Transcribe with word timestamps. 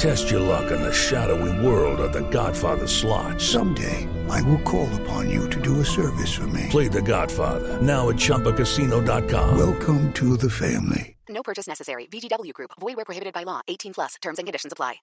Test 0.00 0.30
your 0.30 0.40
luck 0.40 0.70
in 0.70 0.80
the 0.80 0.90
shadowy 0.90 1.52
world 1.62 2.00
of 2.00 2.14
The 2.14 2.22
Godfather 2.30 2.86
slot. 2.86 3.38
Someday, 3.38 4.08
I 4.30 4.40
will 4.40 4.62
call 4.62 4.88
upon 5.02 5.28
you 5.28 5.46
to 5.50 5.60
do 5.60 5.80
a 5.80 5.84
service 5.84 6.32
for 6.34 6.46
me. 6.46 6.68
Play 6.70 6.88
The 6.88 7.02
Godfather 7.02 7.82
now 7.82 8.08
at 8.08 8.16
ChumbaCasino.com. 8.16 9.58
Welcome 9.58 10.10
to 10.14 10.38
the 10.38 10.48
family. 10.48 11.18
No 11.28 11.42
purchase 11.42 11.68
necessary. 11.68 12.06
VGW 12.06 12.54
Group. 12.54 12.70
Void 12.80 12.96
where 12.96 13.04
prohibited 13.04 13.34
by 13.34 13.42
law. 13.42 13.60
18 13.68 13.92
plus. 13.92 14.14
Terms 14.22 14.38
and 14.38 14.46
conditions 14.46 14.72
apply. 14.72 14.96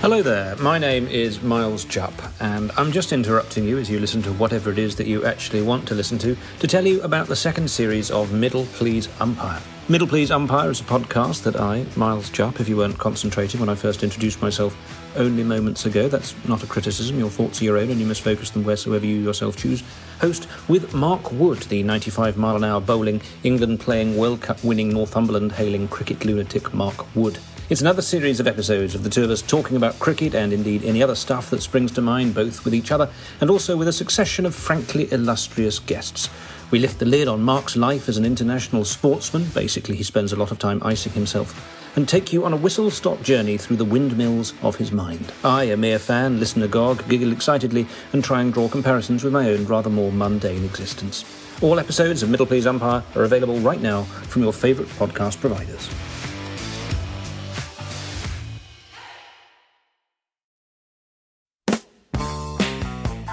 Hello 0.00 0.20
there, 0.20 0.56
my 0.56 0.76
name 0.76 1.06
is 1.06 1.42
Miles 1.42 1.84
Jupp, 1.84 2.14
and 2.40 2.72
I'm 2.76 2.90
just 2.90 3.12
interrupting 3.12 3.62
you 3.62 3.78
as 3.78 3.88
you 3.88 4.00
listen 4.00 4.22
to 4.22 4.32
whatever 4.32 4.72
it 4.72 4.78
is 4.78 4.96
that 4.96 5.06
you 5.06 5.24
actually 5.24 5.62
want 5.62 5.86
to 5.86 5.94
listen 5.94 6.18
to 6.18 6.36
to 6.58 6.66
tell 6.66 6.84
you 6.84 7.00
about 7.02 7.28
the 7.28 7.36
second 7.36 7.70
series 7.70 8.10
of 8.10 8.32
Middle 8.32 8.64
Please 8.72 9.08
Umpire. 9.20 9.62
Middle 9.90 10.06
Please 10.06 10.30
Umpire 10.30 10.70
is 10.70 10.80
a 10.80 10.84
podcast 10.84 11.42
that 11.42 11.56
I, 11.56 11.84
Miles 11.96 12.30
Jupp, 12.30 12.60
if 12.60 12.68
you 12.68 12.76
weren't 12.76 12.96
concentrating 12.96 13.58
when 13.58 13.68
I 13.68 13.74
first 13.74 14.04
introduced 14.04 14.40
myself 14.40 14.76
only 15.16 15.42
moments 15.42 15.84
ago, 15.84 16.06
that's 16.06 16.32
not 16.46 16.62
a 16.62 16.66
criticism, 16.68 17.18
your 17.18 17.28
thoughts 17.28 17.60
are 17.60 17.64
your 17.64 17.76
own 17.76 17.90
and 17.90 17.98
you 17.98 18.06
must 18.06 18.22
focus 18.22 18.50
them 18.50 18.62
wheresoever 18.62 19.04
you 19.04 19.16
yourself 19.16 19.56
choose, 19.56 19.82
host 20.20 20.46
with 20.68 20.94
Mark 20.94 21.32
Wood, 21.32 21.58
the 21.62 21.82
95 21.82 22.36
mile 22.36 22.54
an 22.54 22.62
hour 22.62 22.80
bowling, 22.80 23.20
England 23.42 23.80
playing 23.80 24.16
World 24.16 24.40
Cup 24.40 24.62
winning 24.62 24.90
Northumberland 24.90 25.50
hailing 25.50 25.88
cricket 25.88 26.24
lunatic 26.24 26.72
Mark 26.72 27.12
Wood. 27.16 27.40
It's 27.68 27.80
another 27.80 28.02
series 28.02 28.38
of 28.38 28.46
episodes 28.46 28.94
of 28.94 29.02
the 29.02 29.10
two 29.10 29.24
of 29.24 29.30
us 29.30 29.42
talking 29.42 29.76
about 29.76 29.98
cricket 29.98 30.36
and 30.36 30.52
indeed 30.52 30.84
any 30.84 31.02
other 31.02 31.16
stuff 31.16 31.50
that 31.50 31.62
springs 31.62 31.90
to 31.92 32.00
mind, 32.00 32.34
both 32.34 32.64
with 32.64 32.74
each 32.74 32.92
other 32.92 33.10
and 33.40 33.50
also 33.50 33.76
with 33.76 33.88
a 33.88 33.92
succession 33.92 34.46
of 34.46 34.54
frankly 34.54 35.10
illustrious 35.12 35.80
guests. 35.80 36.30
We 36.70 36.78
lift 36.78 37.00
the 37.00 37.04
lid 37.04 37.26
on 37.26 37.42
Mark's 37.42 37.76
life 37.76 38.08
as 38.08 38.16
an 38.16 38.24
international 38.24 38.84
sportsman, 38.84 39.46
basically, 39.52 39.96
he 39.96 40.04
spends 40.04 40.32
a 40.32 40.36
lot 40.36 40.52
of 40.52 40.60
time 40.60 40.80
icing 40.84 41.12
himself, 41.14 41.96
and 41.96 42.08
take 42.08 42.32
you 42.32 42.44
on 42.44 42.52
a 42.52 42.56
whistle 42.56 42.92
stop 42.92 43.20
journey 43.22 43.56
through 43.56 43.78
the 43.78 43.84
windmills 43.84 44.54
of 44.62 44.76
his 44.76 44.92
mind. 44.92 45.32
I, 45.42 45.64
a 45.64 45.76
mere 45.76 45.98
fan, 45.98 46.38
listen 46.38 46.62
agog, 46.62 47.08
giggle 47.08 47.32
excitedly, 47.32 47.88
and 48.12 48.22
try 48.22 48.40
and 48.40 48.52
draw 48.52 48.68
comparisons 48.68 49.24
with 49.24 49.32
my 49.32 49.50
own 49.50 49.66
rather 49.66 49.90
more 49.90 50.12
mundane 50.12 50.64
existence. 50.64 51.24
All 51.60 51.80
episodes 51.80 52.22
of 52.22 52.30
Middle 52.30 52.46
Please 52.46 52.68
Umpire 52.68 53.02
are 53.16 53.24
available 53.24 53.58
right 53.58 53.80
now 53.80 54.04
from 54.04 54.42
your 54.42 54.52
favourite 54.52 54.90
podcast 54.92 55.40
providers. 55.40 55.88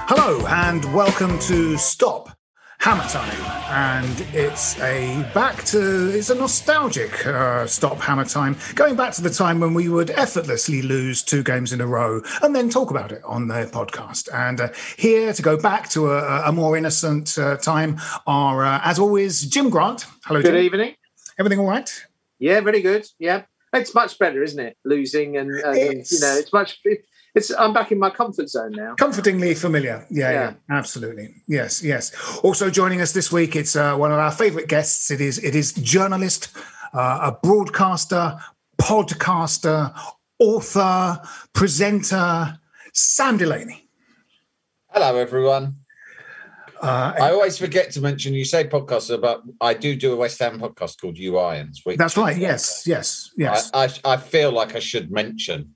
Hello 0.10 0.44
and 0.48 0.92
welcome 0.92 1.38
to 1.40 1.78
Stop 1.78 2.37
Hammer 2.80 3.04
Time, 3.10 3.42
and 3.70 4.22
it's 4.34 4.80
a 4.80 5.30
back 5.34 5.64
to 5.66 6.10
it's 6.16 6.30
a 6.30 6.36
nostalgic 6.36 7.26
uh, 7.26 7.66
Stop 7.66 7.98
Hammer 8.00 8.24
Time, 8.24 8.56
going 8.76 8.96
back 8.96 9.14
to 9.14 9.22
the 9.22 9.32
time 9.32 9.60
when 9.60 9.74
we 9.74 9.90
would 9.90 10.12
effortlessly 10.12 10.82
lose 10.84 11.24
two 11.24 11.44
games 11.44 11.74
in 11.74 11.82
a 11.82 11.88
row 11.88 12.22
and 12.44 12.56
then 12.56 12.70
talk 12.70 12.92
about 12.92 13.12
it 13.12 13.22
on 13.26 13.48
the 13.48 13.66
podcast. 13.74 14.30
And 14.34 14.62
uh, 14.62 14.70
here 14.96 15.34
to 15.34 15.42
go 15.42 15.58
back 15.58 15.90
to 15.90 16.12
a, 16.12 16.50
a 16.50 16.52
more 16.52 16.78
innocent 16.78 17.38
uh, 17.38 17.58
time 17.58 18.00
are, 18.28 18.64
uh, 18.64 18.80
as 18.84 19.00
always, 19.00 19.42
Jim 19.42 19.70
Grant. 19.70 20.06
Hello, 20.26 20.42
Good 20.42 20.54
Jim. 20.54 20.64
evening. 20.64 20.96
Everything 21.40 21.60
all 21.60 21.68
right? 21.68 21.90
Yeah, 22.40 22.62
very 22.62 22.82
good. 22.82 23.08
Yeah, 23.18 23.44
it's 23.74 23.94
much 23.96 24.18
better, 24.20 24.44
isn't 24.44 24.60
it? 24.60 24.78
Losing 24.86 25.36
and, 25.38 25.50
and 25.52 26.10
you 26.10 26.20
know, 26.20 26.38
it's 26.38 26.54
much. 26.54 26.80
It, 26.86 27.04
it's 27.38 27.52
I'm 27.52 27.72
back 27.74 27.92
in 27.92 28.00
my 28.00 28.10
comfort 28.10 28.50
zone 28.50 28.72
now. 28.72 28.96
Comfortingly 28.96 29.54
familiar. 29.54 30.06
Yeah, 30.10 30.32
yeah, 30.32 30.34
Yeah. 30.42 30.54
absolutely. 30.78 31.36
Yes, 31.48 31.84
yes. 31.84 32.12
Also 32.44 32.70
joining 32.70 33.00
us 33.02 33.12
this 33.14 33.32
week, 33.32 33.56
it's 33.56 33.76
uh, 33.76 33.96
one 33.96 34.12
of 34.12 34.20
our 34.20 34.32
favourite 34.32 34.68
guests. 34.68 35.12
It 35.12 35.22
is 35.22 35.38
it 35.44 35.56
is 35.56 35.74
journalist, 35.74 36.50
uh, 36.94 37.30
a 37.30 37.38
broadcaster, 37.44 38.38
podcaster, 38.82 39.94
author, 40.40 41.22
presenter, 41.54 42.58
Sam 42.94 43.38
Delaney. 43.38 43.90
Hello, 44.90 45.16
everyone. 45.18 45.76
Uh, 46.82 47.12
I 47.20 47.32
always 47.32 47.58
forget 47.58 47.90
to 47.92 48.02
mention 48.02 48.34
you 48.36 48.46
say 48.46 48.64
podcasts, 48.68 49.20
but 49.20 49.42
I 49.62 49.74
do 49.74 49.96
do 49.96 50.14
a 50.14 50.16
West 50.16 50.38
Ham 50.40 50.60
podcast 50.60 51.02
called 51.02 51.18
You 51.18 51.38
Irons. 51.38 51.82
Which 51.84 51.98
that's 51.98 52.16
right. 52.18 52.38
Yes, 52.38 52.84
yes, 52.86 53.32
yes. 53.36 53.72
I, 53.74 53.86
I, 54.06 54.14
I 54.14 54.18
feel 54.18 54.52
like 54.52 54.76
I 54.76 54.80
should 54.80 55.12
mention 55.12 55.76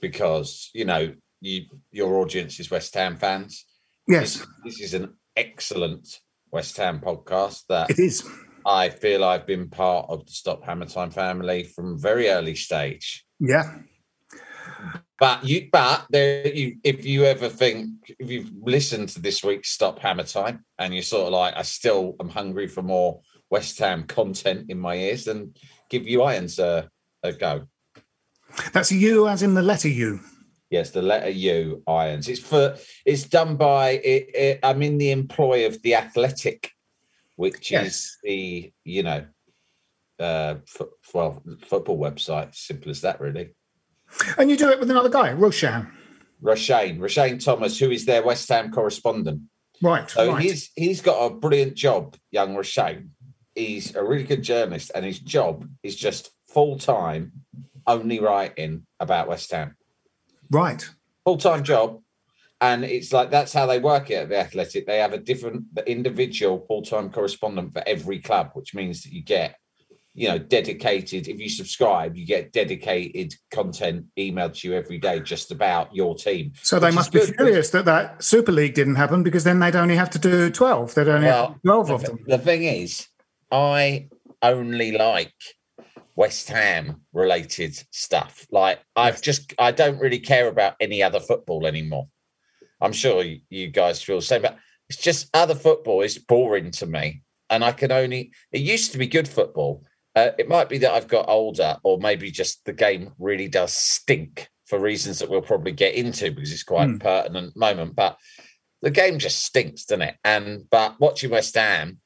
because 0.00 0.70
you 0.74 0.84
know 0.84 1.14
you 1.40 1.64
your 1.90 2.16
audience 2.16 2.60
is 2.60 2.70
West 2.70 2.94
Ham 2.94 3.16
fans. 3.16 3.64
yes, 4.06 4.38
This, 4.38 4.46
this 4.64 4.80
is 4.80 4.94
an 4.94 5.14
excellent 5.36 6.20
West 6.50 6.76
Ham 6.76 7.00
podcast 7.00 7.62
that 7.68 7.90
it 7.90 7.98
is. 7.98 8.28
I 8.66 8.90
feel 8.90 9.24
I've 9.24 9.46
been 9.46 9.68
part 9.70 10.06
of 10.08 10.26
the 10.26 10.32
Stop 10.32 10.64
Hammer 10.64 10.86
Time 10.86 11.10
family 11.10 11.64
from 11.64 11.98
very 11.98 12.28
early 12.28 12.54
stage. 12.54 13.24
Yeah. 13.38 13.78
But 15.18 15.44
you, 15.44 15.68
but 15.70 16.06
there, 16.10 16.46
you, 16.48 16.76
if 16.82 17.04
you 17.04 17.24
ever 17.24 17.48
think, 17.48 18.14
if 18.18 18.30
you've 18.30 18.50
listened 18.62 19.10
to 19.10 19.20
this 19.20 19.44
week's 19.44 19.70
Stop 19.70 19.98
Hammer 19.98 20.24
Time 20.24 20.64
and 20.78 20.94
you're 20.94 21.02
sort 21.02 21.26
of 21.26 21.32
like, 21.32 21.54
I 21.56 21.62
still 21.62 22.16
am 22.20 22.28
hungry 22.28 22.66
for 22.66 22.82
more 22.82 23.20
West 23.50 23.78
Ham 23.78 24.04
content 24.04 24.70
in 24.70 24.78
my 24.78 24.94
ears, 24.94 25.24
then 25.24 25.54
give 25.88 26.06
you 26.06 26.22
Irons 26.22 26.58
a, 26.58 26.88
a 27.22 27.32
go. 27.32 27.66
That's 28.72 28.92
you 28.92 29.28
as 29.28 29.42
in 29.42 29.54
the 29.54 29.62
letter 29.62 29.88
U. 29.88 30.20
Yes, 30.70 30.90
the 30.90 31.02
letter 31.02 31.30
U 31.30 31.82
Irons. 31.86 32.28
It's 32.28 32.40
for 32.40 32.76
it's 33.04 33.24
done 33.24 33.56
by 33.56 33.90
it, 33.90 34.30
it, 34.34 34.60
I'm 34.62 34.82
in 34.82 34.98
the 34.98 35.10
employ 35.10 35.66
of 35.66 35.82
the 35.82 35.96
Athletic, 35.96 36.70
which 37.36 37.70
Yes. 37.70 37.86
is 37.86 38.16
the 38.22 38.72
you 38.84 39.02
know, 39.02 39.26
uh, 40.18 40.56
fo- 40.66 40.92
well, 41.12 41.42
football 41.66 41.98
website. 41.98 42.54
Simple 42.54 42.90
as 42.90 43.00
that, 43.00 43.20
really. 43.20 43.50
And 44.38 44.50
you 44.50 44.56
do 44.56 44.68
it 44.70 44.80
with 44.80 44.90
another 44.90 45.08
guy, 45.08 45.32
Roshan. 45.32 45.90
Roshane, 46.42 46.98
Roshane 46.98 47.42
Thomas, 47.44 47.78
who 47.78 47.90
is 47.90 48.06
their 48.06 48.22
West 48.22 48.48
Ham 48.48 48.72
correspondent. 48.72 49.42
Right. 49.82 50.08
So 50.10 50.32
right. 50.32 50.42
he's 50.42 50.70
he's 50.76 51.00
got 51.00 51.18
a 51.24 51.34
brilliant 51.34 51.74
job, 51.74 52.16
young 52.30 52.54
Roshane. 52.54 53.08
He's 53.54 53.94
a 53.94 54.04
really 54.04 54.24
good 54.24 54.42
journalist, 54.42 54.90
and 54.94 55.04
his 55.04 55.18
job 55.18 55.68
is 55.82 55.96
just 55.96 56.30
full 56.48 56.78
time, 56.78 57.32
only 57.86 58.20
writing 58.20 58.86
about 58.98 59.28
West 59.28 59.50
Ham. 59.52 59.76
right. 60.50 60.88
Full 61.26 61.36
time 61.36 61.62
job, 61.62 62.00
and 62.62 62.82
it's 62.84 63.12
like 63.12 63.30
that's 63.30 63.52
how 63.52 63.66
they 63.66 63.78
work 63.78 64.10
it 64.10 64.14
at 64.14 64.28
the 64.30 64.38
Athletic. 64.38 64.86
They 64.86 64.98
have 64.98 65.12
a 65.12 65.18
different 65.18 65.72
the 65.74 65.88
individual 65.88 66.64
full 66.66 66.82
time 66.82 67.10
correspondent 67.10 67.72
for 67.74 67.82
every 67.86 68.18
club, 68.20 68.50
which 68.54 68.74
means 68.74 69.02
that 69.02 69.12
you 69.12 69.22
get, 69.22 69.56
you 70.14 70.28
know, 70.28 70.38
dedicated. 70.38 71.28
If 71.28 71.38
you 71.38 71.50
subscribe, 71.50 72.16
you 72.16 72.24
get 72.26 72.52
dedicated 72.52 73.34
content 73.50 74.06
emailed 74.18 74.58
to 74.60 74.68
you 74.68 74.74
every 74.74 74.96
day, 74.98 75.20
just 75.20 75.52
about 75.52 75.94
your 75.94 76.14
team. 76.14 76.52
So 76.62 76.78
they 76.78 76.90
must 76.90 77.12
be 77.12 77.20
furious 77.20 77.68
that 77.70 77.84
that 77.84 78.24
Super 78.24 78.50
League 78.52 78.74
didn't 78.74 78.96
happen 78.96 79.22
because 79.22 79.44
then 79.44 79.60
they'd 79.60 79.76
only 79.76 79.96
have 79.96 80.10
to 80.10 80.18
do 80.18 80.50
12. 80.50 80.94
They'd 80.94 81.06
only 81.08 81.26
have 81.26 81.34
Well, 81.62 81.82
do 81.84 81.86
12 81.86 81.90
of 81.90 82.00
th- 82.00 82.10
them. 82.12 82.24
the 82.26 82.38
thing 82.38 82.62
is, 82.62 83.06
I 83.52 84.08
only 84.42 84.92
like 84.92 85.34
West 86.20 86.50
Ham 86.50 87.00
related 87.14 87.82
stuff. 87.92 88.46
Like 88.50 88.78
I've 88.94 89.22
just 89.22 89.54
I 89.58 89.70
don't 89.72 89.98
really 89.98 90.18
care 90.18 90.48
about 90.48 90.74
any 90.78 91.02
other 91.02 91.18
football 91.18 91.66
anymore. 91.66 92.08
I'm 92.78 92.92
sure 92.92 93.24
you, 93.48 93.68
guys 93.68 94.02
feel 94.02 94.16
the 94.16 94.22
same, 94.22 94.42
but 94.42 94.58
it's 94.90 95.00
just 95.00 95.30
other 95.32 95.54
football 95.54 96.02
is 96.02 96.18
boring 96.18 96.72
to 96.72 96.84
me, 96.84 97.22
and 97.48 97.64
I 97.64 97.72
can 97.72 97.90
only. 97.90 98.32
It 98.52 98.60
used 98.60 98.92
to 98.92 98.98
be 98.98 99.06
good 99.06 99.28
football. 99.28 99.82
Uh, 100.14 100.32
it 100.38 100.46
might 100.46 100.68
be 100.68 100.76
that 100.78 100.92
I've 100.92 101.08
got 101.08 101.26
older, 101.26 101.78
or 101.84 101.96
maybe 101.96 102.30
just 102.30 102.66
the 102.66 102.74
game 102.74 103.14
really 103.18 103.48
does 103.48 103.72
stink 103.72 104.46
for 104.66 104.78
reasons 104.78 105.20
that 105.20 105.30
we'll 105.30 105.40
probably 105.40 105.72
get 105.72 105.94
into 105.94 106.30
because 106.30 106.52
it's 106.52 106.64
quite 106.64 106.90
a 106.90 106.98
pertinent 106.98 107.56
moment. 107.56 107.96
But 107.96 108.18
the 108.82 108.90
game 108.90 109.18
just 109.18 109.42
stinks, 109.42 109.86
doesn't 109.86 110.02
it? 110.02 110.16
And 110.22 110.68
but 110.68 111.00
watching 111.00 111.30
West 111.30 111.54
Ham 111.54 111.98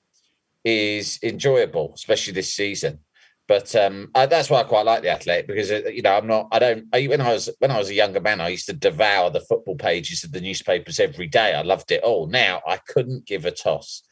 is 0.64 1.18
enjoyable, 1.20 1.94
especially 1.96 2.34
this 2.34 2.52
season. 2.52 3.00
But 3.46 3.76
um, 3.76 4.10
I, 4.14 4.24
that's 4.24 4.48
why 4.48 4.60
I 4.60 4.64
quite 4.64 4.86
like 4.86 5.02
the 5.02 5.10
Athletic 5.10 5.46
because 5.46 5.70
uh, 5.70 5.82
you 5.92 6.00
know 6.00 6.16
I'm 6.16 6.26
not 6.26 6.48
I 6.50 6.58
don't 6.58 6.86
I, 6.94 7.04
when 7.06 7.20
I 7.20 7.32
was 7.32 7.50
when 7.58 7.70
I 7.70 7.78
was 7.78 7.90
a 7.90 7.94
younger 7.94 8.20
man 8.20 8.40
I 8.40 8.48
used 8.48 8.66
to 8.66 8.72
devour 8.72 9.28
the 9.28 9.40
football 9.40 9.76
pages 9.76 10.24
of 10.24 10.32
the 10.32 10.40
newspapers 10.40 10.98
every 10.98 11.26
day. 11.26 11.52
I 11.52 11.60
loved 11.62 11.90
it 11.90 12.02
all. 12.02 12.26
Now 12.26 12.62
I 12.66 12.78
couldn't 12.88 13.26
give 13.26 13.44
a 13.44 13.50
toss, 13.50 14.02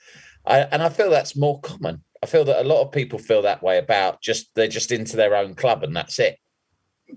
I, 0.44 0.60
and 0.60 0.82
I 0.82 0.90
feel 0.90 1.08
that's 1.08 1.34
more 1.34 1.60
common. 1.60 2.04
I 2.22 2.26
feel 2.26 2.44
that 2.44 2.60
a 2.64 2.68
lot 2.68 2.82
of 2.82 2.92
people 2.92 3.18
feel 3.18 3.42
that 3.42 3.62
way 3.62 3.78
about 3.78 4.20
just 4.20 4.50
they're 4.54 4.68
just 4.68 4.92
into 4.92 5.16
their 5.16 5.34
own 5.34 5.54
club 5.54 5.82
and 5.82 5.96
that's 5.96 6.18
it. 6.18 6.38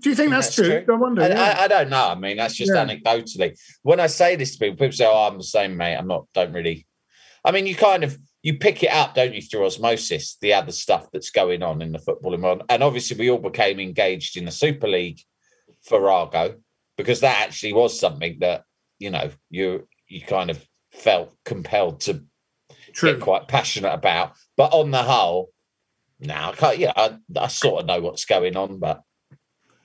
Do 0.00 0.10
you 0.10 0.16
think 0.16 0.30
that's, 0.30 0.54
true? 0.54 0.84
I 0.86 0.92
wonder. 0.92 1.22
I, 1.22 1.28
yeah. 1.28 1.56
I, 1.58 1.64
I 1.64 1.68
don't 1.68 1.88
know. 1.88 2.08
I 2.08 2.14
mean, 2.14 2.36
that's 2.36 2.54
just 2.54 2.72
Yeah. 2.74 2.84
anecdotally. 2.84 3.58
When 3.82 4.00
I 4.00 4.08
say 4.08 4.36
this 4.36 4.52
to 4.52 4.58
people, 4.58 4.76
people 4.76 4.92
say, 4.92 5.06
"Oh, 5.06 5.28
I'm 5.28 5.38
the 5.38 5.44
same, 5.44 5.76
mate." 5.76 5.96
I'm 5.96 6.06
not. 6.06 6.26
Don't 6.34 6.52
really. 6.52 6.86
I 7.44 7.52
mean, 7.52 7.66
you 7.66 7.74
kind 7.76 8.04
of 8.04 8.18
you 8.46 8.56
pick 8.56 8.84
it 8.84 8.92
up, 8.92 9.12
don't 9.12 9.34
you, 9.34 9.42
through 9.42 9.66
osmosis, 9.66 10.36
the 10.40 10.54
other 10.54 10.70
stuff 10.70 11.10
that's 11.12 11.30
going 11.30 11.64
on 11.64 11.82
in 11.82 11.90
the 11.90 11.98
footballing 11.98 12.42
world. 12.42 12.62
And 12.68 12.80
obviously, 12.80 13.18
we 13.18 13.28
all 13.28 13.40
became 13.40 13.80
engaged 13.80 14.36
in 14.36 14.44
the 14.44 14.52
Super 14.52 14.86
League 14.86 15.18
farrago 15.82 16.54
because 16.96 17.18
that 17.22 17.40
actually 17.40 17.72
was 17.72 17.98
something 17.98 18.38
that 18.38 18.62
you 19.00 19.10
know 19.10 19.30
you 19.50 19.88
you 20.06 20.20
kind 20.20 20.50
of 20.50 20.64
felt 20.92 21.34
compelled 21.44 22.02
to 22.02 22.22
True. 22.92 23.14
get 23.14 23.20
quite 23.20 23.48
passionate 23.48 23.92
about. 23.92 24.36
But 24.56 24.72
on 24.72 24.92
the 24.92 25.02
whole, 25.02 25.50
no, 26.20 26.34
I 26.36 26.52
can't. 26.52 26.78
Yeah, 26.78 26.92
I, 26.94 27.18
I 27.36 27.48
sort 27.48 27.80
of 27.80 27.86
know 27.86 28.00
what's 28.00 28.26
going 28.26 28.56
on, 28.56 28.78
but 28.78 29.02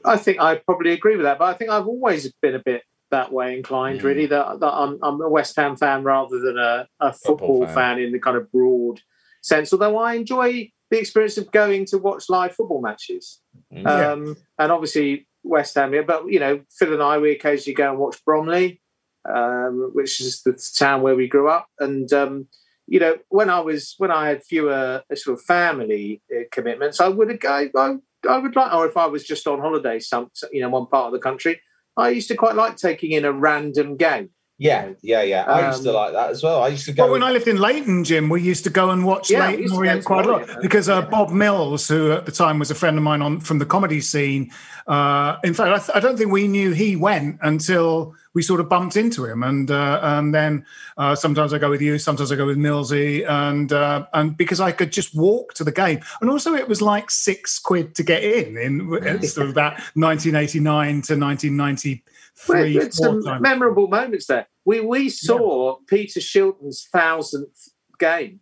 I 0.05 0.17
think 0.17 0.39
I 0.39 0.57
probably 0.57 0.91
agree 0.91 1.15
with 1.15 1.25
that, 1.25 1.39
but 1.39 1.45
I 1.45 1.55
think 1.55 1.71
I've 1.71 1.87
always 1.87 2.31
been 2.43 2.53
a 2.53 2.59
bit 2.63 2.83
that 3.11 3.31
way 3.31 3.55
inclined, 3.55 3.99
Mm. 4.01 4.03
really. 4.03 4.25
That, 4.25 4.59
that 4.59 4.73
I'm, 4.73 4.97
I'm 5.03 5.21
a 5.21 5.29
West 5.29 5.55
Ham 5.57 5.75
fan 5.77 6.03
rather 6.03 6.39
than 6.39 6.57
a, 6.57 6.87
a 6.99 7.13
Football 7.13 7.37
football, 7.37 7.65
fan. 7.67 7.75
fan. 7.75 7.99
in 7.99 8.11
the 8.11 8.19
kind 8.19 8.37
of 8.37 8.51
broad 8.51 8.99
sense. 9.41 9.71
Although 9.73 9.97
I 9.97 10.15
enjoy 10.15 10.71
the 10.89 10.99
experience 10.99 11.37
of 11.37 11.51
going 11.51 11.85
to 11.85 11.97
watch 11.97 12.25
live 12.29 12.55
football 12.55 12.81
matches, 12.81 13.39
mm, 13.73 13.83
Yeah. 13.83 14.11
um, 14.11 14.37
and 14.59 14.71
obviously 14.71 15.27
West 15.43 15.75
Ham. 15.75 15.93
yeah, 15.93 16.01
But 16.01 16.27
you 16.31 16.39
know, 16.39 16.61
Phil 16.77 16.93
and 16.93 17.03
I 17.03 17.17
we 17.17 17.31
occasionally 17.31 17.75
go 17.75 17.89
and 17.91 17.99
watch 17.99 18.17
Bromley, 18.25 18.81
um, 19.29 19.91
which 19.93 20.19
is 20.21 20.41
the 20.43 20.53
town 20.77 21.01
where 21.01 21.15
we 21.15 21.27
grew 21.27 21.47
up, 21.49 21.67
and. 21.79 22.11
Um, 22.13 22.47
you 22.87 22.99
know, 22.99 23.15
when 23.29 23.49
I 23.49 23.59
was 23.61 23.95
when 23.99 24.11
I 24.11 24.27
had 24.27 24.43
fewer 24.43 25.01
uh, 25.09 25.15
sort 25.15 25.37
of 25.39 25.45
family 25.45 26.21
uh, 26.35 26.41
commitments, 26.51 26.99
I 26.99 27.07
would 27.07 27.45
I, 27.45 27.69
I 27.73 27.95
I 28.27 28.37
would 28.37 28.53
like, 28.53 28.73
or 28.73 28.85
if 28.85 28.97
I 28.97 29.05
was 29.05 29.23
just 29.23 29.47
on 29.47 29.59
holiday, 29.61 29.99
some 29.99 30.29
you 30.51 30.59
know, 30.61 30.67
one 30.69 30.87
part 30.87 31.05
of 31.05 31.13
the 31.13 31.19
country, 31.19 31.61
I 32.01 32.09
used 32.09 32.27
to 32.29 32.35
quite 32.35 32.55
like 32.55 32.77
taking 32.77 33.11
in 33.11 33.25
a 33.25 33.31
random 33.31 33.95
game. 33.95 34.29
Yeah, 34.61 34.89
yeah, 35.01 35.23
yeah. 35.23 35.41
I 35.47 35.69
used 35.69 35.81
to 35.81 35.89
Um, 35.89 35.95
like 35.95 36.13
that 36.13 36.29
as 36.29 36.43
well. 36.43 36.61
I 36.61 36.67
used 36.67 36.85
to 36.85 36.93
go. 36.93 37.05
Well, 37.05 37.13
when 37.13 37.23
I 37.23 37.31
lived 37.31 37.47
in 37.47 37.57
Leyton, 37.57 38.03
Jim, 38.03 38.29
we 38.29 38.43
used 38.43 38.63
to 38.65 38.69
go 38.69 38.91
and 38.91 39.03
watch 39.03 39.31
Yeah, 39.31 39.47
Leyton 39.47 39.63
used 39.63 39.73
Orient 39.73 40.05
quite 40.05 40.27
a 40.27 40.29
lot 40.29 40.43
Orient, 40.43 40.61
because 40.61 40.87
uh, 40.87 40.99
yeah. 40.99 41.09
Bob 41.09 41.31
Mills, 41.31 41.87
who 41.87 42.11
at 42.11 42.27
the 42.27 42.31
time 42.31 42.59
was 42.59 42.69
a 42.69 42.75
friend 42.75 42.95
of 42.95 43.03
mine 43.03 43.23
on 43.23 43.39
from 43.39 43.57
the 43.57 43.65
comedy 43.65 44.01
scene, 44.01 44.51
uh, 44.85 45.37
in 45.43 45.55
fact, 45.55 45.69
I, 45.69 45.77
th- 45.79 45.97
I 45.97 45.99
don't 45.99 46.15
think 46.15 46.31
we 46.31 46.47
knew 46.47 46.73
he 46.73 46.95
went 46.95 47.39
until 47.41 48.13
we 48.35 48.43
sort 48.43 48.59
of 48.59 48.69
bumped 48.69 48.95
into 48.97 49.25
him, 49.25 49.41
and 49.41 49.71
uh, 49.71 49.99
and 50.03 50.31
then 50.31 50.63
uh, 50.95 51.15
sometimes 51.15 51.53
I 51.53 51.57
go 51.57 51.71
with 51.71 51.81
you, 51.81 51.97
sometimes 51.97 52.31
I 52.31 52.35
go 52.35 52.45
with 52.45 52.59
Millsy, 52.59 53.27
and 53.27 53.73
uh, 53.73 54.05
and 54.13 54.37
because 54.37 54.59
I 54.59 54.71
could 54.71 54.91
just 54.91 55.15
walk 55.15 55.55
to 55.55 55.63
the 55.63 55.71
game, 55.71 56.01
and 56.21 56.29
also 56.29 56.53
it 56.53 56.67
was 56.67 56.83
like 56.83 57.09
six 57.09 57.57
quid 57.57 57.95
to 57.95 58.03
get 58.03 58.23
in 58.23 58.57
in 58.57 58.99
it's 59.01 59.33
sort 59.37 59.47
of 59.47 59.55
that 59.55 59.73
1989 59.95 60.61
to 61.01 61.17
1993. 61.17 62.03
Well, 62.47 62.63
it's 62.63 62.97
four 62.97 63.07
some 63.07 63.23
time. 63.23 63.41
memorable 63.41 63.87
moments 63.87 64.27
there. 64.27 64.47
We 64.65 64.79
we 64.81 65.09
saw 65.09 65.77
Peter 65.87 66.19
Shilton's 66.19 66.87
thousandth 66.91 67.69
game. 67.99 68.39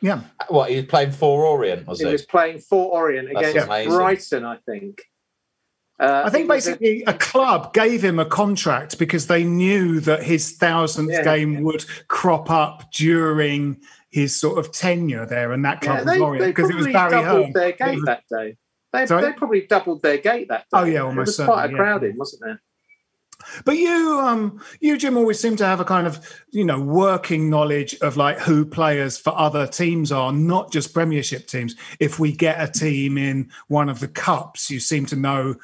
Yeah. 0.00 0.20
what 0.48 0.70
he 0.70 0.76
was 0.76 0.84
playing 0.86 1.10
for 1.10 1.44
Orient, 1.44 1.86
was 1.86 1.98
He 1.98 2.06
he? 2.06 2.12
was 2.12 2.24
playing 2.24 2.58
for 2.60 2.92
Orient 2.92 3.28
That's 3.34 3.48
against 3.50 3.66
amazing. 3.66 3.92
Brighton, 3.92 4.44
I 4.44 4.56
think. 4.58 5.02
Uh, 6.00 6.22
I 6.26 6.30
think 6.30 6.42
it 6.42 6.44
a- 6.44 6.48
basically 6.54 7.02
a 7.08 7.14
club 7.14 7.74
gave 7.74 8.04
him 8.04 8.20
a 8.20 8.24
contract 8.24 8.98
because 9.00 9.26
they 9.26 9.42
knew 9.42 9.98
that 10.00 10.22
his 10.22 10.52
thousandth 10.52 11.10
Yeah. 11.10 11.24
game 11.24 11.62
would 11.62 11.84
crop 12.06 12.48
up 12.48 12.92
during 12.92 13.80
his 14.10 14.34
sort 14.40 14.58
of 14.58 14.70
tenure 14.70 15.26
there, 15.26 15.50
and 15.52 15.64
that 15.64 15.80
club 15.80 15.98
yeah, 15.98 16.04
they, 16.04 16.20
Orient 16.20 16.44
they 16.44 16.50
because 16.52 16.70
it 16.70 16.76
was 16.76 16.86
probably 16.86 16.92
Barry 16.92 17.10
doubled 17.10 17.44
Hearn. 17.46 17.52
their 17.54 17.72
gate 17.72 17.94
was- 17.96 18.04
that 18.04 18.22
day. 18.30 18.56
They, 18.92 19.04
they 19.04 19.32
probably 19.32 19.66
doubled 19.66 20.00
their 20.02 20.16
gate 20.16 20.48
that 20.48 20.60
day. 20.60 20.66
Oh, 20.72 20.84
yeah, 20.84 21.00
it 21.00 21.02
almost 21.02 21.38
was 21.38 21.46
quite 21.46 21.62
certainly, 21.64 21.68
a 21.68 21.70
yeah. 21.72 21.76
crowd 21.76 22.04
in, 22.04 22.16
wasn't 22.16 22.42
there? 22.42 22.62
But 23.64 23.76
you, 23.76 24.20
um, 24.20 24.62
you, 24.80 24.96
Jim, 24.96 25.16
always 25.16 25.40
seem 25.40 25.56
to 25.56 25.64
have 25.66 25.80
a 25.80 25.84
kind 25.84 26.06
of, 26.06 26.20
you 26.50 26.64
know, 26.64 26.80
working 26.80 27.48
knowledge 27.50 27.96
of 28.00 28.16
like 28.16 28.38
who 28.38 28.64
players 28.64 29.18
for 29.18 29.36
other 29.36 29.66
teams 29.66 30.12
are, 30.12 30.32
not 30.32 30.72
just 30.72 30.94
Premiership 30.94 31.46
teams. 31.46 31.74
If 32.00 32.18
we 32.18 32.32
get 32.32 32.60
a 32.60 32.70
team 32.70 33.18
in 33.18 33.50
one 33.68 33.88
of 33.88 34.00
the 34.00 34.08
cups, 34.08 34.70
you 34.70 34.80
seem 34.80 35.06
to 35.06 35.16
know 35.16 35.56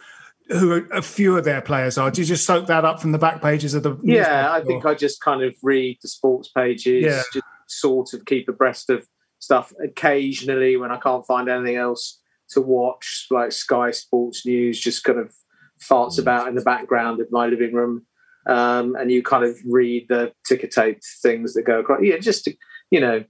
who 0.49 0.87
a 0.93 1.01
few 1.01 1.37
of 1.39 1.45
their 1.45 1.63
players 1.63 1.97
are. 1.97 2.11
Do 2.11 2.21
you 2.21 2.27
just 2.27 2.45
soak 2.45 2.67
that 2.67 2.85
up 2.85 3.01
from 3.01 3.13
the 3.13 3.19
back 3.19 3.41
pages 3.41 3.75
of 3.75 3.83
the? 3.83 3.97
Yeah, 4.03 4.53
I 4.53 4.63
think 4.63 4.85
I 4.85 4.95
just 4.95 5.21
kind 5.21 5.43
of 5.43 5.55
read 5.63 5.99
the 6.03 6.09
sports 6.09 6.49
pages, 6.49 7.05
Yeah. 7.05 7.23
just 7.33 7.45
sort 7.67 8.13
of 8.13 8.25
keep 8.27 8.49
abreast 8.49 8.91
of 8.91 9.07
stuff. 9.39 9.73
Occasionally, 9.83 10.77
when 10.77 10.91
I 10.91 10.99
can't 10.99 11.27
find 11.27 11.49
anything 11.49 11.77
else 11.77 12.21
to 12.51 12.61
watch, 12.61 13.29
like 13.31 13.53
Sky 13.53 13.91
Sports 13.91 14.45
News, 14.45 14.79
just 14.79 15.03
kind 15.03 15.19
of 15.19 15.35
farts 15.81 16.19
about 16.19 16.49
in 16.49 16.55
the 16.55 16.63
background 16.63 17.21
of 17.21 17.31
my 17.31 17.47
living 17.47 17.73
room. 17.75 18.07
Um, 18.47 18.95
and 18.97 19.11
you 19.11 19.23
kind 19.23 19.45
of 19.45 19.57
read 19.67 20.07
the 20.09 20.33
ticker 20.47 20.67
tape 20.67 21.01
things 21.23 21.55
that 21.55 21.63
go 21.63 21.79
across. 21.81 22.01
Yeah, 22.03 22.19
just 22.19 22.45
to, 22.45 22.55
you 22.91 23.01
know. 23.01 23.25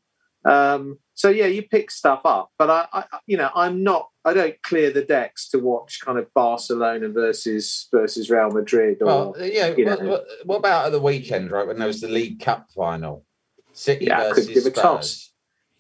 Um, 0.45 0.99
so 1.15 1.31
yeah, 1.31 1.47
you 1.47 1.63
pick 1.63 1.91
stuff 1.91 2.23
up, 2.25 2.51
but 2.59 2.69
I, 2.69 2.87
I, 2.93 3.05
you 3.27 3.37
know, 3.37 3.49
I'm 3.55 3.83
not. 3.85 4.09
I 4.27 4.35
don't 4.35 4.61
clear 4.63 4.91
the 4.91 5.03
decks 5.05 5.49
to 5.51 5.59
watch 5.59 6.01
kind 6.05 6.19
of 6.19 6.33
Barcelona 6.35 7.09
versus 7.09 7.87
versus 7.93 8.29
Real 8.29 8.51
Madrid 8.51 8.99
or 9.03 9.07
Well, 9.07 9.35
yeah. 9.39 9.69
you 9.77 9.87
What, 9.87 10.03
know. 10.03 10.09
what, 10.11 10.25
what 10.45 10.57
about 10.57 10.87
at 10.87 10.93
the 10.93 11.01
weekend, 11.01 11.51
right? 11.51 11.67
When 11.67 11.79
there 11.79 11.87
was 11.87 12.01
the 12.01 12.09
League 12.09 12.41
Cup 12.41 12.67
final, 12.75 13.25
City 13.73 14.07
Yeah, 14.07 14.19
I 14.21 14.25
could 14.29 14.37
versus 14.37 14.49
give 14.49 14.57
a 14.67 14.71
Spurs. 14.71 14.83
toss. 14.83 15.33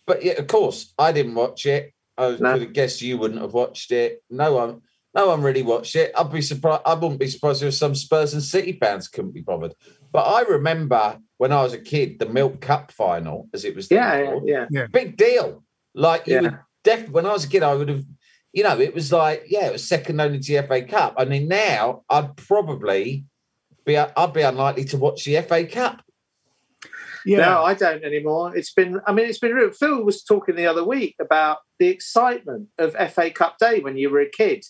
But 0.07 0.25
yeah, 0.25 0.35
of 0.35 0.47
course, 0.47 0.95
I 0.99 1.11
didn't 1.13 1.35
watch 1.35 1.67
it. 1.67 1.93
I 2.17 2.37
No. 2.39 2.53
could 2.53 2.63
have 2.63 2.73
guessed 2.73 3.03
you 3.03 3.19
wouldn't 3.19 3.41
have 3.41 3.53
watched 3.55 3.91
it. 3.91 4.23
No 4.31 4.55
one, 4.55 4.83
Oh, 5.17 5.21
no 5.21 5.29
one 5.29 5.43
really 5.43 5.63
watched 5.63 5.95
it. 5.97 6.13
I'd 6.17 6.33
be 6.33 6.43
surprised. 6.43 6.83
I 6.85 6.95
wouldn't 6.95 7.21
be 7.21 7.29
surprised 7.29 7.63
if 7.63 7.75
some 7.75 7.95
Spurs 7.95 8.33
and 8.35 8.43
City 8.43 8.73
fans 8.81 9.09
couldn't 9.09 9.33
be 9.33 9.43
bothered. 9.43 9.75
But 10.13 10.23
I 10.23 10.43
remember 10.43 11.19
when 11.39 11.53
I 11.53 11.63
was 11.63 11.73
a 11.73 11.79
kid, 11.79 12.19
the 12.19 12.27
Milk 12.29 12.61
Cup 12.61 12.91
final, 12.93 13.49
as 13.55 13.65
it 13.65 13.75
was. 13.77 13.91
yeah, 13.91 14.19
yeah, 14.19 14.25
called, 14.27 14.49
yeah. 14.71 14.87
big 14.93 15.17
deal. 15.17 15.63
Like 15.95 16.27
you 16.27 16.35
Yeah. 16.35 16.41
would 16.43 16.59
definitely 16.83 17.13
when 17.15 17.27
I 17.27 17.33
was 17.33 17.45
a 17.45 17.49
kid, 17.49 17.63
I 17.63 17.75
would 17.75 17.89
have, 17.89 18.05
you 18.53 18.63
know, 18.65 18.79
it 18.81 18.95
was 18.95 19.13
like, 19.13 19.45
yeah, 19.49 19.67
it 19.67 19.73
was 19.73 19.87
second 19.87 20.21
only 20.21 20.39
to 20.41 20.53
the 20.57 20.63
FA 20.67 20.83
Cup. 20.83 21.15
I 21.17 21.25
mean, 21.25 21.47
now 21.49 22.03
I'd 22.11 22.37
probably 22.37 23.25
be 23.85 23.97
I'd 23.97 24.33
be 24.33 24.43
unlikely 24.43 24.85
to 24.87 24.97
watch 24.97 25.25
the 25.25 25.41
FA 25.43 25.65
Cup. 25.67 26.03
yeah. 27.25 27.39
No, 27.39 27.63
I 27.65 27.75
don't 27.75 28.05
anymore. 28.05 28.57
It's 28.57 28.73
been, 28.73 29.01
I 29.07 29.13
mean, 29.13 29.27
it's 29.29 29.39
been 29.39 29.53
real. 29.55 29.71
Phil 29.71 30.03
was 30.05 30.23
talking 30.25 30.57
the 30.57 30.67
other 30.67 30.85
week 30.85 31.17
about 31.21 31.59
the 31.79 31.89
excitement 31.89 32.69
of 32.79 32.95
FA 33.13 33.31
Cup 33.31 33.59
Day 33.59 33.81
when 33.81 33.97
you 33.97 34.11
were 34.11 34.21
a 34.21 34.29
kid, 34.29 34.65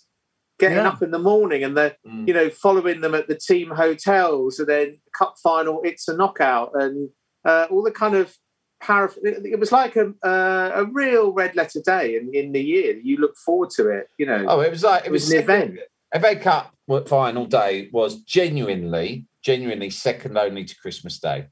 getting 0.59 0.79
Yeah. 0.79 0.89
up 0.89 1.03
in 1.03 1.11
the 1.11 1.19
morning 1.19 1.65
and 1.65 1.77
the, 1.77 1.97
Mm. 2.07 2.29
you 2.29 2.35
know, 2.35 2.49
following 2.51 3.01
them 3.01 3.15
at 3.15 3.27
the 3.29 3.35
team 3.35 3.71
hotels 3.71 4.59
and 4.59 4.69
then 4.69 5.01
cup 5.19 5.35
final, 5.43 5.81
it's 5.83 6.07
a 6.09 6.17
knockout 6.17 6.71
and 6.75 7.11
uh, 7.45 7.67
all 7.71 7.83
the 7.83 7.91
kind 7.91 8.15
of 8.15 8.37
paraph- 8.83 9.19
It 9.23 9.59
was 9.59 9.73
like 9.73 9.97
a, 9.97 10.13
uh, 10.23 10.73
a 10.77 10.85
real 10.85 11.33
red 11.33 11.55
letter 11.57 11.81
day 11.85 12.17
in, 12.17 12.33
in 12.35 12.53
the 12.53 12.63
year. 12.63 12.97
You 13.03 13.17
look 13.19 13.37
forward 13.37 13.71
to 13.71 13.89
it, 13.89 14.09
you 14.19 14.27
know. 14.27 14.45
Oh, 14.49 14.61
it 14.61 14.71
was 14.71 14.83
like 14.85 15.03
it, 15.05 15.09
It 15.09 15.13
was, 15.13 15.25
was 15.25 15.33
an 15.33 15.47
second- 15.47 15.79
event. 16.15 16.25
FA 16.25 16.37
Cup 16.37 16.75
final 17.09 17.47
day 17.47 17.89
was 17.93 18.17
genuinely, 18.23 19.27
genuinely 19.43 19.91
second 19.91 20.39
only 20.39 20.65
to 20.65 20.77
Christmas 20.77 21.19
Day 21.19 21.47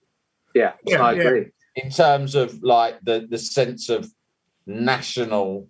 yeah, 0.55 0.73
Yeah, 0.87 1.03
I 1.03 1.13
yeah. 1.15 1.41
in 1.77 1.91
terms 1.91 2.35
of 2.35 2.63
like 2.63 3.01
the 3.03 3.27
the 3.29 3.39
sense 3.39 3.89
of 3.89 4.07
national, 4.67 5.69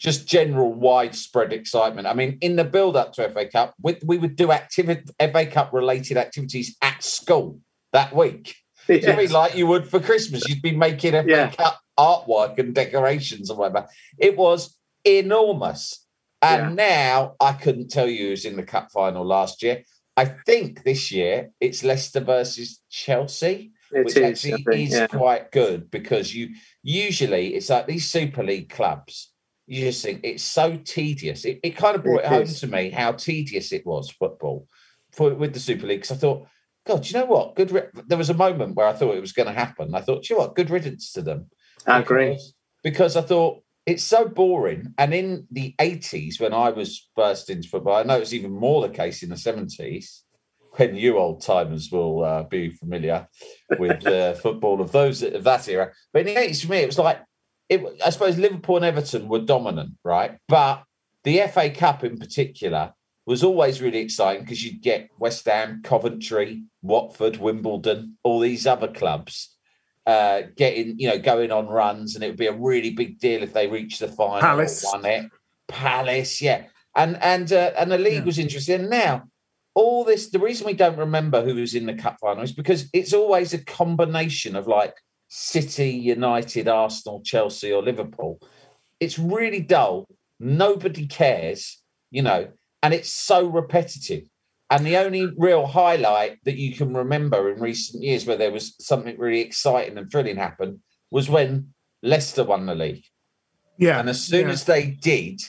just 0.00 0.26
general 0.26 0.72
widespread 0.72 1.52
excitement. 1.52 2.06
I 2.06 2.14
mean, 2.14 2.38
in 2.40 2.56
the 2.56 2.64
build 2.64 2.96
up 2.96 3.12
to 3.12 3.28
FA 3.28 3.46
Cup, 3.46 3.74
we, 3.82 3.96
we 4.02 4.16
would 4.16 4.34
do 4.34 4.50
activity 4.50 5.02
FA 5.20 5.44
Cup 5.44 5.74
related 5.74 6.16
activities 6.16 6.76
at 6.80 7.02
school 7.04 7.60
that 7.92 8.16
week. 8.16 8.56
Do 8.86 8.96
you 8.96 9.12
mean 9.12 9.30
like 9.30 9.54
you 9.54 9.66
would 9.66 9.86
for 9.86 10.00
Christmas? 10.00 10.48
You'd 10.48 10.62
be 10.62 10.74
making 10.74 11.12
FA 11.12 11.24
Yeah. 11.28 11.50
Cup 11.50 11.78
artwork 11.98 12.58
and 12.58 12.74
decorations 12.74 13.50
or 13.50 13.58
whatever. 13.58 13.86
It 14.18 14.36
was 14.36 14.74
enormous. 15.04 16.06
And 16.42 16.74
now 16.74 17.34
I 17.38 17.52
couldn't 17.52 17.88
tell 17.88 18.08
you 18.08 18.28
who's 18.28 18.46
in 18.46 18.56
the 18.56 18.62
cup 18.62 18.90
final 18.90 19.24
last 19.26 19.62
year. 19.62 19.82
I 20.16 20.24
think 20.24 20.82
this 20.82 21.12
year 21.12 21.50
it's 21.60 21.84
Leicester 21.84 22.20
versus 22.20 22.80
Chelsea, 22.88 23.72
It 23.92 24.06
which 24.06 24.16
is, 24.16 24.22
actually 24.22 24.62
think, 24.62 24.88
is 24.88 24.92
yeah. 24.94 25.06
quite 25.06 25.52
good 25.52 25.90
because 25.90 26.34
you 26.34 26.54
usually 26.82 27.54
it's 27.54 27.68
like 27.68 27.86
these 27.86 28.10
Super 28.10 28.42
League 28.42 28.70
clubs. 28.70 29.29
You 29.70 29.84
just 29.84 30.02
think 30.02 30.22
it's 30.24 30.42
so 30.42 30.76
tedious. 30.84 31.44
It, 31.44 31.60
it 31.62 31.76
kind 31.76 31.94
of 31.94 32.02
brought 32.02 32.22
It 32.22 32.24
it, 32.24 32.28
home 32.28 32.46
to 32.46 32.66
me 32.66 32.90
how 32.90 33.12
tedious 33.12 33.70
it 33.70 33.86
was 33.86 34.10
football 34.10 34.66
for 35.12 35.32
with 35.32 35.54
the 35.54 35.60
Super 35.60 35.86
League. 35.86 36.00
Because 36.00 36.16
I 36.16 36.20
thought, 36.20 36.48
God, 36.84 37.06
you 37.06 37.16
know 37.16 37.26
what? 37.26 37.54
Good. 37.54 37.70
Ri- 37.70 38.02
there 38.08 38.18
was 38.18 38.30
a 38.30 38.34
moment 38.34 38.74
where 38.74 38.88
I 38.88 38.92
thought 38.94 39.14
it 39.14 39.20
was 39.20 39.30
going 39.30 39.46
to 39.46 39.54
happen. 39.54 39.94
I 39.94 40.00
thought, 40.00 40.24
"Do 40.24 40.34
you 40.34 40.38
know 40.40 40.46
what? 40.46 40.56
Good 40.56 40.70
riddance 40.70 41.12
to 41.12 41.22
them. 41.22 41.50
I 41.86 42.00
agree. 42.00 42.30
Because, 42.30 42.54
because 42.82 43.16
I 43.16 43.20
thought 43.20 43.62
it's 43.86 44.02
so 44.02 44.26
boring. 44.26 44.92
And 44.98 45.14
in 45.14 45.46
the 45.52 45.76
80s, 45.78 46.40
when 46.40 46.52
I 46.52 46.70
was 46.70 47.08
first 47.14 47.48
into 47.48 47.68
football, 47.68 47.94
I 47.94 48.02
know 48.02 48.18
it's 48.18 48.32
even 48.32 48.50
more 48.50 48.82
the 48.82 48.92
case 48.92 49.22
in 49.22 49.28
the 49.28 49.36
70s, 49.36 50.22
when 50.72 50.96
you 50.96 51.16
old 51.16 51.42
timers 51.42 51.92
will 51.92 52.24
uh, 52.24 52.42
be 52.42 52.70
familiar 52.70 53.28
with 53.78 54.04
uh, 54.04 54.34
football 54.34 54.80
of 54.80 54.90
those 54.90 55.22
of 55.22 55.44
that 55.44 55.68
era. 55.68 55.92
But 56.12 56.26
in 56.26 56.34
the 56.34 56.40
80s, 56.40 56.64
for 56.64 56.72
me, 56.72 56.78
it 56.78 56.86
was 56.86 56.98
like, 56.98 57.20
it, 57.70 57.82
I 58.04 58.10
suppose 58.10 58.36
Liverpool 58.36 58.76
and 58.76 58.84
Everton 58.84 59.28
were 59.28 59.38
dominant, 59.38 59.92
right? 60.04 60.36
But 60.48 60.82
the 61.24 61.40
FA 61.52 61.70
Cup 61.70 62.04
in 62.04 62.18
particular 62.18 62.92
was 63.26 63.44
always 63.44 63.80
really 63.80 63.98
exciting 63.98 64.42
because 64.42 64.62
you'd 64.64 64.82
get 64.82 65.08
West 65.18 65.46
Ham, 65.46 65.80
Coventry, 65.84 66.64
Watford, 66.82 67.36
Wimbledon, 67.36 68.18
all 68.24 68.40
these 68.40 68.66
other 68.66 68.88
clubs 68.88 69.56
uh, 70.06 70.42
getting, 70.56 70.98
you 70.98 71.08
know, 71.08 71.18
going 71.18 71.52
on 71.52 71.68
runs, 71.68 72.14
and 72.14 72.24
it 72.24 72.28
would 72.28 72.36
be 72.36 72.46
a 72.48 72.52
really 72.52 72.90
big 72.90 73.18
deal 73.20 73.42
if 73.42 73.52
they 73.52 73.68
reached 73.68 74.00
the 74.00 74.08
final 74.08 74.40
Palace. 74.40 74.84
won 74.90 75.04
it. 75.04 75.30
Palace, 75.68 76.42
yeah, 76.42 76.64
and 76.96 77.16
and 77.22 77.52
uh, 77.52 77.70
and 77.78 77.92
the 77.92 77.98
league 77.98 78.14
Yeah. 78.14 78.24
was 78.24 78.38
interesting. 78.38 78.88
Now, 78.88 79.24
all 79.74 80.02
this, 80.04 80.30
the 80.30 80.40
reason 80.40 80.66
we 80.66 80.72
don't 80.72 80.98
remember 80.98 81.44
who 81.44 81.54
was 81.54 81.74
in 81.76 81.86
the 81.86 81.94
cup 81.94 82.16
final 82.20 82.42
is 82.42 82.50
because 82.52 82.88
it's 82.92 83.12
always 83.12 83.54
a 83.54 83.64
combination 83.64 84.56
of 84.56 84.66
like 84.66 84.94
City, 85.30 85.90
United, 85.90 86.66
Arsenal, 86.66 87.22
Chelsea, 87.24 87.72
or 87.72 87.82
Liverpool. 87.82 88.40
It's 88.98 89.18
really 89.18 89.60
dull. 89.60 90.06
Nobody 90.40 91.06
cares, 91.06 91.80
you 92.10 92.22
know, 92.22 92.48
and 92.82 92.92
it's 92.92 93.12
so 93.12 93.46
repetitive. 93.46 94.24
And 94.70 94.84
the 94.84 94.96
only 94.96 95.26
real 95.38 95.66
highlight 95.66 96.38
that 96.44 96.56
you 96.56 96.74
can 96.74 96.94
remember 96.94 97.50
in 97.50 97.60
recent 97.60 98.02
years 98.02 98.26
where 98.26 98.36
there 98.36 98.52
was 98.52 98.74
something 98.80 99.16
really 99.18 99.40
exciting 99.40 99.96
and 99.98 100.10
thrilling 100.10 100.36
happen 100.36 100.82
was 101.10 101.30
when 101.30 101.74
Leicester 102.02 102.44
won 102.44 102.66
the 102.66 102.74
league. 102.74 103.04
Yeah. 103.78 104.00
And 104.00 104.08
as 104.08 104.22
soon 104.22 104.46
yeah. 104.46 104.52
as 104.52 104.64
they 104.64 104.86
did, 104.86 105.40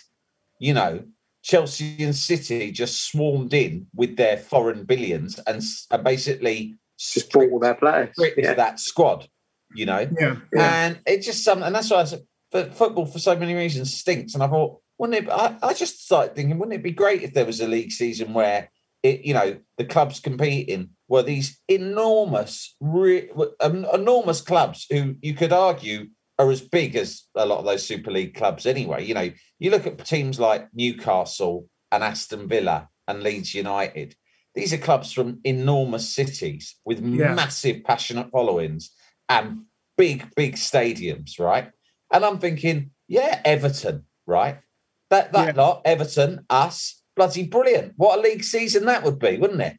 you 0.60 0.74
know, 0.74 1.04
Chelsea 1.44 2.04
and 2.04 2.16
City 2.16 2.72
just 2.72 3.08
swarmed 3.08 3.54
in 3.54 3.88
with 3.96 4.16
their 4.16 4.38
foreign 4.38 4.84
billions 4.86 5.40
and, 5.48 5.62
and 5.90 6.04
basically 6.04 6.76
Just 7.00 7.32
bought 7.32 7.52
all 7.52 7.60
their 7.60 7.74
players. 7.74 8.10
stripped 8.14 8.38
Yeah. 8.38 8.54
that 8.54 8.80
squad, 8.80 9.28
you 9.76 9.86
know. 9.86 10.08
yeah. 10.20 10.36
And 10.54 11.00
it's 11.06 11.26
just 11.26 11.44
something, 11.44 11.66
and 11.66 11.76
that's 11.76 11.90
why 11.90 12.02
I 12.02 12.04
said, 12.06 12.22
but 12.52 12.76
football 12.76 13.06
for 13.06 13.20
so 13.20 13.36
many 13.36 13.54
reasons 13.54 13.94
stinks. 13.94 14.34
And 14.34 14.44
I 14.44 14.48
thought, 14.48 14.80
wouldn't 14.98 15.26
it? 15.26 15.30
I, 15.32 15.56
I 15.64 15.74
just 15.74 16.04
started 16.04 16.36
thinking, 16.36 16.60
wouldn't 16.60 16.76
it 16.78 16.84
be 16.84 16.92
great 16.92 17.24
if 17.24 17.34
there 17.34 17.46
was 17.46 17.62
a 17.62 17.68
league 17.68 17.92
season 17.92 18.34
where 18.34 18.70
it, 19.04 19.22
you 19.22 19.34
know, 19.34 19.58
the 19.78 19.86
clubs 19.86 20.20
competing 20.20 20.90
were 21.08 21.24
these 21.24 21.60
enormous, 21.68 22.76
re, 22.80 23.30
um, 23.60 23.86
enormous 23.94 24.42
clubs 24.42 24.86
who 24.90 25.16
you 25.22 25.34
could 25.34 25.54
argue 25.54 26.08
are 26.38 26.52
as 26.52 26.62
big 26.62 26.96
as 26.96 27.24
a 27.36 27.46
lot 27.46 27.60
of 27.60 27.66
those 27.66 27.86
Super 27.86 28.12
League 28.12 28.36
clubs 28.36 28.66
anyway. 28.66 29.06
You 29.06 29.14
know, 29.14 29.32
you 29.60 29.72
look 29.72 29.88
at 29.88 30.06
teams 30.06 30.40
like 30.40 30.68
Newcastle 30.74 31.68
and 31.92 32.04
Aston 32.04 32.48
Villa 32.48 32.90
and 33.08 33.24
Leeds 33.24 33.54
United. 33.54 34.16
These 34.56 34.74
are 34.74 34.78
clubs 34.78 35.12
from 35.12 35.40
enormous 35.44 36.14
cities 36.14 36.76
with 36.86 37.00
Yeah. 37.04 37.34
massive, 37.34 37.84
passionate 37.84 38.30
followings 38.32 38.92
and 39.32 39.62
big, 39.98 40.28
big 40.36 40.56
stadiums, 40.56 41.40
right? 41.40 41.72
And 42.12 42.26
I'm 42.26 42.40
thinking, 42.40 42.92
yeah, 43.08 43.42
Everton, 43.46 44.06
right? 44.28 44.60
That 45.10 45.32
that 45.34 45.56
lot, 45.56 45.82
Everton, 45.86 46.46
us, 46.50 47.02
bloody 47.16 47.46
brilliant. 47.46 47.94
What 47.98 48.20
a 48.20 48.22
league 48.22 48.44
season 48.44 48.86
that 48.86 49.04
would 49.04 49.20
be, 49.20 49.38
wouldn't 49.38 49.62
it? 49.62 49.78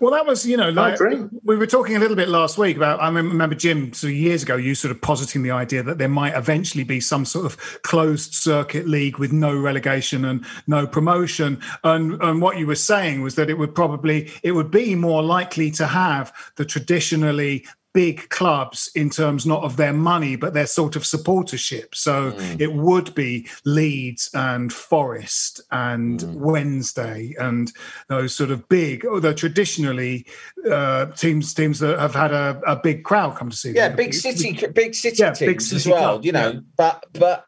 Well, 0.00 0.12
that 0.12 0.26
was, 0.26 0.46
you 0.46 0.56
know, 0.56 0.68
like 0.70 1.00
we 1.44 1.56
were 1.56 1.66
talking 1.66 1.96
a 1.96 1.98
little 1.98 2.16
bit 2.16 2.28
last 2.28 2.58
week 2.58 2.76
about. 2.76 3.00
I 3.00 3.08
remember 3.08 3.54
Jim, 3.54 3.92
sort 3.92 4.12
of 4.12 4.16
years 4.16 4.42
ago, 4.42 4.56
you 4.56 4.74
sort 4.74 4.90
of 4.90 5.00
positing 5.00 5.42
the 5.42 5.50
idea 5.50 5.82
that 5.82 5.98
there 5.98 6.08
might 6.08 6.34
eventually 6.36 6.84
be 6.84 7.00
some 7.00 7.24
sort 7.24 7.46
of 7.46 7.82
closed 7.82 8.34
circuit 8.34 8.86
league 8.86 9.18
with 9.18 9.32
no 9.32 9.56
relegation 9.56 10.24
and 10.24 10.44
no 10.66 10.86
promotion. 10.86 11.60
And 11.84 12.22
and 12.22 12.42
what 12.42 12.58
you 12.58 12.66
were 12.66 12.74
saying 12.74 13.22
was 13.22 13.34
that 13.36 13.48
it 13.48 13.58
would 13.58 13.74
probably 13.74 14.30
it 14.42 14.52
would 14.52 14.70
be 14.70 14.94
more 14.94 15.22
likely 15.22 15.70
to 15.72 15.86
have 15.86 16.32
the 16.56 16.64
traditionally 16.64 17.64
big 17.94 18.28
clubs 18.30 18.90
in 18.94 19.10
terms 19.10 19.44
not 19.44 19.62
of 19.62 19.76
their 19.76 19.92
money 19.92 20.34
but 20.36 20.54
their 20.54 20.66
sort 20.66 20.96
of 20.96 21.02
supportership 21.02 21.94
so 21.94 22.34
it 22.58 22.72
would 22.72 23.14
be 23.14 23.46
leeds 23.64 24.30
and 24.34 24.72
forest 24.72 25.60
and 25.70 26.22
wednesday 26.34 27.34
and 27.38 27.72
those 28.08 28.34
sort 28.34 28.50
of 28.50 28.66
big 28.68 29.04
although 29.04 29.32
traditionally 29.32 30.26
uh 30.70 31.06
teams 31.06 31.52
teams 31.54 31.78
that 31.80 31.98
have 31.98 32.14
had 32.14 32.32
a, 32.32 32.60
a 32.66 32.76
big 32.76 33.04
crowd 33.04 33.36
come 33.36 33.50
to 33.50 33.56
see 33.56 33.72
Yeah, 33.72 33.88
them. 33.88 33.96
big 33.96 34.14
city, 34.14 34.52
big 34.74 34.94
city 34.94 35.16
Yeah, 35.22 35.32
teams 35.32 35.68
big 35.70 35.76
as 35.76 35.86
well. 35.86 36.12
club, 36.14 36.24
you 36.24 36.32
know, 36.32 36.50
yeah. 36.52 36.60
but 36.76 37.04
but 37.12 37.44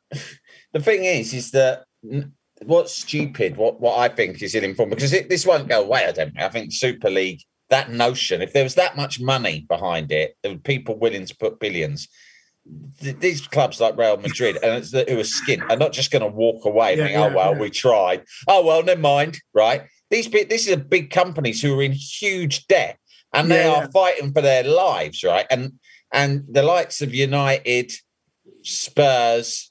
the 0.72 0.80
thing 0.80 1.04
is, 1.04 1.32
is 1.32 1.50
that 1.52 1.84
n- 2.10 2.32
what's 2.64 2.92
stupid, 2.94 3.56
what 3.56 3.80
what 3.80 3.98
I 3.98 4.08
think 4.14 4.42
is 4.42 4.54
ill-informed 4.54 4.90
because 4.90 5.12
it, 5.12 5.28
this 5.28 5.46
won't 5.46 5.68
go 5.68 5.82
away. 5.82 6.04
I 6.06 6.12
don't 6.12 6.32
think. 6.32 6.40
I 6.44 6.48
think 6.48 6.72
Super 6.72 7.10
League, 7.10 7.40
that 7.70 7.90
notion, 7.90 8.42
if 8.42 8.52
there 8.52 8.64
was 8.64 8.74
that 8.76 8.96
much 8.96 9.20
money 9.20 9.64
behind 9.68 10.12
it, 10.12 10.36
there 10.42 10.52
were 10.52 10.58
people 10.58 10.98
willing 10.98 11.26
to 11.26 11.36
put 11.36 11.58
billions. 11.60 12.08
th- 13.00 13.18
These 13.18 13.46
clubs 13.46 13.80
like 13.80 13.96
Real 13.96 14.16
Madrid 14.16 14.58
and 14.62 14.74
it's 14.76 14.90
the, 14.90 15.04
who 15.08 15.18
are 15.18 15.22
skint 15.22 15.68
are 15.70 15.76
not 15.76 15.92
just 15.92 16.10
going 16.10 16.22
to 16.22 16.28
walk 16.28 16.64
away 16.64 16.92
and 16.94 17.02
think, 17.02 17.16
oh, 17.16 17.26
yeah, 17.26 17.32
"Oh 17.32 17.36
well, 17.36 17.52
yeah. 17.54 17.60
we 17.60 17.70
tried." 17.70 18.24
Oh 18.48 18.64
well, 18.64 18.82
never 18.82 19.00
mind. 19.00 19.38
Right? 19.54 19.82
These 20.10 20.28
this 20.30 20.66
is 20.66 20.72
a 20.72 20.76
big 20.76 21.10
companies 21.10 21.60
who 21.62 21.78
are 21.78 21.82
in 21.82 21.92
huge 21.92 22.66
debt 22.66 22.98
and 23.32 23.50
they 23.50 23.64
Yeah, 23.64 23.70
are 23.70 23.82
yeah. 23.82 23.88
fighting 23.92 24.32
for 24.32 24.42
their 24.42 24.62
lives, 24.62 25.24
right? 25.24 25.46
And 25.50 25.72
and 26.12 26.44
the 26.48 26.62
likes 26.62 27.02
of 27.02 27.12
United, 27.14 27.92
Spurs, 28.62 29.70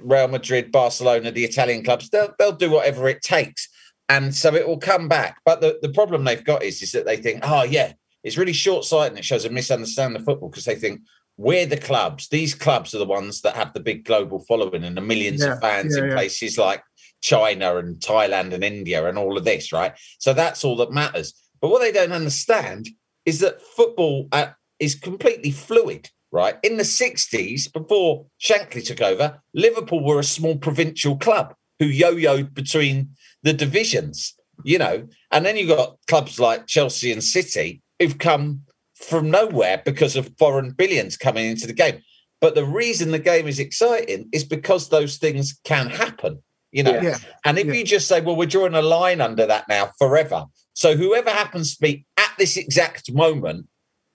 Real 0.00 0.28
Madrid, 0.28 0.72
Barcelona, 0.72 1.30
the 1.30 1.44
Italian 1.44 1.84
clubs, 1.84 2.08
they'll, 2.08 2.32
they'll 2.38 2.52
do 2.52 2.70
whatever 2.70 3.08
it 3.08 3.22
takes. 3.22 3.68
And 4.08 4.34
so 4.34 4.54
it 4.54 4.66
will 4.68 4.78
come 4.78 5.08
back. 5.08 5.40
But 5.44 5.60
the, 5.60 5.78
the 5.80 5.88
problem 5.88 6.24
they've 6.24 6.44
got 6.44 6.62
is, 6.62 6.82
is 6.82 6.92
that 6.92 7.06
they 7.06 7.16
think, 7.16 7.40
oh, 7.42 7.62
yeah, 7.62 7.92
it's 8.22 8.36
really 8.38 8.52
short 8.52 8.84
sighted 8.84 9.12
and 9.12 9.18
it 9.18 9.24
shows 9.24 9.44
a 9.44 9.50
misunderstanding 9.50 10.20
of 10.20 10.24
football 10.24 10.48
because 10.48 10.64
they 10.64 10.74
think 10.74 11.00
we're 11.36 11.66
the 11.66 11.76
clubs. 11.76 12.28
These 12.28 12.54
clubs 12.54 12.94
are 12.94 12.98
the 12.98 13.04
ones 13.06 13.40
that 13.42 13.56
have 13.56 13.72
the 13.72 13.80
big 13.80 14.04
global 14.04 14.40
following 14.40 14.84
and 14.84 14.96
the 14.96 15.00
millions 15.00 15.42
Yeah, 15.42 15.54
of 15.54 15.60
fans 15.60 15.96
yeah, 15.96 16.04
in 16.04 16.08
yeah. 16.10 16.14
places 16.16 16.58
like 16.58 16.82
China 17.22 17.76
and 17.76 17.96
Thailand 17.96 18.52
and 18.52 18.62
India 18.62 19.06
and 19.06 19.18
all 19.18 19.36
of 19.36 19.44
this, 19.44 19.72
right? 19.72 19.92
So 20.18 20.32
that's 20.32 20.64
all 20.64 20.76
that 20.76 20.92
matters. 20.92 21.34
But 21.60 21.70
what 21.70 21.80
they 21.80 21.92
don't 21.92 22.12
understand 22.12 22.88
is 23.24 23.40
that 23.40 23.62
football 23.62 24.28
uh, 24.32 24.48
is 24.78 24.94
completely 24.94 25.50
fluid, 25.50 26.10
right? 26.30 26.56
In 26.62 26.76
the 26.76 26.82
60s, 26.82 27.72
before 27.72 28.26
Shankly 28.40 28.84
took 28.84 29.00
over, 29.00 29.40
Liverpool 29.54 30.04
were 30.04 30.18
a 30.18 30.24
small 30.24 30.56
provincial 30.56 31.16
club 31.16 31.54
who 31.78 31.86
yo 31.86 32.14
yoed 32.14 32.54
between 32.54 33.10
the 33.44 33.52
divisions, 33.52 34.34
you 34.64 34.78
know, 34.78 35.06
and 35.30 35.46
then 35.46 35.56
you've 35.56 35.68
got 35.76 35.96
clubs 36.08 36.40
like 36.40 36.66
Chelsea 36.66 37.12
and 37.12 37.22
City 37.22 37.80
who've 38.00 38.18
come 38.18 38.62
from 38.96 39.30
nowhere 39.30 39.82
because 39.84 40.16
of 40.16 40.30
foreign 40.38 40.70
billions 40.70 41.16
coming 41.16 41.46
into 41.46 41.66
the 41.66 41.72
game. 41.72 42.02
But 42.40 42.54
the 42.54 42.64
reason 42.64 43.10
the 43.10 43.18
game 43.18 43.46
is 43.46 43.58
exciting 43.58 44.28
is 44.32 44.44
because 44.44 44.88
those 44.88 45.18
things 45.18 45.58
can 45.64 45.88
happen, 45.88 46.42
you 46.72 46.82
know. 46.82 47.00
Yeah. 47.00 47.18
And 47.44 47.58
if 47.58 47.66
Yeah. 47.66 47.74
you 47.74 47.84
just 47.84 48.08
say, 48.08 48.20
well, 48.20 48.36
we're 48.36 48.46
drawing 48.46 48.74
a 48.74 48.82
line 48.82 49.20
under 49.20 49.46
that 49.46 49.68
now 49.68 49.92
forever. 49.98 50.46
So 50.74 50.96
whoever 50.96 51.30
happens 51.30 51.76
to 51.76 51.80
be 51.80 52.04
at 52.16 52.32
this 52.38 52.56
exact 52.56 53.12
moment, 53.12 53.66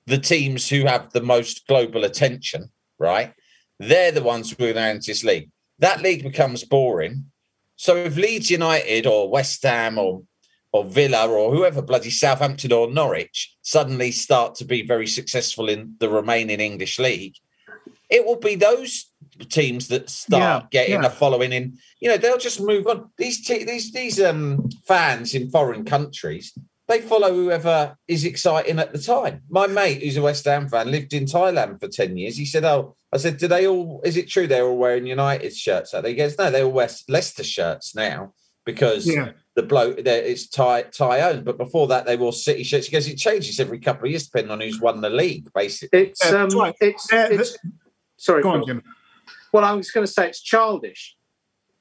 the 0.06 0.18
teams 0.18 0.68
who 0.70 0.86
have 0.86 1.12
the 1.12 1.22
most 1.22 1.66
global 1.68 2.04
attention, 2.04 2.72
right? 2.98 3.34
They're 3.80 4.12
the 4.12 4.24
ones 4.24 4.50
who 4.52 4.56
are 4.64 4.74
going 4.74 4.76
to 4.76 4.82
enter 4.82 5.08
this 5.08 5.24
league. 5.24 5.50
That 5.80 6.02
league 6.02 6.24
becomes 6.24 6.64
boring. 6.64 7.32
So 7.80 7.96
if 7.96 8.18
Leeds 8.18 8.52
United 8.52 9.08
or 9.08 9.30
West 9.30 9.64
Ham 9.64 9.98
or 9.98 10.24
or 10.74 10.84
Villa 10.84 11.28
or 11.28 11.56
whoever 11.56 11.82
bloody 11.82 12.10
Southampton 12.12 12.74
or 12.74 12.92
Norwich 12.92 13.56
suddenly 13.62 14.12
start 14.12 14.54
to 14.56 14.66
be 14.66 14.86
very 14.86 15.08
successful 15.08 15.70
in 15.70 15.96
the 16.00 16.10
remaining 16.10 16.60
English 16.60 17.00
league, 17.00 17.36
it 18.10 18.26
will 18.26 18.36
be 18.36 18.56
those 18.56 19.10
teams 19.48 19.88
that 19.88 20.10
start 20.10 20.66
Yeah, 20.66 20.68
getting 20.72 21.04
yeah. 21.04 21.08
a 21.08 21.10
following 21.10 21.54
in. 21.54 21.78
You 22.02 22.10
know, 22.10 22.18
they'll 22.18 22.38
just 22.38 22.60
move 22.60 22.86
on. 22.86 23.10
These 23.18 23.46
te- 23.46 23.64
these 23.64 23.94
these 23.94 24.20
um 24.22 24.70
fans 24.86 25.34
in 25.34 25.50
foreign 25.50 25.86
countries, 25.86 26.54
they 26.90 27.00
follow 27.02 27.32
whoever 27.32 27.96
is 28.08 28.26
exciting 28.26 28.80
at 28.80 28.92
the 28.92 28.98
time. 29.00 29.44
My 29.48 29.68
mate, 29.68 30.02
who's 30.02 30.18
a 30.18 30.22
West 30.24 30.44
Ham 30.46 30.68
fan, 30.68 30.90
lived 30.90 31.14
in 31.14 31.26
Thailand 31.26 31.80
for 31.80 31.88
10 31.88 32.18
years. 32.18 32.36
He 32.36 32.46
said, 32.46 32.66
Oh, 32.66 32.96
I 33.14 33.18
said, 33.18 33.38
Do 33.38 33.48
they 33.48 33.68
all, 33.68 34.02
is 34.04 34.18
it 34.18 34.28
true 34.28 34.48
they're 34.48 34.66
all 34.66 34.78
wearing 34.78 35.06
United 35.06 35.56
shirts? 35.56 35.94
He 36.04 36.16
goes, 36.16 36.38
No, 36.38 36.50
they're 36.50 36.66
all 36.66 36.72
wear 36.72 36.90
Leicester 37.08 37.44
shirts 37.44 37.94
now 37.96 38.34
because 38.66 39.06
Yeah. 39.08 39.34
the 39.56 39.62
bloke 39.64 40.04
there 40.04 40.24
it's 40.24 40.50
Thai 40.50 40.82
Thai 40.84 41.22
owned. 41.22 41.46
But 41.46 41.60
before 41.60 41.86
that, 41.88 42.08
they 42.08 42.18
wore 42.18 42.34
City 42.34 42.64
shirts. 42.64 42.88
He 42.88 42.92
goes, 42.92 43.08
It 43.08 43.18
changes 43.18 43.60
every 43.60 43.80
couple 43.80 44.06
of 44.06 44.12
years 44.12 44.26
depending 44.26 44.52
on 44.52 44.60
who's 44.62 44.82
won 44.82 45.02
the 45.02 45.12
league, 45.12 45.48
basically. 45.54 46.08
It's 46.08 46.26
Yeah, 46.26 46.42
um, 46.44 46.50
that's 46.50 46.78
it's, 46.82 47.14
Uh, 47.14 47.28
it's 47.32 47.58
sorry. 48.18 48.42
Go 48.42 48.50
on, 48.50 48.66
Jim. 48.66 48.84
Well, 49.54 49.64
I 49.64 49.74
was 49.74 49.92
going 49.92 50.06
to 50.08 50.12
say 50.12 50.28
it's 50.28 50.42
childish. 50.42 51.16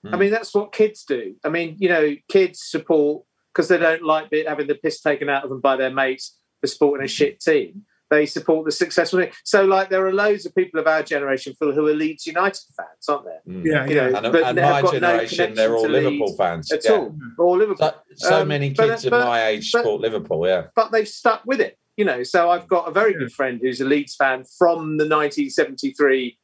I 0.05 0.09
Mm. 0.09 0.19
mean, 0.21 0.31
that's 0.31 0.55
what 0.55 0.73
kids 0.73 1.03
do. 1.05 1.35
I 1.43 1.49
mean, 1.49 1.77
you 1.81 1.88
know, 1.88 2.15
kids 2.29 2.62
support 2.62 3.25
because 3.59 3.69
they 3.69 3.77
don't 3.77 4.05
like 4.05 4.31
be- 4.31 4.45
having 4.45 4.69
the 4.69 4.77
piss 4.77 5.00
taken 5.00 5.29
out 5.29 5.43
of 5.43 5.50
them 5.50 5.61
by 5.61 5.75
their 5.75 5.91
mates 5.91 6.38
for 6.61 6.69
supporting 6.69 7.05
a 7.05 7.09
shit 7.09 7.41
team. 7.41 7.83
They 8.09 8.25
support 8.25 8.65
the 8.65 8.71
successful. 8.71 9.19
team. 9.21 9.31
So, 9.45 9.65
like, 9.65 9.91
there 9.91 10.07
are 10.07 10.12
loads 10.12 10.47
of 10.47 10.55
people 10.55 10.79
of 10.79 10.87
our 10.87 11.03
generation, 11.03 11.55
Phil, 11.59 11.73
who 11.73 11.88
are 11.88 11.93
Leeds 11.93 12.25
United 12.25 12.62
fans, 12.77 13.09
aren't 13.09 13.25
there? 13.25 13.41
Mm. 13.49 13.65
Yeah, 13.65 13.87
You 13.87 13.97
yeah. 13.97 14.09
know, 14.11 14.19
And, 14.21 14.33
but 14.33 14.43
and 14.45 14.57
they 14.59 14.62
my 14.62 14.69
have 14.77 14.85
got 14.85 14.95
no 14.95 15.00
generation, 15.00 15.55
they're 15.57 15.75
all 15.75 15.88
Liverpool 15.88 16.27
Leeds 16.29 16.37
fans. 16.38 16.73
At 16.73 16.85
yeah. 16.85 16.93
all, 16.93 17.15
or 17.37 17.59
Liverpool. 17.59 17.93
So, 18.15 18.29
so 18.31 18.41
Um, 18.43 18.49
many 18.49 18.71
but- 18.71 18.88
kids 18.91 19.05
of 19.07 19.11
but- 19.11 19.25
my 19.27 19.47
age 19.49 19.73
but- 19.73 19.81
support 19.81 20.00
Liverpool, 20.00 20.47
yeah. 20.47 20.69
but 20.77 20.93
they've 20.93 21.09
stuck 21.09 21.43
with 21.45 21.61
it. 21.61 21.77
You 21.99 22.05
know, 22.05 22.23
so 22.23 22.49
I've 22.49 22.69
got 22.69 22.87
a 22.88 22.93
very 22.93 23.12
good 23.12 23.33
friend 23.33 23.59
who's 23.61 23.81
a 23.81 23.85
Leeds 23.85 24.15
fan 24.15 24.45
from 24.57 24.99
the 24.99 25.05
1973 25.05 26.38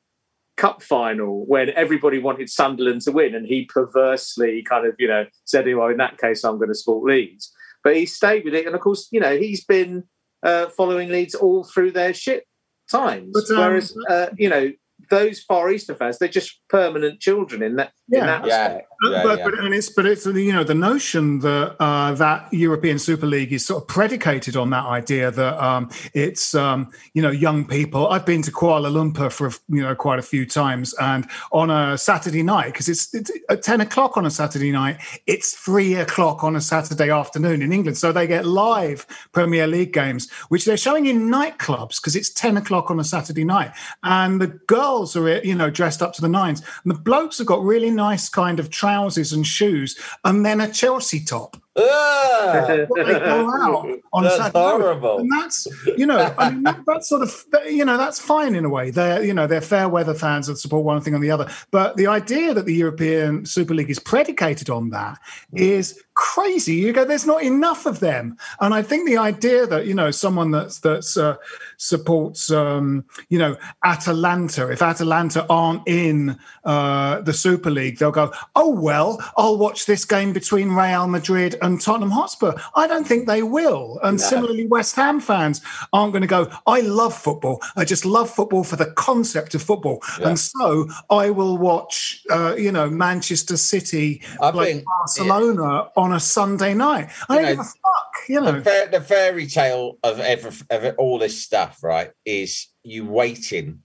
Cup 0.56 0.82
final 0.82 1.44
when 1.46 1.70
everybody 1.70 2.18
wanted 2.18 2.48
Sunderland 2.48 3.00
to 3.02 3.12
win, 3.12 3.34
and 3.34 3.46
he 3.46 3.64
perversely 3.64 4.62
kind 4.62 4.86
of, 4.86 4.94
you 4.98 5.08
know, 5.08 5.26
said, 5.44 5.66
"Well, 5.74 5.88
in 5.88 5.96
that 5.96 6.18
case, 6.18 6.44
I'm 6.44 6.56
going 6.58 6.68
to 6.68 6.74
support 6.74 7.04
Leeds." 7.04 7.52
But 7.82 7.96
he 7.96 8.06
stayed 8.06 8.44
with 8.44 8.54
it, 8.54 8.66
and 8.66 8.74
of 8.74 8.80
course, 8.80 9.08
you 9.10 9.20
know, 9.20 9.36
he's 9.36 9.64
been 9.64 10.04
uh, 10.42 10.68
following 10.68 11.08
Leeds 11.10 11.34
all 11.34 11.64
through 11.64 11.90
their 11.92 12.14
shit 12.14 12.44
times. 12.90 13.30
But, 13.32 13.50
um, 13.54 13.58
Whereas, 13.62 13.96
uh, 14.08 14.26
you 14.38 14.48
know, 14.48 14.72
those 15.10 15.40
Far 15.42 15.70
Eastern 15.70 15.96
fans, 15.96 16.18
they're 16.18 16.28
just 16.28 16.60
permanent 16.68 17.20
children 17.20 17.62
in 17.62 17.76
that. 17.76 17.92
Yeah. 18.08 18.20
in 18.20 18.26
that 18.26 18.46
Yeah. 18.46 18.66
respect. 18.66 18.88
But, 19.00 19.10
Yeah, 19.10 19.22
but, 19.22 19.38
yeah. 19.38 19.44
but 19.44 19.58
and 19.58 19.74
it's 19.74 19.88
but 19.88 20.06
it's 20.06 20.26
you 20.26 20.52
know 20.52 20.64
the 20.64 20.74
notion 20.74 21.40
that 21.40 21.76
uh, 21.80 22.12
that 22.14 22.52
European 22.52 22.98
Super 22.98 23.26
League 23.26 23.52
is 23.52 23.64
sort 23.64 23.82
of 23.82 23.88
predicated 23.88 24.56
on 24.56 24.70
that 24.70 24.84
idea 24.86 25.30
that 25.30 25.62
um, 25.62 25.90
it's 26.12 26.54
um, 26.54 26.90
you 27.12 27.22
know 27.22 27.30
young 27.30 27.64
people. 27.64 28.08
I've 28.08 28.26
been 28.26 28.42
to 28.42 28.50
Kuala 28.50 28.90
Lumpur 28.90 29.32
for 29.32 29.50
you 29.68 29.82
know 29.82 29.94
quite 29.94 30.18
a 30.18 30.22
few 30.22 30.46
times, 30.46 30.94
and 31.00 31.28
on 31.52 31.70
a 31.70 31.98
Saturday 31.98 32.42
night 32.42 32.66
because 32.66 32.88
it's, 32.88 33.12
it's 33.14 33.30
at 33.48 33.62
ten 33.62 33.80
o'clock 33.80 34.16
on 34.16 34.26
a 34.26 34.30
Saturday 34.30 34.72
night, 34.72 34.98
it's 35.26 35.54
three 35.54 35.94
o'clock 35.94 36.44
on 36.44 36.56
a 36.56 36.60
Saturday 36.60 37.10
afternoon 37.10 37.62
in 37.62 37.72
England. 37.72 37.98
So 37.98 38.12
they 38.12 38.26
get 38.26 38.46
live 38.46 39.06
Premier 39.32 39.66
League 39.66 39.92
games, 39.92 40.30
which 40.48 40.64
they're 40.64 40.76
showing 40.76 41.06
in 41.06 41.28
nightclubs 41.28 41.96
because 41.96 42.16
it's 42.16 42.30
ten 42.30 42.56
o'clock 42.56 42.90
on 42.90 43.00
a 43.00 43.04
Saturday 43.04 43.44
night, 43.44 43.72
and 44.02 44.40
the 44.40 44.48
girls 44.48 45.16
are 45.16 45.38
you 45.44 45.54
know 45.54 45.70
dressed 45.70 46.02
up 46.02 46.12
to 46.14 46.22
the 46.22 46.28
nines, 46.28 46.60
and 46.84 46.94
the 46.94 46.98
blokes 46.98 47.38
have 47.38 47.46
got 47.46 47.62
really 47.62 47.90
nice 47.90 48.28
kind 48.28 48.60
of 48.60 48.70
trousers 48.84 49.32
and 49.32 49.46
shoes, 49.46 49.98
and 50.24 50.44
then 50.44 50.60
a 50.60 50.70
Chelsea 50.70 51.20
top. 51.24 51.56
They 51.76 51.82
go 51.82 53.50
out 53.50 53.88
on 54.12 54.22
That's 54.22 54.36
Saturday 54.36 54.58
horrible. 54.58 55.18
and 55.18 55.30
that's 55.32 55.66
you 55.96 56.06
know, 56.06 56.32
I 56.38 56.50
mean, 56.50 56.62
that, 56.62 56.80
that's 56.86 57.08
sort 57.08 57.22
of 57.22 57.44
you 57.66 57.84
know, 57.84 57.96
that's 57.96 58.20
fine 58.20 58.54
in 58.54 58.64
a 58.64 58.68
way. 58.68 58.90
They're 58.90 59.24
you 59.24 59.34
know, 59.34 59.46
they're 59.46 59.60
fair 59.60 59.88
weather 59.88 60.14
fans 60.14 60.46
that 60.46 60.58
support 60.58 60.84
one 60.84 61.00
thing 61.00 61.14
on 61.14 61.20
the 61.20 61.30
other. 61.30 61.48
But 61.70 61.96
the 61.96 62.06
idea 62.06 62.54
that 62.54 62.66
the 62.66 62.74
European 62.74 63.46
Super 63.46 63.74
League 63.74 63.90
is 63.90 63.98
predicated 63.98 64.70
on 64.70 64.90
that 64.90 65.18
is 65.54 66.03
crazy. 66.14 66.74
You 66.74 66.92
go, 66.92 67.04
there's 67.04 67.26
not 67.26 67.42
enough 67.42 67.86
of 67.86 68.00
them, 68.00 68.36
and 68.60 68.74
I 68.74 68.82
think 68.82 69.08
the 69.08 69.18
idea 69.18 69.66
that 69.66 69.86
you 69.86 69.94
know, 69.94 70.10
someone 70.10 70.50
that's 70.50 70.78
that's 70.78 71.16
uh, 71.16 71.36
supports 71.76 72.50
um, 72.50 73.04
you 73.28 73.38
know 73.38 73.56
Atalanta, 73.84 74.70
if 74.70 74.82
Atalanta 74.82 75.46
aren't 75.48 75.82
in 75.86 76.38
uh, 76.64 77.20
the 77.20 77.32
Super 77.32 77.70
League, 77.70 77.98
they'll 77.98 78.10
go, 78.10 78.32
oh 78.56 78.70
well, 78.70 79.22
I'll 79.36 79.58
watch 79.58 79.86
this 79.86 80.04
game 80.04 80.32
between 80.32 80.70
Real 80.70 81.06
Madrid 81.06 81.56
and 81.62 81.80
Tottenham 81.80 82.10
Hotspur. 82.10 82.52
I 82.74 82.86
don't 82.86 83.06
think 83.06 83.26
they 83.26 83.42
will. 83.42 83.98
And 84.02 84.20
similarly, 84.20 84.66
West 84.66 84.96
Ham 84.96 85.20
fans 85.20 85.60
aren't 85.92 86.12
going 86.12 86.22
to 86.22 86.28
go, 86.28 86.50
I 86.66 86.80
love 86.80 87.14
football. 87.16 87.60
I 87.76 87.84
just 87.84 88.04
love 88.04 88.30
football 88.30 88.64
for 88.64 88.76
the 88.76 88.86
concept 88.92 89.54
of 89.54 89.62
football. 89.62 90.02
Yeah. 90.20 90.28
And 90.28 90.38
so 90.38 90.88
I 91.10 91.30
will 91.30 91.58
watch, 91.58 92.22
uh, 92.30 92.54
you 92.56 92.72
know, 92.72 92.88
Manchester 92.88 93.56
City 93.56 94.22
I 94.40 94.50
play 94.50 94.82
Barcelona 94.84 95.90
on 96.04 96.12
a 96.12 96.20
Sunday 96.20 96.74
night. 96.74 97.10
I 97.28 97.34
don't 97.34 97.42
know, 97.42 97.50
give 97.50 97.60
a 97.60 97.64
fuck, 97.64 98.28
you 98.28 98.40
know. 98.40 98.60
the, 98.60 98.88
the 98.92 99.00
fairy 99.00 99.46
tale 99.46 99.98
of, 100.02 100.20
every, 100.20 100.52
of 100.70 100.94
all 100.98 101.18
this 101.18 101.42
stuff, 101.42 101.82
right, 101.82 102.10
is 102.24 102.68
you 102.82 103.06
waiting. 103.06 103.80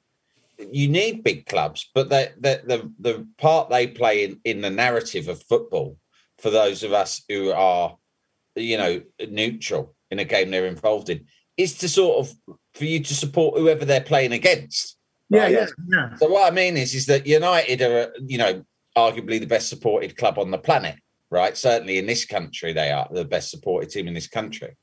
You 0.58 0.90
need 0.90 1.24
big 1.24 1.46
clubs, 1.46 1.90
but 1.96 2.10
the 2.10 2.34
the 2.38 2.62
the, 2.66 2.92
the 3.00 3.28
part 3.38 3.70
they 3.70 3.88
play 3.88 4.26
in, 4.26 4.42
in 4.44 4.62
the 4.62 4.70
narrative 4.70 5.30
of 5.30 5.42
football 5.44 5.98
for 6.38 6.50
those 6.50 6.84
of 6.84 6.92
us 6.92 7.22
who 7.30 7.52
are, 7.52 7.98
you 8.56 8.78
know, 8.78 9.02
neutral 9.30 9.96
in 10.12 10.20
a 10.20 10.26
game 10.26 10.52
they're 10.52 10.66
involved 10.66 11.10
in 11.10 11.26
is 11.56 11.78
to 11.78 11.88
sort 11.88 12.20
of 12.20 12.58
for 12.74 12.86
you 12.86 13.00
to 13.00 13.14
support 13.14 13.58
whoever 13.58 13.86
they're 13.86 14.02
playing 14.02 14.34
against. 14.34 14.98
yeah, 15.30 15.44
right? 15.44 15.52
yeah, 15.52 15.68
yeah. 15.90 16.16
So 16.16 16.30
what 16.30 16.52
I 16.52 16.56
mean 16.56 16.76
is, 16.78 16.94
is 16.94 17.06
that 17.06 17.26
United 17.26 17.82
are, 17.82 18.14
you 18.26 18.38
know, 18.38 18.66
arguably 18.98 19.40
the 19.40 19.46
best 19.46 19.70
supported 19.70 20.18
club 20.18 20.38
on 20.38 20.52
the 20.52 20.58
planet, 20.58 20.96
right? 21.32 21.56
Certainly 21.56 21.98
in 21.98 22.06
this 22.06 22.26
country, 22.26 22.74
they 22.74 22.92
are 22.92 23.08
the 23.12 23.26
best 23.26 23.50
supported 23.50 23.90
team 23.90 24.08
in 24.08 24.14
this 24.14 24.28
country, 24.28 24.76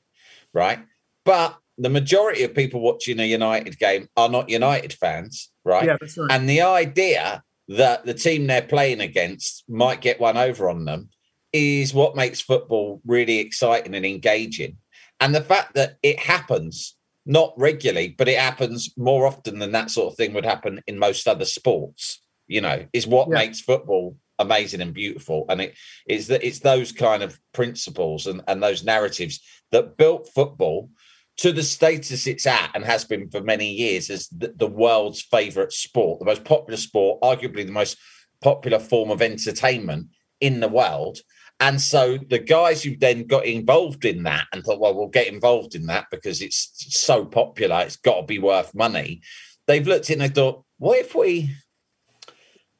right? 0.53 0.79
But 1.25 1.57
the 1.77 1.89
majority 1.89 2.43
of 2.43 2.55
people 2.55 2.81
watching 2.81 3.19
a 3.19 3.25
United 3.25 3.77
game 3.77 4.07
are 4.17 4.29
not 4.29 4.49
United 4.49 4.93
fans, 4.93 5.51
right? 5.63 5.85
Yeah, 5.85 5.97
that's 5.99 6.17
right. 6.17 6.31
And 6.31 6.49
the 6.49 6.61
idea 6.61 7.43
that 7.67 8.05
the 8.05 8.13
team 8.13 8.47
they're 8.47 8.61
playing 8.61 9.01
against 9.01 9.63
might 9.67 10.01
get 10.01 10.19
one 10.19 10.37
over 10.37 10.69
on 10.69 10.85
them 10.85 11.09
is 11.53 11.93
what 11.93 12.15
makes 12.15 12.41
football 12.41 13.01
really 13.05 13.39
exciting 13.39 13.93
and 13.93 14.05
engaging. 14.05 14.77
And 15.19 15.35
the 15.35 15.41
fact 15.41 15.75
that 15.75 15.97
it 16.01 16.19
happens 16.19 16.95
not 17.25 17.53
regularly, 17.57 18.15
but 18.17 18.29
it 18.29 18.39
happens 18.39 18.93
more 18.97 19.27
often 19.27 19.59
than 19.59 19.73
that 19.73 19.91
sort 19.91 20.11
of 20.11 20.17
thing 20.17 20.33
would 20.33 20.45
happen 20.45 20.81
in 20.87 20.97
most 20.97 21.27
other 21.27 21.45
sports, 21.45 22.21
you 22.47 22.61
know, 22.61 22.85
is 22.93 23.05
what 23.05 23.27
Yeah. 23.27 23.35
makes 23.35 23.59
football 23.59 24.17
amazing 24.39 24.81
and 24.81 24.93
beautiful. 24.93 25.45
And 25.49 25.61
it 25.61 25.75
is 26.07 26.27
that 26.27 26.43
it's 26.43 26.59
those 26.59 26.91
kind 26.91 27.23
of 27.23 27.39
principles 27.53 28.27
and, 28.27 28.41
and 28.47 28.61
those 28.61 28.83
narratives 28.83 29.39
that 29.71 29.97
built 29.97 30.29
football 30.33 30.89
to 31.37 31.51
the 31.51 31.63
status 31.63 32.25
it's 32.25 32.47
at 32.47 32.71
and 32.73 32.83
has 32.83 33.05
been 33.05 33.29
for 33.29 33.41
many 33.41 33.71
years 33.71 34.09
as 34.09 34.27
the, 34.29 34.53
the 34.55 34.67
world's 34.67 35.21
favorite 35.21 35.71
sport, 35.71 36.19
the 36.19 36.25
most 36.25 36.43
popular 36.43 36.77
sport, 36.77 37.21
arguably 37.21 37.65
the 37.65 37.71
most 37.71 37.97
popular 38.41 38.79
form 38.79 39.11
of 39.11 39.21
entertainment 39.21 40.07
in 40.41 40.59
the 40.59 40.67
world. 40.67 41.19
And 41.59 41.81
so 41.81 42.17
the 42.17 42.39
guys 42.39 42.83
who 42.83 42.95
then 42.95 43.25
got 43.25 43.45
involved 43.45 44.05
in 44.05 44.23
that 44.23 44.45
and 44.53 44.63
thought, 44.63 44.79
well, 44.79 44.95
we'll 44.95 45.07
get 45.07 45.27
involved 45.27 45.73
in 45.73 45.87
that 45.87 46.05
because 46.11 46.41
it's 46.41 46.71
so 46.89 47.25
popular, 47.25 47.81
it's 47.81 47.95
got 47.95 48.21
to 48.21 48.25
be 48.25 48.39
worth 48.39 48.75
money. 48.75 49.21
They've 49.65 49.87
looked 49.87 50.09
in 50.09 50.21
and 50.21 50.33
thought, 50.33 50.63
what 50.77 50.99
if 50.99 51.15
we, 51.15 51.51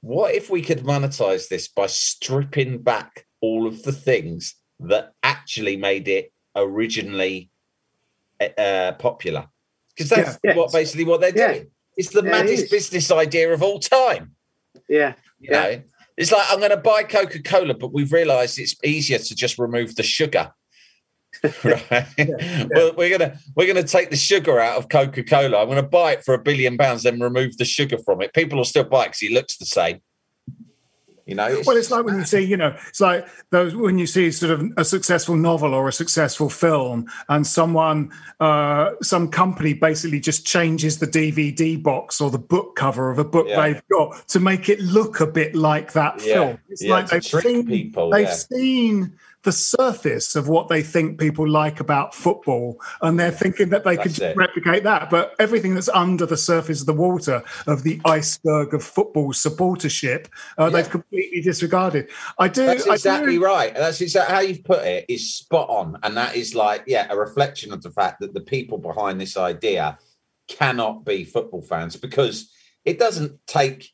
what 0.01 0.35
if 0.35 0.49
we 0.49 0.61
could 0.61 0.79
monetize 0.79 1.47
this 1.49 1.67
by 1.67 1.87
stripping 1.87 2.81
back 2.81 3.25
all 3.41 3.67
of 3.67 3.83
the 3.83 3.91
things 3.91 4.55
that 4.79 5.13
actually 5.23 5.77
made 5.77 6.07
it 6.07 6.31
originally 6.55 7.49
uh, 8.57 8.93
popular? 8.99 9.47
Because 9.95 10.09
that's 10.09 10.39
Yeah. 10.43 10.55
what 10.55 10.71
basically 10.71 11.05
what 11.05 11.21
they're 11.21 11.35
Yeah. 11.35 11.53
doing. 11.53 11.71
It's 11.97 12.09
the 12.09 12.23
Yeah, 12.23 12.31
maddest 12.31 12.63
is. 12.65 12.69
business 12.69 13.11
idea 13.11 13.51
of 13.53 13.63
all 13.63 13.79
time. 13.79 14.35
Yeah. 14.87 15.15
You 15.39 15.49
Yeah. 15.51 15.61
know, 15.63 15.83
it's 16.15 16.31
like 16.31 16.45
I'm 16.51 16.59
going 16.59 16.69
to 16.71 16.77
buy 16.77 17.03
Coca 17.03 17.41
Cola, 17.41 17.73
but 17.73 17.93
we've 17.93 18.11
realised 18.11 18.59
it's 18.59 18.75
easier 18.83 19.17
to 19.17 19.35
just 19.35 19.57
remove 19.57 19.95
the 19.95 20.03
sugar. 20.03 20.51
right? 21.63 22.05
Well, 22.69 22.93
we're 22.97 23.17
gonna 23.17 23.37
we're 23.55 23.67
gonna 23.67 23.83
take 23.83 24.09
the 24.09 24.15
sugar 24.15 24.59
out 24.59 24.77
of 24.77 24.89
Coca 24.89 25.23
Cola. 25.23 25.59
I'm 25.61 25.67
going 25.67 25.75
to 25.77 25.83
buy 25.83 26.13
it 26.13 26.23
for 26.23 26.33
a 26.33 26.39
billion 26.39 26.77
pounds, 26.77 27.03
then 27.03 27.19
remove 27.19 27.57
the 27.57 27.65
sugar 27.65 27.97
from 27.99 28.21
it. 28.21 28.33
People 28.33 28.57
will 28.57 28.65
still 28.65 28.83
buy 28.83 29.03
it 29.03 29.07
because 29.09 29.23
it 29.23 29.31
looks 29.31 29.57
the 29.57 29.65
same. 29.65 30.01
You 31.25 31.35
know, 31.35 31.61
Well, 31.65 31.75
it's 31.75 31.91
like 31.91 32.05
when 32.05 32.19
you 32.19 32.23
see, 32.23 32.39
you 32.39 32.55
know, 32.55 32.73
it's 32.87 33.01
like 33.01 33.27
those 33.49 33.75
when 33.75 33.99
you 33.99 34.07
see 34.07 34.31
sort 34.31 34.53
of 34.53 34.63
a 34.77 34.85
successful 34.85 35.35
novel 35.35 35.73
or 35.73 35.89
a 35.89 35.91
successful 35.91 36.49
film, 36.49 37.05
and 37.27 37.45
someone, 37.45 38.13
uh, 38.39 38.91
some 39.01 39.27
company 39.29 39.73
basically 39.73 40.21
just 40.21 40.47
changes 40.47 40.99
the 40.99 41.05
DVD 41.05 41.83
box 41.83 42.21
or 42.21 42.31
the 42.31 42.39
book 42.39 42.77
cover 42.77 43.11
of 43.11 43.19
a 43.19 43.25
book 43.25 43.45
Yeah. 43.49 43.61
they've 43.61 43.81
got 43.91 44.25
to 44.29 44.39
make 44.39 44.69
it 44.69 44.79
look 44.79 45.19
a 45.19 45.27
bit 45.27 45.53
like 45.53 45.91
that 45.91 46.23
Yeah. 46.25 46.33
film. 46.33 46.59
It's 46.69 46.81
Yeah, 46.85 46.93
like 46.93 47.09
they've 47.09 47.21
seen 47.25 47.67
people, 47.67 48.09
they've 48.09 48.25
yeah. 48.25 48.33
seen 48.33 49.13
the 49.43 49.51
surface 49.51 50.35
of 50.35 50.49
what 50.49 50.67
they 50.67 50.81
think 50.81 51.19
people 51.19 51.47
like 51.47 51.79
about 51.79 52.13
football, 52.13 52.81
and 53.01 53.19
they're 53.19 53.31
thinking 53.31 53.69
that 53.69 53.83
they 53.83 53.95
That's 53.95 54.07
could 54.07 54.15
just 54.15 54.35
replicate 54.37 54.83
that. 54.83 55.09
But 55.09 55.35
everything 55.39 55.75
that's 55.75 55.89
under 55.89 56.25
the 56.25 56.35
surface 56.35 56.81
of 56.81 56.87
the 56.87 56.93
water 56.93 57.43
of 57.65 57.83
the 57.83 58.01
iceberg 58.03 58.73
of 58.73 58.83
football 58.83 59.31
supportership, 59.33 60.27
uh, 60.57 60.63
Yeah. 60.65 60.69
they've 60.69 60.89
completely 60.89 61.41
disregarded. 61.41 62.09
I 62.39 62.47
do. 62.49 62.65
That's 62.65 62.83
I 62.83 62.85
do- 62.87 62.93
exactly 62.93 63.37
right. 63.37 63.69
And 63.73 63.77
that's 63.77 64.01
exactly 64.01 64.35
how 64.35 64.41
you've 64.41 64.63
put 64.63 64.85
it. 64.85 65.05
Is 65.07 65.33
spot 65.35 65.69
on, 65.69 65.97
and 66.03 66.17
that 66.17 66.35
is 66.35 66.53
like, 66.55 66.83
yeah, 66.87 67.07
a 67.09 67.15
reflection 67.15 67.71
of 67.71 67.81
the 67.83 67.91
fact 67.91 68.19
that 68.21 68.33
the 68.33 68.41
people 68.41 68.79
behind 68.79 69.21
this 69.21 69.37
idea 69.37 69.97
cannot 70.49 71.05
be 71.05 71.23
football 71.23 71.61
fans 71.61 71.95
because 71.95 72.51
it 72.85 72.99
doesn't 72.99 73.39
take. 73.47 73.91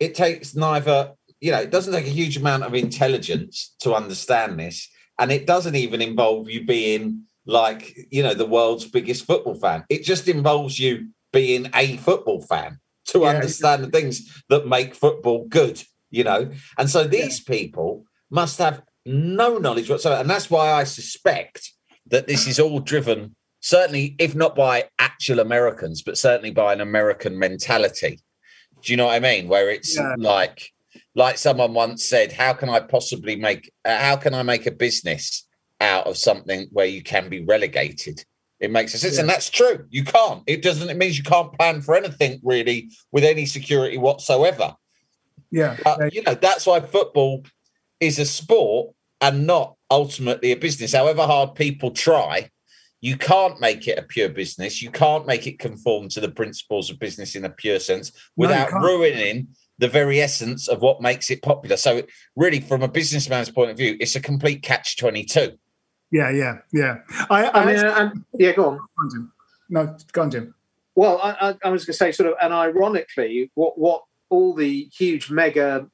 It 0.00 0.14
takes 0.14 0.54
neither, 0.56 1.12
you 1.40 1.50
know, 1.50 1.60
it 1.60 1.70
doesn't 1.70 1.92
take 1.92 2.06
a 2.06 2.10
huge 2.10 2.36
amount 2.36 2.62
of 2.64 2.74
intelligence 2.74 3.74
to 3.80 3.94
understand 3.94 4.58
this, 4.58 4.88
and 5.18 5.32
it 5.32 5.46
doesn't 5.46 5.74
even 5.76 6.00
involve 6.02 6.48
you 6.50 6.64
being 6.64 7.24
like, 7.46 7.96
you 8.10 8.22
know, 8.22 8.34
the 8.34 8.46
world's 8.46 8.84
biggest 8.86 9.24
football 9.24 9.54
fan. 9.54 9.84
It 9.88 10.04
just 10.04 10.28
involves 10.28 10.78
you 10.78 11.08
being 11.32 11.70
a 11.74 11.96
football 11.98 12.40
fan 12.42 12.78
to 13.06 13.20
Yeah. 13.20 13.28
understand 13.28 13.82
the 13.84 13.90
things 13.90 14.42
that 14.48 14.66
make 14.66 14.94
football 14.94 15.46
good, 15.48 15.82
you 16.10 16.24
know. 16.24 16.50
And 16.78 16.88
so 16.90 17.04
these 17.04 17.40
people 17.40 18.04
must 18.30 18.58
have 18.58 18.82
no 19.06 19.58
knowledge 19.58 19.88
whatsoever. 19.90 20.20
And 20.20 20.28
that's 20.30 20.50
why 20.50 20.70
I 20.72 20.84
suspect 20.84 21.72
that 22.06 22.26
this 22.26 22.46
is 22.46 22.60
all 22.60 22.80
driven, 22.80 23.34
certainly, 23.60 24.14
if 24.18 24.34
not 24.34 24.54
by 24.54 24.88
actual 24.98 25.40
Americans, 25.40 26.02
but 26.02 26.18
certainly 26.18 26.50
by 26.50 26.72
an 26.72 26.80
American 26.80 27.38
mentality. 27.38 28.20
Do 28.82 28.92
you 28.92 28.96
know 28.96 29.06
what 29.06 29.14
I 29.14 29.20
mean? 29.20 29.48
Where 29.48 29.70
it's 29.70 29.96
Yeah. 29.96 30.14
like, 30.18 30.70
like 31.14 31.38
someone 31.38 31.74
once 31.74 32.04
said, 32.04 32.32
"How 32.32 32.52
can 32.52 32.68
I 32.68 32.80
possibly 32.80 33.36
make? 33.36 33.72
Uh, 33.84 33.98
how 33.98 34.16
can 34.16 34.34
I 34.34 34.42
make 34.42 34.66
a 34.66 34.70
business 34.70 35.46
out 35.80 36.06
of 36.06 36.16
something 36.16 36.68
where 36.72 36.86
you 36.86 37.02
can 37.02 37.28
be 37.28 37.44
relegated?" 37.44 38.24
It 38.60 38.70
makes 38.70 38.92
sense, 38.92 39.18
and 39.18 39.28
that's 39.28 39.48
true. 39.48 39.86
You 39.88 40.04
can't. 40.04 40.42
It 40.46 40.62
doesn't. 40.62 40.90
It 40.90 40.96
means 40.96 41.16
you 41.16 41.24
can't 41.24 41.52
plan 41.58 41.80
for 41.80 41.96
anything 41.96 42.40
really 42.42 42.90
with 43.10 43.24
any 43.24 43.46
security 43.46 43.96
whatsoever. 43.96 44.74
yeah, 45.50 45.76
But 45.82 46.14
you 46.14 46.22
know, 46.22 46.34
that's 46.34 46.66
why 46.66 46.80
football 46.80 47.44
is 48.00 48.18
a 48.18 48.26
sport 48.26 48.94
and 49.20 49.46
not 49.46 49.76
ultimately 49.90 50.52
a 50.52 50.56
business. 50.56 50.92
However 50.92 51.22
hard 51.22 51.54
people 51.54 51.90
try, 51.90 52.50
you 53.00 53.16
can't 53.16 53.60
make 53.60 53.88
it 53.88 53.98
a 53.98 54.02
pure 54.02 54.28
business. 54.28 54.82
You 54.82 54.90
can't 54.90 55.26
make 55.26 55.46
it 55.46 55.58
conform 55.58 56.08
to 56.10 56.20
the 56.20 56.30
principles 56.30 56.90
of 56.90 56.98
business 56.98 57.34
in 57.34 57.44
a 57.46 57.50
pure 57.50 57.78
sense 57.80 58.12
without 58.36 58.68
can't. 58.68 58.82
ruining 58.82 59.48
the 59.80 59.88
very 59.88 60.20
essence 60.20 60.68
of 60.68 60.80
what 60.82 61.00
makes 61.00 61.30
it 61.30 61.40
popular. 61.42 61.76
So, 61.76 62.02
really, 62.36 62.60
from 62.60 62.82
a 62.82 62.88
businessman's 62.88 63.50
point 63.50 63.70
of 63.70 63.76
view, 63.76 63.96
it's 63.98 64.14
a 64.16 64.20
complete 64.20 64.62
catch 64.62 64.96
twenty-two. 64.96 65.58
yeah, 66.12 66.30
yeah, 66.30 66.58
yeah. 66.72 66.94
I, 67.28 67.44
I, 67.46 67.62
I 67.62 67.66
mean, 67.66 67.76
actually- 67.76 68.02
and, 68.02 68.24
yeah, 68.38 68.52
go 68.52 68.70
on. 68.70 68.76
Go 68.76 68.82
on, 68.98 69.10
Jim. 69.12 69.32
no, 69.68 69.96
go 70.12 70.22
on, 70.22 70.30
Jim. 70.30 70.54
Well, 70.94 71.18
I, 71.22 71.30
I, 71.30 71.48
I 71.64 71.70
was 71.70 71.84
going 71.84 71.92
to 71.94 71.98
say, 72.04 72.12
sort 72.12 72.28
of, 72.28 72.34
and 72.42 72.52
ironically, 72.52 73.50
what 73.54 73.78
what 73.78 74.02
all 74.28 74.54
the 74.54 74.88
huge 74.96 75.30
mega 75.30 75.86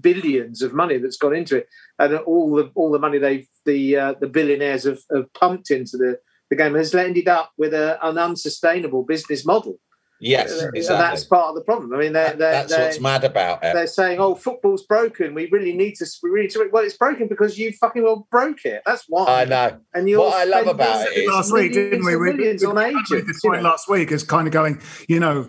billions 0.00 0.62
of 0.62 0.74
money 0.74 0.98
that's 0.98 1.16
gone 1.16 1.34
into 1.36 1.56
it, 1.58 1.68
and 1.98 2.16
all 2.16 2.54
the 2.54 2.70
all 2.74 2.90
the 2.90 2.98
money 2.98 3.18
they've 3.18 3.46
the 3.66 3.96
uh, 3.96 4.14
the 4.20 4.26
billionaires 4.28 4.84
have, 4.84 5.00
have 5.14 5.32
pumped 5.34 5.70
into 5.70 5.96
the, 5.96 6.18
the 6.50 6.56
game 6.56 6.74
has 6.74 6.94
ended 6.94 7.28
up 7.28 7.50
with 7.58 7.72
a, 7.74 7.98
an 8.06 8.16
unsustainable 8.18 9.02
business 9.04 9.44
model. 9.44 9.78
Yes, 10.24 10.50
Uh, 10.52 10.66
and 10.68 10.76
exactly. 10.76 10.96
that's 11.06 11.24
part 11.24 11.48
of 11.50 11.54
the 11.54 11.60
problem. 11.60 11.92
I 11.92 11.98
mean, 11.98 12.12
they're, 12.14 12.28
That- 12.28 12.38
they're, 12.38 12.52
that's 12.52 12.72
they're, 12.74 12.84
what's 12.86 13.00
mad 13.00 13.24
about 13.24 13.62
it. 13.62 13.74
they're 13.74 13.86
saying, 13.86 14.18
"Oh, 14.18 14.34
football's 14.34 14.84
broken. 14.84 15.34
We 15.34 15.48
really 15.50 15.74
need 15.76 15.96
to. 15.96 16.06
We 16.22 16.30
really 16.30 16.44
need 16.46 16.52
to." 16.52 16.68
Well, 16.72 16.82
it's 16.84 16.96
broken 16.96 17.28
because 17.28 17.58
you 17.58 17.72
fucking 17.72 18.02
well 18.02 18.26
broke 18.30 18.64
it. 18.64 18.82
That's 18.86 19.04
why. 19.08 19.42
I 19.42 19.44
know. 19.44 19.78
And 19.92 20.08
you're 20.08 20.20
What 20.20 20.34
I 20.34 20.44
love 20.44 20.66
about 20.66 21.06
it 21.08 21.16
is- 21.18 21.28
last 21.28 21.52
week, 21.52 21.74
didn't 21.74 22.04
we? 22.04 22.16
We, 22.16 22.32
Millions 22.32 22.62
we, 22.62 22.68
on 22.68 22.76
we 22.76 22.84
agents. 22.84 23.10
this 23.10 23.44
you 23.44 23.50
point 23.50 23.62
know. 23.62 23.68
last 23.68 23.88
week 23.88 24.10
is 24.12 24.22
kind 24.22 24.46
of 24.46 24.52
going, 24.52 24.80
you 25.08 25.20
know, 25.20 25.48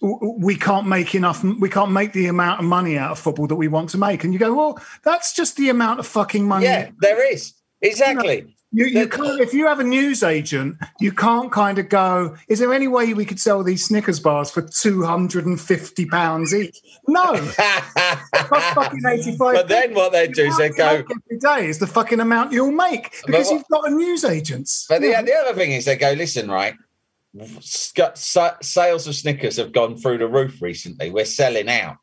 we 0.00 0.56
can't 0.56 0.86
make 0.86 1.14
enough. 1.14 1.42
We 1.44 1.68
can't 1.68 1.92
make 1.92 2.12
the 2.12 2.26
amount 2.26 2.60
of 2.60 2.66
money 2.66 2.98
out 2.98 3.12
of 3.12 3.18
football 3.18 3.46
that 3.48 3.56
we 3.56 3.68
want 3.68 3.90
to 3.90 3.98
make. 3.98 4.24
And 4.24 4.32
you 4.32 4.38
go, 4.38 4.54
well, 4.54 4.78
that's 5.04 5.32
just 5.34 5.56
the 5.56 5.68
amount 5.70 6.00
of 6.00 6.06
fucking 6.06 6.46
money. 6.46 6.66
Yeah, 6.66 6.90
there 7.00 7.32
is 7.32 7.54
exactly. 7.82 8.36
You, 8.40 8.52
you 8.72 8.90
There- 8.92 9.06
can't, 9.06 9.40
if 9.40 9.54
you 9.54 9.66
have 9.66 9.80
a 9.80 9.84
news 9.84 10.22
agent, 10.22 10.76
you 11.00 11.12
can't 11.12 11.50
kind 11.50 11.78
of 11.78 11.88
go, 11.88 12.36
is 12.48 12.58
there 12.58 12.72
any 12.74 12.86
way 12.88 13.14
we 13.14 13.24
could 13.24 13.40
sell 13.40 13.62
these 13.64 13.84
Snickers 13.84 14.20
bars 14.20 14.50
for 14.50 14.62
£250 14.62 16.52
each? 16.52 16.78
No. 17.06 17.36
Fucking 18.34 19.00
85 19.06 19.38
but 19.38 19.68
then 19.68 19.94
what 19.94 20.12
they 20.12 20.28
do 20.28 20.44
is 20.44 20.56
they 20.58 20.70
go. 20.70 20.86
every 20.86 21.38
day 21.40 21.68
is 21.68 21.78
the 21.78 21.86
fucking 21.86 22.20
amount 22.20 22.52
you'll 22.52 22.70
make 22.72 23.14
because 23.26 23.46
what- 23.46 23.54
you've 23.54 23.68
got 23.70 23.88
a 23.88 23.94
news 23.94 24.24
agent. 24.24 24.68
But 24.88 25.00
the, 25.00 25.08
the 25.24 25.34
other 25.34 25.54
thing 25.54 25.72
is 25.72 25.84
they 25.84 25.96
go, 25.96 26.12
listen, 26.12 26.50
right? 26.50 26.74
Sales 27.62 29.06
of 29.06 29.14
Snickers 29.14 29.56
have 29.56 29.72
gone 29.72 29.96
through 29.96 30.18
the 30.18 30.26
roof 30.26 30.60
recently. 30.60 31.10
We're 31.10 31.24
selling 31.24 31.68
out. 31.68 31.96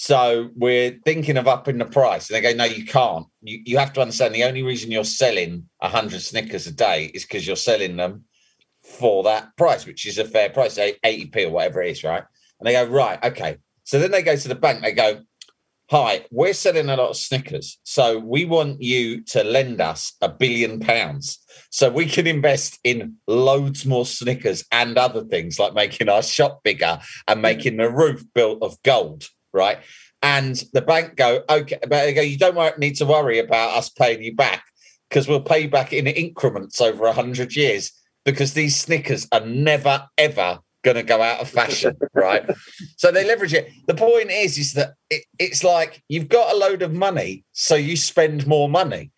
So 0.00 0.50
we're 0.54 1.00
thinking 1.04 1.36
of 1.36 1.48
upping 1.48 1.78
the 1.78 1.84
price. 1.84 2.30
And 2.30 2.36
they 2.36 2.52
go, 2.52 2.56
no, 2.56 2.66
you 2.66 2.84
can't. 2.84 3.26
You, 3.42 3.60
you 3.64 3.78
have 3.78 3.92
to 3.94 4.00
understand 4.00 4.32
the 4.32 4.44
only 4.44 4.62
reason 4.62 4.92
you're 4.92 5.02
selling 5.02 5.68
100 5.78 6.22
Snickers 6.22 6.68
a 6.68 6.72
day 6.72 7.10
is 7.14 7.24
because 7.24 7.44
you're 7.44 7.56
selling 7.56 7.96
them 7.96 8.22
for 8.84 9.24
that 9.24 9.56
price, 9.56 9.86
which 9.86 10.06
is 10.06 10.16
a 10.18 10.24
fair 10.24 10.50
price, 10.50 10.78
eh, 10.78 10.92
80p 11.04 11.46
or 11.46 11.50
whatever 11.50 11.82
it 11.82 11.90
is, 11.90 12.04
right? 12.04 12.22
And 12.60 12.68
they 12.68 12.74
go, 12.74 12.84
right, 12.84 13.18
okay. 13.24 13.56
So 13.82 13.98
then 13.98 14.12
they 14.12 14.22
go 14.22 14.36
to 14.36 14.46
the 14.46 14.54
bank, 14.54 14.82
they 14.82 14.92
go, 14.92 15.22
hi, 15.90 16.26
we're 16.30 16.52
selling 16.52 16.90
a 16.90 16.96
lot 16.96 17.10
of 17.10 17.16
Snickers. 17.16 17.80
So 17.82 18.20
we 18.20 18.44
want 18.44 18.80
you 18.80 19.24
to 19.24 19.42
lend 19.42 19.80
us 19.80 20.12
a 20.20 20.28
billion 20.28 20.78
pounds 20.78 21.40
so 21.70 21.90
we 21.90 22.06
can 22.06 22.28
invest 22.28 22.78
in 22.84 23.16
loads 23.26 23.84
more 23.84 24.06
Snickers 24.06 24.64
and 24.70 24.96
other 24.96 25.24
things 25.24 25.58
like 25.58 25.74
making 25.74 26.08
our 26.08 26.22
shop 26.22 26.62
bigger 26.62 27.00
and 27.26 27.42
making 27.42 27.78
the 27.78 27.90
roof 27.90 28.22
built 28.32 28.62
of 28.62 28.80
gold, 28.84 29.28
right? 29.52 29.78
And 30.22 30.62
the 30.72 30.82
bank 30.82 31.16
go, 31.16 31.42
okay, 31.48 31.78
but 31.82 31.90
they 31.90 32.14
go, 32.14 32.22
you 32.22 32.38
don't 32.38 32.78
need 32.78 32.96
to 32.96 33.06
worry 33.06 33.38
about 33.38 33.76
us 33.76 33.88
paying 33.88 34.22
you 34.22 34.34
back 34.34 34.64
because 35.08 35.28
we'll 35.28 35.40
pay 35.40 35.60
you 35.60 35.70
back 35.70 35.92
in 35.92 36.06
increments 36.06 36.80
over 36.80 37.06
a 37.06 37.12
hundred 37.12 37.54
years 37.54 37.92
because 38.24 38.54
these 38.54 38.78
Snickers 38.78 39.26
are 39.32 39.40
never 39.40 40.08
ever 40.18 40.60
going 40.82 40.96
to 40.96 41.02
go 41.02 41.22
out 41.22 41.40
of 41.40 41.48
fashion, 41.48 41.96
right? 42.14 42.48
So 42.96 43.10
they 43.10 43.26
leverage 43.26 43.54
it. 43.54 43.70
The 43.86 43.94
point 43.94 44.30
is, 44.30 44.58
is 44.58 44.74
that 44.74 44.94
it, 45.10 45.24
it's 45.38 45.64
like 45.64 46.02
you've 46.08 46.28
got 46.28 46.52
a 46.52 46.56
load 46.56 46.82
of 46.82 46.92
money, 46.92 47.44
so 47.52 47.74
you 47.74 47.96
spend 47.96 48.46
more 48.46 48.68
money 48.68 49.12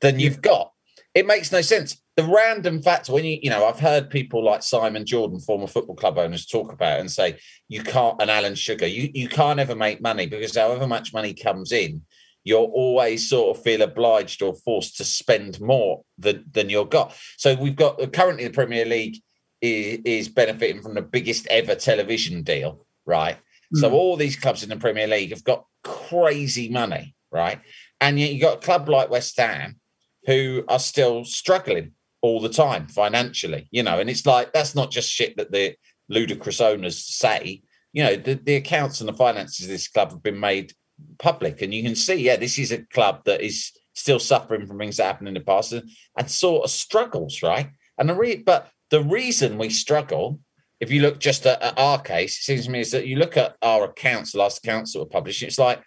than 0.00 0.18
you've 0.18 0.42
got. 0.42 0.72
It 1.14 1.26
makes 1.26 1.52
no 1.52 1.60
sense. 1.60 2.00
The 2.16 2.24
random 2.24 2.80
fact 2.80 3.08
when 3.08 3.24
you, 3.24 3.38
you 3.42 3.50
know, 3.50 3.66
I've 3.66 3.80
heard 3.80 4.08
people 4.08 4.44
like 4.44 4.62
Simon 4.62 5.04
Jordan, 5.04 5.40
former 5.40 5.66
football 5.66 5.96
club 5.96 6.16
owners, 6.16 6.46
talk 6.46 6.72
about 6.72 7.00
and 7.00 7.10
say 7.10 7.38
you 7.68 7.82
can't, 7.82 8.20
and 8.20 8.30
Alan 8.30 8.54
Sugar, 8.54 8.86
you 8.86 9.10
you 9.12 9.28
can't 9.28 9.58
ever 9.58 9.74
make 9.74 10.00
money 10.00 10.26
because 10.26 10.56
however 10.56 10.86
much 10.86 11.12
money 11.12 11.34
comes 11.34 11.72
in, 11.72 12.02
you'll 12.44 12.70
always 12.72 13.28
sort 13.28 13.56
of 13.56 13.62
feel 13.64 13.82
obliged 13.82 14.42
or 14.42 14.54
forced 14.54 14.96
to 14.98 15.04
spend 15.04 15.60
more 15.60 16.02
than 16.18 16.44
than 16.52 16.70
you've 16.70 16.90
got. 16.90 17.16
So 17.36 17.54
we've 17.54 17.74
got 17.74 18.00
uh, 18.00 18.06
currently 18.06 18.44
the 18.44 18.52
Premier 18.52 18.84
League 18.84 19.16
is, 19.60 19.98
is 20.04 20.28
benefiting 20.28 20.82
from 20.82 20.94
the 20.94 21.02
biggest 21.02 21.46
ever 21.48 21.74
television 21.74 22.42
deal, 22.42 22.86
right? 23.06 23.38
So 23.74 23.88
hmm. 23.88 23.94
all 23.94 24.16
these 24.16 24.36
clubs 24.36 24.62
in 24.62 24.68
the 24.68 24.76
Premier 24.76 25.08
League 25.08 25.30
have 25.30 25.42
got 25.42 25.64
crazy 25.82 26.68
money, 26.68 27.14
right? 27.32 27.60
And 28.00 28.20
yet 28.20 28.32
you 28.32 28.40
got 28.40 28.58
a 28.58 28.60
club 28.60 28.88
like 28.88 29.10
West 29.10 29.38
Ham 29.38 29.80
who 30.26 30.64
are 30.68 30.78
still 30.78 31.24
struggling 31.24 31.92
all 32.24 32.40
the 32.40 32.48
time 32.48 32.88
financially, 32.88 33.68
you 33.70 33.82
know, 33.82 33.98
and 33.98 34.08
it's 34.08 34.24
like 34.24 34.50
that's 34.54 34.74
not 34.74 34.90
just 34.90 35.10
shit 35.10 35.36
that 35.36 35.52
the 35.52 35.76
ludicrous 36.08 36.58
owners 36.58 37.04
say. 37.04 37.60
You 37.92 38.02
know, 38.02 38.16
the, 38.16 38.32
the 38.32 38.54
accounts 38.54 39.00
and 39.00 39.08
the 39.08 39.12
finances 39.12 39.66
of 39.66 39.70
this 39.70 39.88
club 39.88 40.10
have 40.10 40.22
been 40.22 40.40
made 40.40 40.72
public, 41.18 41.60
and 41.60 41.74
you 41.74 41.82
can 41.82 41.94
see, 41.94 42.14
yeah, 42.14 42.36
this 42.36 42.58
is 42.58 42.72
a 42.72 42.78
club 42.78 43.24
that 43.26 43.42
is 43.42 43.72
still 43.94 44.18
suffering 44.18 44.66
from 44.66 44.78
things 44.78 44.96
that 44.96 45.04
happened 45.04 45.28
in 45.28 45.34
the 45.34 45.40
past 45.40 45.74
and, 45.74 45.90
and 46.16 46.30
sort 46.30 46.64
of 46.64 46.70
struggles, 46.70 47.42
right? 47.42 47.68
And 47.98 48.08
the 48.08 48.14
re- 48.14 48.42
but 48.42 48.70
the 48.88 49.02
reason 49.02 49.58
we 49.58 49.68
struggle, 49.68 50.40
if 50.80 50.90
you 50.90 51.02
look 51.02 51.20
just 51.20 51.44
at, 51.44 51.60
at 51.60 51.78
our 51.78 52.00
case, 52.00 52.38
it 52.38 52.44
seems 52.44 52.64
to 52.64 52.70
me 52.70 52.80
is 52.80 52.90
that 52.92 53.06
you 53.06 53.16
look 53.16 53.36
at 53.36 53.56
our 53.60 53.84
accounts, 53.84 54.32
the 54.32 54.38
last 54.38 54.64
accounts 54.64 54.94
that 54.94 55.00
were 55.00 55.04
published, 55.04 55.42
it's 55.42 55.58
like 55.58 55.82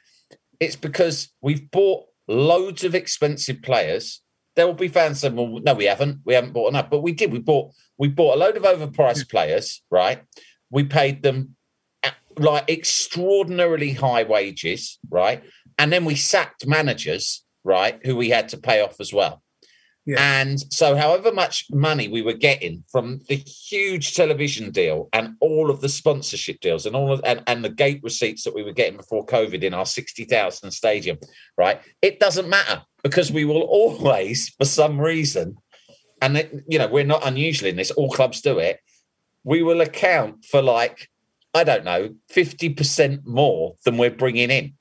it's 0.59 0.75
because 0.75 1.29
we've 1.41 1.71
bought 1.71 2.05
loads 2.27 2.83
of 2.83 2.93
expensive 2.93 3.63
players. 3.63 4.21
There 4.57 4.67
will 4.67 4.73
be 4.73 4.89
fans 4.89 5.21
saying, 5.21 5.35
"Well, 5.35 5.61
no, 5.63 5.73
we 5.73 5.85
haven't. 5.85 6.19
We 6.25 6.33
haven't 6.33 6.51
bought 6.51 6.69
enough." 6.69 6.89
But 6.89 6.99
we 6.99 7.13
did. 7.13 7.31
We 7.31 7.39
bought. 7.39 7.71
We 7.97 8.09
bought 8.09 8.35
a 8.35 8.39
load 8.39 8.57
of 8.57 8.63
overpriced 8.63 9.29
players. 9.29 9.81
Right. 9.89 10.21
We 10.69 10.83
paid 10.83 11.23
them 11.23 11.55
at, 12.03 12.15
like 12.37 12.69
extraordinarily 12.69 13.93
high 13.93 14.23
wages. 14.23 14.99
Right. 15.09 15.43
And 15.79 15.93
then 15.93 16.03
we 16.03 16.15
sacked 16.15 16.67
managers. 16.67 17.45
Right. 17.63 17.99
Who 18.05 18.17
we 18.17 18.29
had 18.29 18.49
to 18.49 18.57
pay 18.57 18.81
off 18.81 18.99
as 18.99 19.13
well. 19.13 19.43
Yeah. 20.07 20.39
And 20.39 20.57
so, 20.73 20.95
however 20.95 21.33
much 21.33 21.65
money 21.69 22.07
we 22.07 22.21
were 22.21 22.31
getting 22.31 22.85
from 22.89 23.19
the 23.27 23.35
huge 23.35 24.15
television 24.15 24.71
deal 24.71 25.09
and 25.11 25.35
all 25.41 25.69
of 25.69 25.81
the 25.81 25.89
sponsorship 25.89 26.61
deals 26.61 26.85
and 26.85 26.95
all 26.95 27.11
of 27.11 27.19
and, 27.25 27.43
and 27.45 27.63
the 27.63 27.69
gate 27.69 27.99
receipts 28.03 28.45
that 28.45 28.55
we 28.55 28.63
were 28.63 28.71
getting 28.71 28.95
before 28.95 29.25
COVID 29.25 29.63
in 29.63 29.73
our 29.73 29.85
60,000 29.85 30.71
stadium, 30.71 31.17
right? 31.57 31.81
It 32.01 32.21
doesn't 32.21 32.47
matter 32.47 32.83
because 33.03 33.33
we 33.33 33.43
will 33.43 33.63
always, 33.63 34.47
for 34.57 34.63
some 34.63 34.97
reason, 34.97 35.57
and 36.21 36.37
it, 36.37 36.63
you 36.69 36.79
know, 36.79 36.87
we're 36.87 37.03
not 37.03 37.27
unusual 37.27 37.67
in 37.67 37.75
this, 37.75 37.91
all 37.91 38.09
clubs 38.09 38.39
do 38.39 38.59
it, 38.59 38.79
we 39.43 39.61
will 39.61 39.81
account 39.81 40.45
for 40.45 40.61
like, 40.61 41.09
I 41.53 41.65
don't 41.65 41.83
know, 41.83 42.15
50% 42.31 43.25
more 43.25 43.75
than 43.83 43.97
we're 43.97 44.09
bringing 44.09 44.51
in. 44.51 44.73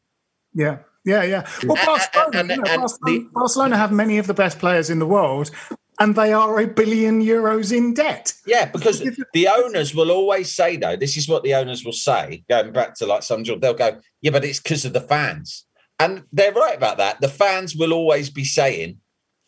Yeah. 0.55 0.79
Yeah, 1.07 1.23
yeah. 1.23 1.49
Well, 1.65 1.77
And- 1.79 1.87
Barcelona, 1.87 2.39
and- 2.39 2.51
you 2.51 2.57
know, 2.57 2.77
Barcelona, 2.77 3.19
the- 3.21 3.29
Barcelona 3.33 3.77
have 3.79 3.93
many 3.93 4.19
of 4.19 4.27
the 4.27 4.35
best 4.35 4.59
players 4.59 4.91
in 4.91 4.99
the 4.99 5.07
world, 5.07 5.51
and 5.99 6.15
they 6.15 6.33
are 6.33 6.61
a 6.61 6.67
billion 6.67 7.23
euros 7.23 7.75
in 7.75 7.95
debt. 7.95 8.35
Yeah, 8.47 8.67
because 8.67 9.01
the 9.33 9.49
owners 9.49 9.95
will 9.95 10.11
always 10.11 10.53
say, 10.53 10.77
though, 10.77 10.97
this 10.97 11.17
is 11.17 11.29
what 11.29 11.43
the 11.45 11.55
owners 11.55 11.85
will 11.85 11.93
say, 11.93 12.45
going 12.51 12.73
back 12.73 12.95
to 12.97 13.07
like 13.07 13.23
some 13.23 13.45
job, 13.45 13.61
they'll 13.61 13.73
go, 13.73 13.99
yeah, 14.21 14.33
but 14.33 14.45
it's 14.45 14.61
because 14.61 14.85
of 14.85 14.93
the 14.93 15.01
fans. 15.01 15.65
And 15.99 16.25
they're 16.33 16.53
right 16.53 16.77
about 16.77 16.99
that. 16.99 17.21
The 17.23 17.29
fans 17.29 17.75
will 17.75 17.95
always 17.95 18.29
be 18.29 18.45
saying, 18.45 18.99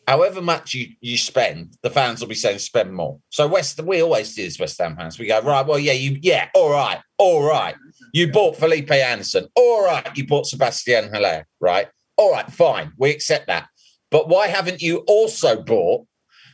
however 0.07 0.41
much 0.41 0.73
you, 0.73 0.87
you 1.01 1.17
spend, 1.17 1.77
the 1.83 1.91
fans 1.91 2.21
will 2.21 2.27
be 2.29 2.33
saying 2.33 2.57
spend 2.57 2.93
more. 2.95 3.19
So 3.29 3.47
West, 3.47 3.79
we 3.83 4.01
always 4.01 4.33
do 4.33 4.43
this, 4.43 4.59
West 4.59 4.79
Ham 4.79 4.95
fans. 4.95 5.19
We 5.19 5.27
go, 5.27 5.41
right, 5.41 5.63
well, 5.67 5.77
yeah, 5.77 5.93
you, 5.93 6.17
yeah, 6.23 6.49
all 6.55 6.71
right, 6.71 6.99
all 7.19 7.43
right. 7.43 7.75
You 8.13 8.31
bought 8.31 8.57
Felipe 8.57 8.91
Anderson. 8.91 9.47
All 9.55 9.85
right, 9.85 10.09
you 10.17 10.25
bought 10.25 10.47
Sebastien 10.47 11.11
Haller, 11.13 11.47
right? 11.59 11.87
All 12.17 12.31
right, 12.31 12.51
fine. 12.51 12.91
We 12.97 13.11
accept 13.11 13.47
that. 13.47 13.67
But 14.11 14.27
why 14.27 14.47
haven't 14.47 14.81
you 14.81 14.97
also 15.07 15.61
bought 15.61 16.05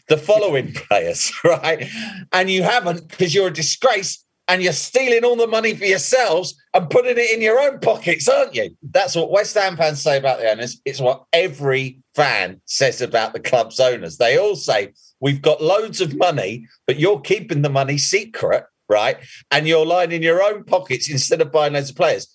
the 0.08 0.18
following 0.18 0.74
players, 0.90 1.32
right? 1.44 1.88
And 2.32 2.50
you 2.50 2.64
haven't 2.64 3.08
because 3.08 3.34
you're 3.34 3.48
a 3.48 3.54
disgrace 3.54 4.24
and 4.48 4.62
you're 4.62 4.74
stealing 4.74 5.24
all 5.24 5.36
the 5.36 5.48
money 5.48 5.74
for 5.74 5.86
yourselves 5.86 6.56
and 6.74 6.90
putting 6.90 7.18
it 7.18 7.32
in 7.34 7.42
your 7.42 7.60
own 7.60 7.80
pockets, 7.80 8.28
aren't 8.28 8.54
you? 8.54 8.76
That's 8.84 9.16
what 9.16 9.32
West 9.32 9.56
Ham 9.56 9.76
fans 9.76 10.02
say 10.02 10.18
about 10.18 10.40
the 10.40 10.52
owners. 10.52 10.80
It's 10.86 11.00
what 11.00 11.24
every 11.34 12.00
fan 12.14 12.62
says 12.66 13.02
about 13.02 13.34
the 13.34 13.40
club's 13.40 13.80
owners. 13.80 14.18
They 14.18 14.38
all 14.38 14.56
say, 14.56 14.94
We've 15.20 15.42
got 15.42 15.64
loads 15.64 16.02
of 16.02 16.16
money, 16.16 16.68
but 16.86 17.00
you're 17.00 17.22
keeping 17.22 17.62
the 17.62 17.70
money 17.70 17.98
secret, 17.98 18.66
right? 18.90 19.18
And 19.52 19.68
you're 19.68 19.86
lining 19.86 20.24
your 20.24 20.42
own 20.44 20.64
pockets 20.64 21.10
instead 21.10 21.42
of 21.42 21.52
buying 21.52 21.74
loads 21.74 21.90
of 21.90 21.96
players. 21.96 22.28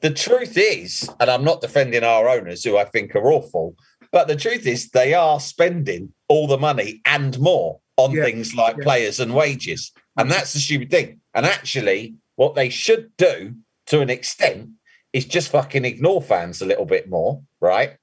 The 0.00 0.10
truth 0.10 0.56
is, 0.56 1.08
and 1.20 1.30
I'm 1.30 1.44
not 1.44 1.60
defending 1.60 2.04
our 2.04 2.28
owners 2.28 2.62
who 2.64 2.76
I 2.76 2.84
think 2.84 3.14
are 3.16 3.32
awful, 3.32 3.76
but 4.12 4.28
the 4.28 4.36
truth 4.36 4.66
is 4.66 4.90
they 4.90 5.14
are 5.14 5.40
spending 5.40 6.12
all 6.28 6.46
the 6.46 6.58
money 6.58 7.00
and 7.04 7.38
more 7.40 7.80
on 7.96 8.12
Yeah, 8.12 8.24
things 8.24 8.54
like 8.54 8.76
yeah. 8.76 8.82
players 8.84 9.20
and 9.20 9.34
wages. 9.34 9.92
And 10.16 10.30
that's 10.30 10.52
the 10.52 10.60
stupid 10.60 10.90
thing. 10.90 11.20
And 11.34 11.46
actually, 11.46 12.14
what 12.36 12.54
they 12.54 12.68
should 12.68 13.16
do 13.16 13.54
to 13.86 14.00
an 14.00 14.10
extent 14.10 14.70
is 15.12 15.24
just 15.24 15.50
fucking 15.50 15.84
ignore 15.84 16.20
fans 16.20 16.60
a 16.60 16.66
little 16.66 16.84
bit 16.86 17.08
more, 17.08 17.42
right? 17.60 17.96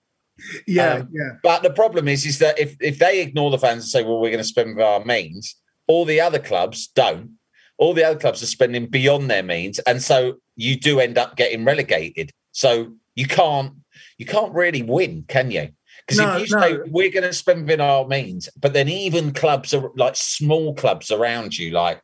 Yeah, 0.66 0.94
Um, 0.96 1.10
yeah. 1.12 1.30
But 1.44 1.62
the 1.62 1.70
problem 1.72 2.08
is, 2.08 2.26
is 2.26 2.40
that 2.40 2.58
if, 2.58 2.76
if 2.80 2.98
they 2.98 3.22
ignore 3.22 3.52
the 3.52 3.60
fans 3.60 3.84
and 3.84 3.90
say, 3.90 4.04
well, 4.04 4.20
we're 4.20 4.30
going 4.32 4.38
to 4.40 4.44
spend 4.44 4.76
with 4.76 4.86
our 4.86 5.04
means, 5.04 5.56
all 5.88 6.06
the 6.06 6.22
other 6.22 6.40
clubs 6.40 6.88
don't. 6.88 7.38
All 7.82 7.94
the 7.94 8.06
other 8.06 8.20
clubs 8.20 8.42
are 8.42 8.48
spending 8.48 8.86
beyond 8.86 9.30
their 9.30 9.44
means. 9.44 9.80
And 9.80 10.02
so 10.02 10.36
you 10.56 10.78
do 10.78 11.02
end 11.02 11.18
up 11.18 11.36
getting 11.36 11.66
relegated. 11.66 12.32
So 12.54 12.94
you 13.16 13.28
can't 13.28 13.74
you 14.18 14.26
can't 14.26 14.54
really 14.54 14.84
win, 14.84 15.26
can 15.28 15.52
you? 15.52 15.70
Because 16.08 16.20
No, 16.20 16.36
if 16.36 16.42
you 16.42 16.60
say 16.60 16.78
we're 16.88 17.12
going 17.12 17.24
to 17.24 17.34
spend 17.34 17.64
within 17.64 17.82
our 17.82 18.08
means, 18.08 18.48
but 18.58 18.74
then 18.74 18.88
even 18.88 19.34
clubs 19.34 19.74
are 19.74 19.90
like 19.96 20.16
small 20.16 20.76
clubs 20.76 21.12
around 21.12 21.58
you, 21.58 21.72
like 21.72 22.02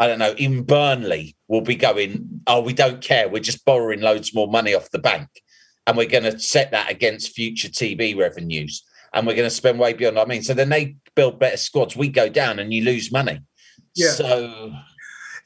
I 0.00 0.08
don't 0.08 0.18
know, 0.18 0.32
in 0.32 0.64
Burnley 0.64 1.36
will 1.46 1.60
be 1.60 1.76
going, 1.76 2.42
oh, 2.46 2.60
we 2.60 2.72
don't 2.72 3.00
care. 3.00 3.28
We're 3.28 3.42
just 3.42 3.64
borrowing 3.64 4.00
loads 4.00 4.34
more 4.34 4.48
money 4.48 4.74
off 4.74 4.90
the 4.90 4.98
bank. 4.98 5.28
And 5.86 5.96
we're 5.96 6.08
going 6.08 6.24
to 6.24 6.38
set 6.38 6.72
that 6.72 6.90
against 6.90 7.32
future 7.32 7.68
TV 7.68 8.16
revenues. 8.16 8.82
And 9.12 9.26
we're 9.26 9.36
going 9.36 9.48
to 9.48 9.54
spend 9.54 9.78
way 9.78 9.92
beyond 9.92 10.18
our 10.18 10.26
means. 10.26 10.48
So 10.48 10.54
then 10.54 10.70
they 10.70 10.96
build 11.14 11.38
better 11.38 11.56
squads. 11.56 11.94
We 11.94 12.08
go 12.08 12.28
down 12.28 12.58
and 12.58 12.74
you 12.74 12.82
lose 12.82 13.12
money. 13.12 13.40
Yeah. 13.94 14.10
So 14.10 14.72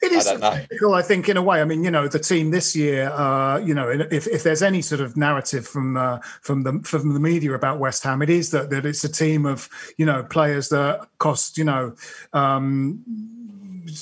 It 0.01 0.13
is 0.13 0.27
I 0.27 0.31
don't 0.31 0.39
know. 0.39 0.51
typical, 0.51 0.93
I 0.93 1.01
think, 1.01 1.27
in 1.27 1.35
a 1.35 1.41
way. 1.41 1.61
I 1.61 1.65
mean, 1.65 1.83
you 1.83 1.91
know, 1.91 2.07
the 2.07 2.19
team 2.19 2.51
this 2.51 2.73
year, 2.75 3.09
uh, 3.09 3.57
you 3.57 3.73
know, 3.73 3.89
if, 3.89 4.27
if 4.27 4.43
there's 4.43 4.63
any 4.63 4.81
sort 4.81 5.01
of 5.01 5.17
narrative 5.17 5.67
from 5.67 5.97
uh, 5.97 6.19
from 6.41 6.63
the 6.63 6.79
from 6.83 7.13
the 7.13 7.19
media 7.19 7.53
about 7.53 7.79
West 7.79 8.03
Ham, 8.03 8.21
it 8.21 8.29
is 8.29 8.51
that 8.51 8.69
that 8.69 8.85
it's 8.85 9.03
a 9.03 9.11
team 9.11 9.45
of 9.45 9.67
you 9.97 10.05
know 10.05 10.23
players 10.23 10.69
that 10.69 11.07
cost 11.17 11.57
you 11.57 11.65
know. 11.65 11.95
Um, 12.31 13.03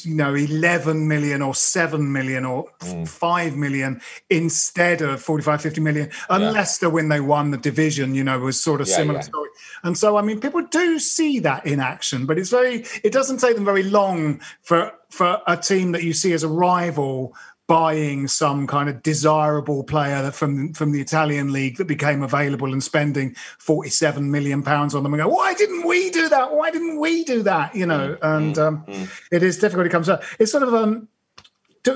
you 0.04 0.16
know 0.16 0.34
11 0.36 1.08
million 1.08 1.42
or 1.42 1.54
7 1.56 2.12
million 2.12 2.46
or 2.46 2.66
Mm. 2.82 3.08
5 3.08 3.56
million 3.56 4.02
instead 4.30 5.02
of 5.02 5.22
45 5.22 5.62
50 5.62 5.82
million 5.82 6.10
and 6.30 6.44
Yeah. 6.44 6.52
leicester 6.52 6.90
when 6.90 7.10
they 7.10 7.20
won 7.20 7.52
the 7.52 7.58
division 7.58 8.14
you 8.16 8.24
know 8.24 8.40
was 8.40 8.62
sort 8.62 8.82
of 8.82 8.88
Yeah, 8.88 8.96
similar 8.98 9.20
yeah. 9.20 9.24
story 9.26 9.50
and 9.84 9.98
so 9.98 10.18
i 10.18 10.22
mean 10.22 10.40
people 10.40 10.62
do 10.62 11.00
see 11.00 11.40
that 11.40 11.66
in 11.66 11.80
action 11.80 12.26
but 12.26 12.38
it's 12.38 12.50
very 12.52 12.86
it 13.04 13.12
doesn't 13.12 13.40
take 13.40 13.56
them 13.56 13.66
very 13.66 13.84
long 13.84 14.40
for 14.62 14.92
for 15.10 15.42
a 15.48 15.58
team 15.58 15.92
that 15.94 16.04
you 16.04 16.14
see 16.14 16.34
as 16.34 16.44
a 16.44 16.48
rival 16.50 17.34
buying 17.68 18.28
some 18.30 18.66
kind 18.66 18.88
of 18.88 19.04
desirable 19.04 19.84
player 19.84 20.32
from 20.32 20.74
from 20.74 20.92
the 20.94 21.02
Italian 21.02 21.52
league 21.52 21.78
that 21.78 21.86
became 21.86 22.24
available 22.24 22.72
and 22.72 22.82
spending 22.82 23.36
47 23.60 24.32
million 24.32 24.64
pounds 24.64 24.96
on 24.96 25.04
them 25.04 25.14
and 25.14 25.22
go 25.22 25.28
why 25.28 25.54
didn't 25.54 25.86
we 25.86 26.10
do 26.10 26.30
that 26.30 26.54
why 26.54 26.72
didn't 26.72 27.00
we 27.00 27.26
do 27.26 27.44
that 27.44 27.76
you 27.76 27.86
know 27.86 28.18
and 28.22 28.58
um, 28.58 28.86
it 29.32 29.44
is 29.44 29.58
difficult 29.58 29.86
it 29.86 29.90
comes 29.90 30.08
up 30.08 30.24
it's 30.40 30.52
sort 30.52 30.64
of 30.64 30.74
um 30.74 31.08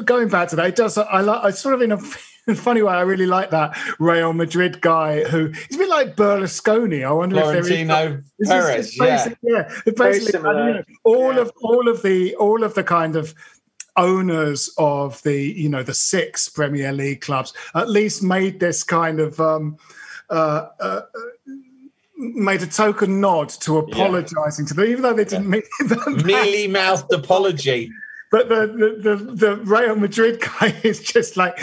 going 0.05 0.27
back 0.29 0.49
to 0.49 0.55
that 0.57 0.67
it 0.67 0.75
does 0.75 0.97
I 0.97 1.21
like 1.21 1.43
I 1.43 1.51
sort 1.51 1.75
of 1.75 1.81
in 1.81 1.91
a 1.93 1.97
in 1.97 2.01
a 2.53 2.55
funny 2.55 2.81
way 2.81 2.93
I 2.93 3.01
really 3.01 3.25
like 3.25 3.49
that 3.51 3.77
Real 3.99 4.33
Madrid 4.33 4.81
guy 4.81 5.23
who 5.23 5.47
he's 5.47 5.75
a 5.75 5.79
bit 5.79 5.89
like 5.89 6.15
Berlusconi 6.17 7.05
I 7.05 7.11
wonder 7.11 7.37
if 7.39 7.45
there 7.45 7.57
is 7.59 7.67
Florentino 7.67 8.23
Perez, 8.45 8.97
yeah. 8.97 9.33
yeah. 9.41 9.69
Basically 9.95 10.39
you 10.39 10.43
know, 10.43 10.83
all 11.03 11.33
Yeah. 11.33 11.41
of 11.41 11.51
all 11.61 11.87
of 11.87 12.01
the 12.01 12.35
all 12.35 12.63
of 12.63 12.73
the 12.73 12.83
kind 12.83 13.15
of 13.15 13.33
owners 13.97 14.73
of 14.77 15.21
the 15.23 15.37
you 15.37 15.69
know 15.69 15.83
the 15.83 15.93
six 15.93 16.47
Premier 16.49 16.91
League 16.93 17.21
clubs 17.21 17.53
at 17.75 17.89
least 17.89 18.23
made 18.23 18.59
this 18.59 18.83
kind 18.83 19.19
of 19.19 19.39
um, 19.39 19.77
uh, 20.29 20.67
uh, 20.79 21.01
made 22.17 22.61
a 22.61 22.67
token 22.67 23.19
nod 23.19 23.49
to 23.49 23.77
apologising 23.77 24.65
to 24.67 24.73
them, 24.73 24.85
even 24.85 25.01
though 25.01 25.13
they 25.13 25.25
didn't 25.25 25.49
mean 25.49 25.63
that. 25.79 26.21
mealy 26.25 26.67
mouthed 26.67 27.11
apology. 27.11 27.91
But 28.31 28.47
the, 28.47 28.65
the, 29.01 29.15
the, 29.15 29.25
the 29.33 29.55
Real 29.57 29.97
Madrid 29.97 30.39
guy 30.39 30.73
is 30.83 31.01
just 31.01 31.35
like, 31.35 31.61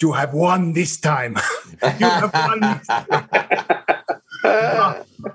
you 0.00 0.12
have 0.12 0.34
won 0.34 0.72
this 0.72 0.98
time. 0.98 1.36
you 1.82 2.08
have 2.08 2.34
won 2.34 2.60
this 2.60 2.86
time. 2.88 3.28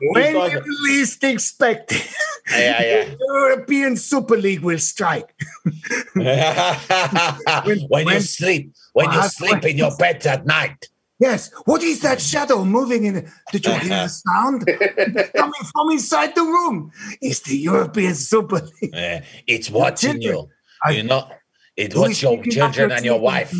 when 0.01 0.51
you 0.51 0.61
least 0.83 1.23
expect 1.23 1.91
it, 1.91 2.07
Yeah, 2.51 2.81
yeah. 2.81 3.03
the 3.09 3.17
European 3.19 3.95
Super 3.97 4.37
League 4.37 4.61
will 4.61 4.79
strike. 4.79 5.33
when, 6.13 7.79
you 7.79 7.87
when- 7.89 8.21
sleep, 8.21 8.73
when 8.93 9.11
you 9.11 9.23
sleep 9.23 9.65
in 9.65 9.77
your 9.77 9.95
bed 9.97 10.25
at 10.27 10.45
night. 10.45 10.89
Yes, 11.19 11.51
what 11.65 11.81
is 11.83 12.01
that 12.01 12.19
shadow 12.19 12.65
moving 12.65 13.05
in? 13.05 13.31
Did 13.51 13.65
you 13.65 13.71
hear 13.73 13.89
the 13.89 14.07
sound? 14.27 14.63
It's 14.67 15.31
coming 15.31 15.63
from 15.71 15.91
inside 15.91 16.35
the 16.35 16.41
room. 16.41 16.91
It's 17.21 17.39
the 17.41 17.55
European 17.55 18.15
Super 18.15 18.61
League. 18.81 18.93
Uh, 18.93 19.21
it's 19.47 19.69
watching 19.69 20.21
you. 20.21 20.49
You're 20.89 21.03
not. 21.05 21.31
It 21.77 21.93
Who 21.93 22.01
watch 22.01 22.11
is 22.11 22.21
your 22.23 22.43
children 22.43 22.91
and 22.91 23.05
your 23.05 23.19
wife. 23.19 23.53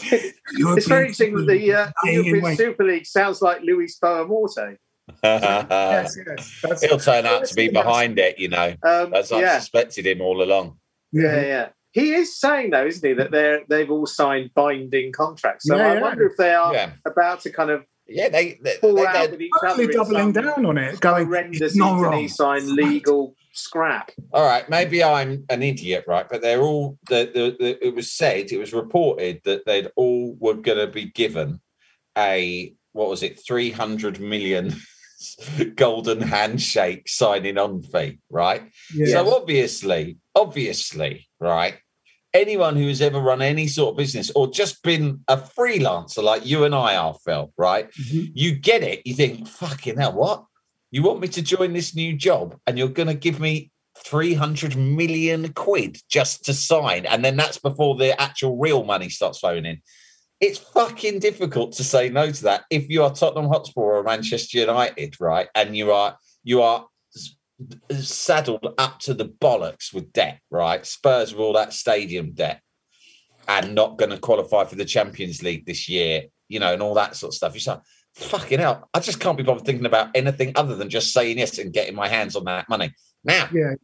From 0.00 0.18
school? 0.60 0.76
It's 0.76 0.86
very 0.86 1.02
interesting 1.02 1.34
that 1.36 1.46
the 1.46 1.72
uh, 1.74 1.90
European 2.04 2.42
wait. 2.42 2.58
Super 2.58 2.84
League 2.84 3.06
sounds 3.06 3.40
like 3.42 3.62
Luis 3.62 3.98
Boa 3.98 4.26
Morte. 4.26 4.76
yes, 5.24 6.16
yes. 6.64 6.82
He'll 6.82 6.98
turn 6.98 7.26
out 7.26 7.44
to 7.46 7.54
be 7.54 7.68
behind 7.68 8.18
it, 8.18 8.38
you 8.38 8.48
know. 8.48 8.74
Um, 8.86 9.12
As 9.14 9.32
I've 9.32 9.40
yeah, 9.40 9.58
suspected 9.58 10.06
him 10.06 10.20
all 10.20 10.42
along. 10.42 10.78
yeah, 11.12 11.40
yeah. 11.40 11.68
He 11.92 12.12
is 12.12 12.38
saying 12.38 12.70
though, 12.70 12.86
isn't 12.86 13.04
he, 13.06 13.14
that 13.14 13.32
they're 13.32 13.62
they've 13.68 13.90
all 13.90 14.06
signed 14.06 14.50
binding 14.54 15.10
contracts. 15.10 15.66
So 15.66 15.76
Yeah, 15.76 15.88
I 15.88 15.94
yeah. 15.94 16.00
wonder 16.00 16.26
if 16.26 16.36
they 16.36 16.54
are 16.54 16.72
Yeah. 16.72 16.92
about 17.04 17.40
to 17.40 17.50
kind 17.50 17.70
of 17.70 17.84
Yeah, 18.06 18.28
they, 18.28 18.60
they, 18.62 18.74
fall 18.76 18.94
they- 18.94 19.06
out 19.06 19.14
they- 19.24 19.30
with 19.32 19.40
each 19.42 19.50
other. 19.66 19.88
doubling 19.92 20.30
down 20.32 20.66
on 20.66 20.78
it, 20.78 21.00
going, 21.00 21.24
horrendous 21.26 21.60
it's 21.60 21.76
not 21.76 22.00
wrong. 22.00 22.28
sign 22.28 22.76
legal 22.76 23.34
scrap. 23.52 24.10
all 24.32 24.44
right. 24.46 24.68
Maybe 24.68 25.02
I'm 25.02 25.44
an 25.48 25.62
idiot, 25.62 26.04
right? 26.06 26.26
But 26.28 26.42
they're 26.42 26.62
all. 26.62 26.98
The, 27.08 27.30
the, 27.32 27.56
the, 27.58 27.86
it 27.86 27.94
was 27.94 28.12
said, 28.12 28.52
it 28.52 28.58
was 28.58 28.72
reported 28.72 29.40
that 29.44 29.66
they'd 29.66 29.90
all 29.96 30.36
were 30.38 30.54
going 30.54 30.78
to 30.78 30.86
be 30.86 31.06
given 31.06 31.60
a 32.16 32.74
what 32.92 33.08
was 33.08 33.22
it, 33.22 33.40
three 33.44 33.70
hundred 33.70 34.20
million 34.20 34.74
golden 35.76 36.20
handshake 36.20 37.08
signing 37.08 37.58
on 37.58 37.82
fee, 37.82 38.18
right? 38.30 38.62
Yeah. 38.94 39.06
So 39.06 39.34
obviously, 39.34 40.18
obviously, 40.34 41.28
right? 41.38 41.78
Anyone 42.32 42.76
who 42.76 42.86
has 42.86 43.00
ever 43.02 43.18
run 43.18 43.42
any 43.42 43.66
sort 43.66 43.92
of 43.92 43.96
business 43.96 44.30
or 44.36 44.48
just 44.50 44.82
been 44.84 45.24
a 45.26 45.36
freelancer 45.36 46.22
like 46.22 46.46
you 46.46 46.64
and 46.64 46.74
I 46.74 46.94
are, 46.96 47.14
Phil, 47.24 47.52
right? 47.56 47.90
Mhm. 47.92 48.30
You 48.34 48.54
get 48.54 48.82
it. 48.84 49.04
You 49.04 49.14
think, 49.14 49.48
fucking 49.48 49.96
hell, 49.98 50.12
what? 50.12 50.44
You 50.90 51.02
want 51.02 51.20
me 51.20 51.28
to 51.28 51.42
join 51.42 51.72
this 51.72 51.94
new 51.94 52.16
job, 52.16 52.58
and 52.66 52.78
you're 52.78 52.88
going 52.88 53.08
to 53.08 53.14
give 53.14 53.40
me 53.40 53.70
300 53.98 54.76
million 54.76 55.52
quid 55.52 55.98
just 56.08 56.44
to 56.46 56.54
sign. 56.54 57.06
And 57.06 57.24
then 57.24 57.36
that's 57.36 57.58
before 57.58 57.96
the 57.96 58.20
actual 58.20 58.58
real 58.58 58.84
money 58.84 59.08
starts 59.08 59.38
flowing 59.38 59.66
in. 59.66 59.80
It's 60.40 60.58
fucking 60.58 61.18
difficult 61.18 61.72
to 61.72 61.84
say 61.84 62.08
no 62.08 62.30
to 62.30 62.42
that 62.44 62.64
if 62.70 62.88
you 62.88 63.02
are 63.02 63.12
Tottenham 63.12 63.50
Hotspur 63.50 63.82
or 63.82 64.02
Manchester 64.02 64.58
United, 64.58 65.20
right? 65.20 65.48
And 65.54 65.76
you 65.76 65.92
are 65.92 66.16
you 66.44 66.62
are 66.62 66.86
saddled 67.90 68.74
up 68.78 68.98
to 69.00 69.12
the 69.12 69.26
bollocks 69.26 69.92
with 69.92 70.12
debt, 70.14 70.40
right? 70.50 70.86
Spurs 70.86 71.32
with 71.32 71.40
all 71.40 71.52
that 71.52 71.74
stadium 71.74 72.32
debt 72.32 72.62
and 73.48 73.74
not 73.74 73.98
going 73.98 74.10
to 74.10 74.18
qualify 74.18 74.64
for 74.64 74.76
the 74.76 74.84
Champions 74.84 75.42
League 75.42 75.66
this 75.66 75.88
year, 75.88 76.24
you 76.48 76.58
know, 76.58 76.72
and 76.72 76.82
all 76.82 76.94
that 76.94 77.16
sort 77.16 77.32
of 77.32 77.36
stuff. 77.36 77.54
You're 77.54 77.60
fucking 78.20 78.58
hell, 78.58 78.88
I 78.94 79.00
just 79.00 79.20
can't 79.20 79.36
be 79.36 79.42
bothered 79.42 79.64
thinking 79.64 79.86
about 79.86 80.10
anything 80.14 80.52
other 80.56 80.76
than 80.76 80.90
just 80.90 81.12
saying 81.12 81.38
yes 81.38 81.58
and 81.58 81.72
getting 81.72 81.94
my 81.94 82.08
hands 82.08 82.36
on 82.36 82.44
that 82.44 82.68
money. 82.68 82.92
Now, 83.24 83.48
Yeah. 83.52 83.74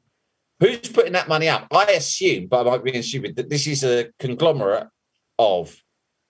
who's 0.60 0.88
putting 0.88 1.12
that 1.12 1.28
money 1.28 1.48
up? 1.48 1.66
I 1.72 1.84
assume, 1.92 2.46
but 2.46 2.66
I 2.66 2.70
might 2.70 2.84
be 2.84 3.02
stupid, 3.02 3.36
that 3.36 3.50
this 3.50 3.66
is 3.66 3.82
a 3.84 4.08
conglomerate 4.18 4.88
of, 5.38 5.76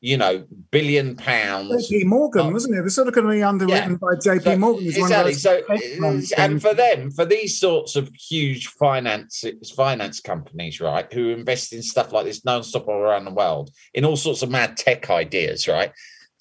you 0.01 0.16
know, 0.16 0.45
billion 0.71 1.16
pounds. 1.16 1.88
JP 1.90 2.05
Morgan, 2.05 2.53
wasn't 2.53 2.75
it? 2.77 2.81
They're 2.81 2.90
sort 2.90 3.09
of 3.09 3.14
going 3.14 3.27
to 3.27 3.33
be 3.33 3.42
underwritten 3.42 3.97
by 3.97 4.14
JP 4.14 4.42
So- 4.45 4.57
Morgan. 4.59 4.85
He's 4.85 4.99
one 4.99 5.12
of 5.12 5.27
exactly. 5.27 5.79
So, 5.79 6.05
uh, 6.07 6.42
and 6.42 6.61
for 6.62 6.75
them, 6.75 7.11
for 7.11 7.25
these 7.25 7.59
sorts 7.59 7.97
of 7.97 8.11
huge 8.14 8.69
finance 8.69 9.45
finance 9.75 10.21
companies, 10.21 10.81
right, 10.81 11.11
who 11.12 11.31
invest 11.31 11.73
in 11.73 11.83
stuff 11.83 12.12
like 12.12 12.25
this 12.25 12.45
non-stop 12.45 12.87
all 12.88 12.95
around 13.01 13.25
the 13.25 13.31
world 13.33 13.71
in 13.95 14.05
all 14.05 14.16
sorts 14.16 14.42
of 14.42 14.51
mad 14.51 14.77
tech 14.77 15.11
ideas, 15.11 15.66
right? 15.66 15.92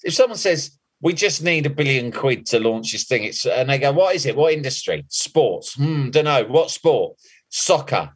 If 0.04 0.14
someone 0.14 0.38
says 0.38 0.75
we 1.00 1.12
just 1.12 1.42
need 1.42 1.66
a 1.66 1.70
billion 1.70 2.10
quid 2.10 2.46
to 2.46 2.60
launch 2.60 2.92
this 2.92 3.04
thing, 3.04 3.24
it's 3.24 3.44
and 3.44 3.68
they 3.68 3.78
go, 3.78 3.92
what 3.92 4.14
is 4.14 4.26
it? 4.26 4.36
What 4.36 4.52
industry? 4.52 5.04
Sports? 5.08 5.74
Hmm, 5.74 6.10
don't 6.10 6.24
know. 6.24 6.44
What 6.44 6.70
sport? 6.70 7.18
Soccer. 7.48 8.10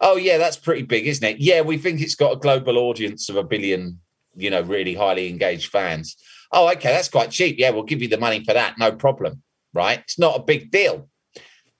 Oh 0.00 0.16
yeah, 0.16 0.38
that's 0.38 0.56
pretty 0.56 0.82
big, 0.82 1.06
isn't 1.06 1.24
it? 1.24 1.38
Yeah, 1.38 1.60
we 1.60 1.76
think 1.76 2.00
it's 2.00 2.14
got 2.14 2.32
a 2.32 2.36
global 2.36 2.78
audience 2.78 3.28
of 3.28 3.36
a 3.36 3.42
billion, 3.42 4.00
you 4.36 4.50
know, 4.50 4.62
really 4.62 4.94
highly 4.94 5.28
engaged 5.28 5.70
fans. 5.70 6.16
Oh, 6.52 6.70
okay, 6.72 6.92
that's 6.92 7.08
quite 7.08 7.30
cheap. 7.30 7.56
Yeah, 7.58 7.70
we'll 7.70 7.82
give 7.82 8.00
you 8.00 8.08
the 8.08 8.18
money 8.18 8.42
for 8.44 8.54
that, 8.54 8.78
no 8.78 8.92
problem. 8.92 9.42
Right? 9.74 9.98
It's 9.98 10.18
not 10.18 10.40
a 10.40 10.42
big 10.42 10.70
deal. 10.70 11.08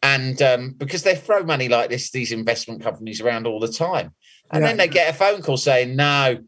And 0.02 0.40
um, 0.42 0.74
because 0.76 1.02
they 1.02 1.16
throw 1.16 1.42
money 1.42 1.68
like 1.68 1.90
this, 1.90 2.10
these 2.10 2.32
investment 2.32 2.82
companies 2.82 3.20
around 3.20 3.46
all 3.46 3.60
the 3.60 3.72
time. 3.72 4.14
And 4.52 4.62
Yeah. 4.62 4.68
then 4.68 4.76
they 4.76 4.88
get 4.88 5.12
a 5.12 5.16
phone 5.16 5.42
call 5.42 5.56
saying, 5.56 5.96
no, 5.96 6.38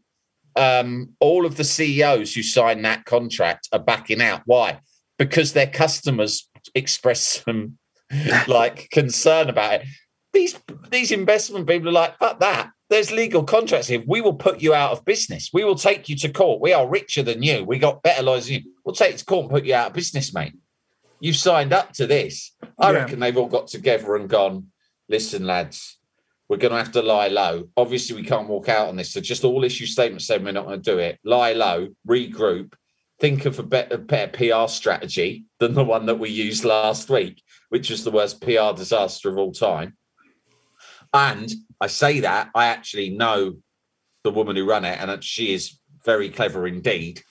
um, 0.55 1.09
all 1.19 1.45
of 1.45 1.57
the 1.57 1.63
CEOs 1.63 2.33
who 2.33 2.43
signed 2.43 2.85
that 2.85 3.05
contract 3.05 3.69
are 3.71 3.79
backing 3.79 4.21
out. 4.21 4.41
Why? 4.45 4.79
Because 5.17 5.53
their 5.53 5.67
customers 5.67 6.49
express 6.75 7.43
some 7.43 7.77
like 8.47 8.89
concern 8.91 9.49
about 9.49 9.81
it. 9.81 9.87
These 10.33 10.57
these 10.89 11.11
investment 11.11 11.67
people 11.67 11.89
are 11.89 11.93
like, 11.93 12.17
fuck 12.17 12.39
that. 12.39 12.71
There's 12.89 13.11
legal 13.11 13.43
contracts 13.43 13.87
here. 13.87 14.03
We 14.05 14.19
will 14.19 14.33
put 14.33 14.61
you 14.61 14.73
out 14.73 14.91
of 14.91 15.05
business. 15.05 15.49
We 15.53 15.63
will 15.63 15.75
take 15.75 16.09
you 16.09 16.15
to 16.17 16.29
court. 16.29 16.59
We 16.59 16.73
are 16.73 16.87
richer 16.87 17.23
than 17.23 17.41
you. 17.41 17.63
We 17.63 17.79
got 17.79 18.03
better 18.03 18.21
lawyers 18.23 18.47
than 18.47 18.55
you. 18.55 18.61
We'll 18.83 18.95
take 18.95 19.13
you 19.13 19.17
to 19.19 19.25
court 19.25 19.43
and 19.43 19.51
put 19.51 19.65
you 19.65 19.75
out 19.75 19.87
of 19.87 19.93
business, 19.93 20.33
mate. 20.33 20.53
You've 21.21 21.37
signed 21.37 21.71
up 21.71 21.93
to 21.93 22.07
this. 22.07 22.53
I 22.77 22.91
Yeah. 22.91 22.97
reckon 22.97 23.19
they've 23.19 23.37
all 23.37 23.47
got 23.47 23.67
together 23.67 24.15
and 24.17 24.27
gone, 24.27 24.71
listen, 25.07 25.45
lads, 25.45 25.99
we're 26.51 26.57
going 26.57 26.73
to 26.73 26.77
have 26.77 26.91
to 26.91 27.01
lie 27.01 27.29
low. 27.29 27.69
Obviously, 27.77 28.13
we 28.13 28.27
can't 28.27 28.49
walk 28.49 28.67
out 28.67 28.89
on 28.89 28.97
this. 28.97 29.13
So 29.13 29.21
just 29.21 29.45
all 29.45 29.63
issue 29.63 29.85
statements 29.85 30.27
saying 30.27 30.43
we're 30.43 30.51
not 30.51 30.65
going 30.65 30.81
to 30.81 30.91
do 30.91 30.97
it. 30.97 31.17
Lie 31.23 31.53
low, 31.53 31.95
regroup, 32.05 32.73
think 33.21 33.45
of 33.45 33.57
a 33.57 33.63
better, 33.63 33.97
better 33.97 34.37
PR 34.37 34.67
strategy 34.67 35.45
than 35.59 35.75
the 35.75 35.85
one 35.85 36.07
that 36.07 36.19
we 36.19 36.29
used 36.29 36.65
last 36.65 37.09
week, 37.09 37.41
which 37.69 37.89
was 37.89 38.03
the 38.03 38.11
worst 38.11 38.41
PR 38.41 38.75
disaster 38.75 39.29
of 39.29 39.37
all 39.37 39.53
time. 39.53 39.95
And 41.13 41.49
I 41.79 41.87
say 41.87 42.19
that 42.19 42.49
I 42.53 42.65
actually 42.65 43.11
know 43.11 43.55
the 44.25 44.31
woman 44.31 44.57
who 44.57 44.69
ran 44.69 44.83
it, 44.83 44.99
and 44.99 45.23
she 45.23 45.53
is 45.53 45.79
very 46.03 46.29
clever 46.29 46.67
indeed. 46.67 47.21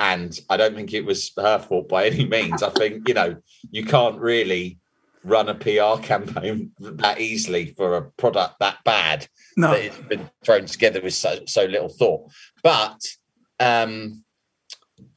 And 0.00 0.36
I 0.50 0.56
don't 0.56 0.74
think 0.74 0.92
it 0.92 1.04
was 1.04 1.30
her 1.36 1.60
fault 1.60 1.88
by 1.88 2.06
any 2.06 2.26
means. 2.26 2.60
I 2.60 2.70
think 2.70 3.06
you 3.06 3.14
know 3.14 3.36
you 3.70 3.84
can't 3.84 4.18
really 4.18 4.80
run 5.24 5.48
a 5.48 5.54
PR 5.54 6.00
campaign 6.02 6.70
that 6.78 7.20
easily 7.20 7.72
for 7.76 7.96
a 7.96 8.10
product 8.12 8.56
that 8.60 8.76
bad 8.84 9.26
no, 9.56 9.70
that 9.70 9.84
it's 9.84 9.98
been 9.98 10.30
thrown 10.44 10.66
together 10.66 11.00
with 11.00 11.14
so, 11.14 11.40
so 11.46 11.64
little 11.64 11.88
thought. 11.88 12.30
But 12.62 13.00
um, 13.58 14.22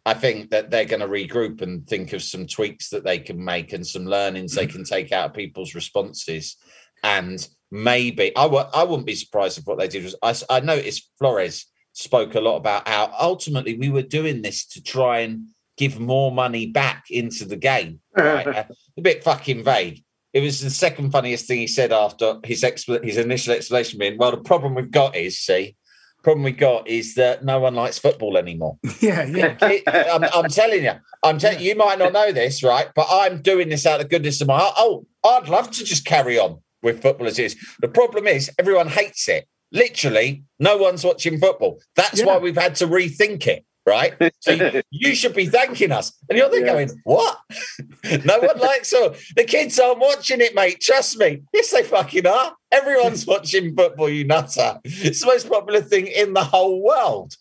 I 0.05 0.13
think 0.13 0.51
that 0.51 0.71
they're 0.71 0.85
going 0.85 1.01
to 1.01 1.07
regroup 1.07 1.61
and 1.61 1.85
think 1.85 2.13
of 2.13 2.23
some 2.23 2.47
tweaks 2.47 2.89
that 2.89 3.03
they 3.03 3.19
can 3.19 3.43
make 3.43 3.73
and 3.73 3.85
some 3.85 4.05
learnings 4.05 4.55
they 4.55 4.67
can 4.67 4.85
take 4.85 5.11
out 5.11 5.25
of 5.25 5.35
people's 5.35 5.75
responses. 5.75 6.55
And 7.03 7.45
maybe 7.69 8.35
I 8.35 8.43
w- 8.43 8.69
I 8.73 8.83
wouldn't 8.83 9.05
be 9.05 9.15
surprised 9.15 9.57
if 9.57 9.65
what 9.65 9.77
they 9.77 9.89
did 9.89 10.03
was 10.03 10.43
I 10.49 10.61
noticed 10.61 11.11
Flores 11.19 11.65
spoke 11.91 12.35
a 12.35 12.41
lot 12.41 12.57
about 12.57 12.87
how 12.87 13.11
ultimately 13.19 13.77
we 13.77 13.89
were 13.89 14.03
doing 14.03 14.41
this 14.41 14.65
to 14.67 14.81
try 14.81 15.19
and 15.19 15.47
give 15.77 15.99
more 15.99 16.31
money 16.31 16.65
back 16.65 17.05
into 17.09 17.45
the 17.45 17.55
game. 17.55 17.99
Right? 18.15 18.47
A 18.97 19.01
bit 19.01 19.23
fucking 19.23 19.63
vague. 19.63 20.03
It 20.33 20.41
was 20.41 20.59
the 20.59 20.69
second 20.69 21.11
funniest 21.11 21.47
thing 21.47 21.59
he 21.59 21.67
said 21.67 21.91
after 21.91 22.35
his 22.43 22.63
expl- 22.63 23.03
his 23.03 23.17
initial 23.17 23.53
explanation 23.53 23.97
being, 23.99 24.17
"Well, 24.17 24.31
the 24.31 24.37
problem 24.37 24.75
we've 24.75 24.91
got 24.91 25.15
is, 25.15 25.39
see, 25.39 25.75
problem 26.23 26.43
we 26.43 26.51
got 26.51 26.87
is 26.87 27.15
that 27.15 27.45
no 27.45 27.59
one 27.59 27.75
likes 27.75 27.97
football 27.97 28.37
anymore." 28.37 28.77
yeah, 28.99 29.23
yeah. 29.23 29.57
It- 29.61 29.83
I'm, 29.87 30.23
I'm 30.25 30.49
telling 30.49 30.83
you, 30.83 30.93
I'm 31.23 31.37
telling 31.39 31.61
you, 31.61 31.75
might 31.75 31.97
not 31.97 32.13
know 32.13 32.31
this, 32.31 32.61
right? 32.61 32.89
But 32.95 33.07
I'm 33.09 33.41
doing 33.41 33.69
this 33.69 33.85
out 33.85 33.99
of 34.01 34.05
the 34.05 34.09
goodness 34.09 34.41
of 34.41 34.47
my 34.47 34.59
heart. 34.59 34.73
Oh, 34.77 35.05
I'd 35.25 35.47
love 35.47 35.71
to 35.71 35.83
just 35.83 36.05
carry 36.05 36.37
on 36.37 36.59
with 36.83 37.01
football 37.01 37.27
as 37.27 37.39
is. 37.39 37.55
The 37.79 37.87
problem 37.87 38.27
is 38.27 38.51
everyone 38.59 38.89
hates 38.89 39.27
it. 39.29 39.47
Literally, 39.71 40.43
no 40.59 40.77
one's 40.77 41.03
watching 41.03 41.39
football. 41.39 41.79
That's 41.95 42.19
Yeah. 42.19 42.25
why 42.25 42.37
we've 42.37 42.55
had 42.57 42.75
to 42.75 42.87
rethink 42.87 43.47
it, 43.47 43.65
right? 43.87 44.13
So 44.41 44.51
you, 44.51 44.81
you 44.91 45.15
should 45.15 45.33
be 45.33 45.47
thanking 45.47 45.91
us. 45.91 46.11
And 46.29 46.37
you're 46.37 46.49
there 46.49 46.59
Yeah. 46.65 46.73
going, 46.73 47.01
what? 47.05 47.39
no 48.25 48.39
one 48.39 48.59
likes 48.59 48.91
it. 48.93 49.17
The 49.35 49.45
kids 49.45 49.79
aren't 49.79 49.99
watching 49.99 50.41
it, 50.41 50.53
mate. 50.53 50.81
Trust 50.81 51.17
me. 51.17 51.41
Yes, 51.53 51.71
they 51.71 51.83
fucking 51.83 52.27
are. 52.27 52.53
Everyone's 52.71 53.25
watching 53.33 53.75
football, 53.75 54.09
you 54.09 54.25
nutter. 54.25 54.79
It's 54.83 55.21
the 55.21 55.27
most 55.27 55.49
popular 55.49 55.81
thing 55.81 56.07
in 56.07 56.33
the 56.33 56.43
whole 56.43 56.83
world. 56.83 57.33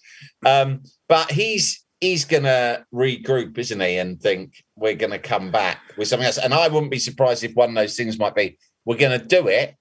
Um, 0.46 0.84
but 1.08 1.32
he's 1.32 1.84
he's 2.00 2.24
gonna 2.24 2.86
regroup, 2.94 3.58
isn't 3.58 3.80
he, 3.80 3.96
and 3.98 4.20
think 4.20 4.62
we're 4.76 4.94
gonna 4.94 5.18
come 5.18 5.50
back 5.50 5.80
with 5.98 6.08
something 6.08 6.26
else. 6.26 6.38
And 6.38 6.54
I 6.54 6.68
wouldn't 6.68 6.92
be 6.92 6.98
surprised 7.00 7.42
if 7.42 7.54
one 7.54 7.70
of 7.70 7.74
those 7.74 7.96
things 7.96 8.18
might 8.18 8.34
be 8.34 8.56
we're 8.84 8.96
gonna 8.98 9.18
do 9.18 9.48
it, 9.48 9.74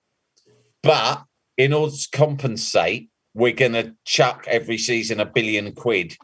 but 0.82 1.24
in 1.58 1.74
order 1.74 1.94
to 1.96 2.08
compensate, 2.12 3.10
we're 3.36 3.54
gonna 3.54 3.94
chuck 4.06 4.46
every 4.48 4.78
season 4.78 5.20
a 5.20 5.26
billion 5.26 5.72
quid 5.74 6.18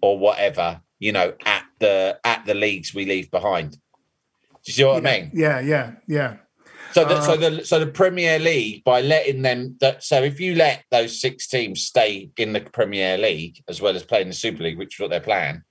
or 0.00 0.18
whatever, 0.18 0.80
you 0.98 1.12
know, 1.12 1.34
at 1.44 1.64
the 1.78 2.18
at 2.24 2.44
the 2.46 2.54
leagues 2.54 2.94
we 2.94 3.06
leave 3.06 3.30
behind. 3.30 3.72
Do 3.72 3.78
you 4.64 4.72
see 4.72 4.84
what 4.84 4.96
I 4.96 5.00
mean? 5.00 5.30
Yeah, 5.34 5.60
yeah, 5.60 5.92
yeah. 6.06 6.36
So 6.92 7.04
the, 7.04 7.20
so 7.20 7.32
Uh, 7.32 7.36
the 7.36 7.64
so 7.64 7.78
the 7.78 7.86
Premier 7.86 8.38
League 8.38 8.82
by 8.82 9.00
letting 9.02 9.42
them 9.42 9.76
that 9.80 10.02
so 10.02 10.22
if 10.22 10.40
you 10.40 10.54
let 10.54 10.84
those 10.90 11.20
six 11.20 11.46
teams 11.46 11.82
stay 11.82 12.30
in 12.36 12.52
the 12.52 12.60
Premier 12.60 13.18
League 13.18 13.62
as 13.68 13.80
well 13.80 13.94
as 13.94 14.02
playing 14.02 14.28
the 14.28 14.34
Super 14.34 14.62
League, 14.62 14.78
which 14.78 14.96
is 14.96 15.00
what 15.00 15.10
they're 15.10 15.20
playing, 15.20 15.62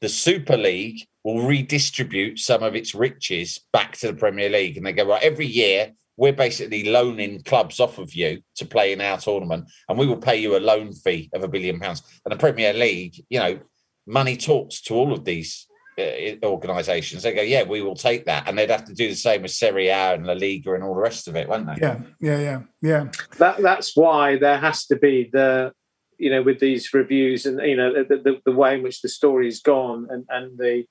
the 0.00 0.08
Super 0.08 0.56
League 0.56 1.06
will 1.22 1.46
redistribute 1.46 2.38
some 2.38 2.62
of 2.62 2.76
its 2.76 2.94
riches 2.94 3.60
back 3.72 3.96
to 3.98 4.08
the 4.08 4.14
Premier 4.14 4.50
League, 4.50 4.76
and 4.76 4.84
they 4.84 4.92
go 4.92 5.06
right 5.06 5.22
every 5.22 5.46
year. 5.46 5.92
We're 6.16 6.32
basically 6.32 6.90
loaning 6.90 7.42
clubs 7.42 7.80
off 7.80 7.98
of 7.98 8.14
you 8.14 8.40
to 8.56 8.66
play 8.66 8.92
in 8.92 9.00
our 9.00 9.18
tournament, 9.18 9.70
and 9.88 9.98
we 9.98 10.06
will 10.06 10.16
pay 10.16 10.36
you 10.36 10.56
a 10.56 10.58
loan 10.58 10.92
fee 10.92 11.30
of 11.34 11.42
a 11.42 11.48
billion 11.48 11.80
pounds. 11.80 12.02
And 12.24 12.32
the 12.32 12.38
Premier 12.38 12.72
League, 12.72 13.24
you 13.28 13.38
know, 13.38 13.58
money 14.06 14.36
talks 14.36 14.80
to 14.82 14.94
all 14.94 15.12
of 15.12 15.24
these 15.24 15.66
uh, 15.98 16.36
organisations. 16.42 17.22
They 17.22 17.34
go, 17.34 17.42
yeah, 17.42 17.62
we 17.62 17.82
will 17.82 17.96
take 17.96 18.26
that, 18.26 18.48
and 18.48 18.58
they'd 18.58 18.70
have 18.70 18.84
to 18.86 18.94
do 18.94 19.08
the 19.08 19.14
same 19.14 19.42
with 19.42 19.50
Serie 19.50 19.88
A 19.88 20.14
and 20.14 20.26
La 20.26 20.34
Liga 20.34 20.74
and 20.74 20.84
all 20.84 20.94
the 20.94 21.00
rest 21.00 21.28
of 21.28 21.36
it, 21.36 21.48
won't 21.48 21.66
they? 21.66 21.76
Yeah, 21.80 22.00
yeah, 22.20 22.40
yeah, 22.40 22.60
yeah. 22.82 23.04
that 23.38 23.62
that's 23.62 23.96
why 23.96 24.36
there 24.36 24.58
has 24.58 24.86
to 24.86 24.96
be 24.96 25.30
the 25.32 25.72
you 26.18 26.30
know 26.30 26.42
with 26.42 26.60
these 26.60 26.92
reviews 26.94 27.44
and 27.44 27.60
you 27.60 27.76
know 27.76 27.92
the, 27.92 28.16
the, 28.16 28.40
the 28.44 28.52
way 28.52 28.76
in 28.76 28.82
which 28.82 29.02
the 29.02 29.08
story's 29.08 29.60
gone 29.60 30.06
and 30.10 30.24
and 30.28 30.56
the 30.58 30.84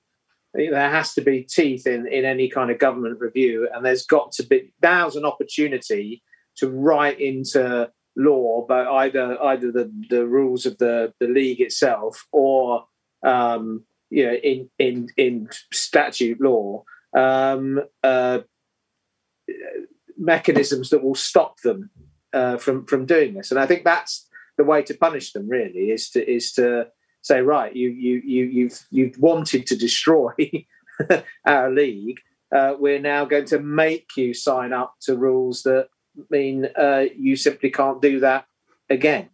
there 0.54 0.90
has 0.90 1.14
to 1.14 1.20
be 1.20 1.42
teeth 1.42 1.86
in 1.86 2.06
in 2.06 2.24
any 2.24 2.48
kind 2.48 2.70
of 2.70 2.78
government 2.78 3.20
review 3.20 3.68
and 3.72 3.84
there's 3.84 4.06
got 4.06 4.32
to 4.32 4.46
be 4.46 4.72
now's 4.82 5.16
an 5.16 5.24
opportunity 5.24 6.22
to 6.56 6.70
write 6.70 7.20
into 7.20 7.90
law 8.16 8.64
but 8.68 8.86
either 8.86 9.42
either 9.44 9.72
the 9.72 9.90
the 10.10 10.26
rules 10.26 10.66
of 10.66 10.78
the 10.78 11.12
the 11.20 11.26
league 11.26 11.60
itself 11.60 12.26
or 12.32 12.86
um 13.26 13.84
you 14.10 14.24
know 14.24 14.34
in 14.34 14.70
in 14.78 15.08
in 15.16 15.48
statute 15.72 16.40
law 16.40 16.82
um 17.16 17.80
uh 18.04 18.38
mechanisms 20.16 20.90
that 20.90 21.02
will 21.02 21.14
stop 21.14 21.60
them 21.60 21.90
uh, 22.32 22.56
from 22.56 22.86
from 22.86 23.06
doing 23.06 23.34
this. 23.34 23.50
And 23.50 23.60
I 23.60 23.66
think 23.66 23.84
that's 23.84 24.28
the 24.56 24.64
way 24.64 24.82
to 24.82 24.94
punish 24.94 25.32
them. 25.32 25.48
Really, 25.48 25.90
is 25.90 26.10
to 26.10 26.30
is 26.30 26.52
to 26.54 26.88
say, 27.24 27.40
right, 27.40 27.74
you 27.74 27.88
you 27.88 28.22
you 28.24 28.44
you've 28.44 28.78
you've 28.90 29.18
wanted 29.18 29.66
to 29.66 29.76
destroy 29.76 30.32
our 31.46 31.70
league. 31.70 32.20
uh, 32.54 32.74
we're 32.78 33.00
now 33.00 33.24
going 33.24 33.46
to 33.46 33.58
make 33.58 34.10
you 34.16 34.32
sign 34.32 34.72
up 34.72 34.94
to 35.00 35.16
rules 35.16 35.62
that 35.62 35.88
mean 36.30 36.68
uh, 36.76 37.04
you 37.16 37.34
simply 37.34 37.70
can't 37.70 38.00
do 38.00 38.20
that 38.20 38.44
again. 38.88 39.30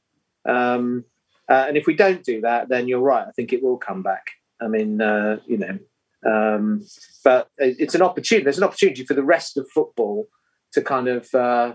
Um, 0.48 1.04
uh, 1.48 1.64
and 1.68 1.76
if 1.76 1.86
we 1.86 1.94
don't 1.94 2.24
do 2.24 2.40
that, 2.42 2.68
then 2.68 2.88
you're 2.88 3.00
right. 3.00 3.26
I 3.26 3.32
think 3.32 3.52
it 3.52 3.62
will 3.62 3.76
come 3.76 4.02
back. 4.02 4.24
I 4.62 4.68
mean, 4.68 5.02
uh, 5.02 5.40
you 5.46 5.58
know, 5.58 5.78
um, 6.24 6.86
but 7.24 7.48
it's 7.58 7.94
an 7.94 8.02
opportunity. 8.02 8.44
There's 8.44 8.58
an 8.58 8.64
opportunity 8.64 9.04
for 9.04 9.14
the 9.14 9.24
rest 9.24 9.56
of 9.56 9.68
football 9.74 10.28
to 10.72 10.80
kind 10.80 11.08
of, 11.08 11.34
uh, 11.34 11.74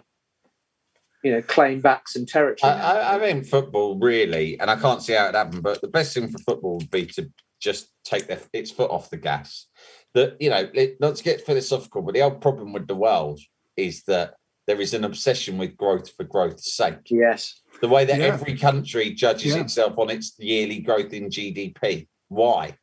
you 1.26 1.32
know, 1.32 1.42
claim 1.42 1.82
back 1.82 2.08
some 2.08 2.24
territory. 2.24 2.72
I, 2.72 3.00
I, 3.00 3.16
I 3.16 3.34
mean, 3.34 3.44
football 3.44 3.98
really, 3.98 4.60
and 4.60 4.70
I 4.70 4.76
can't 4.76 5.02
see 5.02 5.14
how 5.14 5.26
it 5.26 5.34
happened. 5.34 5.64
But 5.64 5.82
the 5.82 5.88
best 5.88 6.14
thing 6.14 6.30
for 6.30 6.38
football 6.38 6.78
would 6.78 6.92
be 6.92 7.08
to 7.08 7.32
just 7.60 7.90
take 8.04 8.28
their, 8.28 8.40
its 8.54 8.70
foot 8.70 8.92
off 8.92 9.10
the 9.10 9.18
gas. 9.18 9.66
That 10.14 10.38
you 10.40 10.52
know, 10.52 10.70
it, 10.72 11.02
not 11.02 11.16
to 11.16 11.24
get 11.24 11.44
philosophical, 11.44 12.04
but 12.04 12.14
the 12.14 12.22
old 12.22 12.42
problem 12.42 12.74
with 12.74 12.86
the 12.86 12.94
world 12.96 13.40
is 13.76 14.04
that 14.04 14.36
there 14.68 14.80
is 14.80 14.94
an 14.94 15.04
obsession 15.04 15.58
with 15.58 15.76
growth 15.76 16.12
for 16.16 16.26
growth's 16.26 16.76
sake. 16.76 17.10
Yes. 17.10 17.60
The 17.82 17.90
way 17.90 18.06
that 18.06 18.20
Yeah. 18.20 18.28
every 18.28 18.56
country 18.56 19.10
judges 19.12 19.56
Yeah. 19.56 19.62
itself 19.62 19.98
on 19.98 20.12
its 20.12 20.36
yearly 20.38 20.80
growth 20.80 21.12
in 21.12 21.32
GDP. 21.32 22.08
Why? 22.28 22.78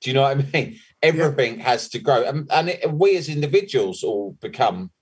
Do 0.00 0.10
you 0.10 0.14
know 0.14 0.22
what 0.22 0.38
I 0.38 0.46
mean? 0.52 0.78
Everything 1.02 1.58
has 1.58 1.88
to 1.88 1.98
grow, 1.98 2.22
and, 2.22 2.48
and 2.52 2.68
it, 2.68 2.92
we 2.92 3.16
as 3.16 3.28
individuals 3.28 4.04
all 4.04 4.36
become 4.40 4.92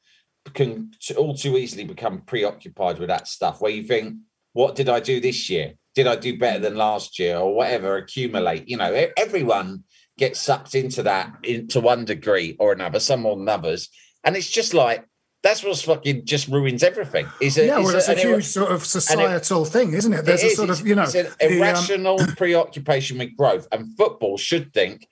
can 0.55 0.93
all 1.17 1.35
too 1.35 1.57
easily 1.57 1.85
become 1.85 2.23
preoccupied 2.23 2.99
with 2.99 3.09
that 3.09 3.29
stuff. 3.29 3.61
Where 3.61 3.71
you 3.71 3.85
think, 3.85 4.17
"What 4.53 4.75
did 4.75 4.89
I 4.89 5.01
do 5.01 5.21
this 5.21 5.49
year? 5.51 5.75
Did 5.95 6.07
I 6.07 6.17
do 6.17 6.39
better 6.39 6.59
than 6.59 6.77
last 6.77 7.19
year, 7.19 7.39
or 7.39 7.55
whatever?" 7.55 7.97
Accumulate. 7.97 8.69
You 8.69 8.77
know, 8.77 9.09
everyone 9.17 9.85
gets 10.19 10.41
sucked 10.41 10.75
into 10.75 11.03
that 11.03 11.33
into 11.43 11.81
one 11.81 12.05
degree 12.05 12.57
or 12.59 12.73
another, 12.73 13.01
some 13.01 13.23
more 13.23 13.37
than 13.37 13.49
others, 13.49 13.89
and 14.25 14.37
it's 14.37 14.51
just 14.51 14.75
like 14.75 15.05
that's 15.43 15.63
what's 15.63 15.83
fucking 15.83 16.25
just 16.25 16.49
ruins 16.49 16.83
everything. 16.83 17.27
Is 17.41 17.57
it? 17.57 17.67
yeah, 17.67 17.79
well, 17.79 17.95
it's 17.95 18.09
a 18.09 18.13
it- 18.13 18.19
huge 18.19 18.45
sort 18.45 18.73
of 18.73 18.85
societal 18.85 19.65
thing, 19.65 19.93
isn't 19.93 20.13
it? 20.13 20.25
There's 20.25 20.43
it 20.43 20.53
a 20.53 20.57
sort 20.57 20.71
of, 20.71 20.85
you 20.87 20.97
know, 20.97 21.05
it's 21.05 21.15
an 21.15 21.29
the, 21.39 21.47
um, 21.47 21.53
irrational 21.53 22.19
preoccupation 22.37 23.19
with 23.19 23.37
growth, 23.37 23.69
and 23.71 23.97
football 23.97 24.39
should 24.39 24.73
think 24.73 25.07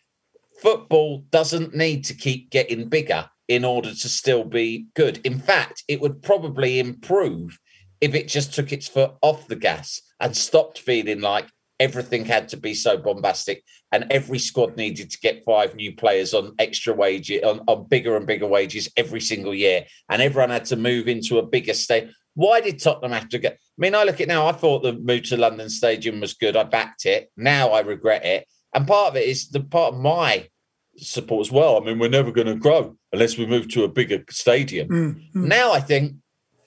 football 0.61 1.25
doesn't 1.31 1.75
need 1.75 2.05
to 2.07 2.15
keep 2.15 2.51
getting 2.51 2.89
bigger 2.89 3.29
in 3.49 3.65
order 3.65 3.91
to 3.91 4.09
still 4.09 4.45
be 4.45 4.87
good. 4.95 5.21
In 5.25 5.39
fact, 5.39 5.85
it 5.89 6.01
would 6.01 6.23
probably 6.23 6.79
improve 6.79 7.59
if 8.01 8.15
it 8.15 8.29
just 8.29 8.55
took 8.55 8.73
its 8.73 8.89
foot 8.89 9.13
off 9.23 9.49
the 9.49 9.57
gas 9.57 10.01
and 10.21 10.37
stopped 10.37 10.79
feeling 10.79 11.21
like 11.21 11.47
everything 11.81 12.25
had 12.25 12.49
to 12.49 12.57
be 12.57 12.73
so 12.73 12.97
bombastic 12.97 13.65
and 13.91 14.07
every 14.11 14.39
squad 14.39 14.77
needed 14.77 15.11
to 15.11 15.19
get 15.21 15.45
five 15.45 15.75
new 15.75 15.95
players 15.95 16.33
on 16.33 16.55
extra 16.59 16.95
wages 16.95 17.43
on, 17.43 17.61
on 17.67 17.87
bigger 17.89 18.17
and 18.17 18.27
bigger 18.27 18.47
wages 18.47 18.89
every 18.97 19.21
single 19.21 19.55
year. 19.55 19.85
And 20.09 20.23
everyone 20.23 20.51
had 20.51 20.67
to 20.67 20.77
move 20.77 21.09
into 21.09 21.39
a 21.39 21.47
bigger 21.47 21.75
state 21.75 22.11
why 22.35 22.61
did 22.61 22.81
tottenham 22.81 23.13
have 23.13 23.29
to 23.29 23.39
get 23.39 23.53
i 23.53 23.57
mean 23.79 23.95
i 23.95 24.03
look 24.03 24.21
at 24.21 24.29
now 24.29 24.47
i 24.47 24.53
thought 24.53 24.83
the 24.83 24.93
move 24.93 25.23
to 25.23 25.37
london 25.37 25.71
stadium 25.71 26.21
was 26.21 26.35
good. 26.35 26.57
I 26.57 26.65
backed 26.65 27.07
it. 27.07 27.31
Now 27.37 27.71
i 27.71 27.81
regret 27.81 28.25
it. 28.25 28.47
And 28.75 28.87
part 28.87 29.11
of 29.11 29.17
it 29.17 29.29
is 29.29 29.49
the 29.49 29.61
part 29.61 29.95
of 29.95 30.01
my 30.01 30.49
support 30.97 31.47
as 31.47 31.53
well 31.53 31.77
i 31.77 31.81
mean 31.85 31.99
we're 31.99 32.09
never 32.09 32.31
going 32.31 32.47
to 32.47 32.55
grow 32.55 32.97
unless 33.13 33.37
we 33.37 33.45
move 33.47 33.69
to 33.69 33.85
a 33.85 33.89
bigger 33.89 34.25
stadium 34.31 34.89
mm, 34.89 35.15
mm. 35.15 35.45
now 35.45 35.75
I 35.75 35.81
think, 35.81 36.15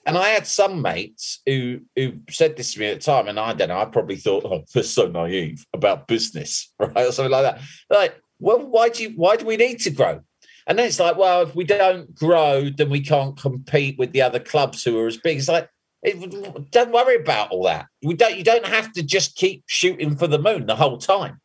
and 0.06 0.16
I 0.16 0.28
had 0.28 0.46
some 0.46 0.82
mates 0.82 1.40
who 1.46 1.80
who 1.96 2.14
said 2.30 2.56
this 2.56 2.74
to 2.74 2.80
me 2.80 2.86
at 2.86 3.00
the 3.00 3.04
time, 3.04 3.28
and 3.28 3.40
I 3.40 3.52
don't 3.54 3.68
know, 3.68 3.78
I 3.78 3.86
probably 3.86 4.16
thought, 4.16 4.44
oh, 4.44 4.64
they're 4.72 4.82
so 4.82 5.08
naive 5.08 5.66
about 5.72 6.08
business, 6.08 6.72
right, 6.78 6.96
or 6.96 7.12
something 7.12 7.32
like 7.32 7.42
that. 7.42 7.60
Like, 7.90 8.20
well, 8.38 8.64
why 8.64 8.90
do 8.90 9.02
you 9.02 9.10
why 9.16 9.36
do 9.36 9.46
we 9.46 9.56
need 9.56 9.80
to 9.80 9.90
grow? 9.90 10.20
And 10.66 10.78
then 10.78 10.86
it's 10.86 11.00
like, 11.00 11.16
well, 11.16 11.42
if 11.42 11.54
we 11.54 11.64
don't 11.64 12.14
grow, 12.14 12.68
then 12.68 12.90
we 12.90 13.00
can't 13.00 13.38
compete 13.38 13.98
with 13.98 14.12
the 14.12 14.20
other 14.20 14.38
clubs 14.38 14.84
who 14.84 14.98
are 14.98 15.06
as 15.06 15.16
big. 15.16 15.38
It's 15.38 15.48
like, 15.48 15.70
it, 16.02 16.70
don't 16.70 16.92
worry 16.92 17.16
about 17.16 17.50
all 17.50 17.64
that. 17.64 17.86
We 18.02 18.14
don't. 18.14 18.36
You 18.36 18.44
don't 18.44 18.66
have 18.66 18.92
to 18.92 19.02
just 19.02 19.36
keep 19.36 19.64
shooting 19.66 20.16
for 20.16 20.26
the 20.26 20.38
moon 20.38 20.66
the 20.66 20.76
whole 20.76 20.98
time. 20.98 21.40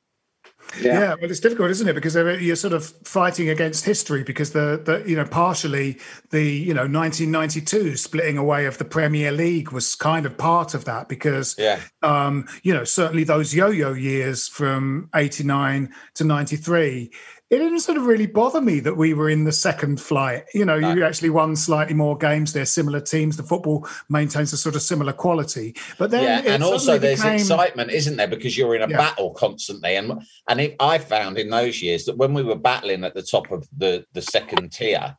Yeah. 0.82 1.15
well, 1.21 1.30
it's 1.30 1.39
difficult, 1.39 1.71
isn't 1.71 1.88
it? 1.88 1.93
Because 1.93 2.15
you're 2.15 2.55
sort 2.55 2.74
of 2.74 2.86
fighting 3.03 3.49
against 3.49 3.86
history. 3.86 4.24
Because 4.24 4.51
the, 4.51 4.82
the 4.84 5.03
you 5.09 5.15
know, 5.15 5.26
partially 5.26 5.99
the 6.32 6.43
you 6.43 6.74
know 6.74 6.82
1992 6.88 7.97
splitting 7.97 8.38
away 8.38 8.65
of 8.65 8.78
the 8.78 8.86
Premier 8.86 9.32
League 9.32 9.71
was 9.71 9.95
kind 9.95 10.26
of 10.26 10.38
part 10.38 10.74
of 10.74 10.86
that. 10.86 11.09
Because 11.09 11.55
Yeah. 11.57 11.80
um, 12.01 12.47
you 12.63 12.74
know, 12.74 12.84
certainly 12.84 13.24
those 13.24 13.53
yo-yo 13.53 13.93
years 13.93 14.47
from 14.47 15.09
89 15.15 15.93
to 16.15 16.24
93, 16.24 17.11
it 17.53 17.59
didn't 17.59 17.81
sort 17.81 17.97
of 17.99 18.05
really 18.05 18.25
bother 18.25 18.59
me 18.59 18.79
that 18.79 18.97
we 18.97 19.13
were 19.13 19.29
in 19.29 19.43
the 19.43 19.51
second 19.51 20.01
flight. 20.01 20.45
You 20.55 20.65
know, 20.65 20.75
you 20.75 21.03
actually 21.05 21.29
won 21.29 21.55
slightly 21.55 21.93
more 21.93 22.17
games. 22.17 22.51
They're 22.51 22.65
similar 22.65 22.99
teams. 22.99 23.37
The 23.37 23.43
football 23.43 23.87
maintains 24.09 24.51
a 24.53 24.57
sort 24.57 24.75
of 24.75 24.81
similar 24.81 25.13
quality. 25.13 25.75
But 25.99 26.09
then, 26.09 26.23
yeah, 26.23 26.53
and 26.53 26.63
also 26.63 26.97
there's 26.97 27.19
became- 27.21 27.35
excitement, 27.35 27.91
isn't 27.91 28.15
there? 28.17 28.27
Because 28.27 28.57
you're 28.57 28.75
in 28.75 28.81
a 28.81 28.89
Yeah. 28.89 28.97
battle 28.97 29.31
constantly, 29.35 29.95
and 29.95 30.13
and 30.49 30.59
it, 30.59 30.75
I 30.79 30.97
found 30.97 31.37
in 31.37 31.49
those 31.51 31.81
years 31.81 32.05
that 32.05 32.17
when 32.17 32.33
we 32.33 32.41
were 32.43 32.55
battling 32.55 33.03
at 33.03 33.13
the 33.13 33.21
top 33.23 33.51
of 33.51 33.67
the 33.77 34.05
the 34.13 34.21
second 34.21 34.71
tier, 34.71 35.15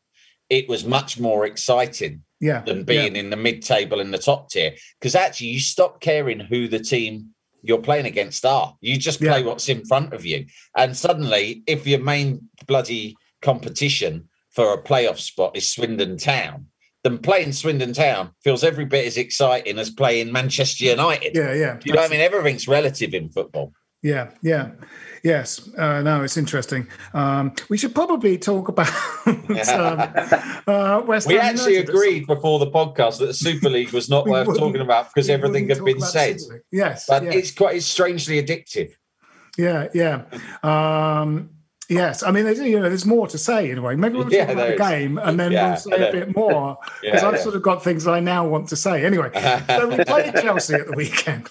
it 0.51 0.69
was 0.69 0.85
much 0.85 1.21
more 1.21 1.47
exciting 1.47 2.23
Yeah, 2.41 2.63
than 2.63 2.79
yeah. 2.79 2.83
being 2.85 3.17
in 3.17 3.31
the 3.31 3.37
mid 3.37 3.63
table 3.63 4.01
in 4.01 4.11
the 4.11 4.19
top 4.19 4.51
tier. 4.51 4.75
Because 4.99 5.15
actually, 5.15 5.49
you 5.49 5.61
stop 5.61 6.01
caring 6.01 6.41
who 6.41 6.67
the 6.69 6.81
team 6.81 7.34
you're 7.65 7.79
playing 7.83 8.07
against 8.07 8.45
are. 8.45 8.77
You 8.81 8.97
just 8.99 9.21
play 9.21 9.41
Yeah. 9.41 9.47
what's 9.47 9.69
in 9.69 9.85
front 9.85 10.13
of 10.13 10.25
you, 10.25 10.47
and 10.77 10.97
suddenly, 10.97 11.63
if 11.67 11.87
your 11.87 12.01
main 12.01 12.49
bloody 12.67 13.17
competition 13.43 14.29
for 14.51 14.73
a 14.73 14.83
playoff 14.83 15.19
spot 15.19 15.57
is 15.57 15.69
Swindon 15.69 16.17
Town. 16.17 16.67
Then 17.03 17.19
playing 17.19 17.53
Swindon 17.53 17.93
Town 17.93 18.31
feels 18.43 18.65
every 18.65 18.87
bit 18.87 19.07
as 19.07 19.19
exciting 19.19 19.79
as 19.79 19.91
playing 19.91 20.33
Manchester 20.33 20.85
United. 20.85 21.35
Yeah, 21.35 21.53
yeah. 21.53 21.79
You 21.85 21.93
know 21.93 22.01
what 22.01 22.11
I 22.11 22.13
mean? 22.13 22.21
Everything's 22.21 22.67
relative 22.67 23.13
in 23.13 23.29
football. 23.31 23.73
Yeah, 24.03 24.31
yeah, 24.43 24.71
yes. 25.25 25.69
Uh, 25.77 26.03
no, 26.03 26.23
it's 26.23 26.37
interesting. 26.37 26.87
Um, 27.15 27.53
we 27.69 27.77
should 27.77 27.95
probably 27.95 28.39
talk 28.39 28.69
about 28.69 28.89
um, 29.27 29.43
uh, 30.69 31.03
West 31.07 31.27
We 31.27 31.35
Ham 31.35 31.47
actually 31.57 31.73
United. 31.75 31.89
agreed 31.91 32.27
before 32.29 32.59
the 32.61 32.71
podcast 32.71 33.19
that 33.19 33.27
the 33.27 33.35
Super 33.35 33.69
League 33.71 33.91
was 33.93 34.09
not 34.09 34.27
worth 34.29 34.47
talking 34.57 34.81
about 34.83 35.13
because 35.13 35.29
everything 35.29 35.69
had 35.69 35.85
been 35.85 36.01
said. 36.01 36.39
Yes, 36.71 37.07
But 37.09 37.25
yeah, 37.25 37.33
it's 37.33 37.51
quite 37.51 37.77
it's 37.77 37.87
strangely 37.87 38.41
addictive. 38.41 38.93
yeah, 39.59 39.89
yeah. 39.95 40.23
Um, 40.63 41.51
yes, 41.89 42.23
I 42.23 42.31
mean, 42.31 42.45
there's, 42.45 42.59
you 42.61 42.79
know, 42.81 42.89
there's 42.89 43.07
more 43.07 43.27
to 43.29 43.39
say 43.39 43.71
in 43.71 43.79
a 43.79 43.83
way. 43.83 43.95
Maybe 43.97 44.17
we'll 44.17 44.33
Yeah, 44.33 44.47
talk 44.47 44.55
about 44.55 44.69
the 44.69 44.77
game 44.77 45.19
and 45.19 45.39
then 45.39 45.53
Yeah, 45.53 45.69
we'll 45.69 45.77
say 45.77 46.09
a 46.09 46.13
bit 46.13 46.35
more 46.37 46.77
because 47.03 47.23
Yeah, 47.23 47.29
I've 47.29 47.41
sort 47.41 47.55
of 47.57 47.63
got 47.63 47.83
things 47.85 48.07
I 48.07 48.21
now 48.21 48.47
want 48.47 48.69
to 48.71 48.77
say. 48.77 49.05
Anyway, 49.05 49.31
so 49.69 49.89
we 49.89 50.05
played 50.05 50.35
Chelsea 50.37 50.75
at 50.75 50.87
the 50.87 50.93
weekend. 50.95 51.51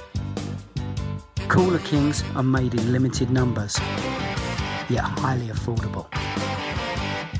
Cooler 1.51 1.79
Kings 1.79 2.23
are 2.37 2.43
made 2.43 2.73
in 2.75 2.93
limited 2.93 3.29
numbers, 3.29 3.77
yet 4.89 5.03
highly 5.03 5.47
affordable. 5.47 6.09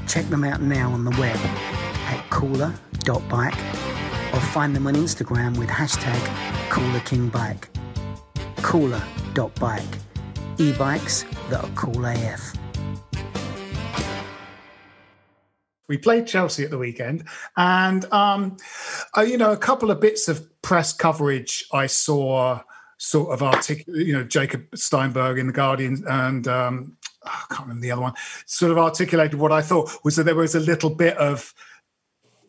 Check 0.05 0.25
them 0.25 0.43
out 0.43 0.61
now 0.61 0.91
on 0.91 1.05
the 1.05 1.11
web 1.11 1.37
at 1.37 2.29
cooler.bike 2.29 3.57
or 4.33 4.39
find 4.41 4.75
them 4.75 4.85
on 4.87 4.95
Instagram 4.95 5.57
with 5.57 5.69
hashtag 5.69 6.19
CoolerKingBike. 6.67 7.69
Cooler.bike. 8.57 9.97
E-bikes 10.57 11.23
that 11.49 11.63
are 11.63 11.71
cool 11.75 12.05
AF. 12.05 12.53
We 15.87 15.97
played 15.97 16.27
Chelsea 16.27 16.65
at 16.65 16.69
the 16.69 16.77
weekend, 16.77 17.23
and 17.55 18.03
um, 18.11 18.57
you 19.25 19.37
know, 19.37 19.53
a 19.53 19.57
couple 19.57 19.89
of 19.89 20.01
bits 20.01 20.27
of 20.27 20.61
press 20.61 20.91
coverage 20.91 21.63
I 21.71 21.85
saw 21.87 22.59
sort 23.01 23.33
of 23.33 23.41
articulate. 23.41 24.05
You 24.05 24.13
know, 24.13 24.23
Jacob 24.23 24.67
Steinberg 24.75 25.39
in 25.39 25.47
the 25.47 25.53
Guardian 25.53 26.03
and 26.07 26.47
um, 26.47 26.97
I 27.23 27.43
can't 27.49 27.61
remember 27.61 27.81
the 27.81 27.91
other 27.91 28.01
one. 28.03 28.13
Sort 28.45 28.71
of 28.71 28.77
articulated 28.77 29.39
what 29.39 29.51
I 29.51 29.61
thought 29.63 29.89
was 30.03 30.15
that 30.17 30.23
there 30.25 30.35
was 30.35 30.53
a 30.53 30.59
little 30.59 30.91
bit 30.91 31.17
of 31.17 31.51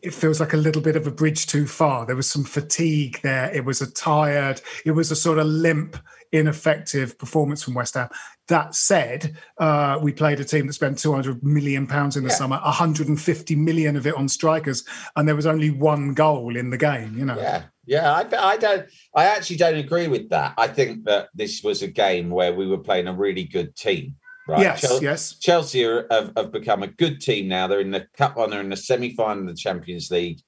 it 0.03 0.13
feels 0.13 0.41
like 0.41 0.51
a 0.53 0.57
little 0.57 0.81
bit 0.81 0.97
of 0.97 1.07
a 1.07 1.11
bridge 1.11 1.47
too 1.47 1.65
far. 1.65 2.05
There 2.05 2.15
was 2.17 2.29
some 2.29 2.43
fatigue 2.43 3.19
there. 3.23 3.49
It 3.55 3.63
was 3.63 3.81
a 3.81 3.89
tired, 3.89 4.61
it 4.85 4.91
was 4.91 5.11
a 5.11 5.15
sort 5.15 5.39
of 5.39 5.47
limp, 5.47 5.95
ineffective 6.33 7.17
performance 7.17 7.63
from 7.63 7.73
West 7.73 7.93
Ham. 7.93 8.09
That 8.49 8.75
said, 8.75 9.37
uh, 9.59 9.97
we 10.03 10.11
played 10.11 10.41
a 10.41 10.43
team 10.43 10.67
that 10.67 10.73
spent 10.73 10.97
200 10.99 11.41
million 11.41 11.87
pounds 11.87 12.17
in 12.17 12.23
the 12.23 12.29
Yeah. 12.29 12.35
summer, 12.35 12.59
150 12.65 13.55
million 13.55 13.95
of 13.95 14.05
it 14.05 14.13
on 14.15 14.27
strikers, 14.27 14.83
and 15.15 15.25
there 15.25 15.37
was 15.37 15.45
only 15.45 15.71
one 15.71 16.13
goal 16.13 16.57
in 16.57 16.69
the 16.69 16.77
game. 16.77 17.17
You 17.17 17.23
know, 17.25 17.37
Yeah, 17.37 17.63
yeah. 17.85 18.11
I, 18.13 18.53
I 18.53 18.57
don't. 18.57 18.85
I 19.15 19.25
actually 19.25 19.57
don't 19.57 19.75
agree 19.75 20.07
with 20.07 20.29
that. 20.29 20.53
I 20.57 20.67
think 20.67 21.05
that 21.05 21.29
this 21.33 21.61
was 21.63 21.81
a 21.81 21.87
game 21.87 22.29
where 22.29 22.53
we 22.53 22.67
were 22.67 22.77
playing 22.77 23.07
a 23.07 23.13
really 23.13 23.43
good 23.43 23.75
team. 23.75 24.15
Right? 24.47 24.59
yes, 24.61 24.81
Chel- 24.81 25.01
yes, 25.01 25.39
Chelsea 25.39 25.85
are, 25.85 26.05
have, 26.11 26.33
have 26.35 26.51
become 26.51 26.83
a 26.83 26.87
good 26.87 27.21
team 27.21 27.47
now. 27.47 27.67
They're 27.67 27.79
in 27.79 27.91
the 27.91 28.07
cup 28.17 28.35
one. 28.35 28.49
They're 28.49 28.59
in 28.59 28.69
the 28.69 28.75
semi 28.75 29.15
final 29.15 29.43
of 29.43 29.47
the 29.49 29.55
Champions 29.55 30.11
League. 30.11 30.41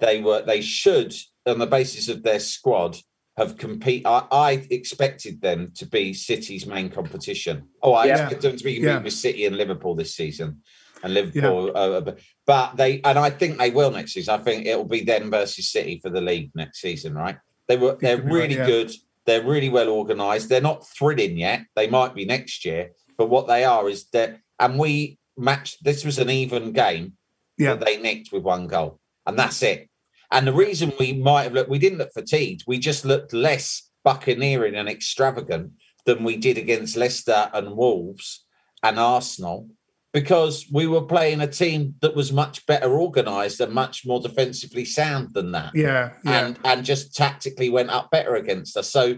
They 0.00 0.22
were. 0.22 0.42
They 0.42 0.60
should, 0.62 1.14
on 1.46 1.58
the 1.58 1.66
basis 1.66 2.08
of 2.08 2.22
their 2.22 2.40
squad, 2.40 2.96
have 3.36 3.58
compete. 3.58 4.06
I, 4.06 4.26
I 4.30 4.50
expected 4.70 5.40
them 5.42 5.72
to 5.76 5.86
be 5.86 6.14
City's 6.14 6.66
main 6.66 6.88
competition. 6.88 7.68
Oh, 7.82 7.92
I 7.92 8.06
Yeah. 8.06 8.12
expected 8.12 8.42
them 8.42 8.56
to 8.58 8.64
be 8.64 8.72
Yeah. 8.74 9.02
with 9.02 9.12
City 9.12 9.44
and 9.44 9.56
Liverpool 9.56 9.94
this 9.94 10.14
season. 10.14 10.62
And 11.02 11.12
Liverpool, 11.12 11.72
uh, 11.76 12.12
but- 12.46 12.76
they 12.76 13.00
and 13.02 13.18
I 13.18 13.30
think 13.30 13.58
they 13.58 13.70
will 13.70 13.90
next 13.90 14.12
season. 14.12 14.34
I 14.34 14.42
think 14.42 14.66
it'll 14.66 14.84
be 14.84 15.04
them 15.04 15.30
versus 15.30 15.68
City 15.68 16.00
for 16.02 16.10
the 16.10 16.20
league 16.20 16.50
next 16.54 16.80
season. 16.80 17.14
Right? 17.14 17.38
They 17.68 17.76
were. 17.76 17.96
They're 18.00 18.18
be 18.18 18.24
right, 18.24 18.32
really 18.32 18.56
yeah. 18.56 18.66
good. 18.66 18.92
They're 19.26 19.42
really 19.44 19.70
well 19.70 19.88
organised. 19.88 20.48
They're 20.48 20.60
not 20.60 20.86
thrilling 20.86 21.38
yet. 21.38 21.64
They 21.74 21.86
might 21.88 22.14
be 22.14 22.26
next 22.26 22.64
year, 22.64 22.90
but 23.16 23.30
what 23.30 23.46
they 23.46 23.64
are 23.64 23.88
is 23.88 24.06
that. 24.12 24.38
And 24.60 24.78
we 24.78 25.18
matched. 25.36 25.82
This 25.82 26.04
was 26.04 26.18
an 26.18 26.30
even 26.30 26.72
game 26.72 27.14
yeah, 27.56 27.74
they 27.74 28.00
nicked 28.00 28.32
with 28.32 28.42
one 28.42 28.66
goal, 28.66 29.00
and 29.26 29.38
that's 29.38 29.62
it. 29.62 29.88
And 30.30 30.46
the 30.46 30.52
reason 30.52 30.92
we 30.98 31.12
might 31.12 31.44
have 31.44 31.52
looked, 31.52 31.70
we 31.70 31.78
didn't 31.78 31.98
look 31.98 32.12
fatigued. 32.12 32.64
We 32.66 32.78
just 32.78 33.04
looked 33.04 33.32
less 33.32 33.90
buccaneering 34.02 34.74
and 34.74 34.88
extravagant 34.88 35.72
than 36.06 36.24
we 36.24 36.36
did 36.36 36.58
against 36.58 36.96
Leicester 36.96 37.50
and 37.52 37.76
Wolves 37.76 38.44
and 38.82 38.98
Arsenal 38.98 39.68
because 40.14 40.66
we 40.72 40.86
were 40.86 41.02
playing 41.02 41.40
a 41.40 41.46
team 41.46 41.96
that 42.00 42.14
was 42.14 42.32
much 42.32 42.64
better 42.66 42.98
organised 42.98 43.60
and 43.60 43.72
much 43.74 44.06
more 44.06 44.20
defensively 44.20 44.84
sound 44.84 45.34
than 45.34 45.50
that 45.50 45.74
yeah, 45.74 46.12
yeah. 46.24 46.46
and 46.46 46.58
and 46.64 46.84
just 46.84 47.14
tactically 47.14 47.68
went 47.68 47.90
up 47.90 48.10
better 48.10 48.36
against 48.36 48.76
us. 48.76 48.90
So 48.90 49.16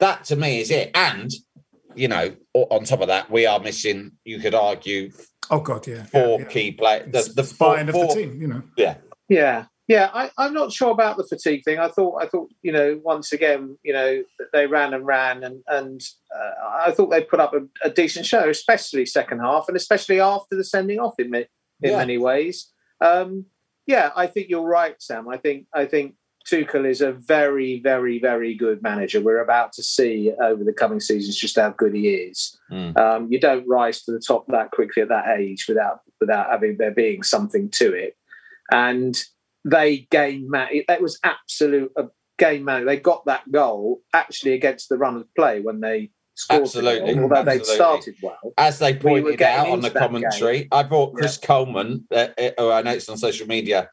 that 0.00 0.24
to 0.24 0.36
me 0.36 0.60
is 0.60 0.70
it. 0.70 0.90
And 0.94 1.30
you 1.94 2.08
know, 2.08 2.34
on 2.54 2.84
top 2.84 3.00
of 3.00 3.06
that, 3.06 3.30
we 3.30 3.46
are 3.46 3.60
missing. 3.60 4.12
You 4.24 4.40
could 4.40 4.54
argue 4.54 5.12
oh 5.50 5.60
God, 5.60 5.86
yeah, 5.86 6.04
four 6.04 6.40
yeah, 6.40 6.44
yeah. 6.46 6.52
key 6.52 6.72
players. 6.72 7.12
The, 7.12 7.22
the 7.22 7.42
the 7.42 7.44
four, 7.44 7.74
spine 7.74 7.88
of 7.88 7.94
four- 7.94 8.08
the 8.08 8.22
team. 8.22 8.40
You 8.42 8.48
know, 8.48 8.62
Yeah, 8.76 8.96
Yeah, 9.28 9.66
yeah. 9.92 10.10
I, 10.12 10.30
I'm 10.38 10.54
not 10.54 10.72
sure 10.72 10.90
about 10.90 11.16
the 11.16 11.26
fatigue 11.26 11.62
thing. 11.64 11.78
I 11.78 11.88
thought, 11.88 12.22
I 12.22 12.26
thought, 12.26 12.48
you 12.62 12.72
know, 12.72 13.00
once 13.04 13.32
again, 13.32 13.78
you 13.82 13.92
know, 13.92 14.22
they 14.52 14.66
ran 14.66 14.94
and 14.94 15.06
ran, 15.06 15.44
and 15.44 15.62
and 15.68 16.00
uh, 16.34 16.86
I 16.86 16.90
thought 16.92 17.10
they 17.10 17.22
put 17.22 17.40
up 17.40 17.52
a, 17.54 17.62
a 17.88 17.90
decent 17.90 18.26
show, 18.26 18.48
especially 18.48 19.06
second 19.06 19.40
half, 19.40 19.64
and 19.68 19.76
especially 19.76 20.20
after 20.20 20.56
the 20.56 20.64
sending 20.64 20.98
off 20.98 21.14
in 21.18 21.34
in 21.34 21.46
Yeah. 21.80 21.98
many 21.98 22.18
ways. 22.18 22.70
Um, 23.00 23.46
yeah, 23.86 24.10
I 24.14 24.26
think 24.28 24.48
you're 24.48 24.62
right, 24.80 24.96
Sam. 25.00 25.28
I 25.28 25.36
think 25.36 25.66
I 25.74 25.86
think 25.86 26.14
Tuchel 26.50 26.86
is 26.88 27.00
a 27.00 27.12
very, 27.12 27.80
very, 27.80 28.18
very 28.18 28.54
good 28.54 28.82
manager. 28.82 29.20
We're 29.20 29.42
about 29.42 29.72
to 29.74 29.82
see 29.82 30.32
over 30.40 30.64
the 30.64 30.72
coming 30.72 31.00
seasons 31.00 31.36
just 31.36 31.58
how 31.58 31.70
good 31.70 31.94
he 31.94 32.08
is. 32.08 32.58
Mm. 32.70 32.96
Um, 32.96 33.28
you 33.32 33.38
don't 33.40 33.66
rise 33.68 34.02
to 34.04 34.12
the 34.12 34.20
top 34.20 34.46
that 34.48 34.70
quickly 34.70 35.02
at 35.02 35.08
that 35.08 35.28
age 35.38 35.66
without 35.68 36.00
without 36.20 36.50
having 36.50 36.76
there 36.78 36.90
being 36.94 37.22
something 37.22 37.68
to 37.80 37.92
it. 37.92 38.16
And 38.70 39.14
they 39.64 40.08
gained 40.10 40.50
man. 40.50 40.68
It 40.70 41.02
was 41.02 41.18
absolute 41.24 41.92
a 41.96 42.06
game 42.38 42.64
man. 42.64 42.86
They 42.86 42.96
got 42.96 43.24
that 43.26 43.50
goal 43.50 44.00
actually 44.12 44.54
against 44.54 44.88
the 44.88 44.98
run 44.98 45.16
of 45.16 45.32
play 45.34 45.60
when 45.60 45.80
they 45.80 46.10
scored. 46.34 46.60
the 46.60 46.62
Absolutely. 46.62 47.14
goal, 47.14 47.22
although 47.24 47.44
they'd 47.44 47.64
started 47.64 48.14
well. 48.22 48.52
as 48.58 48.78
they 48.78 48.94
pointed 48.94 49.38
getting 49.38 49.60
out 49.60 49.72
on 49.72 49.80
the 49.80 49.90
that 49.90 49.98
commentary, 49.98 50.68
I 50.72 50.82
thought 50.82 51.14
Chris 51.14 51.38
Coleman, 51.38 52.06
uh, 52.10 52.28
uh, 52.38 52.50
who 52.58 52.70
I 52.70 52.82
noticed 52.82 53.10
on 53.10 53.16
social 53.16 53.46
media, 53.46 53.90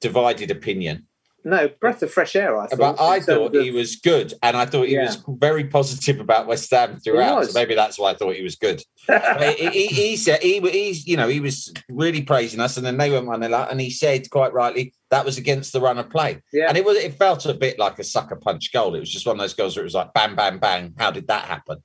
divided 0.00 0.50
opinion. 0.50 1.06
No 1.44 1.68
breath 1.80 2.02
of 2.02 2.12
fresh 2.12 2.36
air. 2.36 2.56
I 2.56 2.66
thought. 2.68 2.96
But 2.96 3.00
I 3.04 3.18
thought 3.20 3.54
of- 3.56 3.62
he 3.62 3.70
was 3.72 3.96
good, 3.96 4.32
and 4.42 4.56
I 4.56 4.64
thought 4.64 4.86
he 4.86 4.94
Yeah. 4.94 5.06
was 5.06 5.22
very 5.28 5.64
positive 5.64 6.20
about 6.20 6.46
West 6.46 6.70
Ham 6.70 6.98
throughout. 7.00 7.46
So 7.46 7.52
maybe 7.58 7.74
that's 7.74 7.98
why 7.98 8.10
I 8.10 8.14
thought 8.14 8.36
he 8.36 8.42
was 8.42 8.54
good. 8.56 8.82
He, 9.40 9.68
he, 9.68 9.86
he 9.88 10.16
said 10.16 10.40
he, 10.40 10.60
he's 10.60 11.06
you 11.06 11.16
know 11.16 11.26
he 11.26 11.40
was 11.40 11.72
really 11.88 12.22
praising 12.22 12.60
us, 12.60 12.76
and 12.76 12.86
then 12.86 12.96
they 12.98 13.10
went 13.10 13.26
one 13.26 13.42
and 13.42 13.80
he 13.80 13.90
said 13.90 14.30
quite 14.30 14.52
rightly 14.52 14.94
that 15.10 15.24
was 15.24 15.36
against 15.36 15.72
the 15.72 15.80
run 15.80 15.98
of 15.98 16.08
play, 16.08 16.40
Yeah. 16.52 16.66
and 16.68 16.76
it 16.78 16.84
was 16.84 16.96
it 16.96 17.14
felt 17.14 17.44
a 17.46 17.54
bit 17.54 17.78
like 17.78 17.98
a 17.98 18.04
sucker 18.04 18.36
punch 18.36 18.72
goal. 18.72 18.94
It 18.94 19.00
was 19.00 19.10
just 19.10 19.26
one 19.26 19.36
of 19.36 19.40
those 19.40 19.54
goals 19.54 19.76
where 19.76 19.82
it 19.82 19.86
was 19.86 19.94
like 19.94 20.12
bang 20.14 20.36
bang 20.36 20.58
bang. 20.58 20.94
How 20.98 21.10
did 21.10 21.26
that 21.28 21.46
happen? 21.46 21.78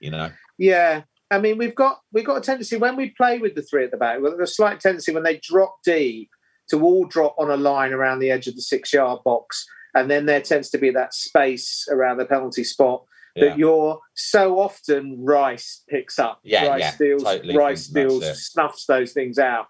You 0.00 0.10
know, 0.10 0.30
Yeah, 0.58 1.02
I 1.30 1.38
mean 1.38 1.58
we've 1.58 1.74
got 1.74 2.00
we've 2.12 2.26
got 2.26 2.38
a 2.38 2.40
tendency 2.40 2.76
when 2.76 2.96
we 2.96 3.10
play 3.10 3.38
with 3.38 3.54
the 3.54 3.62
three 3.62 3.84
at 3.84 3.92
the 3.92 3.96
back, 3.96 4.20
we've 4.20 4.32
got 4.32 4.40
a 4.42 4.46
slight 4.46 4.80
tendency 4.80 5.12
when 5.12 5.22
they 5.22 5.38
drop 5.42 5.76
deep 5.84 6.30
to 6.70 6.82
all 6.82 7.06
drop 7.06 7.34
on 7.38 7.50
a 7.50 7.56
line 7.56 7.92
around 7.92 8.18
the 8.18 8.30
edge 8.30 8.46
of 8.46 8.56
the 8.56 8.62
six 8.62 8.92
yard 8.92 9.20
box, 9.24 9.66
and 9.94 10.10
then 10.10 10.26
there 10.26 10.40
tends 10.40 10.70
to 10.70 10.78
be 10.78 10.90
that 10.90 11.14
space 11.14 11.86
around 11.90 12.18
the 12.18 12.26
penalty 12.26 12.64
spot 12.64 13.04
yeah. 13.34 13.48
that 13.50 13.58
you're 13.58 13.98
so 14.14 14.58
often 14.58 15.16
Rice 15.24 15.82
picks 15.88 16.18
up. 16.18 16.40
Yeah, 16.44 16.66
Rice 16.68 16.80
yeah, 16.80 16.90
steals, 16.90 17.22
totally 17.22 17.56
Rice 17.56 17.84
steals, 17.84 18.46
snuffs 18.50 18.86
those 18.86 19.12
things 19.12 19.38
out. 19.38 19.66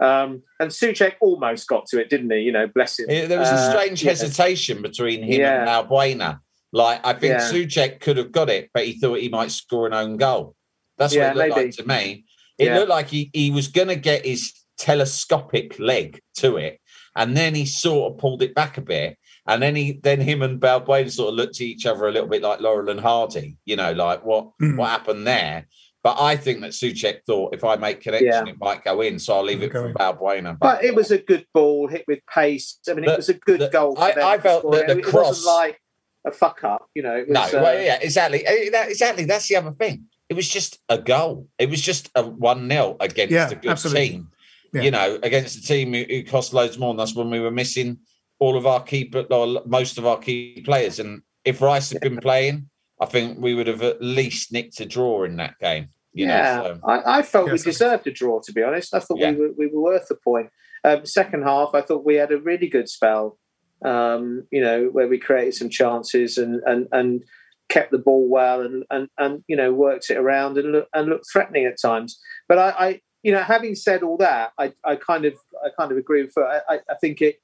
Um, 0.00 0.42
and 0.58 0.70
Soucek 0.70 1.14
almost 1.20 1.68
got 1.68 1.84
to 1.88 2.00
it, 2.00 2.08
didn't 2.08 2.30
he? 2.30 2.38
You 2.38 2.52
know, 2.52 2.66
bless 2.66 2.98
him. 2.98 3.06
Yeah, 3.10 3.26
There 3.26 3.38
was 3.38 3.50
a 3.50 3.54
Uh, 3.54 3.70
strange 3.70 4.02
yeah. 4.02 4.10
hesitation 4.10 4.80
between 4.80 5.22
him 5.22 5.40
Yeah. 5.40 5.60
and 5.60 5.88
Balbuena. 5.88 6.40
Like 6.72 7.00
I 7.04 7.12
think 7.12 7.32
Yeah. 7.34 7.50
Soucek 7.50 8.00
could 8.00 8.16
have 8.16 8.32
got 8.32 8.48
it, 8.48 8.70
but 8.72 8.86
he 8.86 8.98
thought 8.98 9.18
he 9.18 9.28
might 9.28 9.50
score 9.50 9.86
an 9.86 9.92
own 9.92 10.16
goal. 10.16 10.54
That's 10.96 11.14
Yeah, 11.14 11.28
what 11.28 11.36
it 11.36 11.36
looked 11.48 11.56
maybe. 11.56 11.66
like 11.68 11.76
to 11.76 11.86
me. 11.86 12.24
It 12.58 12.66
Yeah. 12.66 12.78
looked 12.78 12.88
like 12.88 13.08
he, 13.08 13.30
he 13.34 13.50
was 13.50 13.68
going 13.68 13.88
to 13.88 13.96
get 13.96 14.24
his 14.24 14.52
telescopic 14.80 15.78
leg 15.78 16.20
to 16.36 16.56
it, 16.56 16.80
and 17.16 17.36
then 17.36 17.54
he 17.54 17.66
sort 17.66 18.12
of 18.12 18.18
pulled 18.18 18.42
it 18.42 18.54
back 18.54 18.78
a 18.78 18.80
bit, 18.80 19.16
and 19.46 19.62
then 19.62 19.76
he 19.76 20.00
then 20.02 20.20
him 20.20 20.42
and 20.42 20.60
Balbuena 20.60 21.10
sort 21.10 21.28
of 21.30 21.34
looked 21.36 21.56
at 21.56 21.60
each 21.62 21.86
other 21.86 22.06
a 22.08 22.12
little 22.12 22.28
bit 22.28 22.42
like 22.42 22.60
Laurel 22.60 22.88
and 22.90 23.00
Hardy. 23.00 23.56
You 23.64 23.76
know, 23.76 23.92
like 23.92 24.24
what 24.24 24.48
Mm. 24.60 24.76
what 24.76 24.90
happened 24.90 25.26
there. 25.26 25.66
But 26.02 26.16
I 26.18 26.34
think 26.36 26.62
that 26.62 26.70
Soucek 26.70 27.24
thought 27.26 27.54
if 27.54 27.62
I 27.62 27.76
make 27.76 28.00
connection, 28.00 28.46
Yeah. 28.46 28.52
it 28.52 28.56
might 28.58 28.82
go 28.84 29.02
in, 29.02 29.18
so 29.18 29.34
I'll 29.34 29.42
leave 29.44 29.62
it 29.62 29.70
for. 29.70 29.92
Balbuena. 29.92 30.58
But 30.58 30.82
it 30.82 30.94
was 30.94 31.10
a 31.10 31.18
good 31.18 31.44
ball 31.52 31.88
hit 31.88 32.04
with 32.08 32.20
pace. 32.34 32.78
I 32.88 32.94
mean, 32.94 33.04
The- 33.04 33.12
it 33.12 33.16
was 33.18 33.28
a 33.28 33.34
good 33.34 33.60
the- 33.60 33.68
goal. 33.68 33.94
For 33.96 34.02
I- 34.04 34.12
them 34.12 34.24
I 34.26 34.38
felt 34.38 34.70
that 34.72 34.86
the 34.86 34.98
it 34.98 35.04
cross- 35.04 35.26
wasn't 35.44 35.46
like 35.46 35.78
a 36.26 36.30
fuck 36.30 36.64
up. 36.64 36.86
You 36.94 37.02
know, 37.02 37.16
it 37.16 37.28
No, 37.28 37.40
was, 37.42 37.52
uh, 37.52 37.60
yeah, 37.84 37.98
exactly. 38.00 38.46
Eh, 38.46 38.70
exactly. 38.88 39.24
That's 39.26 39.46
the 39.48 39.56
other 39.56 39.72
thing. 39.72 40.06
It 40.30 40.34
was 40.34 40.48
just 40.48 40.78
a 40.88 40.96
goal. 40.96 41.48
It 41.58 41.68
was 41.68 41.82
just 41.82 42.08
a 42.14 42.22
1 42.22 42.66
0 42.70 42.96
against 43.00 43.32
Yeah, 43.32 43.50
a 43.50 43.54
good 43.56 43.70
absolutely. 43.72 44.08
team. 44.08 44.28
Yeah. 44.72 44.82
You 44.82 44.90
know, 44.90 45.18
against 45.22 45.58
a 45.58 45.62
team 45.62 45.92
who, 45.92 46.04
who 46.08 46.22
cost 46.22 46.52
loads 46.52 46.78
more 46.78 46.90
And 46.90 46.98
that's 46.98 47.14
when 47.14 47.30
we 47.30 47.40
were 47.40 47.50
missing 47.50 47.98
all 48.38 48.56
of 48.56 48.66
our 48.66 48.82
key, 48.82 49.12
or 49.30 49.62
most 49.66 49.98
of 49.98 50.06
our 50.06 50.18
key 50.18 50.62
players. 50.64 50.98
And 50.98 51.22
if 51.44 51.60
Rice 51.60 51.90
had 51.90 52.00
been 52.00 52.18
playing, 52.18 52.70
I 53.00 53.06
think 53.06 53.38
we 53.38 53.54
would 53.54 53.66
have 53.66 53.82
at 53.82 54.00
least 54.00 54.52
nicked 54.52 54.80
a 54.80 54.86
draw 54.86 55.24
in 55.24 55.36
that 55.36 55.58
game. 55.58 55.88
You 56.12 56.26
yeah, 56.26 56.56
know, 56.56 56.74
so, 56.74 56.88
I, 56.88 57.18
I 57.18 57.22
felt 57.22 57.48
Yes, 57.48 57.64
we 57.64 57.70
deserved 57.70 58.06
a 58.06 58.10
draw. 58.10 58.40
To 58.40 58.52
be 58.52 58.62
honest, 58.62 58.94
I 58.94 58.98
thought 58.98 59.18
Yeah. 59.18 59.30
we 59.30 59.40
were 59.40 59.52
we 59.56 59.66
were 59.68 59.80
worth 59.80 60.08
the 60.08 60.16
point. 60.16 60.50
Um, 60.84 61.06
second 61.06 61.42
half, 61.42 61.70
I 61.74 61.82
thought 61.82 62.04
we 62.04 62.16
had 62.16 62.32
a 62.32 62.40
really 62.40 62.68
good 62.68 62.88
spell. 62.88 63.38
Um, 63.84 64.46
you 64.50 64.60
know, 64.60 64.88
where 64.92 65.08
we 65.08 65.18
created 65.18 65.54
some 65.54 65.70
chances 65.70 66.36
and 66.36 66.60
and 66.66 66.88
and 66.92 67.24
kept 67.68 67.92
the 67.92 67.98
ball 67.98 68.28
well 68.28 68.60
and 68.60 68.84
and 68.90 69.08
and 69.18 69.44
you 69.46 69.56
know 69.56 69.72
worked 69.72 70.10
it 70.10 70.16
around 70.16 70.58
and 70.58 70.72
look, 70.72 70.88
and 70.92 71.08
looked 71.08 71.26
threatening 71.32 71.64
at 71.64 71.80
times. 71.80 72.18
But 72.48 72.58
I, 72.58 72.70
I 72.70 73.00
you 73.22 73.32
know, 73.32 73.42
having 73.42 73.74
said 73.74 74.02
all 74.02 74.16
that, 74.18 74.52
I, 74.58 74.72
I 74.84 74.96
kind 74.96 75.24
of 75.24 75.34
I 75.64 75.68
kind 75.78 75.92
of 75.92 75.98
agree 75.98 76.22
with. 76.22 76.36
I, 76.38 76.60
I- 76.68 76.80
I 76.90 76.94
think 77.00 77.20
it 77.20 77.36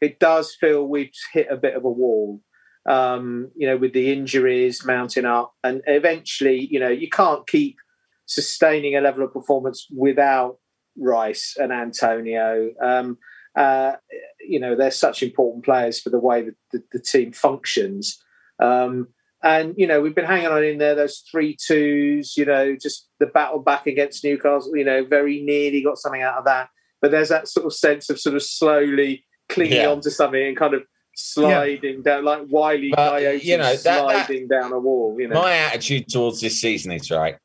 it 0.00 0.18
does 0.20 0.54
feel 0.54 0.86
we've 0.86 1.10
hit 1.32 1.48
a 1.50 1.56
bit 1.56 1.74
of 1.74 1.84
a 1.84 1.90
wall. 1.90 2.40
Um, 2.88 3.50
you 3.54 3.66
know, 3.66 3.76
with 3.76 3.92
the 3.92 4.10
injuries 4.10 4.84
mounting 4.86 5.26
up, 5.26 5.52
and 5.62 5.82
eventually, 5.86 6.66
you 6.70 6.80
know, 6.80 6.88
you 6.88 7.10
can't 7.10 7.46
keep 7.46 7.76
sustaining 8.24 8.96
a 8.96 9.00
level 9.02 9.24
of 9.24 9.32
performance 9.32 9.86
without 9.94 10.58
Rice 10.96 11.56
and 11.58 11.70
Antonio. 11.72 12.70
Um, 12.82 13.18
uh, 13.56 13.94
you 14.40 14.58
know, 14.58 14.74
they're 14.74 14.90
such 14.90 15.22
important 15.22 15.64
players 15.64 16.00
for 16.00 16.08
the 16.10 16.18
way 16.18 16.42
that 16.42 16.54
the, 16.72 16.82
the 16.92 17.00
team 17.00 17.32
functions. 17.32 18.22
Um, 18.58 19.08
and, 19.42 19.74
you 19.76 19.86
know, 19.86 20.00
we've 20.00 20.14
been 20.14 20.24
hanging 20.24 20.48
on 20.48 20.64
in 20.64 20.78
there, 20.78 20.94
those 20.94 21.18
three 21.30 21.56
twos, 21.56 22.36
you 22.36 22.44
know, 22.44 22.76
just 22.76 23.08
the 23.20 23.26
battle 23.26 23.60
back 23.60 23.86
against 23.86 24.24
Newcastle, 24.24 24.76
you 24.76 24.84
know, 24.84 25.04
very 25.04 25.40
nearly 25.42 25.82
got 25.82 25.98
something 25.98 26.22
out 26.22 26.38
of 26.38 26.44
that. 26.46 26.68
But 27.00 27.12
there's 27.12 27.28
that 27.28 27.46
sort 27.48 27.66
of 27.66 27.72
sense 27.72 28.10
of 28.10 28.18
sort 28.18 28.34
of 28.36 28.42
slowly 28.42 29.24
clinging 29.48 29.76
Yeah. 29.76 29.90
onto 29.90 30.10
something 30.10 30.42
and 30.44 30.56
kind 30.56 30.74
of 30.74 30.82
sliding 31.14 32.02
down, 32.02 32.24
like 32.24 32.42
Wiley 32.48 32.90
But, 32.90 33.10
Coyote 33.10 33.44
you 33.44 33.56
know, 33.56 33.64
that- 33.74 33.84
that- 33.84 34.26
sliding 34.26 34.48
down 34.48 34.72
a 34.72 34.78
wall, 34.78 35.16
you 35.18 35.28
know. 35.28 35.40
my 35.40 35.54
attitude 35.54 36.08
towards 36.08 36.40
this 36.40 36.60
season 36.60 36.92
is 36.92 37.10
right. 37.10 37.36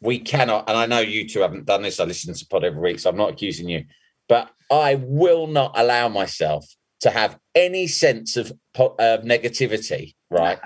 We 0.00 0.18
cannot, 0.18 0.68
and 0.68 0.76
I 0.78 0.86
know 0.86 1.00
you 1.00 1.28
two 1.28 1.40
haven't 1.40 1.66
done 1.66 1.82
this. 1.82 2.00
I 2.00 2.04
listen 2.04 2.32
to 2.32 2.46
pod 2.46 2.64
every 2.64 2.80
week, 2.80 2.98
so 3.00 3.10
I'm 3.10 3.16
not 3.16 3.32
accusing 3.32 3.68
you. 3.68 3.84
But 4.28 4.50
I 4.70 4.94
will 4.94 5.46
not 5.46 5.72
allow 5.76 6.08
myself 6.08 6.66
to 7.00 7.10
have 7.10 7.38
any 7.54 7.86
sense 7.86 8.36
of, 8.36 8.52
of 8.78 9.22
negativity, 9.22 10.14
right, 10.30 10.58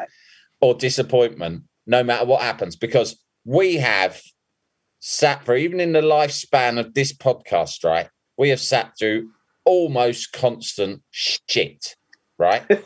or 0.65 0.73
disappointment, 0.73 1.63
no 1.87 2.03
matter 2.03 2.25
what 2.25 2.41
happens, 2.41 2.75
because 2.75 3.23
we 3.45 3.77
have 3.77 4.19
sat 4.99 5.45
for 5.45 5.55
even 5.55 5.79
in 5.79 5.93
the 5.93 6.01
lifespan 6.01 6.81
of 6.81 6.95
this 6.95 7.13
podcast, 7.13 7.85
right? 7.85 8.09
We 8.39 8.49
have 8.49 8.61
sat 8.61 8.93
through 8.99 9.29
almost 9.67 10.33
constant 10.33 11.03
shit, 11.11 11.97
right? 12.39 12.65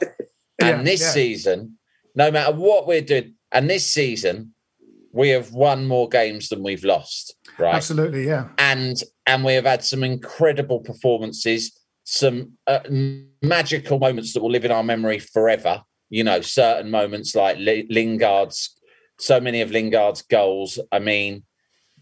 Yeah, 0.61 0.71
and 0.71 0.85
this 0.85 1.01
yeah. 1.01 1.11
season, 1.11 1.79
no 2.17 2.33
matter 2.33 2.53
what 2.53 2.89
we're 2.89 3.01
doing, 3.01 3.35
and 3.53 3.71
this 3.71 3.87
season, 3.87 4.55
we 5.13 5.29
have 5.29 5.53
won 5.53 5.87
more 5.87 6.09
games 6.09 6.49
than 6.49 6.65
we've 6.65 6.83
lost, 6.83 7.37
right? 7.61 7.77
Absolutely, 7.77 8.27
yeah. 8.27 8.49
and 8.59 9.01
and 9.25 9.45
we 9.45 9.53
have 9.53 9.67
had 9.67 9.85
some 9.85 10.03
incredible 10.03 10.81
performances, 10.81 11.79
some 12.03 12.55
uh, 12.67 12.81
magical 13.41 14.01
moments 14.01 14.33
that 14.33 14.43
will 14.43 14.51
live 14.51 14.65
in 14.65 14.73
our 14.73 14.83
memory 14.83 15.21
forever. 15.21 15.81
You 16.11 16.25
know, 16.25 16.41
certain 16.41 16.91
moments 16.91 17.35
like 17.35 17.57
Lingard's, 17.59 18.75
so 19.19 19.41
many 19.41 19.61
of 19.61 19.71
Lingard's 19.71 20.23
goals. 20.23 20.79
I 20.91 20.99
mean, 20.99 21.45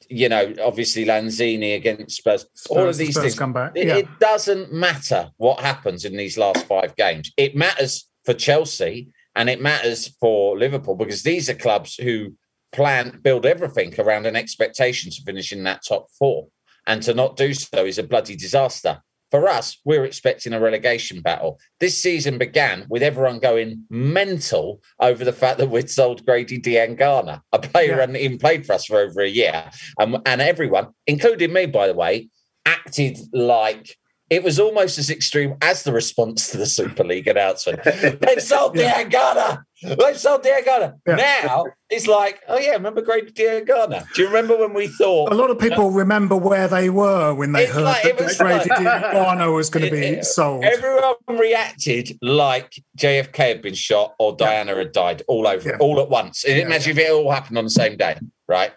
you 0.09 0.29
know, 0.29 0.55
obviously 0.63 1.05
Lanzini 1.05 1.75
against 1.75 2.17
Spurs. 2.17 2.47
all 2.69 2.89
of 2.89 2.97
these 2.97 3.15
Spurs 3.15 3.23
things. 3.23 3.39
comeback, 3.39 3.73
It, 3.75 3.87
yeah. 3.89 3.97
it 3.97 4.09
doesn't 4.21 4.73
matter 4.73 5.31
what 5.39 5.61
happens 5.61 6.05
in 6.05 6.17
these 6.17 6.37
last 6.39 6.67
five 6.67 6.95
games. 6.97 7.33
It 7.37 7.57
matters 7.57 8.09
for 8.25 8.35
Chelsea 8.35 9.09
and 9.35 9.49
it 9.49 9.61
matters 9.61 10.09
for 10.21 10.59
Liverpool 10.59 10.97
because 10.97 11.23
these 11.23 11.49
are 11.49 11.55
clubs 11.55 11.97
who 11.97 12.35
plan 12.73 13.21
build 13.23 13.47
everything 13.47 13.95
around 13.99 14.27
an 14.27 14.37
expectation 14.37 15.11
to 15.11 15.23
finish 15.23 15.53
in 15.53 15.65
that 15.65 15.83
top 15.87 16.09
four, 16.19 16.49
and 16.87 17.03
to 17.03 17.15
not 17.15 17.37
do 17.37 17.55
so 17.55 17.85
is 17.85 17.99
a 17.99 18.03
bloody 18.03 18.37
disaster. 18.37 19.01
For 19.31 19.49
us, 19.49 19.79
we're 19.85 20.05
expecting 20.05 20.53
a 20.53 20.61
relegation 20.61 21.21
battle. 21.21 21.59
This 21.81 22.01
season 22.01 22.39
began 22.39 22.87
with 22.89 23.03
everyone 23.03 23.41
going 23.41 23.85
mental 23.91 24.81
over 25.01 25.25
the 25.25 25.33
fact 25.33 25.59
that 25.59 25.71
we'd 25.71 25.91
sold 25.91 26.25
Grady 26.25 26.61
Diangana, 26.61 27.41
a 27.53 27.59
player 27.59 27.89
who 27.89 27.95
Yeah. 27.95 28.01
hadn't 28.01 28.17
even 28.17 28.39
played 28.39 28.65
for 28.65 28.75
us 28.75 28.87
for 28.87 28.99
over 29.01 29.21
a 29.23 29.29
year. 29.29 29.69
And, 29.99 30.19
and 30.27 30.41
everyone, 30.41 30.89
including 31.07 31.53
me, 31.53 31.67
by 31.67 31.89
the 31.89 31.95
way, 31.95 32.29
acted 32.65 33.19
like 33.33 33.97
it 34.29 34.43
was 34.43 34.59
almost 34.59 34.99
as 34.99 35.09
extreme 35.11 35.55
as 35.63 35.85
the 35.85 35.93
response 35.93 36.51
to 36.51 36.57
the 36.57 36.67
Super 36.67 37.05
League 37.05 37.29
announcement. 37.29 37.83
They've 37.85 38.43
sold 38.43 38.77
Yeah. 38.79 39.05
Diangana. 39.05 39.63
They've 39.83 40.19
sold 40.19 40.43
Diangana. 40.43 40.95
Yeah. 41.07 41.15
Now 41.45 41.67
it's 41.91 42.07
like, 42.09 42.41
oh 42.49 42.59
yeah, 42.59 42.73
remember 42.73 43.03
Grady 43.03 43.31
Diangana? 43.31 44.05
Do 44.15 44.23
you 44.23 44.29
remember 44.29 44.57
when 44.57 44.73
we 44.75 44.89
thought 44.89 45.31
A 45.33 45.35
lot 45.37 45.51
of 45.51 45.59
people 45.59 45.91
remember 45.91 46.35
where 46.35 46.67
they 46.67 46.91
were 46.91 47.35
when 47.35 47.53
they 47.53 47.67
heard 47.67 47.85
like- 47.85 48.03
that 48.03 48.19
was 48.21 48.37
Grady 48.37 48.69
like- 48.69 48.79
Diangana 48.81 49.55
was 49.55 49.71
going 49.71 49.85
to 49.91 49.91
be 49.93 49.99
It- 49.99 50.25
sold. 50.25 50.65
Everyone 50.65 51.15
reacted 51.39 52.19
like 52.23 52.75
JFK 52.99 53.37
had 53.37 53.63
been 53.63 53.75
shot 53.75 54.15
or 54.19 54.35
Diana 54.35 54.75
had 54.75 54.93
died 54.93 55.23
all 55.29 55.47
over, 55.47 55.69
Yeah. 55.69 55.77
all 55.79 56.01
at 56.01 56.09
once. 56.09 56.45
Yeah, 56.47 56.57
Imagine 56.57 56.93
if 56.93 56.99
it 56.99 57.11
all 57.13 57.31
happened 57.31 57.59
on 57.59 57.65
the 57.65 57.71
same 57.71 57.97
day, 57.97 58.17
right? 58.49 58.73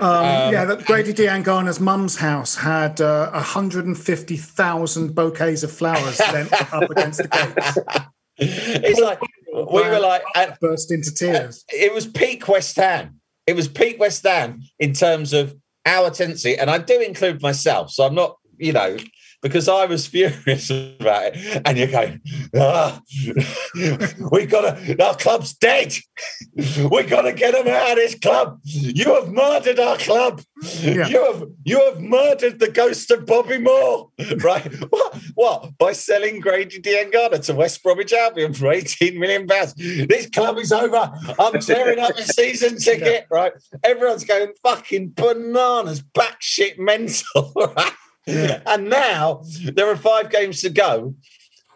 Um, 0.00 0.52
yeah, 0.52 0.64
that 0.64 0.84
Grady 0.84 1.12
Diangana's 1.12 1.80
mum's 1.80 2.16
house 2.16 2.54
had 2.54 3.00
uh, 3.00 3.30
150,000 3.32 5.14
bouquets 5.14 5.62
of 5.62 5.72
flowers 5.72 6.20
lent 6.32 6.52
up 6.72 6.90
against 6.90 7.22
the 7.22 7.28
gates. 7.28 8.10
it's 8.36 9.00
like 9.00 9.20
we 9.52 9.82
were 9.82 10.00
like, 10.00 10.22
and 10.34 10.54
burst 10.60 10.90
into 10.90 11.14
tears. 11.14 11.64
it 11.68 11.92
was 11.94 12.06
peak 12.06 12.48
West 12.48 12.76
Ham. 12.76 13.20
It 13.46 13.54
was 13.56 13.68
peak 13.68 14.00
West 14.00 14.24
Ham 14.24 14.62
in 14.78 14.92
terms 14.92 15.32
of 15.32 15.54
our 15.86 16.10
tendency, 16.10 16.56
and 16.56 16.70
I 16.70 16.78
do 16.78 17.00
include 17.00 17.42
myself. 17.42 17.90
So 17.90 18.04
I'm 18.04 18.14
not, 18.14 18.36
you 18.58 18.72
know, 18.72 18.96
because 19.44 19.68
I 19.68 19.84
was 19.84 20.06
furious 20.06 20.70
about 20.70 21.32
it. 21.34 21.62
And 21.66 21.76
you're 21.76 21.88
going, 21.88 22.22
ah, 22.56 22.98
we 24.32 24.46
gotta, 24.46 25.04
our 25.04 25.14
club's 25.16 25.52
dead. 25.52 25.94
We 26.56 27.02
gotta 27.02 27.34
get 27.34 27.52
them 27.52 27.68
out 27.68 27.92
of 27.92 27.96
this 27.96 28.14
club. 28.18 28.58
You 28.64 29.14
have 29.14 29.30
murdered 29.30 29.78
our 29.78 29.98
club. 29.98 30.40
Yeah. 30.80 31.08
You 31.08 31.32
have 31.32 31.44
you 31.64 31.84
have 31.84 32.00
murdered 32.00 32.58
the 32.58 32.70
ghost 32.70 33.10
of 33.10 33.26
Bobby 33.26 33.58
Moore, 33.58 34.10
right? 34.38 34.72
What? 34.90 35.18
What? 35.34 35.78
By 35.78 35.92
selling 35.92 36.40
Grady 36.40 36.80
Diangana 36.80 37.44
to 37.44 37.54
West 37.54 37.82
Bromwich 37.82 38.14
Albion 38.14 38.54
for 38.54 38.72
18 38.72 39.18
million 39.18 39.46
pounds. 39.46 39.74
This 39.74 40.30
club 40.30 40.56
is 40.56 40.72
over. 40.72 41.12
I'm 41.38 41.60
tearing 41.60 41.98
up 41.98 42.16
the 42.16 42.22
season 42.22 42.78
ticket, 42.78 43.26
right? 43.30 43.52
Everyone's 43.82 44.24
going 44.24 44.52
fucking 44.62 45.12
bananas, 45.14 46.02
batshit 46.02 46.78
mental, 46.78 47.52
right? 47.56 47.92
And 48.66 48.88
now 48.88 49.42
there 49.72 49.88
are 49.90 49.96
five 49.96 50.30
games 50.30 50.60
to 50.62 50.70
go. 50.70 51.14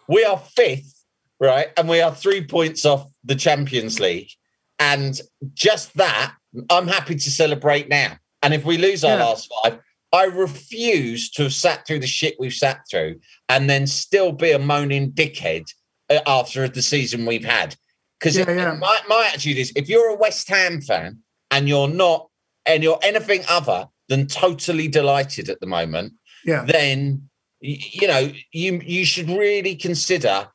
We 0.09 0.25
are 0.25 0.39
fifth, 0.39 1.05
right? 1.39 1.69
And 1.77 1.89
we 1.89 2.01
are 2.01 2.15
three 2.15 2.47
points 2.47 2.85
off 2.87 3.07
the 3.25 3.35
Champions 3.35 4.01
League. 4.01 4.31
And 4.79 5.21
just 5.55 5.95
that, 5.97 6.35
I'm 6.71 6.87
happy 6.89 7.17
to 7.17 7.31
celebrate 7.31 7.89
now. 7.89 8.17
And 8.43 8.55
if 8.55 8.65
we 8.65 8.79
lose 8.79 9.05
our 9.05 9.17
Yeah. 9.19 9.25
last 9.25 9.53
five, 9.63 9.79
I 10.13 10.25
refuse 10.25 11.31
to 11.33 11.43
have 11.45 11.53
sat 11.53 11.87
through 11.87 11.99
the 11.99 12.07
shit 12.07 12.37
we've 12.39 12.55
sat 12.55 12.81
through 12.91 13.21
and 13.51 13.69
then 13.69 13.87
still 13.87 14.33
be 14.33 14.53
a 14.53 14.59
moaning 14.59 15.13
dickhead 15.13 15.65
uh, 16.09 16.21
after 16.27 16.67
the 16.69 16.81
season 16.81 17.27
we've 17.27 17.45
had. 17.45 17.77
Because 18.19 18.39
Yeah, 18.39 18.51
yeah. 18.51 18.73
my, 18.73 19.01
my 19.09 19.27
attitude 19.29 19.59
is 19.59 19.73
if 19.77 19.89
you're 19.89 20.09
a 20.09 20.17
West 20.17 20.49
Ham 20.49 20.81
fan 20.81 21.19
and 21.51 21.69
you're 21.69 21.89
not, 21.89 22.29
and 22.65 22.83
you're 22.83 22.99
anything 23.03 23.43
other 23.49 23.89
than 24.09 24.27
totally 24.27 24.89
delighted 24.89 25.49
at 25.51 25.61
the 25.61 25.67
moment, 25.67 26.15
Yeah. 26.45 26.65
then 26.65 27.29
you 27.61 28.07
know 28.07 28.33
you 28.53 28.81
you 28.85 29.05
should 29.05 29.29
really 29.29 29.75
consider 29.75 30.49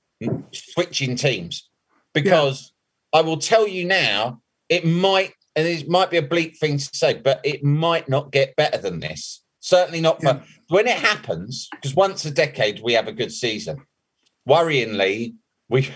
switching 0.53 1.15
teams 1.15 1.69
because 2.13 2.71
I 3.11 3.21
will 3.21 3.37
tell 3.37 3.67
you 3.67 3.85
now 3.85 4.41
it 4.69 4.85
might 4.85 5.33
and 5.55 5.67
it 5.67 5.87
might 5.89 6.09
be 6.09 6.17
a 6.17 6.21
bleak 6.21 6.57
thing 6.57 6.77
to 6.77 6.89
say 6.93 7.15
but 7.15 7.41
it 7.43 7.63
might 7.63 8.07
not 8.07 8.31
get 8.31 8.55
better 8.55 8.77
than 8.77 8.99
this 9.01 9.43
certainly 9.59 9.99
not 10.01 10.19
for 10.21 10.27
Yeah. 10.27 10.41
when 10.69 10.87
it 10.87 10.97
happens 10.97 11.67
because 11.71 11.93
once 11.95 12.23
a 12.25 12.31
decade 12.31 12.81
we 12.81 12.93
have 12.93 13.07
a 13.07 13.11
good 13.13 13.31
season 13.31 13.77
worryingly 14.47 15.35
we 15.69 15.89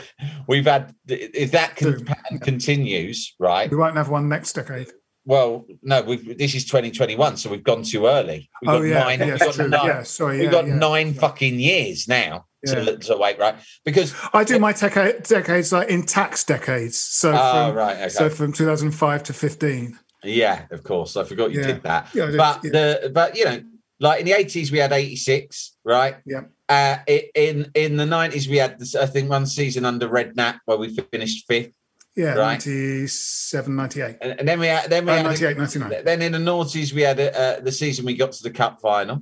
we've 0.48 0.66
had 0.66 0.94
if 1.08 1.52
that 1.52 1.78
Two. 1.78 2.04
pattern 2.04 2.40
continues 2.40 3.34
right 3.40 3.70
We 3.70 3.78
won't 3.78 3.96
have 3.98 4.10
one 4.10 4.28
next 4.30 4.54
decade. 4.54 4.92
Well 5.28 5.66
no 5.84 6.02
we've, 6.02 6.38
this 6.38 6.56
is 6.56 6.66
2021 6.66 7.38
so 7.38 7.50
we've 7.50 7.64
gone 7.64 7.84
too 7.84 8.08
early 8.08 8.50
we've 8.62 8.70
oh, 8.70 8.80
got 8.80 8.86
yeah. 8.86 9.04
nine, 9.04 9.20
yeah, 9.20 9.26
we've 9.26 9.40
got 9.40 9.58
nine- 9.58 9.86
Yeah, 9.86 10.04
sorry. 10.04 10.38
We've 10.38 10.46
yeah, 10.46 10.52
got 10.52 10.68
yeah. 10.68 10.76
nine 10.76 11.14
fucking 11.14 11.60
years 11.60 12.08
now 12.08 12.46
to, 12.66 12.98
to 12.98 13.18
wait, 13.18 13.38
right? 13.40 13.56
Because 13.86 14.14
I 14.34 14.44
do 14.44 14.60
my 14.60 14.74
teca- 14.74 15.26
decades 15.28 15.72
like 15.72 15.90
in 15.90 16.04
tax 16.04 16.44
decades. 16.44 16.98
So 16.98 17.32
oh, 17.32 17.68
from, 17.68 17.76
right, 17.76 17.98
okay, 17.98 18.10
so 18.10 18.30
from 18.30 18.52
2005 18.52 19.24
to 19.24 19.34
15. 19.34 20.00
yeah, 20.24 20.66
of 20.72 20.84
course, 20.84 21.16
I 21.16 21.24
forgot 21.24 21.52
you 21.52 21.64
did 21.64 21.84
that. 21.84 22.10
Yeah, 22.14 22.28
did, 22.28 22.38
but 22.38 22.62
the 22.62 23.12
but 23.14 23.38
you 23.38 23.46
know, 23.46 23.62
like 24.00 24.20
in 24.20 24.26
the 24.26 24.34
eighties 24.34 24.72
we 24.72 24.80
had 24.80 24.92
eighty 24.92 25.16
six, 25.16 25.76
right? 25.84 26.18
Yeah. 26.26 26.42
Uh, 26.70 26.98
in 27.08 27.72
in 27.76 27.96
the 27.96 28.06
nineties 28.06 28.50
we 28.50 28.58
had 28.58 28.80
this, 28.80 28.96
I 28.96 29.06
think 29.06 29.30
one 29.30 29.46
season 29.46 29.86
under 29.86 30.10
Redknapp 30.10 30.60
where 30.66 30.78
we 30.78 30.94
finished 31.12 31.46
fifth, 31.48 31.72
Yeah, 32.18 32.34
Right. 32.34 32.66
97, 32.66 33.76
98. 33.76 34.18
and, 34.22 34.40
and 34.40 34.48
then 34.48 34.60
we 34.60 34.66
had 34.68 34.90
then 34.90 35.06
we 35.06 35.12
Oh, 35.12 35.16
had 35.18 35.26
98, 35.26 35.58
99. 35.58 36.04
then 36.04 36.22
in 36.24 36.32
the 36.32 36.40
noughties 36.40 36.92
we 36.92 37.04
had 37.04 37.20
uh, 37.20 37.60
the 37.62 37.72
season 37.72 38.06
we 38.06 38.16
got 38.16 38.32
to 38.34 38.44
the 38.44 38.50
cup 38.50 38.80
final, 38.82 39.22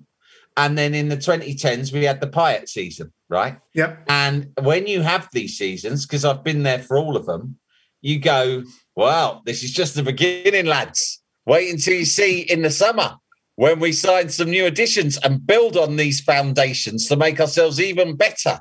and 0.55 0.77
then 0.77 0.95
in 0.95 1.09
the 1.09 1.17
twenty 1.17 1.53
tens 1.55 1.91
we 1.91 2.05
had 2.05 2.21
the 2.21 2.27
Payet 2.27 2.69
season, 2.69 3.11
right? 3.29 3.59
Yep. 3.73 4.05
And 4.07 4.51
when 4.61 4.87
you 4.87 5.01
have 5.01 5.27
these 5.33 5.57
seasons, 5.57 6.05
because 6.05 6.23
I've 6.23 6.43
been 6.43 6.63
there 6.63 6.79
for 6.79 6.97
all 6.97 7.17
of 7.17 7.25
them, 7.25 7.57
you 8.01 8.17
go, 8.19 8.63
well, 8.95 9.41
this 9.45 9.61
is 9.63 9.71
just 9.73 9.95
the 9.95 10.03
beginning, 10.03 10.65
lads. 10.65 11.21
Wait 11.45 11.71
until 11.71 11.95
you 11.95 12.05
see 12.05 12.39
in 12.39 12.61
the 12.61 12.71
summer 12.71 13.15
when 13.55 13.79
we 13.79 13.91
sign 13.91 14.29
some 14.29 14.49
new 14.49 14.65
additions 14.65 15.17
and 15.17 15.45
build 15.45 15.75
on 15.77 15.97
these 15.97 16.21
foundations 16.21 17.07
to 17.07 17.15
make 17.17 17.39
ourselves 17.41 17.79
even 17.79 18.15
better. 18.15 18.59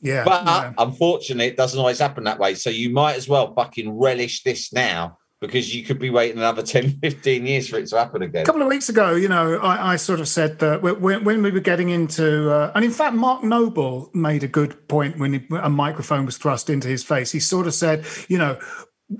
Yeah. 0.00 0.24
But 0.24 0.44
yeah. 0.44 0.72
unfortunately, 0.78 1.46
it 1.46 1.56
doesn't 1.56 1.78
always 1.78 1.98
happen 1.98 2.24
that 2.24 2.38
way. 2.38 2.54
So 2.54 2.70
you 2.70 2.90
might 2.90 3.16
as 3.16 3.28
well 3.28 3.54
fucking 3.54 3.98
relish 3.98 4.42
this 4.42 4.72
now 4.72 5.18
because 5.40 5.74
you 5.74 5.82
could 5.82 5.98
be 5.98 6.10
waiting 6.10 6.38
another 6.38 6.62
10, 6.64 6.98
15 7.00 7.46
years 7.46 7.68
for 7.68 7.78
it 7.78 7.86
to 7.88 7.98
happen 7.98 8.22
again. 8.22 8.42
A 8.42 8.46
couple 8.46 8.62
of 8.62 8.68
weeks 8.68 8.88
ago, 8.88 9.14
you 9.14 9.28
know, 9.28 9.56
I, 9.56 9.92
I 9.92 9.96
sort 9.96 10.20
of 10.20 10.28
said 10.28 10.58
that 10.60 10.82
when, 10.82 11.24
when 11.24 11.42
we 11.42 11.50
were 11.50 11.60
getting 11.60 11.90
into, 11.90 12.50
uh, 12.50 12.72
and 12.74 12.84
in 12.84 12.90
fact, 12.90 13.14
Mark 13.14 13.42
Noble 13.42 14.10
made 14.14 14.42
a 14.42 14.48
good 14.48 14.88
point 14.88 15.18
when 15.18 15.32
he, 15.34 15.46
a 15.60 15.70
microphone 15.70 16.26
was 16.26 16.36
thrust 16.36 16.70
into 16.70 16.88
his 16.88 17.02
face. 17.02 17.32
He 17.32 17.40
sort 17.40 17.66
of 17.66 17.74
said, 17.74 18.04
you 18.28 18.38
know, 18.38 18.58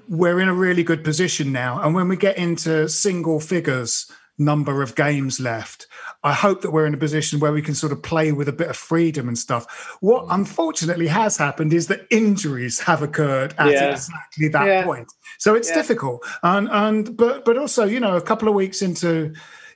we're 0.09 0.41
in 0.41 0.49
a 0.49 0.55
really 0.55 0.85
good 0.85 1.03
position 1.03 1.53
now. 1.53 1.81
And 1.81 1.95
when 1.95 2.09
we 2.09 2.16
get 2.16 2.37
into 2.37 2.89
single 2.89 3.41
figures, 3.41 4.11
number 4.39 4.83
of 4.83 4.95
games 4.95 5.39
left, 5.39 5.87
I 6.23 6.33
hope 6.33 6.61
that 6.62 6.71
we're 6.71 6.87
in 6.87 6.95
a 6.95 6.99
position 6.99 7.41
where 7.41 7.53
we 7.53 7.62
can 7.62 7.75
sort 7.75 7.93
of 7.93 8.03
play 8.03 8.33
with 8.33 8.49
a 8.49 8.53
bit 8.53 8.68
of 8.68 8.77
freedom 8.77 9.27
and 9.29 9.39
stuff. 9.39 9.97
What 10.01 10.25
mm. 10.25 10.35
unfortunately 10.35 11.07
has 11.07 11.37
happened 11.37 11.73
is 11.73 11.87
that 11.87 12.07
injuries 12.11 12.81
have 12.81 13.03
occurred 13.03 13.55
at 13.59 13.71
Yeah. 13.73 13.93
exactly 13.93 14.49
that 14.49 14.66
Yeah. 14.66 14.85
point. 14.85 15.12
So 15.39 15.55
it's 15.55 15.68
Yeah. 15.68 15.77
difficult. 15.77 16.25
And 16.43 16.68
and 16.71 17.16
but 17.16 17.45
but 17.45 17.57
also, 17.57 17.85
you 17.85 18.01
know, 18.01 18.16
a 18.16 18.21
couple 18.21 18.49
of 18.49 18.55
weeks 18.55 18.83
into 18.83 19.33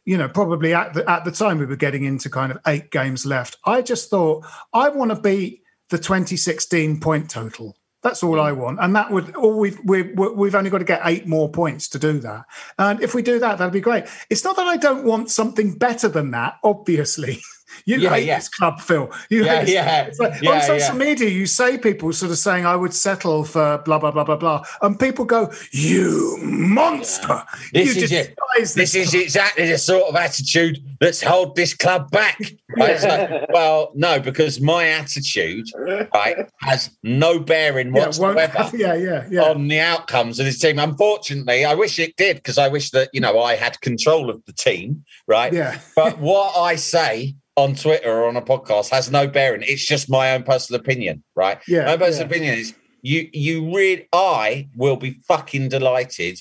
you 0.07 0.19
know, 0.19 0.29
probably 0.29 0.75
at 0.75 0.93
the 0.93 1.09
at 1.11 1.25
the 1.25 1.31
time 1.31 1.59
we 1.59 1.65
were 1.65 1.77
getting 1.77 2.05
into 2.05 2.29
kind 2.29 2.53
of 2.53 2.59
eight 2.67 2.91
games 2.91 3.25
left. 3.25 3.57
I 3.65 3.81
just 3.81 4.11
thought 4.11 4.45
I 4.73 4.91
want 4.91 5.11
to 5.11 5.19
beat 5.19 5.63
the 5.89 5.99
2016 5.99 7.01
point 7.01 7.31
total. 7.31 7.77
That's 8.05 8.23
all 8.23 8.39
I 8.39 8.53
mm. 8.53 8.59
want, 8.59 8.79
and 8.81 8.95
that 8.95 9.11
would 9.11 9.35
all 9.35 9.59
we've 9.59 9.81
we've 9.83 10.17
we've 10.17 10.55
only 10.55 10.69
got 10.69 10.79
to 10.79 10.85
get 10.85 11.01
eight 11.05 11.27
more 11.27 11.49
points 11.49 11.89
to 11.89 11.99
do 11.99 12.19
that. 12.21 12.45
And 12.79 13.03
if 13.03 13.15
we 13.15 13.23
do 13.23 13.39
that, 13.39 13.57
that'd 13.57 13.73
be 13.73 13.81
great. 13.81 14.05
It's 14.29 14.45
not 14.45 14.57
that 14.57 14.67
I 14.67 14.77
don't 14.77 15.05
want 15.05 15.31
something 15.31 15.79
better 15.79 16.09
than 16.09 16.31
that, 16.33 16.59
obviously. 16.63 17.41
You 17.87 17.99
Yeah, 17.99 18.11
hate 18.11 18.27
yeah. 18.27 18.37
this 18.37 18.49
club, 18.49 18.81
Phil. 18.81 19.11
You 19.31 19.45
Yeah, 19.45 19.61
hate 19.65 19.75
yeah, 19.75 20.11
like, 20.19 20.43
yeah, 20.43 20.51
on 20.51 20.63
social 20.63 20.97
media, 20.97 21.29
you 21.29 21.47
say 21.47 21.79
people 21.79 22.13
sort 22.13 22.31
of 22.33 22.39
saying, 22.39 22.67
"I 22.67 22.77
would 22.77 22.95
settle 22.95 23.45
for 23.45 23.79
blah 23.79 23.99
blah 23.99 24.11
blah 24.11 24.25
blah 24.25 24.37
blah," 24.37 24.65
and 24.83 24.99
people 24.99 25.25
go, 25.25 25.53
"You 25.73 26.39
monster! 26.43 27.43
This 27.73 27.97
you 27.97 28.03
is 28.03 28.13
it. 28.13 28.35
despise 28.37 28.75
This 28.75 28.95
is 28.95 29.15
exactly 29.15 29.69
the 29.69 29.79
sort 29.79 30.05
of 30.05 30.17
attitude 30.17 30.79
that's 31.01 31.21
held 31.21 31.57
this 31.57 31.75
club 31.75 32.11
back. 32.11 32.39
Right? 32.77 33.01
Like, 33.01 33.47
well, 33.53 33.93
no, 33.95 34.19
because 34.19 34.61
my 34.61 34.89
attitude 34.89 35.67
right 36.13 36.37
has 36.63 36.91
no 37.05 37.39
bearing 37.39 37.93
whatsoever 37.93 38.69
yeah, 38.77 38.95
yeah, 38.95 39.27
yeah. 39.31 39.43
on 39.43 39.69
the 39.69 39.79
outcomes 39.79 40.41
of 40.41 40.47
this 40.47 40.59
team. 40.59 40.81
Unfortunately, 40.81 41.65
I 41.65 41.75
wish 41.75 42.01
it 42.01 42.17
did 42.17 42.37
because 42.39 42.59
I 42.59 42.67
wish 42.67 42.91
that 42.91 43.11
you 43.13 43.21
know 43.21 43.41
I 43.41 43.55
had 43.55 43.81
control 43.81 44.29
of 44.29 44.45
the 44.47 44.53
team, 44.53 45.05
right? 45.29 45.53
Yeah. 45.53 45.79
But 45.95 46.19
what 46.31 46.57
I 46.57 46.75
say 46.75 47.37
on 47.57 47.75
Twitter 47.75 48.11
or 48.11 48.29
on 48.29 48.37
a 48.37 48.43
podcast 48.43 48.91
has 48.91 49.11
no 49.11 49.27
bearing. 49.27 49.63
It's 49.65 49.85
just 49.85 50.11
my 50.11 50.33
own 50.33 50.43
personal 50.43 50.81
opinion, 50.81 51.23
right? 51.35 51.59
Yeah, 51.69 51.85
My 51.85 51.97
personal 51.97 52.29
yeah. 52.29 52.37
opinion 52.37 52.59
is 52.59 52.75
you. 53.03 53.29
You 53.33 53.67
really, 53.75 54.09
I 54.13 54.69
will 54.77 54.97
be 54.97 55.21
fucking 55.29 55.69
delighted. 55.69 56.41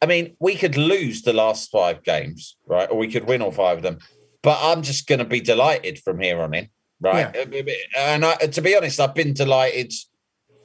I 0.00 0.06
mean, 0.06 0.36
we 0.38 0.54
could 0.54 0.76
lose 0.76 1.22
the 1.22 1.32
last 1.32 1.70
five 1.70 2.02
games, 2.02 2.56
right? 2.66 2.88
Or 2.90 2.98
we 2.98 3.10
could 3.10 3.24
win 3.24 3.42
all 3.42 3.50
five 3.50 3.78
of 3.78 3.82
them. 3.82 3.98
But 4.42 4.58
I'm 4.60 4.82
just 4.82 5.06
going 5.06 5.20
to 5.20 5.24
be 5.24 5.40
delighted 5.40 5.98
from 5.98 6.20
here 6.20 6.40
on 6.40 6.52
in, 6.54 6.68
right? 7.00 7.34
Yeah. 7.34 7.62
Uh, 7.62 7.98
and 7.98 8.24
I, 8.24 8.34
to 8.36 8.60
be 8.60 8.76
honest, 8.76 9.00
I've 9.00 9.14
been 9.14 9.32
delighted 9.32 9.92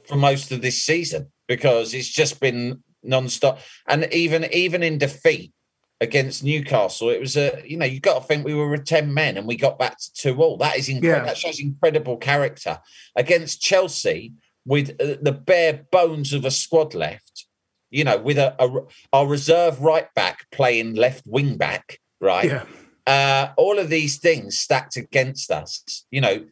for 0.07 0.17
most 0.17 0.51
of 0.51 0.61
this 0.61 0.81
season 0.81 1.31
because 1.47 1.93
it's 1.93 2.09
just 2.09 2.41
been 2.41 2.83
non-stop. 3.03 3.59
And 3.87 4.11
even 4.13 4.45
even 4.51 4.83
in 4.83 4.97
defeat 4.97 5.53
against 6.01 6.43
Newcastle, 6.43 7.09
it 7.09 7.19
was 7.19 7.35
a 7.37 7.61
you 7.65 7.77
know 7.77 7.85
you 7.85 7.99
got 7.99 8.19
to 8.19 8.25
think 8.25 8.45
we 8.45 8.53
were 8.53 8.73
a 8.73 8.83
ten 8.83 9.13
men 9.13 9.37
and 9.37 9.47
we 9.47 9.55
got 9.57 9.77
back 9.79 9.97
to 9.99 10.13
two 10.13 10.41
all. 10.41 10.57
That 10.57 10.77
is 10.77 10.89
incredible. 10.89 11.21
Yeah. 11.21 11.25
That 11.25 11.37
shows 11.37 11.59
incredible 11.59 12.17
character 12.17 12.79
against 13.15 13.61
Chelsea 13.61 14.33
with 14.65 14.91
uh, 15.01 15.15
the 15.21 15.31
bare 15.31 15.85
bones 15.91 16.33
of 16.33 16.45
a 16.45 16.51
squad 16.51 16.93
left. 16.93 17.45
You 17.91 18.03
know, 18.03 18.17
with 18.17 18.37
a, 18.37 18.55
a 18.63 18.81
our 19.11 19.27
reserve 19.27 19.81
right 19.81 20.13
back 20.13 20.45
playing 20.51 20.93
left 20.95 21.23
wing 21.25 21.57
back, 21.57 21.99
right? 22.21 22.45
Yeah. 22.45 22.65
uh, 23.07 23.53
all 23.57 23.79
of 23.79 23.89
these 23.89 24.17
things 24.19 24.57
stacked 24.59 24.95
against 24.95 25.49
us. 25.49 26.05
You 26.11 26.21
know, 26.21 26.45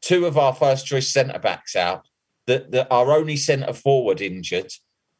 two 0.00 0.24
of 0.26 0.38
our 0.38 0.54
first 0.54 0.86
choice 0.86 1.08
centre 1.08 1.40
backs 1.40 1.74
out, 1.74 2.06
the, 2.46 2.66
the, 2.68 2.88
our 2.92 3.10
only 3.10 3.36
centre 3.36 3.72
forward 3.72 4.20
injured, 4.20 4.70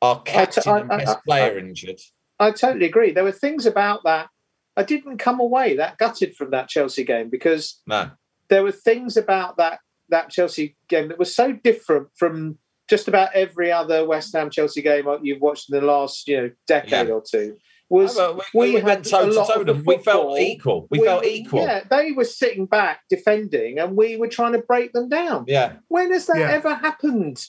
our 0.00 0.22
captain 0.22 0.62
I- 0.72 0.78
and 0.80 0.92
I- 0.92 0.96
best 0.98 1.16
I- 1.16 1.20
player 1.26 1.58
injured. 1.58 2.00
I 2.38 2.50
totally 2.50 2.86
agree. 2.86 3.12
There 3.12 3.24
were 3.24 3.32
things 3.32 3.66
about 3.66 4.02
that. 4.04 4.28
I 4.76 4.82
didn't 4.82 5.18
come 5.18 5.38
away 5.40 5.76
that 5.76 5.98
gutted 5.98 6.34
from 6.36 6.50
that 6.50 6.68
Chelsea 6.68 7.04
game 7.04 7.30
because 7.30 7.80
No, 7.86 8.10
there 8.48 8.62
were 8.64 8.72
things 8.72 9.16
about 9.16 9.56
that 9.58 9.80
that 10.10 10.30
Chelsea 10.30 10.76
game 10.88 11.08
that 11.08 11.18
was 11.18 11.34
so 11.34 11.52
different 11.52 12.08
from 12.16 12.58
just 12.90 13.08
about 13.08 13.30
every 13.34 13.72
other 13.72 14.04
West 14.06 14.34
Ham 14.34 14.50
Chelsea 14.50 14.82
game 14.82 15.06
you've 15.22 15.40
watched 15.40 15.70
in 15.72 15.78
the 15.80 15.86
last 15.86 16.28
you 16.28 16.36
know 16.36 16.50
decade 16.66 17.08
Yeah. 17.08 17.14
or 17.14 17.22
two. 17.22 17.56
Was 17.90 18.18
Oh, 18.18 18.34
well, 18.34 18.44
we- 18.54 18.68
we 18.70 18.74
had 18.76 18.84
went 18.84 19.04
toe 19.06 19.20
a 19.20 19.26
to 19.26 19.32
lot 19.32 19.48
toe 19.48 19.60
of 19.60 19.66
the 19.66 19.72
them. 19.74 19.84
We 19.86 19.98
felt 19.98 20.22
football. 20.22 20.38
equal. 20.38 20.86
We 20.90 20.98
felt 21.04 21.24
equal. 21.24 21.62
Yeah, 21.62 21.84
they 21.88 22.12
were 22.12 22.24
sitting 22.24 22.66
back 22.66 23.02
defending, 23.08 23.78
and 23.78 23.94
we 23.96 24.16
were 24.16 24.26
trying 24.28 24.52
to 24.52 24.58
break 24.58 24.92
them 24.92 25.08
down. 25.08 25.44
yeah. 25.46 25.74
When 25.88 26.10
has 26.12 26.26
that 26.26 26.38
Yeah. 26.38 26.50
ever 26.50 26.74
happened? 26.74 27.44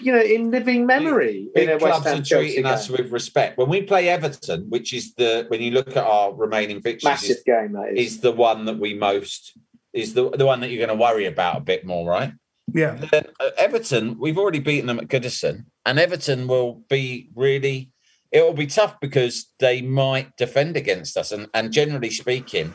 You 0.00 0.12
know, 0.12 0.20
in 0.20 0.50
living 0.50 0.86
memory, 0.86 1.48
in 1.54 1.68
a 1.68 1.72
Big 1.72 1.82
West 1.82 2.02
clubs 2.02 2.06
Ham 2.06 2.20
are 2.20 2.24
treating 2.24 2.64
us 2.64 2.88
game. 2.88 2.96
with 2.96 3.12
respect. 3.12 3.58
When 3.58 3.68
we 3.68 3.82
play 3.82 4.08
Everton, 4.08 4.70
which 4.70 4.94
is 4.94 5.14
the 5.14 5.44
when 5.48 5.60
you 5.60 5.72
look 5.72 5.88
at 5.90 6.04
our 6.04 6.32
remaining 6.32 6.80
fixtures, 6.80 7.10
massive 7.10 7.36
is, 7.36 7.42
game. 7.44 7.72
That 7.72 7.92
is. 7.92 8.14
is 8.14 8.20
the 8.20 8.32
one 8.32 8.64
that 8.66 8.78
we 8.78 8.94
most 8.94 9.58
is 9.92 10.14
the 10.14 10.30
the 10.30 10.46
one 10.46 10.60
that 10.60 10.70
you're 10.70 10.86
going 10.86 10.96
to 10.96 11.02
worry 11.02 11.26
about 11.26 11.58
a 11.58 11.60
bit 11.60 11.84
more, 11.84 12.08
right? 12.08 12.32
Yeah. 12.72 12.94
Then, 13.10 13.26
uh, 13.40 13.50
Everton, 13.58 14.18
we've 14.18 14.38
already 14.38 14.60
beaten 14.60 14.86
them 14.86 14.98
at 14.98 15.08
Goodison, 15.08 15.64
and 15.84 15.98
Everton 15.98 16.46
will 16.46 16.82
be 16.88 17.30
really. 17.34 17.90
It 18.30 18.42
will 18.42 18.54
be 18.54 18.68
tough 18.68 19.00
because 19.00 19.52
they 19.58 19.82
might 19.82 20.36
defend 20.36 20.76
against 20.76 21.16
us, 21.16 21.32
and, 21.32 21.48
and 21.52 21.72
generally 21.72 22.10
speaking, 22.10 22.74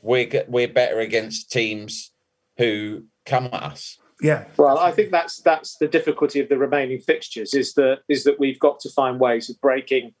we're 0.00 0.44
we're 0.46 0.68
better 0.68 1.00
against 1.00 1.50
teams 1.50 2.12
who 2.56 3.06
come 3.24 3.46
at 3.46 3.54
us. 3.54 3.98
Yeah. 4.20 4.44
Well, 4.56 4.78
I 4.78 4.92
think 4.92 5.10
that's 5.10 5.40
that's 5.42 5.76
the 5.76 5.88
difficulty 5.88 6.40
of 6.40 6.48
the 6.48 6.56
remaining 6.56 7.00
fixtures 7.00 7.52
is 7.54 7.74
that 7.74 7.98
is 8.08 8.24
that 8.24 8.40
we've 8.40 8.58
got 8.58 8.80
to 8.80 8.90
find 8.90 9.20
ways 9.20 9.50
of 9.50 9.60
breaking 9.60 10.14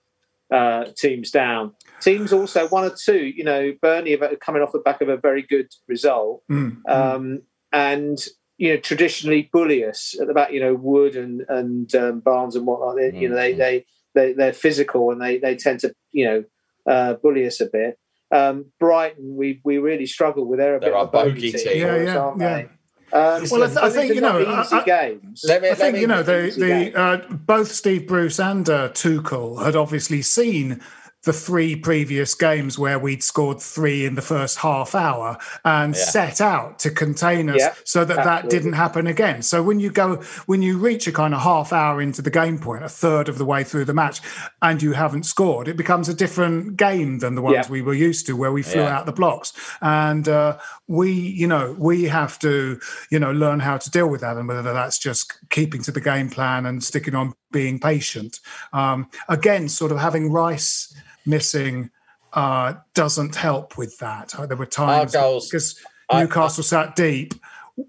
uh, 0.50 0.84
teams 0.96 1.30
down. 1.30 1.72
Teams 2.00 2.32
also 2.32 2.68
one 2.68 2.84
or 2.84 2.94
two, 2.94 3.24
you 3.26 3.42
know, 3.42 3.72
Burnley 3.80 4.14
are 4.14 4.36
coming 4.36 4.62
off 4.62 4.72
the 4.72 4.78
back 4.80 5.00
of 5.00 5.08
a 5.08 5.16
very 5.16 5.42
good 5.42 5.68
result, 5.88 6.42
Mm. 6.50 6.86
um, 6.88 7.42
and 7.72 8.18
you 8.58 8.70
know 8.74 8.76
traditionally 8.80 9.48
bully 9.52 9.84
us 9.84 10.14
at 10.20 10.26
the 10.28 10.34
back. 10.34 10.52
You 10.52 10.60
know, 10.60 10.74
Wood 10.74 11.16
and 11.16 11.44
and 11.48 11.92
um, 11.94 12.20
Barnes 12.20 12.54
and 12.54 12.66
whatnot. 12.66 12.96
They, 12.96 13.18
You 13.18 13.30
know, 13.30 13.34
they 13.36 13.54
Mhm. 13.54 13.58
they 13.58 13.84
they 14.14 14.32
they're 14.34 14.52
physical 14.52 15.10
and 15.10 15.20
they 15.20 15.38
they 15.38 15.56
tend 15.56 15.80
to 15.80 15.94
you 16.12 16.26
know 16.26 16.44
uh, 16.86 17.14
bully 17.14 17.46
us 17.46 17.60
a 17.60 17.66
bit. 17.66 17.98
Um, 18.30 18.66
Brighton, 18.78 19.36
we 19.36 19.60
we 19.64 19.78
really 19.78 20.06
struggle 20.06 20.44
with 20.46 20.58
their 20.58 20.76
a 20.76 20.80
They're 20.80 20.90
bit 20.90 20.96
our 20.96 21.02
of 21.04 21.08
a 21.08 21.12
bogey 21.12 21.30
bogey 21.32 21.52
team, 21.52 21.60
team. 21.72 21.80
Yeah, 21.80 22.02
yeah, 22.02 22.18
aren't 22.18 22.40
yeah. 22.40 22.66
They? 23.12 23.16
Um, 23.18 23.44
Well, 23.50 23.62
I 23.62 23.66
th- 23.66 23.78
I 23.78 23.90
think, 23.90 24.14
you 24.14 24.20
know, 24.20 24.38
easy 24.40 24.76
I- 24.76 24.80
I- 24.80 24.84
games. 24.84 25.44
Let 25.46 25.62
me- 25.62 25.68
I 25.68 25.70
let 25.70 25.78
think 25.78 25.94
me- 25.94 26.00
you 26.00 26.06
know 26.06 26.22
the 26.22 26.52
the 26.56 26.98
uh, 27.00 27.16
both 27.30 27.72
Steve 27.72 28.06
Bruce 28.06 28.38
and 28.38 28.68
uh, 28.68 28.88
Tuchel 28.90 29.64
had 29.64 29.76
obviously 29.76 30.22
seen 30.22 30.80
the 31.26 31.32
three 31.32 31.74
previous 31.76 32.34
games 32.34 32.78
where 32.78 32.98
we'd 32.98 33.22
scored 33.22 33.60
three 33.60 34.06
in 34.06 34.14
the 34.14 34.22
first 34.22 34.58
half 34.58 34.94
hour 34.94 35.36
and 35.64 35.94
Yeah. 35.94 36.04
set 36.04 36.40
out 36.40 36.78
to 36.78 36.90
contain 36.90 37.50
us 37.50 37.58
Yeah, 37.60 37.74
so 37.84 38.04
that 38.04 38.24
that 38.24 38.48
didn't 38.48 38.74
happen 38.74 39.06
again. 39.08 39.42
So 39.42 39.60
when 39.62 39.80
you 39.80 39.90
go 39.90 40.22
when 40.46 40.62
you 40.62 40.78
reach 40.78 41.06
a 41.08 41.12
kind 41.12 41.34
of 41.34 41.40
half 41.42 41.72
hour 41.72 42.00
into 42.00 42.22
the 42.22 42.30
game 42.30 42.58
point, 42.58 42.84
a 42.84 42.88
third 42.88 43.28
of 43.28 43.38
the 43.38 43.44
way 43.44 43.64
through 43.64 43.84
the 43.86 43.92
match, 43.94 44.20
and 44.62 44.80
you 44.80 44.92
haven't 44.92 45.24
scored, 45.26 45.66
it 45.68 45.76
becomes 45.76 46.08
a 46.08 46.14
different 46.14 46.76
game 46.76 47.18
than 47.18 47.34
the 47.34 47.42
ones 47.42 47.54
Yeah. 47.66 47.68
we 47.70 47.82
were 47.82 47.94
used 47.94 48.26
to, 48.26 48.36
where 48.36 48.52
we 48.52 48.62
flew 48.62 48.82
out 48.82 49.04
the 49.06 49.12
blocks. 49.12 49.52
And 49.82 50.28
uh, 50.28 50.58
we, 50.86 51.10
you 51.10 51.48
know, 51.48 51.74
we 51.78 52.04
have 52.04 52.38
to, 52.38 52.78
you 53.10 53.18
know, 53.18 53.32
learn 53.32 53.58
how 53.60 53.76
to 53.78 53.90
deal 53.90 54.08
with 54.08 54.20
that, 54.20 54.36
and 54.36 54.46
whether 54.46 54.72
that's 54.72 54.98
just 54.98 55.32
keeping 55.50 55.82
to 55.82 55.90
the 55.92 56.00
game 56.00 56.30
plan 56.30 56.66
and 56.66 56.84
sticking 56.84 57.16
on 57.16 57.34
being 57.50 57.78
patient. 57.80 58.38
Um, 58.72 59.08
again, 59.28 59.68
sort 59.68 59.90
of 59.90 59.98
having 59.98 60.30
Rice 60.30 60.94
missing 61.26 61.90
uh, 62.32 62.74
doesn't 62.94 63.34
help 63.34 63.78
with 63.78 63.96
that. 63.98 64.34
Uh, 64.38 64.46
There 64.46 64.56
were 64.56 64.66
times 64.66 65.12
because 65.12 65.78
I- 66.10 66.22
Newcastle 66.22 66.62
sat 66.62 66.94
deep. 66.96 67.34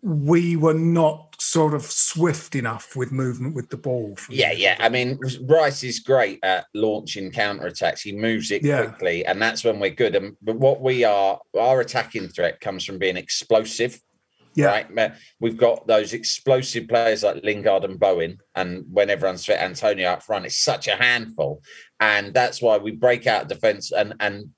We 0.01 0.57
were 0.57 0.73
not 0.73 1.35
sort 1.39 1.73
of 1.73 1.83
swift 1.83 2.55
enough 2.55 2.95
with 2.95 3.11
movement 3.11 3.55
with 3.55 3.69
the 3.69 3.77
ball. 3.77 4.17
Yeah, 4.29 4.51
yeah. 4.51 4.75
I 4.79 4.89
mean, 4.89 5.17
Rice 5.43 5.83
is 5.83 5.99
great 5.99 6.39
at 6.43 6.65
launching 6.73 7.31
counter 7.31 7.67
attacks. 7.67 8.01
He 8.01 8.11
moves 8.11 8.51
it 8.51 8.63
Yeah. 8.63 8.83
quickly, 8.85 9.25
and 9.25 9.41
that's 9.41 9.63
when 9.63 9.79
we're 9.79 9.91
good. 9.91 10.15
And 10.15 10.35
but 10.41 10.57
what 10.57 10.81
we 10.81 11.05
are, 11.05 11.39
our 11.57 11.79
attacking 11.79 12.29
threat 12.29 12.59
comes 12.59 12.83
from 12.83 12.97
being 12.97 13.15
explosive. 13.17 14.01
Yeah. 14.55 14.83
Right, 14.89 15.13
we've 15.39 15.55
got 15.55 15.85
those 15.85 16.13
explosive 16.13 16.87
players 16.87 17.21
like 17.21 17.43
Lingard 17.43 17.83
and 17.83 17.99
Bowen, 17.99 18.39
and 18.55 18.85
when 18.91 19.11
everyone's 19.11 19.45
fit, 19.45 19.59
Antonio 19.61 20.09
up 20.09 20.23
front, 20.23 20.47
it's 20.47 20.57
such 20.57 20.87
a 20.87 20.95
handful, 20.95 21.61
and 21.99 22.33
that's 22.33 22.61
why 22.61 22.77
we 22.77 22.91
break 22.91 23.27
out 23.27 23.47
defense. 23.49 23.91
And 23.91 24.13
and 24.19 24.49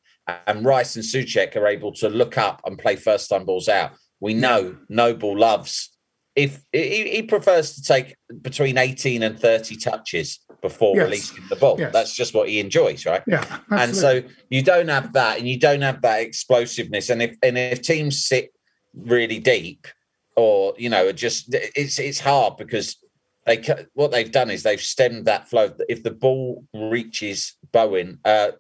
and 0.48 0.64
Rice 0.66 0.96
and 0.96 1.04
Soucek 1.04 1.56
are 1.56 1.68
able 1.68 1.92
to 1.94 2.10
look 2.10 2.38
up 2.38 2.62
and 2.66 2.78
play 2.78 2.96
first 2.96 3.30
time 3.30 3.46
balls 3.46 3.68
out. 3.68 3.92
We 4.20 4.34
know 4.34 4.78
Noble 4.90 5.38
loves 5.38 5.90
if 6.36 6.62
he, 6.72 7.10
he 7.10 7.24
prefers 7.24 7.76
to 7.76 7.82
take 7.84 8.16
between 8.42 8.78
18 8.78 9.24
and 9.24 9.38
30 9.40 9.76
touches 9.76 10.40
before 10.62 10.96
Yes. 10.96 11.06
releasing 11.06 11.44
the 11.50 11.56
ball. 11.56 11.76
Yes. 11.80 11.92
That's 11.92 12.16
just 12.16 12.34
what 12.34 12.48
he 12.48 12.60
enjoys, 12.60 13.06
right? 13.06 13.24
Yeah, 13.28 13.60
And 13.72 13.96
so 13.96 14.22
you 14.50 14.62
don't 14.62 14.88
have 14.88 15.14
that, 15.14 15.40
and 15.40 15.48
you 15.50 15.58
don't 15.60 15.82
have 15.82 16.02
that 16.04 16.22
explosiveness. 16.22 17.10
And 17.10 17.22
if 17.22 17.36
and 17.44 17.58
if 17.58 17.82
teams 17.82 18.26
sit 18.26 18.52
really 18.96 19.40
deep, 19.40 19.88
or 20.36 20.74
you 20.78 20.90
know, 20.90 21.12
just 21.12 21.54
it's 21.54 22.00
it's 22.00 22.20
hard 22.20 22.58
because 22.58 22.98
they 23.46 23.64
what 23.94 24.12
they've 24.12 24.32
done 24.32 24.52
is 24.52 24.64
they've 24.64 24.82
stemmed 24.82 25.26
that 25.26 25.50
flow. 25.50 25.72
If 25.88 26.04
the 26.04 26.12
ball 26.12 26.66
reaches 26.74 27.56
Bowen, 27.72 28.20
uh, 28.26 28.52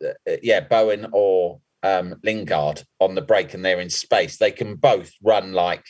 yeah, 0.41 0.61
Bowen 0.61 1.07
or 1.11 1.59
um, 1.83 2.15
Lingard 2.23 2.83
on 2.99 3.15
the 3.15 3.21
break, 3.21 3.53
and 3.53 3.63
they're 3.63 3.79
in 3.79 3.89
space, 3.89 4.37
they 4.37 4.51
can 4.51 4.75
both 4.75 5.11
run 5.23 5.53
like. 5.53 5.85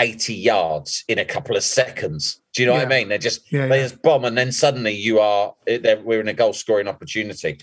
80 0.00 0.34
yards 0.34 1.04
in 1.06 1.18
a 1.18 1.24
couple 1.24 1.54
of 1.54 1.62
seconds. 1.62 2.40
Do 2.54 2.62
you 2.62 2.66
know 2.66 2.72
what 2.72 2.82
I 2.86 2.88
mean? 2.88 3.08
They're 3.08 3.18
just 3.18 3.52
Yeah, 3.52 3.68
they 3.68 3.76
yeah. 3.76 3.88
just 3.88 4.02
bomb, 4.02 4.24
and 4.24 4.36
then 4.36 4.50
suddenly 4.50 4.92
you 4.94 5.20
are 5.20 5.54
they're- 5.66 6.00
we're 6.00 6.20
in 6.20 6.28
a 6.28 6.32
goal 6.32 6.54
scoring 6.54 6.88
opportunity. 6.88 7.60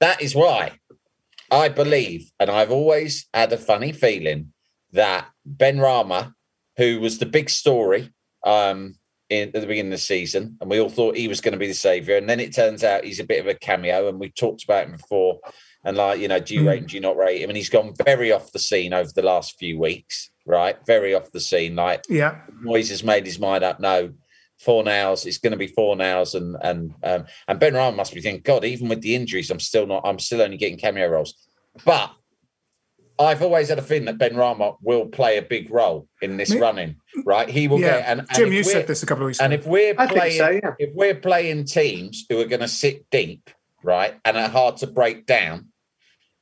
That 0.00 0.20
is 0.22 0.34
why 0.34 0.80
I 1.50 1.68
believe, 1.68 2.32
and 2.40 2.50
I've 2.50 2.72
always 2.72 3.26
had 3.32 3.52
a 3.52 3.58
funny 3.58 3.92
feeling 3.92 4.52
that 4.92 5.28
Benrahma, 5.46 6.32
who 6.78 6.98
was 6.98 7.18
the 7.18 7.26
big 7.26 7.50
story 7.50 8.10
um, 8.44 8.96
in, 9.30 9.48
at 9.48 9.60
the 9.60 9.66
beginning 9.66 9.92
of 9.92 9.98
the 9.98 10.02
season, 10.04 10.56
and 10.60 10.70
we 10.70 10.80
all 10.80 10.88
thought 10.88 11.16
he 11.16 11.28
was 11.28 11.40
going 11.40 11.52
to 11.52 11.58
be 11.58 11.66
the 11.66 11.74
savior, 11.74 12.16
and 12.16 12.28
then 12.28 12.40
it 12.40 12.54
turns 12.54 12.84
out 12.84 13.04
he's 13.04 13.20
a 13.20 13.24
bit 13.24 13.40
of 13.40 13.46
a 13.46 13.54
cameo, 13.54 14.08
and 14.08 14.18
we 14.20 14.30
talked 14.30 14.64
about 14.64 14.86
him 14.86 14.92
before. 14.92 15.38
And 15.84 15.96
like, 15.96 16.18
you 16.20 16.26
know, 16.28 16.40
do 16.40 16.54
you 16.54 16.62
Mm. 16.62 16.66
rate 16.66 16.78
him? 16.80 16.86
Do 16.86 16.94
you 16.96 17.00
not 17.00 17.16
rate 17.16 17.40
him? 17.40 17.50
And 17.50 17.56
he's 17.56 17.68
gone 17.68 17.94
very 18.04 18.32
off 18.32 18.50
the 18.52 18.58
scene 18.58 18.92
over 18.92 19.10
the 19.14 19.22
last 19.22 19.56
few 19.58 19.78
weeks, 19.78 20.30
right? 20.44 20.76
Very 20.86 21.14
off 21.14 21.30
the 21.30 21.40
scene. 21.40 21.76
Like 21.76 22.02
Yeah. 22.08 22.40
Moyes 22.64 22.88
has 22.90 23.04
made 23.04 23.24
his 23.24 23.38
mind 23.38 23.62
up. 23.62 23.78
No, 23.78 24.12
Fornals. 24.64 25.26
It's 25.26 25.38
going 25.38 25.52
to 25.52 25.56
be 25.56 25.68
Fornals, 25.68 26.34
and 26.34 26.56
and 26.62 26.94
um, 27.04 27.26
and 27.46 27.60
Benrahma 27.60 27.94
must 27.94 28.14
be 28.14 28.20
thinking, 28.20 28.42
God, 28.42 28.64
even 28.64 28.88
with 28.88 29.00
the 29.02 29.14
injuries, 29.14 29.50
I'm 29.50 29.60
still 29.60 29.86
not. 29.86 30.02
I'm 30.04 30.18
still 30.18 30.42
only 30.42 30.56
getting 30.56 30.78
cameo 30.78 31.08
roles. 31.08 31.34
But 31.84 32.10
I've 33.18 33.42
always 33.42 33.68
had 33.68 33.78
a 33.78 33.82
feeling 33.82 34.04
that 34.06 34.18
Benrahma 34.18 34.76
will 34.82 35.06
play 35.06 35.38
a 35.38 35.42
big 35.42 35.70
role 35.70 36.08
in 36.20 36.36
this 36.36 36.50
Me- 36.50 36.60
running. 36.60 36.96
Right, 37.24 37.48
he 37.48 37.68
will 37.68 37.80
Yeah. 37.80 37.98
get. 37.98 38.08
And, 38.08 38.20
and 38.20 38.30
Jim, 38.34 38.52
you 38.52 38.62
said 38.62 38.86
this 38.86 39.02
a 39.02 39.06
couple 39.06 39.24
of 39.24 39.26
weeks 39.28 39.38
ago. 39.38 39.44
And 39.46 39.54
if 39.54 39.66
we're 39.66 39.94
I 39.96 40.06
playing, 40.06 40.38
so, 40.38 40.50
yeah. 40.50 40.74
if 40.78 40.90
we're 40.94 41.14
playing 41.14 41.64
teams 41.64 42.26
who 42.28 42.40
are 42.40 42.44
going 42.44 42.60
to 42.60 42.68
sit 42.68 43.08
deep, 43.10 43.50
right, 43.82 44.14
and 44.24 44.36
are 44.36 44.48
hard 44.48 44.76
to 44.78 44.86
break 44.86 45.26
down, 45.26 45.68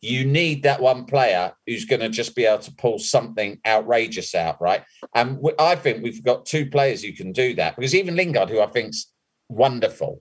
you 0.01 0.25
need 0.25 0.65
that 0.65 0.81
one 0.81 1.07
player 1.07 1.53
who's 1.67 1.85
going 1.87 2.01
to 2.01 2.09
just 2.11 2.35
be 2.37 2.45
able 2.45 2.63
to 2.63 2.73
pull 2.75 2.99
something 2.99 3.59
outrageous 3.67 4.35
out, 4.35 4.61
right? 4.61 4.83
And 5.15 5.39
I 5.59 5.77
think 5.77 6.03
we've 6.03 6.23
got 6.23 6.45
two 6.45 6.69
players 6.69 7.03
who 7.03 7.13
can 7.13 7.33
do 7.33 7.55
that 7.55 7.75
because 7.77 7.95
even 7.95 8.15
Lingard, 8.17 8.51
who 8.51 8.61
I 8.61 8.67
think's 8.67 9.11
wonderful, 9.49 10.21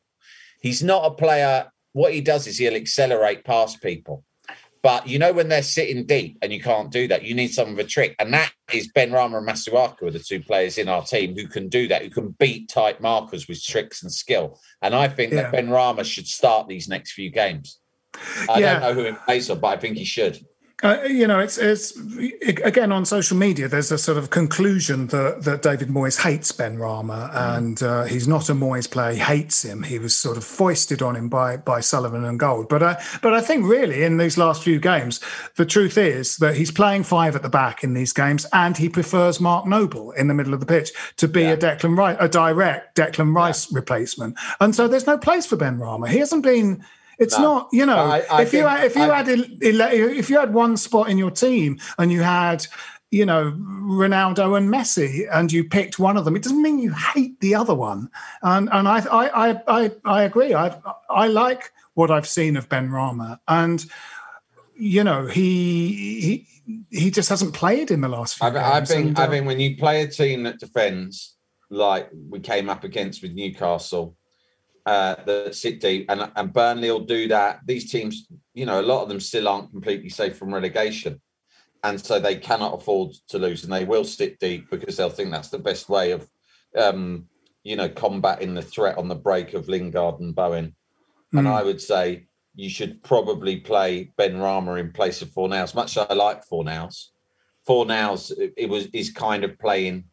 he's 0.61 0.81
not 0.83 1.05
a 1.05 1.11
player. 1.15 1.69
What 1.91 2.13
he 2.13 2.21
does 2.21 2.47
is 2.47 2.57
he'll 2.57 2.75
accelerate 2.75 3.43
past 3.43 3.81
people. 3.81 4.23
But 4.83 5.07
you 5.07 5.17
know 5.17 5.31
when 5.31 5.47
they're 5.47 5.63
sitting 5.63 6.05
deep 6.05 6.37
and 6.41 6.51
you 6.51 6.61
can't 6.61 6.91
do 6.91 7.07
that, 7.07 7.23
you 7.23 7.33
need 7.33 7.53
some 7.53 7.69
of 7.69 7.79
a 7.79 7.85
trick, 7.85 8.15
and 8.19 8.33
that 8.33 8.51
is 8.73 8.91
Benrahma 8.91 9.37
and 9.37 9.47
Masuaku 9.47 10.03
are 10.03 10.11
the 10.11 10.19
two 10.19 10.41
players 10.41 10.77
in 10.77 10.89
our 10.89 11.01
team 11.03 11.35
who 11.35 11.47
can 11.47 11.69
do 11.69 11.87
that, 11.87 12.01
who 12.03 12.09
can 12.09 12.35
beat 12.37 12.67
tight 12.67 12.99
markers 12.99 13.47
with 13.47 13.63
tricks 13.63 14.03
and 14.03 14.11
skill. 14.11 14.59
And 14.81 14.93
I 14.93 15.07
think 15.07 15.31
Yeah. 15.31 15.43
that 15.49 15.53
Benrahma 15.53 16.03
should 16.03 16.27
start 16.27 16.67
these 16.67 16.89
next 16.89 17.13
few 17.13 17.29
games. 17.29 17.79
I 18.49 18.59
Yeah. 18.59 18.73
don't 18.73 18.81
know 18.81 18.93
who 18.93 19.05
in 19.07 19.15
place 19.15 19.47
of, 19.49 19.61
but 19.61 19.67
I 19.69 19.77
think 19.77 19.97
he 19.97 20.05
should. 20.05 20.45
Uh, 20.83 21.01
you 21.03 21.25
know, 21.25 21.39
it's 21.39 21.57
it's 21.57 21.97
again 22.43 22.91
on 22.91 23.05
social 23.05 23.37
media. 23.37 23.69
There's 23.69 23.89
a 23.89 23.97
sort 23.97 24.17
of 24.17 24.31
conclusion 24.31 25.07
that 25.07 25.43
that 25.43 25.61
David 25.61 25.87
Moyes 25.87 26.21
hates 26.21 26.51
Benrahma, 26.51 27.33
and 27.33 27.81
uh, 27.81 28.03
he's 28.03 28.27
not 28.27 28.49
a 28.49 28.53
Moyes 28.53 28.91
player. 28.91 29.13
He 29.13 29.19
hates 29.19 29.63
him. 29.63 29.83
He 29.83 29.97
was 29.97 30.13
sort 30.13 30.35
of 30.35 30.43
foisted 30.43 31.01
on 31.01 31.15
him 31.15 31.29
by 31.29 31.55
by 31.55 31.79
Sullivan 31.79 32.25
and 32.25 32.37
Gold. 32.37 32.67
But 32.67 32.83
I 32.83 33.01
but 33.21 33.33
I 33.33 33.39
think 33.39 33.65
really 33.65 34.03
in 34.03 34.17
these 34.17 34.37
last 34.37 34.61
few 34.61 34.77
games, 34.77 35.21
the 35.55 35.65
truth 35.65 35.97
is 35.97 36.35
that 36.37 36.57
he's 36.57 36.71
playing 36.71 37.03
five 37.03 37.33
at 37.37 37.43
the 37.43 37.49
back 37.49 37.85
in 37.85 37.93
these 37.93 38.11
games, 38.11 38.45
and 38.51 38.75
he 38.75 38.89
prefers 38.89 39.39
Mark 39.39 39.65
Noble 39.65 40.11
in 40.11 40.27
the 40.27 40.33
middle 40.33 40.53
of 40.53 40.59
the 40.59 40.65
pitch 40.65 40.91
to 41.15 41.29
be 41.29 41.45
a 41.45 41.55
Declan 41.55 41.97
Rice, 41.97 42.17
a 42.19 42.27
direct 42.27 42.97
Declan 42.97 43.33
Rice 43.33 43.71
replacement. 43.71 44.37
And 44.59 44.75
so 44.75 44.89
there's 44.89 45.07
no 45.07 45.17
place 45.17 45.45
for 45.45 45.55
Benrahma. 45.55 46.09
He 46.09 46.17
hasn't 46.17 46.43
been. 46.43 46.83
It's 47.23 47.37
No. 47.37 47.43
not, 47.43 47.69
you 47.71 47.85
know, 47.85 47.97
I- 47.97 48.25
I 48.29 48.41
if 48.43 48.53
you 48.53 48.65
had, 48.67 48.83
if 48.83 48.95
you 48.95 49.03
I- 49.03 49.17
had 49.17 49.27
if 50.21 50.29
you 50.29 50.37
had 50.39 50.53
one 50.53 50.77
spot 50.77 51.09
in 51.09 51.17
your 51.17 51.31
team 51.31 51.79
and 51.97 52.11
you 52.11 52.21
had 52.21 52.65
you 53.11 53.25
know 53.25 53.51
Ronaldo 54.01 54.57
and 54.57 54.69
Messi 54.69 55.27
and 55.31 55.51
you 55.51 55.63
picked 55.63 55.99
one 55.99 56.17
of 56.17 56.25
them, 56.25 56.35
it 56.35 56.43
doesn't 56.43 56.61
mean 56.61 56.79
you 56.79 56.93
hate 56.93 57.39
the 57.39 57.55
other 57.55 57.75
one. 57.75 58.09
And 58.41 58.69
and 58.71 58.87
I 58.87 58.97
I 59.21 59.49
I 59.49 59.61
I, 59.67 59.91
I 60.05 60.23
agree. 60.23 60.53
I 60.53 60.75
I 61.09 61.27
like 61.27 61.71
what 61.93 62.09
I've 62.11 62.27
seen 62.27 62.57
of 62.57 62.69
Benrahma 62.69 63.39
and. 63.47 63.85
You 64.75 65.03
know 65.03 65.27
he 65.27 65.53
he 66.25 66.33
he 66.89 67.11
just 67.11 67.29
hasn't 67.29 67.53
played 67.53 67.91
in 67.91 68.01
the 68.01 68.07
last 68.09 68.37
few 68.37 68.47
I, 68.47 68.49
I 68.49 68.79
games. 68.79 68.89
think 68.89 69.07
and, 69.09 69.19
I 69.19 69.25
uh, 69.25 69.29
think 69.29 69.45
when 69.45 69.59
you 69.59 69.77
play 69.77 70.01
a 70.01 70.07
team 70.07 70.41
that 70.43 70.59
defends 70.59 71.35
like 71.69 72.09
we 72.31 72.39
came 72.39 72.69
up 72.69 72.83
against 72.83 73.21
with 73.21 73.33
Newcastle, 73.33 74.17
uh, 74.85 75.15
that 75.25 75.55
sit 75.55 75.79
deep, 75.79 76.05
and 76.09 76.29
and 76.35 76.53
Burnley 76.53 76.91
will 76.91 76.99
do 76.99 77.27
that. 77.29 77.61
These 77.65 77.91
teams, 77.91 78.27
you 78.53 78.65
know, 78.65 78.81
a 78.81 78.83
lot 78.83 79.03
of 79.03 79.09
them 79.09 79.19
still 79.19 79.47
aren't 79.47 79.71
completely 79.71 80.09
safe 80.09 80.37
from 80.37 80.53
relegation, 80.53 81.21
and 81.83 81.99
so 81.99 82.19
they 82.19 82.35
cannot 82.35 82.73
afford 82.73 83.13
to 83.29 83.37
lose, 83.39 83.63
and 83.63 83.71
they 83.71 83.85
will 83.85 84.03
sit 84.03 84.39
deep 84.39 84.69
because 84.69 84.97
they'll 84.97 85.09
think 85.09 85.31
that's 85.31 85.49
the 85.49 85.59
best 85.59 85.89
way 85.89 86.11
of, 86.11 86.27
um, 86.77 87.27
you 87.63 87.75
know, 87.75 87.89
combating 87.89 88.53
the 88.53 88.61
threat 88.61 88.97
on 88.97 89.07
the 89.07 89.15
break 89.15 89.53
of 89.53 89.69
Lingard 89.69 90.19
and 90.19 90.35
Bowen. 90.35 90.75
And 91.33 91.47
Mm. 91.47 91.51
I 91.51 91.63
would 91.63 91.81
say 91.81 92.27
you 92.55 92.69
should 92.69 93.03
probably 93.03 93.57
play 93.57 94.11
Benrahma 94.17 94.79
in 94.79 94.91
place 94.91 95.21
of 95.21 95.29
Fornals. 95.29 95.73
Much 95.73 95.97
as 95.97 96.05
I 96.09 96.13
like 96.13 96.47
Fornals, 96.47 97.07
Fornals 97.67 98.31
it 98.57 98.69
was 98.69 98.87
is 98.93 99.11
kind 99.11 99.43
of 99.43 99.57
playing 99.57 100.05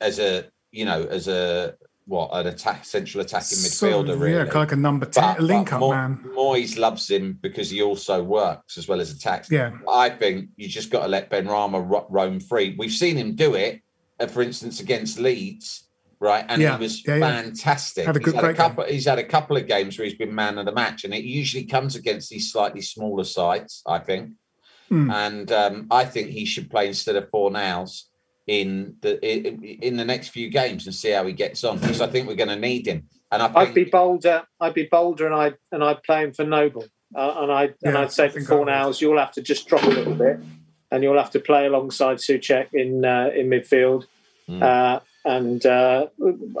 as 0.00 0.18
a 0.18 0.44
you 0.70 0.84
know 0.84 1.02
as 1.04 1.26
a 1.28 1.74
what 2.08 2.30
an 2.32 2.46
attack 2.46 2.84
central 2.86 3.20
attacking 3.20 3.58
midfielder 3.58 4.12
of, 4.14 4.20
really. 4.20 4.46
yeah, 4.46 4.58
like 4.58 4.72
a 4.72 4.76
number 4.76 5.04
ten, 5.06 5.34
But- 5.36 5.42
link 5.42 5.68
but 5.70 5.74
up 5.76 5.80
Mo- 5.80 5.90
man. 5.90 6.24
Moyes 6.34 6.78
loves 6.78 7.08
him 7.10 7.38
because 7.42 7.68
he 7.70 7.82
also 7.82 8.22
works 8.24 8.78
as 8.78 8.88
well 8.88 9.00
as 9.00 9.12
attacks. 9.12 9.50
Yeah. 9.50 9.72
I 9.88 10.08
think 10.10 10.48
you 10.56 10.68
just 10.68 10.90
got 10.90 11.02
to 11.02 11.08
let 11.08 11.30
Benrahma 11.30 11.84
ro- 11.88 12.06
roam 12.08 12.40
free. 12.40 12.74
We've 12.78 12.90
seen 12.90 13.16
him 13.16 13.34
do 13.36 13.54
it, 13.54 13.82
uh, 14.18 14.26
for 14.26 14.42
instance, 14.42 14.80
against 14.80 15.18
Leeds, 15.20 15.86
right? 16.18 16.46
And 16.48 16.62
Yeah, 16.62 16.78
he 16.78 16.82
was 16.82 17.06
yeah, 17.06 17.16
yeah. 17.16 17.42
fantastic. 17.42 18.06
Had 18.06 18.16
a 18.16 18.20
good- 18.20 18.34
he's, 18.34 18.42
had 18.42 18.44
a 18.44 18.48
game. 18.48 18.56
couple, 18.56 18.84
he's 18.84 19.04
had 19.06 19.18
a 19.18 19.24
couple 19.24 19.56
of 19.58 19.66
games 19.66 19.98
where 19.98 20.06
he's 20.08 20.16
been 20.16 20.34
man 20.34 20.56
of 20.56 20.64
the 20.64 20.72
match, 20.72 21.04
and 21.04 21.12
it 21.12 21.24
usually 21.24 21.64
comes 21.64 21.94
against 21.94 22.30
these 22.30 22.50
slightly 22.50 22.80
smaller 22.80 23.24
sides, 23.24 23.82
I 23.86 23.98
think. 23.98 24.30
Mm. 24.90 25.12
And 25.12 25.52
um, 25.52 25.86
I 25.90 26.06
think 26.06 26.30
he 26.30 26.46
should 26.46 26.70
play 26.70 26.88
instead 26.88 27.16
of 27.16 27.30
Fornals 27.30 28.04
in 28.48 28.96
the 29.02 29.20
in, 29.24 29.62
in 29.62 29.96
the 29.96 30.04
next 30.04 30.28
few 30.28 30.48
games 30.48 30.86
and 30.86 30.94
see 30.94 31.10
how 31.10 31.24
he 31.26 31.32
gets 31.32 31.62
on 31.62 31.78
because 31.78 32.00
I 32.00 32.08
think 32.08 32.26
we're 32.26 32.34
going 32.34 32.48
to 32.48 32.56
need 32.56 32.86
him. 32.86 33.06
And 33.30 33.42
I 33.42 33.46
think 33.46 33.58
I'd 33.58 33.74
be 33.74 33.84
bolder. 33.84 34.44
I'd 34.58 34.74
be 34.74 34.88
bolder, 34.90 35.26
and 35.26 35.34
I 35.34 35.52
and 35.70 35.84
I'd 35.84 36.02
play 36.02 36.24
him 36.24 36.32
for 36.32 36.44
Noble. 36.44 36.86
Uh, 37.14 37.34
and 37.38 37.52
I 37.52 37.70
and 37.84 37.96
I'd 37.96 38.10
say 38.10 38.24
I 38.24 38.28
for 38.28 38.40
think 38.40 38.48
Fornals, 38.48 39.00
you'll 39.00 39.18
have 39.18 39.32
to 39.32 39.42
just 39.42 39.68
drop 39.68 39.84
a 39.84 39.88
little 39.88 40.14
bit, 40.14 40.40
and 40.90 41.02
you'll 41.02 41.18
have 41.18 41.30
to 41.32 41.40
play 41.40 41.66
alongside 41.66 42.16
Soucek 42.18 42.68
in 42.72 43.04
uh, 43.04 43.30
in 43.34 43.48
midfield. 43.48 44.06
Mm. 44.48 44.62
Uh, 44.62 45.00
and 45.26 45.66
uh, 45.66 46.06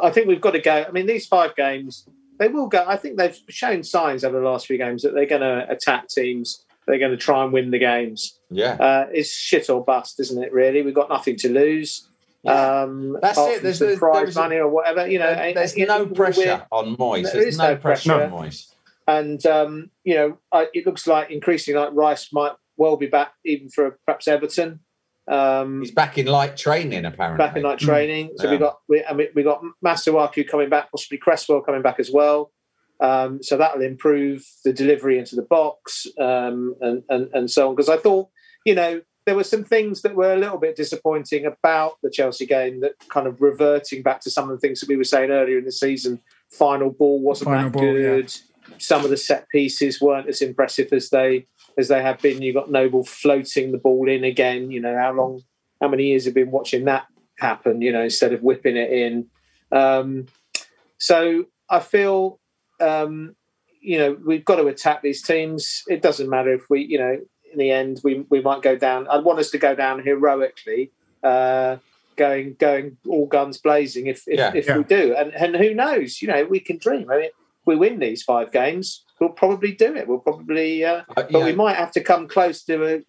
I 0.02 0.10
think 0.10 0.28
we've 0.28 0.42
got 0.42 0.50
to 0.50 0.60
go. 0.60 0.84
I 0.86 0.90
mean, 0.90 1.06
these 1.06 1.26
five 1.26 1.56
games, 1.56 2.06
they 2.38 2.48
will 2.48 2.66
go. 2.66 2.84
I 2.86 2.96
think 2.96 3.16
they've 3.16 3.38
shown 3.48 3.82
signs 3.82 4.24
over 4.24 4.38
the 4.38 4.44
last 4.44 4.66
few 4.66 4.76
games 4.76 5.02
that 5.02 5.14
they're 5.14 5.26
going 5.26 5.40
to 5.40 5.66
attack 5.70 6.08
teams. 6.08 6.64
They're 6.86 6.98
going 6.98 7.12
to 7.12 7.16
try 7.16 7.44
and 7.44 7.52
win 7.52 7.70
the 7.70 7.78
games. 7.78 8.37
Yeah. 8.50 8.72
Uh, 8.74 9.06
it's 9.12 9.30
shit 9.30 9.68
or 9.70 9.84
bust, 9.84 10.18
isn't 10.20 10.42
it? 10.42 10.52
Really, 10.52 10.82
we've 10.82 10.94
got 10.94 11.08
nothing 11.08 11.36
to 11.36 11.48
lose. 11.52 12.08
Yeah. 12.42 12.82
Um, 12.82 13.18
That's 13.20 13.36
it. 13.38 13.62
There's- 13.62 13.78
some 13.78 13.88
there- 13.88 13.98
prize 13.98 14.34
there 14.34 14.44
a- 14.44 14.46
money 14.48 14.56
or 14.60 14.68
whatever. 14.68 15.06
You 15.08 15.18
know, 15.18 15.34
There- 15.34 15.54
there's 15.54 15.76
you 15.76 15.86
no 15.86 16.04
we're- 16.04 16.14
pressure 16.14 16.66
on 16.70 16.96
Moyes. 16.96 17.24
there 17.32 17.42
There's 17.42 17.58
no 17.58 17.72
no 17.74 17.76
pressure 17.76 18.10
pressure. 18.14 18.24
on 18.24 18.30
Moyes. 18.30 18.72
and 19.08 19.44
um, 19.46 19.90
you 20.04 20.14
know, 20.14 20.38
I, 20.52 20.68
it 20.72 20.86
looks 20.86 21.06
like 21.06 21.30
increasingly 21.30 21.80
like 21.80 21.90
Rice 21.94 22.32
might 22.32 22.52
well 22.76 22.96
be 22.96 23.06
back, 23.06 23.32
even 23.44 23.68
for 23.70 23.98
perhaps 24.06 24.28
Everton. 24.28 24.80
Um, 25.26 25.80
He's 25.82 25.90
back 25.90 26.16
in 26.16 26.26
light 26.26 26.56
training, 26.56 27.04
apparently. 27.04 27.44
back 27.44 27.56
in 27.56 27.62
light 27.62 27.78
training. 27.80 28.30
So 28.36 28.46
we 28.48 28.54
Yeah. 28.54 28.60
got 28.60 28.78
we, 28.88 29.04
I 29.04 29.12
mean, 29.14 29.28
we 29.34 29.42
got 29.42 29.62
Masuaku 29.84 30.48
coming 30.48 30.68
back, 30.70 30.90
possibly 30.90 31.18
Cresswell 31.18 31.60
coming 31.60 31.82
back 31.82 31.98
as 32.00 32.10
well. 32.10 32.50
Um, 33.00 33.42
so 33.42 33.56
that'll 33.56 33.82
improve 33.82 34.44
the 34.64 34.72
delivery 34.72 35.18
into 35.18 35.36
the 35.36 35.42
box 35.42 36.06
um, 36.18 36.74
and, 36.80 37.02
and 37.08 37.28
and 37.34 37.50
so 37.50 37.68
on. 37.68 37.74
Because 37.74 37.88
I 37.88 37.96
thought, 37.96 38.28
you 38.68 38.74
know, 38.74 39.00
there 39.24 39.34
were 39.34 39.44
some 39.44 39.64
things 39.64 40.02
that 40.02 40.14
were 40.14 40.34
a 40.34 40.36
little 40.36 40.58
bit 40.58 40.76
disappointing 40.76 41.46
about 41.46 41.94
the 42.02 42.10
Chelsea 42.10 42.44
game. 42.44 42.80
That 42.80 42.92
kind 43.08 43.26
of 43.26 43.40
reverting 43.40 44.02
back 44.02 44.20
to 44.20 44.30
some 44.30 44.50
of 44.50 44.50
the 44.50 44.60
things 44.60 44.80
that 44.80 44.90
we 44.90 44.96
were 44.96 45.04
saying 45.04 45.30
earlier 45.30 45.56
in 45.56 45.64
the 45.64 45.72
season. 45.72 46.20
Final 46.50 46.90
ball 46.90 47.18
wasn't 47.22 47.48
Final 47.48 47.70
that 47.70 47.72
ball, 47.72 47.98
yeah. 47.98 48.02
good. 48.02 48.34
Some 48.76 49.04
of 49.04 49.10
the 49.10 49.16
set 49.16 49.48
pieces 49.48 50.02
weren't 50.02 50.28
as 50.28 50.42
impressive 50.42 50.92
as 50.92 51.08
they 51.08 51.46
as 51.78 51.88
they 51.88 52.02
have 52.02 52.20
been. 52.20 52.42
You 52.42 52.52
got 52.52 52.70
Noble 52.70 53.04
floating 53.04 53.72
the 53.72 53.78
ball 53.78 54.06
in 54.06 54.22
again. 54.22 54.70
You 54.70 54.82
know 54.82 54.96
how 54.98 55.12
long, 55.14 55.40
how 55.80 55.88
many 55.88 56.04
years 56.08 56.26
have 56.26 56.34
been 56.34 56.50
watching 56.50 56.84
that 56.84 57.06
happen? 57.38 57.80
You 57.80 57.92
know 57.92 58.02
instead 58.02 58.34
of 58.34 58.42
whipping 58.42 58.76
it 58.76 58.90
in. 58.92 59.28
Um, 59.72 60.26
so 60.98 61.46
I 61.70 61.80
feel, 61.80 62.38
um, 62.80 63.34
you 63.80 63.98
know, 63.98 64.18
we've 64.26 64.44
got 64.44 64.56
to 64.56 64.66
attack 64.66 65.00
these 65.00 65.22
teams. 65.22 65.82
It 65.88 66.02
doesn't 66.02 66.28
matter 66.28 66.52
if 66.52 66.68
we, 66.68 66.84
you 66.84 66.98
know, 66.98 67.18
in 67.52 67.58
the 67.58 67.70
end 67.70 68.00
we 68.04 68.24
we 68.30 68.40
might 68.40 68.62
go 68.62 68.76
down. 68.76 69.06
I'd 69.08 69.24
want 69.24 69.38
us 69.38 69.50
to 69.50 69.58
go 69.58 69.74
down 69.74 70.02
heroically. 70.02 70.90
Uh, 71.22 71.76
Going, 72.16 72.56
going, 72.58 72.96
all 73.06 73.26
guns 73.26 73.58
blazing. 73.58 74.08
If 74.08 74.26
if, 74.26 74.38
Yeah. 74.40 74.50
if 74.52 74.66
Yeah. 74.66 74.78
we 74.78 74.82
do, 74.82 75.14
and 75.16 75.32
and 75.34 75.54
who 75.54 75.72
knows? 75.72 76.20
You 76.20 76.26
know, 76.26 76.44
we 76.46 76.58
can 76.58 76.76
dream. 76.76 77.08
I 77.08 77.16
mean, 77.16 77.30
we 77.64 77.76
win 77.76 78.00
these 78.00 78.24
five 78.24 78.50
games, 78.50 79.04
we'll 79.20 79.28
probably 79.28 79.70
do 79.70 79.94
it. 79.94 80.08
We'll 80.08 80.18
probably, 80.18 80.84
uh, 80.84 81.02
Uh, 81.10 81.14
but 81.14 81.30
you 81.32 81.44
we 81.44 81.52
might 81.52 81.76
have 81.76 81.92
to 81.92 82.00
come 82.00 82.26
close 82.26 82.64
to 82.64 82.74
a 82.84 83.02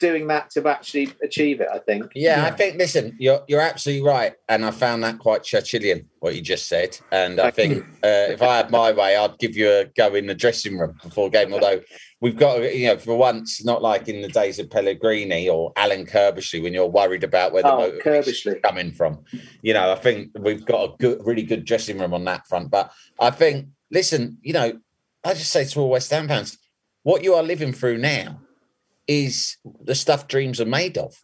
doing 0.00 0.26
that 0.28 0.50
to 0.50 0.66
actually 0.66 1.12
achieve 1.22 1.60
it. 1.60 1.68
I 1.72 1.78
think. 1.78 2.10
Yeah, 2.14 2.44
I 2.44 2.50
think. 2.50 2.76
Listen, 2.76 3.16
you're 3.18 3.42
you're 3.46 3.60
absolutely 3.60 4.06
right, 4.06 4.34
and 4.48 4.64
I 4.64 4.72
found 4.72 5.04
that 5.04 5.18
quite 5.18 5.42
Churchillian 5.42 6.06
what 6.18 6.34
you 6.34 6.42
just 6.42 6.68
said. 6.68 6.98
And 7.12 7.40
I 7.40 7.50
think 7.50 7.84
uh, 8.02 8.32
if 8.34 8.42
I 8.42 8.56
had 8.58 8.70
my 8.70 8.92
way, 8.92 9.16
I'd 9.16 9.38
give 9.38 9.56
you 9.56 9.70
a 9.70 9.84
go 9.96 10.14
in 10.14 10.26
the 10.26 10.34
dressing 10.34 10.78
room 10.78 10.98
before 11.02 11.30
game. 11.30 11.52
Although 11.52 11.80
we've 12.20 12.36
got, 12.36 12.74
you 12.74 12.88
know, 12.88 12.98
for 12.98 13.16
once, 13.16 13.64
not 13.64 13.82
like 13.82 14.08
in 14.08 14.20
the 14.20 14.28
days 14.28 14.58
of 14.58 14.70
Pellegrini 14.70 15.48
or 15.48 15.72
Alan 15.76 16.06
Curbishley 16.06 16.62
when 16.62 16.74
you're 16.74 16.86
worried 16.86 17.24
about 17.24 17.52
where 17.52 17.62
the 17.62 17.72
Oh, 17.72 17.78
motivation 17.78 18.54
is 18.54 18.60
coming 18.62 18.92
from. 18.92 19.24
You 19.62 19.74
know, 19.74 19.92
I 19.92 19.96
think 19.96 20.30
we've 20.38 20.64
got 20.64 20.84
a 20.84 20.96
good, 20.98 21.24
really 21.24 21.42
good 21.42 21.64
dressing 21.64 21.98
room 21.98 22.14
on 22.14 22.24
that 22.24 22.46
front. 22.46 22.70
But 22.70 22.92
I 23.18 23.30
think, 23.30 23.68
listen, 23.90 24.38
you 24.42 24.52
know, 24.52 24.78
I 25.24 25.34
just 25.34 25.52
say 25.52 25.64
to 25.64 25.80
all 25.80 25.90
West 25.90 26.10
Ham 26.10 26.28
fans, 26.28 26.58
what 27.02 27.24
you 27.24 27.34
are 27.34 27.42
living 27.42 27.72
through 27.72 27.98
now 27.98 28.40
is 29.10 29.56
the 29.82 29.96
stuff 29.96 30.28
dreams 30.28 30.60
are 30.60 30.76
made 30.80 30.96
of. 30.96 31.16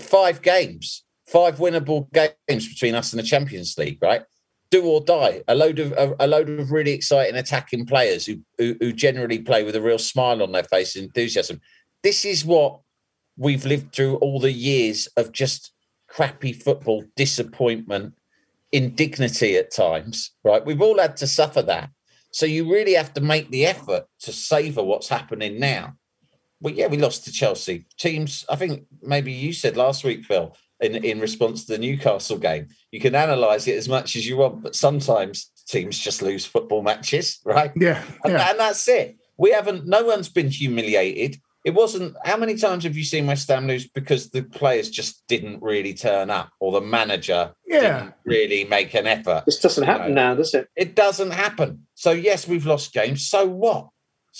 Five 0.00 0.42
games, 0.42 1.02
five 1.26 1.56
winnable 1.56 2.12
games 2.12 2.68
between 2.68 2.94
us 2.94 3.12
and 3.12 3.18
the 3.18 3.26
Champions 3.26 3.76
League, 3.78 3.98
right? 4.02 4.22
Do 4.70 4.84
or 4.84 5.00
die. 5.00 5.42
A 5.48 5.54
load 5.54 5.78
of 5.78 5.92
a, 5.92 6.14
a 6.20 6.26
load 6.26 6.50
of 6.50 6.70
really 6.70 6.92
exciting 6.92 7.36
attacking 7.36 7.86
players 7.86 8.26
who, 8.26 8.36
who 8.58 8.76
who 8.80 8.92
generally 8.92 9.38
play 9.38 9.64
with 9.64 9.74
a 9.74 9.80
real 9.80 9.98
smile 9.98 10.42
on 10.42 10.52
their 10.52 10.62
face, 10.64 10.94
enthusiasm. 10.94 11.60
This 12.02 12.26
is 12.26 12.44
what 12.44 12.80
we've 13.38 13.64
lived 13.64 13.94
through 13.94 14.16
all 14.16 14.38
the 14.38 14.52
years 14.52 15.08
of 15.16 15.32
just 15.32 15.72
crappy 16.06 16.52
football, 16.52 17.04
disappointment, 17.16 18.12
indignity 18.72 19.56
at 19.56 19.72
times, 19.72 20.32
right? 20.44 20.64
We've 20.66 20.82
all 20.82 20.98
had 20.98 21.16
to 21.16 21.26
suffer 21.26 21.62
that. 21.62 21.88
So 22.30 22.44
you 22.46 22.70
really 22.70 22.92
have 22.92 23.14
to 23.14 23.20
make 23.20 23.50
the 23.50 23.64
effort 23.64 24.04
to 24.20 24.32
savor 24.32 24.84
what's 24.84 25.08
happening 25.08 25.58
now. 25.58 25.94
Well, 26.60 26.74
yeah, 26.74 26.88
we 26.88 26.98
lost 26.98 27.24
to 27.24 27.32
Chelsea. 27.32 27.86
Teams, 27.98 28.44
I 28.48 28.56
think 28.56 28.84
maybe 29.02 29.32
you 29.32 29.52
said 29.52 29.76
last 29.76 30.04
week, 30.04 30.24
Phil, 30.24 30.54
in, 30.80 30.96
in 31.04 31.20
response 31.20 31.64
to 31.64 31.72
the 31.72 31.78
Newcastle 31.78 32.38
game, 32.38 32.68
you 32.90 33.00
can 33.00 33.14
analyze 33.14 33.66
it 33.66 33.76
as 33.76 33.88
much 33.88 34.16
as 34.16 34.26
you 34.26 34.36
want, 34.36 34.62
but 34.62 34.74
sometimes 34.74 35.50
teams 35.66 35.98
just 35.98 36.22
lose 36.22 36.44
football 36.44 36.82
matches, 36.82 37.38
right? 37.44 37.72
Yeah. 37.76 38.02
And, 38.24 38.32
yeah. 38.34 38.50
and 38.50 38.60
that's 38.60 38.86
it. 38.88 39.16
We 39.36 39.52
haven't, 39.52 39.86
no 39.86 40.04
one's 40.04 40.28
been 40.28 40.50
humiliated. 40.50 41.40
It 41.64 41.74
wasn't, 41.74 42.16
how 42.24 42.38
many 42.38 42.56
times 42.56 42.84
have 42.84 42.96
you 42.96 43.04
seen 43.04 43.26
West 43.26 43.48
Ham 43.48 43.66
lose 43.66 43.86
because 43.86 44.30
the 44.30 44.42
players 44.42 44.88
just 44.90 45.26
didn't 45.28 45.62
really 45.62 45.92
turn 45.92 46.30
up 46.30 46.50
or 46.58 46.72
the 46.72 46.80
manager 46.80 47.52
Yeah. 47.66 47.80
didn't 47.80 48.14
really 48.24 48.64
make 48.64 48.94
an 48.94 49.06
effort? 49.06 49.44
This 49.44 49.58
doesn't 49.58 49.84
happen 49.84 50.14
know, 50.14 50.30
now, 50.30 50.34
does 50.36 50.54
it? 50.54 50.68
It 50.74 50.94
doesn't 50.94 51.32
happen. 51.32 51.86
So, 51.94 52.12
yes, 52.12 52.48
we've 52.48 52.64
lost 52.66 52.94
games. 52.94 53.26
So 53.26 53.46
what? 53.46 53.88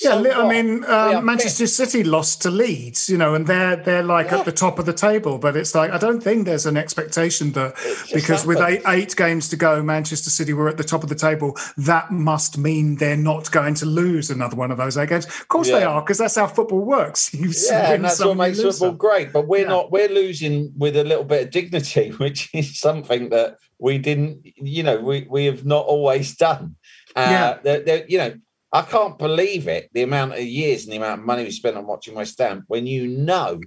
Yeah, 0.02 0.22
So 0.22 0.30
I 0.32 0.48
mean, 0.48 0.84
um, 0.84 1.24
Manchester 1.24 1.66
City 1.66 2.02
lost 2.04 2.40
to 2.42 2.50
Leeds, 2.50 3.08
you 3.08 3.18
know, 3.18 3.34
and 3.34 3.46
they're 3.46 3.76
they're 3.76 4.02
like 4.02 4.30
Yeah. 4.30 4.38
at 4.38 4.44
the 4.44 4.52
top 4.52 4.78
of 4.78 4.86
the 4.86 4.92
table. 4.92 5.38
But 5.38 5.56
it's 5.56 5.74
like 5.74 5.90
I 5.90 5.98
don't 5.98 6.22
think 6.22 6.46
there's 6.46 6.66
an 6.66 6.76
expectation 6.76 7.52
that 7.52 7.74
because 8.12 8.46
with 8.46 8.60
eight, 8.60 8.82
eight 8.86 9.14
games 9.16 9.48
to 9.50 9.56
go, 9.56 9.82
Manchester 9.82 10.30
City 10.30 10.52
were 10.52 10.68
at 10.68 10.76
the 10.76 10.84
top 10.84 11.02
of 11.02 11.08
the 11.08 11.14
table. 11.14 11.56
That 11.76 12.10
must 12.10 12.56
mean 12.56 12.96
they're 12.96 13.16
not 13.16 13.50
going 13.50 13.74
to 13.74 13.86
lose 13.86 14.30
another 14.30 14.56
one 14.56 14.70
of 14.70 14.78
those 14.78 14.96
eight 14.96 15.08
games. 15.10 15.26
Of 15.26 15.48
course 15.48 15.68
they 15.68 15.82
are, 15.84 16.00
because 16.00 16.18
that's 16.18 16.36
how 16.36 16.46
football 16.46 16.80
works. 16.80 17.32
You 17.40 17.52
Yeah, 17.68 17.92
and 17.92 18.04
that's 18.04 18.24
what 18.24 18.36
makes 18.36 18.60
football 18.60 18.92
great. 18.92 19.32
But 19.32 19.46
we're 19.48 19.62
Yeah. 19.62 19.68
not. 19.68 19.92
We're 19.92 20.08
losing 20.08 20.72
with 20.76 20.96
a 20.96 21.04
little 21.04 21.24
bit 21.24 21.42
of 21.44 21.50
dignity, 21.50 22.10
which 22.18 22.48
is 22.54 22.78
something 22.78 23.28
that 23.30 23.56
we 23.78 23.98
didn't. 23.98 24.46
You 24.56 24.82
know, 24.82 24.98
we 25.00 25.26
we 25.28 25.44
have 25.46 25.64
not 25.64 25.84
always 25.86 26.36
done. 26.36 26.76
Uh, 27.16 27.26
Yeah. 27.30 27.58
there- 27.62 27.80
there- 27.80 28.04
you 28.08 28.18
know, 28.18 28.32
I 28.72 28.82
can't 28.82 29.18
believe 29.18 29.66
it. 29.68 29.90
The 29.92 30.02
amount 30.02 30.32
of 30.34 30.40
years 30.40 30.84
and 30.84 30.92
the 30.92 30.96
amount 30.98 31.20
of 31.20 31.26
money 31.26 31.44
we 31.44 31.50
spent 31.50 31.76
on 31.76 31.86
watching 31.86 32.14
West 32.14 32.38
Ham, 32.38 32.64
when 32.68 32.86
you 32.86 33.06
know 33.06 33.60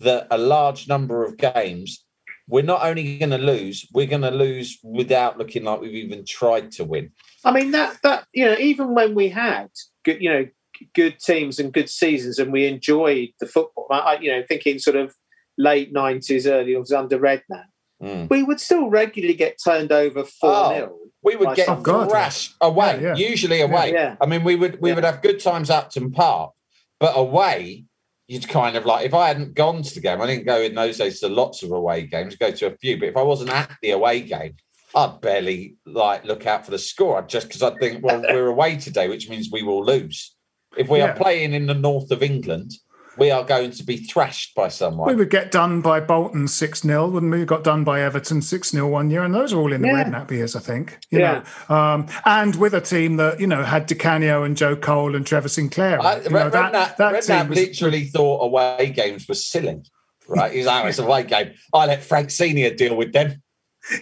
that 0.00 0.26
a 0.30 0.38
large 0.38 0.88
number 0.88 1.24
of 1.24 1.36
games. 1.36 2.04
We're 2.50 2.62
not 2.62 2.82
only 2.82 3.18
going 3.18 3.30
to 3.30 3.38
lose; 3.38 3.86
we're 3.92 4.06
going 4.06 4.22
to 4.22 4.30
lose 4.30 4.78
without 4.82 5.36
looking 5.36 5.64
like 5.64 5.82
we've 5.82 5.94
even 5.94 6.24
tried 6.24 6.70
to 6.72 6.84
win. 6.84 7.10
I 7.44 7.52
mean 7.52 7.72
that 7.72 7.98
that 8.02 8.26
you 8.32 8.46
know 8.46 8.56
even 8.58 8.94
when 8.94 9.14
we 9.14 9.28
had 9.28 9.68
good 10.02 10.22
you 10.22 10.30
know 10.30 10.46
good 10.94 11.18
teams 11.18 11.58
and 11.58 11.74
good 11.74 11.90
seasons 11.90 12.38
and 12.38 12.50
we 12.50 12.66
enjoyed 12.66 13.30
the 13.38 13.46
football, 13.46 13.86
I, 13.90 14.16
you 14.20 14.30
know 14.30 14.44
thinking 14.48 14.78
sort 14.78 14.96
of 14.96 15.14
late 15.58 15.92
nineties, 15.92 16.46
early 16.46 16.72
it 16.72 16.78
was 16.78 16.92
under 16.92 17.18
Redknapp, 17.18 17.66
Mm. 18.02 18.30
we 18.30 18.44
would 18.44 18.60
still 18.60 18.88
regularly 18.88 19.34
get 19.34 19.58
turned 19.62 19.90
over 19.90 20.22
four 20.24 20.72
0 20.72 20.96
We 21.22 21.36
would 21.36 21.48
Like 21.48 21.56
get 21.56 21.82
God, 21.82 22.10
thrashed 22.10 22.54
away, 22.60 23.00
Yeah, 23.02 23.16
yeah. 23.16 23.28
usually 23.28 23.60
away. 23.60 23.92
Yeah. 23.92 24.16
I 24.20 24.26
mean, 24.26 24.44
we 24.44 24.54
would 24.56 24.80
we 24.80 24.92
would 24.92 25.04
have 25.04 25.20
good 25.22 25.40
times 25.40 25.68
at 25.70 25.84
Upton 25.84 26.10
Park, 26.12 26.52
but 27.00 27.12
away, 27.16 27.84
you'd 28.28 28.48
kind 28.48 28.76
of 28.76 28.86
like 28.86 29.04
if 29.04 29.14
I 29.14 29.28
hadn't 29.28 29.54
gone 29.54 29.82
to 29.82 29.94
the 29.94 30.00
game, 30.00 30.20
I 30.20 30.26
didn't 30.26 30.46
go 30.46 30.60
in 30.60 30.74
those 30.74 30.98
days 30.98 31.20
to 31.20 31.28
lots 31.28 31.62
of 31.62 31.72
away 31.72 32.06
games, 32.06 32.36
go 32.36 32.50
to 32.50 32.66
a 32.66 32.76
few, 32.76 32.98
but 32.98 33.08
if 33.08 33.16
I 33.16 33.22
wasn't 33.22 33.50
at 33.50 33.70
the 33.82 33.90
away 33.90 34.20
game, 34.20 34.56
I'd 34.94 35.20
barely 35.20 35.76
like 35.86 36.24
look 36.24 36.46
out 36.46 36.64
for 36.64 36.70
the 36.70 36.78
score 36.78 37.18
I'd 37.18 37.28
just 37.28 37.48
because 37.48 37.62
I'd 37.62 37.78
think, 37.78 38.04
well, 38.04 38.22
we're 38.22 38.46
away 38.46 38.76
today, 38.76 39.08
which 39.08 39.28
means 39.28 39.48
we 39.50 39.62
will 39.62 39.84
lose. 39.84 40.34
If 40.76 40.88
we 40.88 41.00
are 41.00 41.14
playing 41.14 41.52
in 41.52 41.66
the 41.66 41.74
north 41.74 42.10
of 42.10 42.22
England, 42.22 42.72
we 43.18 43.30
are 43.30 43.44
going 43.44 43.70
to 43.72 43.82
be 43.84 43.96
thrashed 43.98 44.54
by 44.54 44.68
someone. 44.68 45.08
We 45.08 45.14
would 45.14 45.30
get 45.30 45.50
done 45.50 45.80
by 45.80 46.00
Bolton 46.00 46.46
6 46.48 46.82
0, 46.82 47.16
and 47.16 47.30
we 47.30 47.44
got 47.44 47.64
done 47.64 47.84
by 47.84 48.00
Everton 48.00 48.40
6 48.42 48.70
0 48.70 48.86
one 48.88 49.10
year, 49.10 49.22
and 49.24 49.34
those 49.34 49.52
are 49.52 49.58
all 49.58 49.72
in 49.72 49.82
the 49.82 49.88
Yeah. 49.88 50.04
Redknapp 50.04 50.30
years, 50.30 50.54
I 50.56 50.60
think. 50.60 50.98
You 51.10 51.20
Yeah. 51.20 51.42
know, 51.68 51.74
um, 51.76 52.06
and 52.24 52.54
with 52.56 52.74
a 52.74 52.80
team 52.80 53.16
that, 53.16 53.40
you 53.40 53.46
know, 53.46 53.62
had 53.62 53.86
Di 53.86 53.94
Canio 53.94 54.42
and 54.44 54.56
Joe 54.56 54.76
Cole 54.76 55.14
and 55.16 55.26
Trevor 55.26 55.48
Sinclair. 55.48 56.00
I, 56.00 56.20
you 56.20 56.30
know, 56.30 56.50
Redknapp, 56.50 56.96
Redknapp 56.96 57.48
was- 57.48 57.58
literally 57.58 58.04
thought 58.04 58.44
away 58.44 58.92
games 58.94 59.26
were 59.28 59.34
silly. 59.34 59.82
Right? 60.28 60.52
He's 60.52 60.66
like, 60.66 60.84
"Oh, 60.84 60.88
it's 60.88 60.98
a 60.98 61.04
away 61.04 61.22
game. 61.22 61.52
I 61.72 61.86
let 61.86 62.02
Frank 62.04 62.30
Senior 62.30 62.74
deal 62.74 62.94
with 62.96 63.12
them. 63.14 63.42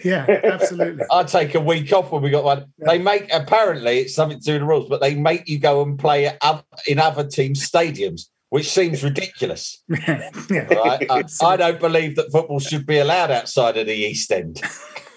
yeah, 0.03 0.25
absolutely. 0.43 1.05
I'd 1.11 1.29
take 1.29 1.55
a 1.55 1.61
week 1.61 1.93
off 1.93 2.11
when 2.11 2.21
we 2.21 2.29
got 2.29 2.43
one. 2.43 2.65
They 2.79 2.97
make 2.97 3.31
apparently 3.33 3.99
it's 3.99 4.13
something 4.13 4.37
to 4.37 4.43
do 4.43 4.51
with 4.53 4.61
the 4.61 4.65
rules, 4.65 4.89
but 4.89 4.99
they 4.99 5.15
make 5.15 5.47
you 5.47 5.57
go 5.59 5.81
and 5.81 5.97
play 5.97 6.25
at, 6.25 6.37
oth- 6.41 6.65
in 6.87 6.99
other 6.99 7.23
teams' 7.25 7.65
stadiums, 7.69 8.23
which 8.49 8.69
seems 8.71 9.03
ridiculous. 9.03 9.83
yeah, 9.89 10.29
yeah. 10.49 10.73
Right? 10.73 11.05
I, 11.09 11.23
I 11.45 11.57
don't 11.57 11.79
believe 11.79 12.15
that 12.15 12.31
football 12.31 12.59
should 12.59 12.85
be 12.85 12.97
allowed 12.99 13.31
outside 13.31 13.77
of 13.77 13.87
the 13.87 13.93
East 13.93 14.31
End. 14.31 14.61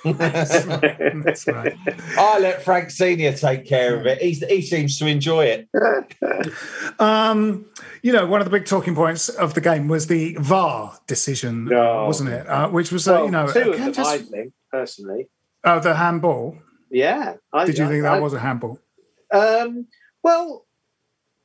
That's 0.04 1.46
right. 1.46 1.76
I 2.16 2.38
let 2.38 2.62
Frank 2.64 2.90
Senior 2.90 3.32
take 3.34 3.66
care 3.66 3.98
of 4.00 4.06
it. 4.06 4.20
He's, 4.22 4.42
he 4.46 4.62
seems 4.62 4.98
to 4.98 5.06
enjoy 5.06 5.44
it. 5.44 5.68
Um, 6.98 7.66
you 8.02 8.12
know, 8.12 8.26
one 8.26 8.40
of 8.40 8.46
the 8.46 8.50
big 8.50 8.64
talking 8.66 8.94
points 8.94 9.28
of 9.28 9.52
the 9.52 9.60
game 9.60 9.88
was 9.88 10.06
the 10.06 10.36
VAR 10.40 10.98
decision, 11.06 11.66
No. 11.66 12.06
wasn't 12.06 12.30
it? 12.30 12.46
Uh, 12.48 12.68
which 12.70 12.90
was, 12.92 13.06
uh, 13.08 13.24
you 13.24 13.30
know, 13.30 13.46
two 13.52 13.72
of 13.72 13.78
them, 13.78 13.92
just- 13.92 14.10
I 14.10 14.18
think 14.18 14.52
personally. 14.72 15.28
oh, 15.64 15.80
the 15.80 15.94
handball. 15.94 16.56
Yeah, 16.90 17.34
I, 17.52 17.66
Did 17.66 17.76
you 17.78 17.84
I- 17.84 17.88
think 17.88 18.02
that 18.04 18.14
I- 18.14 18.20
was 18.20 18.32
a 18.32 18.40
handball? 18.40 18.78
Um, 19.32 19.86
well, 20.22 20.66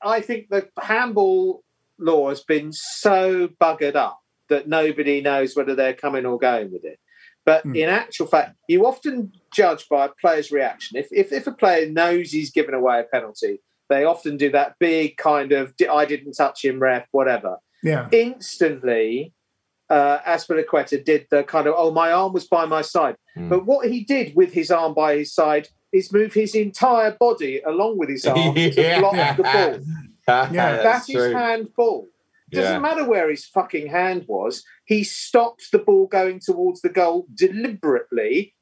I 0.02 0.22
think 0.22 0.48
the 0.50 0.70
handball 0.82 1.64
law 1.98 2.30
has 2.30 2.42
been 2.44 2.72
so 2.74 3.48
buggered 3.62 3.96
up 3.96 4.20
that 4.50 4.68
nobody 4.68 5.22
knows 5.22 5.56
whether 5.56 5.74
they're 5.76 5.94
coming 5.94 6.26
or 6.26 6.38
going 6.38 6.72
with 6.72 6.84
it. 6.86 7.00
But 7.46 7.64
Hmm. 7.64 7.76
in 7.76 7.90
actual 7.90 8.26
fact, 8.28 8.56
you 8.68 8.86
often 8.86 9.32
judge 9.54 9.88
by 9.90 10.06
a 10.06 10.10
player's 10.20 10.52
reaction. 10.52 10.98
If, 10.98 11.08
if 11.12 11.32
if 11.32 11.46
a 11.48 11.52
player 11.52 11.90
knows 11.90 12.32
he's 12.32 12.52
given 12.52 12.74
away 12.74 13.00
a 13.00 13.04
penalty, 13.04 13.60
they 13.90 14.04
often 14.04 14.36
do 14.38 14.50
that 14.52 14.76
big 14.80 15.18
kind 15.18 15.52
of 15.52 15.74
"I 15.92 16.06
didn't 16.06 16.34
touch 16.34 16.66
him, 16.66 16.80
ref," 16.80 17.08
whatever. 17.12 17.58
Yeah. 17.84 18.08
Instantly, 18.12 19.34
uh, 19.90 20.20
Azpilicueta 20.26 21.04
did 21.04 21.28
the 21.30 21.44
kind 21.44 21.68
of 21.68 21.76
"Oh, 21.78 21.92
my 21.92 22.12
arm 22.12 22.34
was 22.34 22.48
by 22.48 22.66
my 22.66 22.82
side." 22.82 23.16
Hmm. 23.36 23.50
But 23.50 23.66
what 23.66 23.90
he 23.90 24.04
did 24.04 24.36
with 24.36 24.54
his 24.54 24.72
arm 24.72 24.94
by 24.96 25.18
his 25.18 25.34
side 25.34 25.70
is 25.92 26.12
move 26.12 26.34
his 26.34 26.56
entire 26.56 27.12
body 27.20 27.62
along 27.62 27.98
with 28.00 28.10
his 28.10 28.26
arm 28.26 28.56
to 28.56 28.70
block 29.00 29.38
the 29.38 29.44
ball. 29.44 29.80
Yeah, 30.52 30.82
That's, 30.84 31.08
true. 31.08 31.22
his 31.22 31.34
handball. 31.34 32.08
Doesn't 32.52 32.74
Yeah. 32.74 32.80
matter 32.80 33.06
where 33.06 33.30
his 33.30 33.46
fucking 33.46 33.88
hand 33.88 34.26
was. 34.28 34.64
He 34.86 35.04
stopped 35.04 35.72
the 35.72 35.80
ball 35.80 36.08
going 36.08 36.40
towards 36.40 36.82
the 36.82 36.90
goal 36.90 37.28
deliberately. 37.34 38.54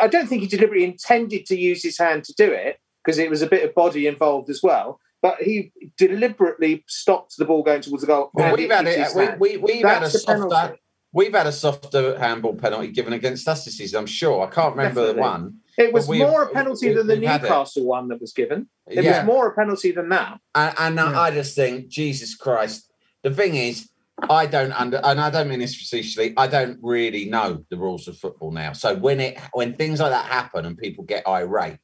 I 0.00 0.06
don't 0.08 0.28
think 0.28 0.42
he 0.42 0.48
deliberately 0.48 0.84
intended 0.84 1.46
to 1.46 1.58
use 1.58 1.82
his 1.82 1.98
hand 1.98 2.24
to 2.24 2.34
do 2.34 2.50
it 2.52 2.78
because 3.04 3.18
it 3.18 3.30
was 3.30 3.42
a 3.42 3.46
bit 3.46 3.64
of 3.64 3.74
body 3.74 4.06
involved 4.06 4.50
as 4.50 4.60
well. 4.62 5.00
But 5.20 5.38
he 5.42 5.72
deliberately 5.96 6.84
stopped 6.86 7.36
the 7.38 7.44
ball 7.44 7.62
going 7.62 7.80
towards 7.80 8.02
the 8.02 8.06
goal. 8.06 8.30
Well, 8.34 8.54
we've 8.56 8.70
had 8.70 8.86
it. 8.86 9.08
We, 9.16 9.24
hand. 9.24 9.40
we, 9.40 9.56
we've 9.56 9.84
had 9.84 10.02
a 10.02 10.06
a 10.06 10.10
softer. 10.10 10.76
We've 11.12 11.32
had 11.34 11.46
a 11.46 11.52
softer 11.52 12.18
handball 12.18 12.54
penalty 12.54 12.88
given 12.88 13.14
against 13.14 13.48
us 13.48 13.64
this 13.64 13.78
season. 13.78 13.98
I'm 14.00 14.06
sure. 14.06 14.46
I 14.46 14.50
can't 14.50 14.76
remember 14.76 15.00
Definitely. 15.06 15.14
the 15.14 15.20
one. 15.20 15.54
It 15.78 15.92
was 15.92 16.06
But 16.06 16.10
we- 16.10 16.18
more 16.18 16.42
a 16.42 16.48
penalty 16.50 16.88
we- 16.88 16.94
than 16.94 17.06
the 17.06 17.14
we've 17.14 17.28
had 17.28 17.40
it. 17.40 17.44
Newcastle 17.44 17.84
one 17.86 18.08
that 18.08 18.20
was 18.20 18.32
given. 18.32 18.68
It 18.88 19.04
Yeah. 19.04 19.18
was 19.20 19.26
more 19.26 19.46
a 19.48 19.54
penalty 19.54 19.92
than 19.92 20.08
that. 20.10 20.38
And, 20.54 20.74
and 20.78 20.96
Yeah. 20.96 21.20
I 21.20 21.30
just 21.30 21.54
think, 21.54 21.88
Jesus 21.88 22.34
Christ. 22.34 22.90
The 23.22 23.32
thing 23.32 23.54
is, 23.54 23.88
I 24.28 24.46
don't 24.46 24.72
under, 24.72 25.00
and 25.04 25.20
I 25.20 25.30
don't 25.30 25.48
mean 25.48 25.60
this 25.60 25.76
facetiously. 25.76 26.34
I 26.36 26.48
don't 26.48 26.78
really 26.82 27.26
know 27.26 27.64
the 27.70 27.76
rules 27.76 28.08
of 28.08 28.18
football 28.18 28.50
now. 28.50 28.72
So 28.72 28.94
when 28.96 29.20
it 29.20 29.38
when 29.52 29.74
things 29.74 30.00
like 30.00 30.10
that 30.10 30.26
happen 30.26 30.66
and 30.66 30.76
people 30.76 31.04
get 31.04 31.26
irate, 31.28 31.78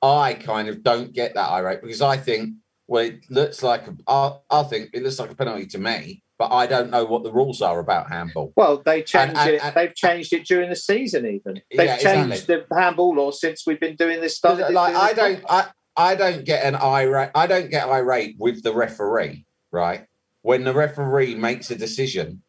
I 0.00 0.34
kind 0.34 0.68
of 0.68 0.82
don't 0.82 1.12
get 1.12 1.34
that 1.34 1.50
irate 1.50 1.82
because 1.82 2.00
I 2.02 2.16
think, 2.16 2.54
well, 2.86 3.04
it 3.04 3.24
looks 3.30 3.62
like 3.62 3.86
a, 3.88 3.96
I, 4.06 4.36
I 4.50 4.62
think 4.64 4.90
it 4.92 5.02
looks 5.02 5.18
like 5.18 5.30
a 5.32 5.34
penalty 5.34 5.66
to 5.66 5.78
me. 5.78 6.22
But 6.38 6.52
I 6.52 6.66
don't 6.66 6.90
know 6.90 7.04
what 7.04 7.22
the 7.22 7.32
rules 7.32 7.62
are 7.62 7.78
about 7.78 8.08
handball. 8.10 8.52
Well, 8.56 8.82
they 8.84 9.02
changed 9.02 9.36
And- 9.36 9.38
and- 9.38 9.50
it. 9.56 9.64
and- 9.64 9.74
They've 9.74 9.94
changed 9.94 10.32
it 10.32 10.44
during 10.46 10.70
the 10.70 10.76
season. 10.76 11.26
Even 11.26 11.62
they've 11.70 11.86
Yeah, 11.86 11.96
changed 11.96 12.46
the 12.46 12.64
handball 12.72 13.14
law 13.16 13.30
since 13.30 13.64
we've 13.66 13.80
been 13.80 13.96
doing 13.96 14.20
this 14.20 14.36
stuff. 14.36 14.58
like 14.70 14.94
I 14.94 15.12
don't 15.12 15.44
I 15.48 15.66
I 15.96 16.14
don't 16.16 16.44
get 16.44 16.64
an 16.64 16.74
irate 16.74 17.30
I 17.34 17.46
don't 17.46 17.70
get 17.70 17.88
irate 17.88 18.36
with 18.38 18.62
the 18.62 18.74
referee, 18.74 19.46
right? 19.70 20.06
When 20.42 20.64
the 20.64 20.74
referee 20.74 21.36
makes 21.36 21.70
a 21.70 21.76
decision 21.76 22.42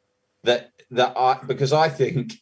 that 0.44 0.72
that 0.92 1.14
I 1.18 1.40
because 1.46 1.72
I 1.74 1.90
think 1.90 2.34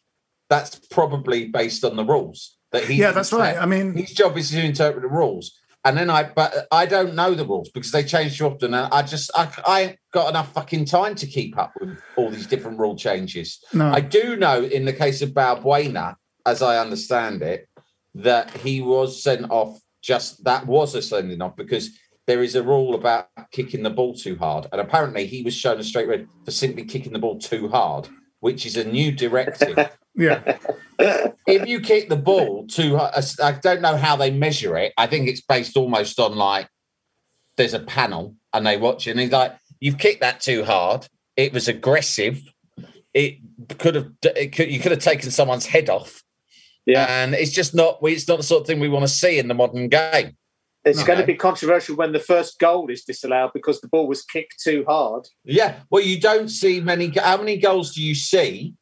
that's 0.48 0.76
probably 0.90 1.46
based 1.48 1.84
on 1.84 1.96
the 1.96 2.04
rules 2.04 2.56
that 2.72 2.84
he 2.84 2.94
Yeah, 2.94 3.12
that's 3.12 3.32
right. 3.32 3.56
I 3.56 3.66
mean, 3.66 3.94
his 3.94 4.12
job 4.12 4.36
is 4.38 4.50
to 4.50 4.62
interpret 4.62 5.02
the 5.02 5.08
rules. 5.08 5.58
And 5.84 5.98
then 5.98 6.08
I, 6.08 6.24
but 6.24 6.66
I 6.70 6.86
don't 6.86 7.14
know 7.14 7.34
the 7.34 7.44
rules 7.44 7.68
because 7.68 7.92
they 7.92 8.02
change 8.02 8.38
too 8.38 8.46
often. 8.46 8.72
And 8.72 8.92
I 8.92 9.02
just, 9.02 9.30
I, 9.34 9.48
I 9.66 9.80
ain't 9.82 9.98
got 10.12 10.30
enough 10.30 10.52
fucking 10.52 10.86
time 10.86 11.14
to 11.16 11.26
keep 11.26 11.58
up 11.58 11.72
with 11.78 11.98
all 12.16 12.30
these 12.30 12.46
different 12.46 12.78
rule 12.78 12.96
changes. 12.96 13.62
No. 13.74 13.90
I 13.90 14.00
do 14.00 14.36
know 14.36 14.62
in 14.62 14.86
the 14.86 14.92
case 14.92 15.20
of 15.20 15.30
Balbuena, 15.30 16.16
as 16.46 16.62
I 16.62 16.78
understand 16.78 17.42
it, 17.42 17.68
that 18.14 18.50
he 18.58 18.80
was 18.80 19.22
sent 19.22 19.50
off. 19.50 19.78
Just 20.02 20.44
that 20.44 20.66
was 20.66 20.94
a 20.94 21.00
sending 21.00 21.40
off 21.40 21.56
because 21.56 21.90
there 22.26 22.42
is 22.42 22.54
a 22.54 22.62
rule 22.62 22.94
about 22.94 23.28
kicking 23.52 23.82
the 23.82 23.90
ball 23.90 24.14
too 24.14 24.36
hard, 24.36 24.66
and 24.70 24.80
apparently 24.80 25.26
he 25.26 25.42
was 25.42 25.54
shown 25.54 25.78
a 25.78 25.84
straight 25.84 26.08
red 26.08 26.28
for 26.44 26.50
simply 26.50 26.84
kicking 26.84 27.14
the 27.14 27.18
ball 27.18 27.38
too 27.38 27.68
hard, 27.68 28.08
which 28.40 28.66
is 28.66 28.76
a 28.76 28.84
new 28.84 29.10
directive. 29.12 29.96
yeah, 30.14 30.58
if 30.98 31.68
you 31.68 31.80
kick 31.80 32.08
the 32.08 32.16
ball 32.16 32.66
to, 32.68 32.96
uh, 32.96 33.10
hard, 33.14 33.22
I 33.42 33.52
don't 33.52 33.82
know 33.82 33.96
how 33.96 34.16
they 34.16 34.30
measure 34.30 34.76
it. 34.76 34.92
I 34.96 35.06
think 35.06 35.28
it's 35.28 35.40
based 35.40 35.76
almost 35.76 36.18
on 36.20 36.36
like 36.36 36.68
there's 37.56 37.74
a 37.74 37.80
panel 37.80 38.36
and 38.52 38.66
they 38.66 38.76
watch 38.76 39.06
it 39.06 39.12
and 39.12 39.20
he's 39.20 39.32
like, 39.32 39.52
you've 39.80 39.98
kicked 39.98 40.20
that 40.20 40.40
too 40.40 40.64
hard. 40.64 41.06
It 41.36 41.52
was 41.52 41.68
aggressive. 41.68 42.40
It 43.12 43.38
could 43.78 43.94
have, 43.94 44.10
it 44.22 44.52
could, 44.52 44.70
you 44.70 44.80
could 44.80 44.92
have 44.92 45.00
taken 45.00 45.30
someone's 45.30 45.66
head 45.66 45.88
off. 45.88 46.22
Yeah. 46.86 47.06
And 47.08 47.34
it's 47.34 47.52
just 47.52 47.74
not, 47.74 47.98
it's 48.02 48.28
not 48.28 48.38
the 48.38 48.42
sort 48.42 48.62
of 48.62 48.66
thing 48.66 48.80
we 48.80 48.88
want 48.88 49.04
to 49.04 49.08
see 49.12 49.38
in 49.38 49.48
the 49.48 49.54
modern 49.54 49.88
game. 49.88 50.36
It's 50.84 50.98
No. 50.98 51.06
going 51.06 51.18
to 51.20 51.26
be 51.26 51.34
controversial 51.34 51.96
when 51.96 52.12
the 52.12 52.18
first 52.20 52.58
goal 52.58 52.90
is 52.90 53.04
disallowed 53.04 53.52
because 53.54 53.80
the 53.80 53.88
ball 53.88 54.06
was 54.06 54.22
kicked 54.22 54.62
too 54.62 54.84
hard. 54.86 55.26
Yeah. 55.44 55.76
Well, 55.90 56.02
you 56.02 56.20
don't 56.20 56.48
see 56.48 56.80
many, 56.80 57.08
how 57.08 57.38
many 57.38 57.56
goals 57.56 57.94
do 57.94 58.02
you 58.02 58.14
see 58.14 58.74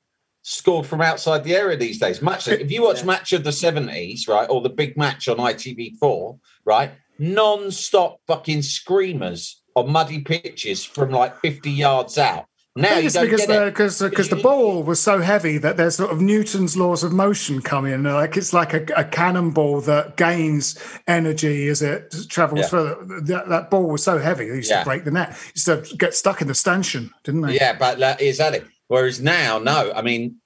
scored 0.42 0.86
from 0.86 1.00
outside 1.00 1.44
the 1.44 1.54
area 1.54 1.76
these 1.76 1.98
days? 1.98 2.20
Much. 2.22 2.48
If 2.48 2.70
you 2.70 2.82
watch 2.82 3.00
Yeah. 3.00 3.06
Match 3.06 3.32
of 3.32 3.44
the 3.44 3.50
70s, 3.52 4.28
right, 4.28 4.48
or 4.50 4.60
the 4.60 4.68
big 4.70 4.96
match 4.96 5.28
on 5.28 5.36
ITV4, 5.38 6.38
right, 6.64 6.92
non 7.18 7.70
stop 7.70 8.18
fucking 8.26 8.62
screamers 8.62 9.62
on 9.74 9.90
muddy 9.90 10.20
pitches 10.20 10.84
from 10.84 11.10
like 11.10 11.38
50 11.40 11.70
yards 11.70 12.18
out. 12.18 12.46
Now 12.74 12.88
I 12.88 12.90
think 12.92 13.02
you 13.02 13.06
it's 13.08 13.18
because 13.18 13.40
get 13.40 13.48
the 13.48 13.66
it. 13.66 13.70
because 13.70 13.98
because 14.00 14.28
the 14.30 14.36
ball 14.36 14.82
was 14.82 14.98
so 14.98 15.18
heavy 15.20 15.58
that 15.58 15.76
there's 15.76 15.96
sort 15.96 16.10
of 16.10 16.22
Newton's 16.22 16.74
laws 16.74 17.04
of 17.04 17.12
motion 17.12 17.60
come 17.60 17.84
in. 17.84 18.02
Like 18.04 18.38
it's 18.38 18.54
like 18.54 18.72
a, 18.72 18.86
a 18.96 19.04
cannonball 19.04 19.82
that 19.82 20.16
gains 20.16 20.78
energy 21.06 21.68
as 21.68 21.82
it 21.82 22.14
travels 22.30 22.60
Yeah. 22.60 22.68
further. 22.68 22.96
That, 23.24 23.48
that 23.50 23.70
ball 23.70 23.90
was 23.90 24.02
so 24.02 24.16
heavy, 24.18 24.46
it 24.48 24.54
used 24.56 24.70
Yeah. 24.70 24.78
to 24.80 24.84
break 24.86 25.04
the 25.04 25.10
net. 25.10 25.36
Used 25.54 25.66
to 25.66 25.96
get 25.98 26.14
stuck 26.14 26.40
in 26.40 26.48
the 26.48 26.54
stanchion, 26.54 27.10
didn't 27.24 27.42
they? 27.42 27.56
Yeah, 27.56 27.74
but 27.74 27.98
that 27.98 28.22
is 28.22 28.40
at 28.40 28.54
it. 28.54 28.66
Whereas 28.92 29.22
now, 29.22 29.58
no. 29.58 29.90
I 29.96 30.02
mean, 30.02 30.36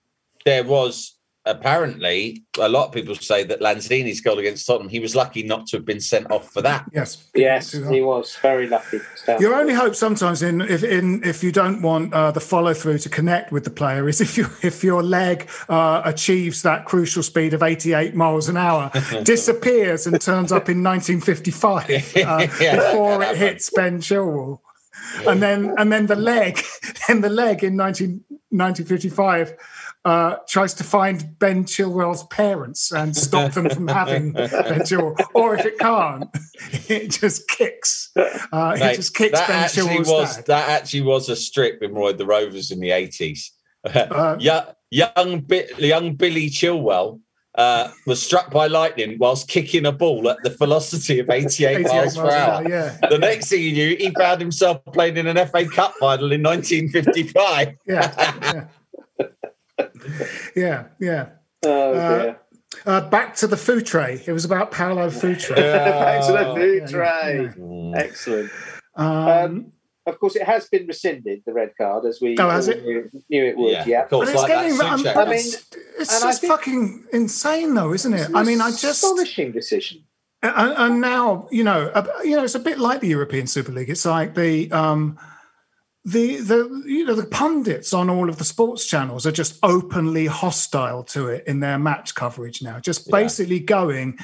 there 0.45 0.63
was 0.63 1.19
apparently 1.45 2.45
a 2.61 2.69
lot 2.69 2.87
of 2.87 2.93
people 2.93 3.17
say 3.17 3.43
that 3.43 3.59
Lanzini's 3.61 4.21
goal 4.21 4.39
against 4.39 4.65
Tottenham, 4.69 4.89
he 4.89 5.01
was 5.01 5.17
lucky 5.17 5.43
not 5.43 5.67
to 5.67 5.79
have 5.79 5.85
been 5.85 5.99
sent 5.99 6.31
off 6.31 6.53
for 6.53 6.63
that. 6.63 6.85
Yes. 6.95 7.27
Yes, 7.35 7.73
he 7.73 8.01
was 8.03 8.37
very 8.37 8.69
lucky. 8.69 9.01
Your 9.41 9.57
only 9.57 9.75
hope 9.75 9.97
sometimes 9.97 10.45
in 10.45 10.61
if 10.61 10.85
in 10.85 11.25
if 11.25 11.43
you 11.43 11.51
don't 11.51 11.83
want 11.83 12.15
uh, 12.15 12.31
the 12.31 12.39
follow 12.39 12.73
through 12.73 12.99
to 12.99 13.09
connect 13.09 13.51
with 13.51 13.65
the 13.65 13.71
player 13.71 14.09
is 14.09 14.21
if 14.21 14.39
you 14.39 14.47
if 14.63 14.85
your 14.85 15.03
leg 15.03 15.51
uh, 15.69 16.03
achieves 16.05 16.63
that 16.63 16.85
crucial 16.85 17.25
speed 17.25 17.53
of 17.53 17.65
88 17.65 18.15
miles 18.15 18.49
an 18.49 18.57
hour, 18.57 18.93
disappears 19.25 20.07
and 20.07 20.21
turns 20.21 20.53
up 20.53 20.69
in 20.69 20.85
1955 20.85 21.91
uh, 22.17 22.47
Yeah, 22.61 22.77
before 22.77 23.25
it 23.25 23.37
hits 23.37 23.71
Ben 23.75 23.99
Chilwell, 23.99 24.61
and 25.27 25.43
then 25.43 25.75
and 25.79 25.93
then 25.93 26.07
the 26.07 26.17
leg 26.17 26.63
then 27.09 27.21
the 27.21 27.29
leg 27.29 27.65
in 27.65 27.77
19, 27.77 28.25
1955 28.51 29.55
uh, 30.05 30.37
tries 30.49 30.73
to 30.75 30.85
find 30.85 31.37
Ben 31.39 31.65
Chilwell's 31.65 32.25
parents 32.29 32.93
and 32.93 33.15
stop 33.17 33.53
them 33.53 33.69
from 33.69 33.89
having 33.89 34.33
Ben 34.33 34.81
Chilwell. 34.81 35.19
Or 35.35 35.57
if 35.57 35.67
it 35.67 35.79
can't, 35.79 36.29
it 36.89 37.11
just 37.11 37.49
kicks. 37.49 38.13
Uh, 38.15 38.77
Mate, 38.79 38.93
it 38.93 38.97
just 38.97 39.15
kicks 39.15 39.39
that 39.39 39.49
Ben 39.49 39.57
actually 39.57 39.97
Chilwell's 39.97 40.09
was 40.09 40.37
dad. 40.37 40.47
that 40.47 40.69
actually 40.69 41.03
was 41.03 41.29
a 41.29 41.35
strip 41.35 41.83
in 41.83 41.93
Roy 41.93 42.13
the 42.13 42.25
Rovers 42.25 42.71
in 42.71 42.81
the 42.81 42.91
eighties. 42.91 43.53
Uh, 43.87 44.37
young, 44.41 44.65
young, 44.91 45.47
young 45.79 46.15
Billy 46.17 46.51
Chilwell 46.51 47.21
uh, 47.57 47.91
was 48.07 48.23
struck 48.23 48.51
by 48.51 48.67
lightning 48.67 49.17
whilst 49.19 49.49
kicking 49.49 49.87
a 49.87 49.93
ball 49.93 50.29
at 50.29 50.37
the 50.43 50.51
velocity 50.51 51.19
of 51.19 51.31
88, 51.31 51.67
88 51.79 51.89
miles 51.89 52.17
per 52.17 52.31
hour. 52.31 52.69
Yeah, 52.69 52.99
The 53.09 53.19
next 53.19 53.49
thing 53.49 53.61
he 53.61 53.73
knew, 53.73 53.97
he 53.97 54.11
found 54.11 54.41
himself 54.41 54.85
playing 54.87 55.17
in 55.17 55.27
an 55.27 55.37
FA 55.49 55.67
Cup 55.69 55.95
final 55.99 56.33
in 56.33 56.43
1955. 56.43 57.77
yeah, 57.87 58.67
yeah, 59.19 59.27
yeah, 60.55 60.85
yeah. 61.01 61.29
Oh 61.65 61.93
Uh. 61.95 62.35
Uh, 62.85 63.01
back 63.09 63.35
to 63.35 63.47
the 63.47 63.57
food 63.57 63.87
tray. 63.87 64.23
It 64.27 64.33
was 64.33 64.45
about 64.45 64.71
Paulo 64.71 65.09
Futre. 65.09 65.55
Back 65.57 66.27
to 66.27 66.33
the 66.33 66.55
food 66.55 66.83
yeah, 66.83 66.87
tray. 66.87 67.51
Excellent. 67.97 68.51
Um, 68.97 69.07
Um, 69.07 69.73
of 70.07 70.21
course, 70.21 70.37
it 70.37 70.43
has 70.45 70.69
been 70.69 70.87
rescinded, 70.87 71.43
the 71.45 71.53
red 71.53 71.73
card, 71.77 72.05
as 72.07 72.21
we 72.21 72.37
Oh, 72.39 72.49
has 72.49 72.69
it? 72.69 72.85
Knew, 72.85 73.11
knew 73.29 73.45
it 73.45 73.57
would. 73.57 73.73
Yeah, 73.73 73.85
Yeah. 73.87 74.03
of 74.05 74.11
course, 74.11 74.29
but 74.29 74.35
it's 74.35 74.43
like 74.43 74.53
getting. 74.53 74.77
Suchet 74.77 75.15
but 75.15 75.29
I 75.29 75.35
it's, 75.35 75.55
it's 75.99 76.13
and 76.15 76.23
just 76.31 76.45
fucking 76.47 77.05
insane, 77.13 77.75
though, 77.75 77.93
isn't 77.93 78.15
it? 78.15 78.31
I 78.35 78.43
mean, 78.45 78.61
I 78.61 78.71
just 78.71 78.85
astonishing 79.05 79.53
decision. 79.53 80.05
and, 80.43 80.73
and 80.77 81.01
now 81.01 81.49
you 81.51 81.65
know, 81.65 81.91
uh, 81.95 82.07
you 82.23 82.37
know, 82.37 82.45
it's 82.45 82.55
a 82.55 82.61
bit 82.61 82.79
like 82.79 83.01
the 83.01 83.09
European 83.09 83.47
Super 83.47 83.73
League. 83.73 83.91
It's 83.91 84.05
like 84.07 84.35
the 84.35 84.71
um, 84.71 85.19
the 86.05 86.37
the 86.37 86.83
you 86.87 87.05
know 87.05 87.15
the 87.17 87.27
pundits 87.27 87.93
on 87.93 88.09
all 88.09 88.29
of 88.29 88.39
the 88.39 88.45
sports 88.45 88.85
channels 88.87 89.27
are 89.27 89.33
just 89.33 89.59
openly 89.65 90.27
hostile 90.27 91.03
to 91.05 91.29
it 91.29 91.45
in 91.49 91.59
their 91.61 91.79
match 91.79 92.15
coverage 92.15 92.63
now. 92.63 92.79
Just 92.79 93.09
Yeah. 93.09 93.23
basically 93.23 93.59
going, 93.59 94.19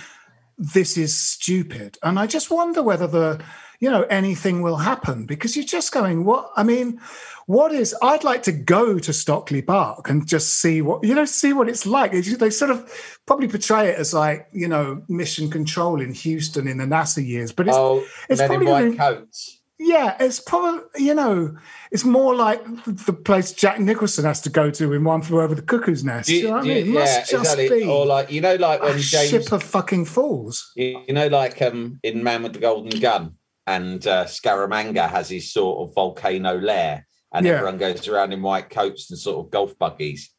this 0.59 0.97
is 0.97 1.18
stupid, 1.18 1.99
and 2.05 2.20
I 2.20 2.28
just 2.28 2.51
wonder 2.53 2.83
whether 2.85 3.09
the 3.09 3.43
you 3.83 3.91
know 3.91 4.03
anything 4.20 4.62
will 4.62 4.76
happen 4.91 5.26
because 5.26 5.57
you're 5.57 5.72
just 5.78 5.91
going 5.93 6.24
what 6.24 6.51
I 6.57 6.62
mean. 6.62 7.01
What 7.47 7.72
is? 7.72 7.95
I'd 8.01 8.22
like 8.22 8.43
to 8.45 8.53
go 8.53 9.01
to 9.01 9.12
Stockley 9.12 9.62
Park 9.62 10.09
and 10.09 10.26
just 10.35 10.61
see 10.62 10.80
what 10.80 11.03
you 11.05 11.14
know, 11.14 11.24
see 11.26 11.53
what 11.53 11.68
it's 11.68 11.85
like. 11.85 12.14
It's- 12.14 12.37
they 12.39 12.51
sort 12.51 12.70
of 12.70 12.78
probably 13.26 13.49
portray 13.49 13.89
it 13.91 13.99
as 13.99 14.14
like 14.14 14.47
you 14.53 14.68
know 14.68 15.03
mission 15.09 15.51
control 15.51 16.01
in 16.01 16.14
Houston 16.14 16.68
in 16.68 16.78
the 16.78 16.85
NASA 16.85 17.22
years, 17.26 17.51
but 17.53 17.66
it's 17.68 17.76
Oh, 17.76 18.05
it's 18.30 18.41
men 18.41 18.53
in 18.53 18.61
probably 18.64 18.91
white 18.91 18.99
coats. 18.99 19.61
yeah, 19.78 20.16
it's 20.20 20.39
probably 20.39 20.83
you 21.09 21.14
know, 21.14 21.57
it's 21.91 22.05
more 22.05 22.33
like 22.37 22.61
the 22.87 23.12
place 23.12 23.51
Jack 23.53 23.80
Nicholson 23.80 24.24
has 24.24 24.41
to 24.43 24.51
go 24.51 24.70
to 24.70 24.93
in 24.93 25.03
One 25.03 25.22
Flew 25.22 25.41
Over 25.43 25.57
the 25.57 25.62
Cuckoo's 25.72 26.05
Nest. 26.05 26.28
Do 26.28 26.37
you 26.37 26.45
know 26.45 26.51
what 26.53 26.64
I 26.64 26.68
mean? 26.68 26.76
It 26.76 26.87
yeah, 26.87 27.01
must 27.01 27.30
just 27.30 27.53
exactly. 27.59 27.80
be 27.80 27.87
Or 27.89 28.07
like 28.07 28.30
you 28.30 28.41
know, 28.41 28.55
like 28.55 28.80
when 28.83 28.95
a 28.97 29.01
James, 29.01 29.30
ship 29.30 29.51
of 29.53 29.62
fucking 29.64 30.05
fools. 30.05 30.70
you 30.76 31.03
you 31.09 31.14
know, 31.14 31.26
like 31.26 31.61
um 31.61 31.99
in 32.05 32.22
Man 32.22 32.45
with 32.45 32.53
the 32.53 32.61
Golden 32.61 33.01
Gun, 33.01 33.35
and 33.66 34.06
uh, 34.06 34.24
Scaramanga 34.24 35.08
has 35.08 35.28
his 35.28 35.52
sort 35.52 35.88
of 35.88 35.94
volcano 35.94 36.58
lair, 36.58 37.06
and 37.32 37.46
Yeah. 37.46 37.52
everyone 37.54 37.78
goes 37.78 38.08
around 38.08 38.32
in 38.32 38.42
white 38.42 38.70
coats 38.70 39.10
and 39.10 39.18
sort 39.18 39.44
of 39.44 39.50
golf 39.50 39.78
buggies. 39.78 40.30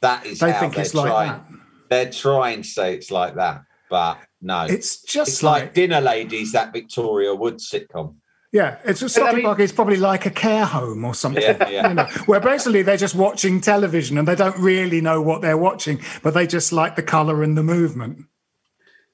That 0.00 0.24
is 0.26 0.38
They 0.38 0.50
how 0.52 0.60
think 0.60 0.74
they're 0.74 0.84
it's 0.84 0.94
like 0.94 1.06
trying. 1.08 1.28
that. 1.28 1.44
They're 1.90 2.10
trying 2.12 2.62
to 2.62 2.68
say 2.68 2.94
it's 2.94 3.10
like 3.10 3.34
that, 3.34 3.62
but 3.90 4.18
no, 4.40 4.64
It's 4.64 5.02
just 5.02 5.28
it's 5.32 5.42
like, 5.42 5.62
like, 5.64 5.74
Dinner 5.74 6.00
Ladies, 6.00 6.52
that 6.52 6.72
Victoria 6.72 7.34
Wood 7.34 7.58
sitcom. 7.58 8.14
yeah, 8.52 8.78
it's 8.84 9.02
a 9.02 9.08
Stockley 9.08 9.36
mean- 9.36 9.44
Park 9.44 9.60
is 9.60 9.72
probably 9.72 9.96
like 9.96 10.24
a 10.24 10.30
care 10.30 10.64
home 10.64 11.04
or 11.04 11.14
something. 11.14 11.42
Yeah, 11.42 11.68
yeah. 11.68 11.88
You 11.88 11.94
know, 11.94 12.04
where 12.26 12.40
basically 12.40 12.82
they're 12.82 12.96
just 12.96 13.14
watching 13.14 13.60
television 13.60 14.16
and 14.18 14.26
they 14.26 14.36
don't 14.36 14.56
really 14.56 15.00
know 15.02 15.20
what 15.20 15.42
they're 15.42 15.58
watching, 15.58 16.00
but 16.22 16.32
they 16.32 16.46
just 16.46 16.72
like 16.72 16.96
the 16.96 17.02
color 17.02 17.42
and 17.42 17.58
the 17.58 17.62
movement. 17.62 18.24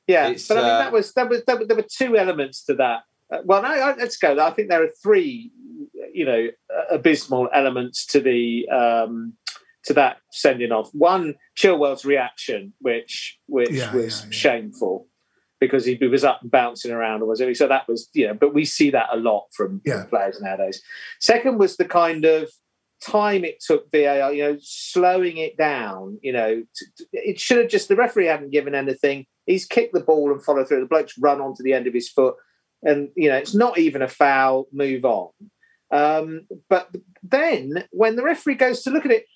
Yeah, 0.06 0.28
It's, 0.28 0.46
but 0.46 0.58
I 0.58 0.60
mean, 0.62 0.70
uh, 0.70 0.78
that 0.78 0.92
was 0.92 1.12
that 1.14 1.28
was, 1.28 1.42
that 1.46 1.58
was 1.58 1.66
there 1.68 1.76
were 1.76 1.86
two 1.90 2.16
elements 2.16 2.62
to 2.66 2.74
that. 2.74 3.00
Uh, 3.32 3.38
well, 3.44 3.62
no, 3.62 3.68
I- 3.68 3.96
let's 3.96 4.16
go. 4.16 4.38
I 4.38 4.50
think 4.50 4.68
there 4.68 4.82
are 4.82 4.90
three, 5.02 5.50
you 6.12 6.24
know, 6.24 6.48
uh, 6.74 6.94
abysmal 6.94 7.48
elements 7.52 8.06
to 8.06 8.20
the 8.20 8.68
um, 8.68 9.34
to 9.84 9.94
that 9.94 10.18
sending 10.30 10.72
off. 10.72 10.90
One, 10.92 11.34
Chilwell's 11.56 12.04
reaction, 12.04 12.72
which 12.80 13.38
which 13.46 13.70
Yeah, 13.70 13.94
was 13.94 14.20
yeah, 14.20 14.26
yeah. 14.26 14.30
shameful 14.30 15.08
because 15.58 15.86
he, 15.86 15.96
was 16.06 16.22
up 16.22 16.42
and 16.42 16.50
bouncing 16.50 16.90
around 16.90 17.22
or 17.22 17.26
whatever. 17.26 17.54
So 17.54 17.66
that 17.66 17.88
was, 17.88 18.10
you 18.12 18.26
know, 18.28 18.34
but 18.34 18.52
we 18.52 18.66
see 18.66 18.90
that 18.90 19.08
a 19.10 19.16
lot 19.16 19.46
from, 19.54 19.80
from 19.86 20.06
players 20.08 20.38
nowadays. 20.40 20.82
Second 21.20 21.58
was 21.58 21.78
the 21.78 21.86
kind 21.86 22.26
of 22.26 22.50
time 23.02 23.42
it 23.42 23.62
took 23.66 23.90
VAR, 23.90 24.32
you 24.34 24.42
know, 24.42 24.58
slowing 24.60 25.38
it 25.38 25.56
down. 25.56 26.18
You 26.22 26.32
know, 26.34 26.62
it 27.12 27.40
should 27.40 27.58
have 27.58 27.68
just 27.70 27.88
the 27.88 27.96
referee 27.96 28.26
hadn't 28.26 28.50
given 28.52 28.74
anything. 28.74 29.24
He's 29.46 29.64
kicked 29.64 29.94
the 29.94 30.00
ball 30.00 30.30
and 30.30 30.42
followed 30.44 30.68
through. 30.68 30.80
The 30.80 30.86
bloke's 30.86 31.16
run 31.18 31.40
onto 31.40 31.62
the 31.62 31.72
end 31.72 31.86
of 31.86 31.94
his 31.94 32.08
foot, 32.10 32.34
and 32.82 33.08
you 33.16 33.28
know, 33.28 33.36
it's 33.36 33.54
not 33.54 33.78
even 33.78 34.02
a 34.02 34.08
foul. 34.08 34.66
Move 34.72 35.04
on. 35.04 35.30
Um, 35.90 36.46
but 36.68 36.90
then 37.22 37.84
when 37.90 38.16
the 38.16 38.22
referee 38.22 38.56
goes 38.56 38.82
to 38.82 38.90
look 38.90 39.04
at 39.04 39.12
it, 39.12 39.26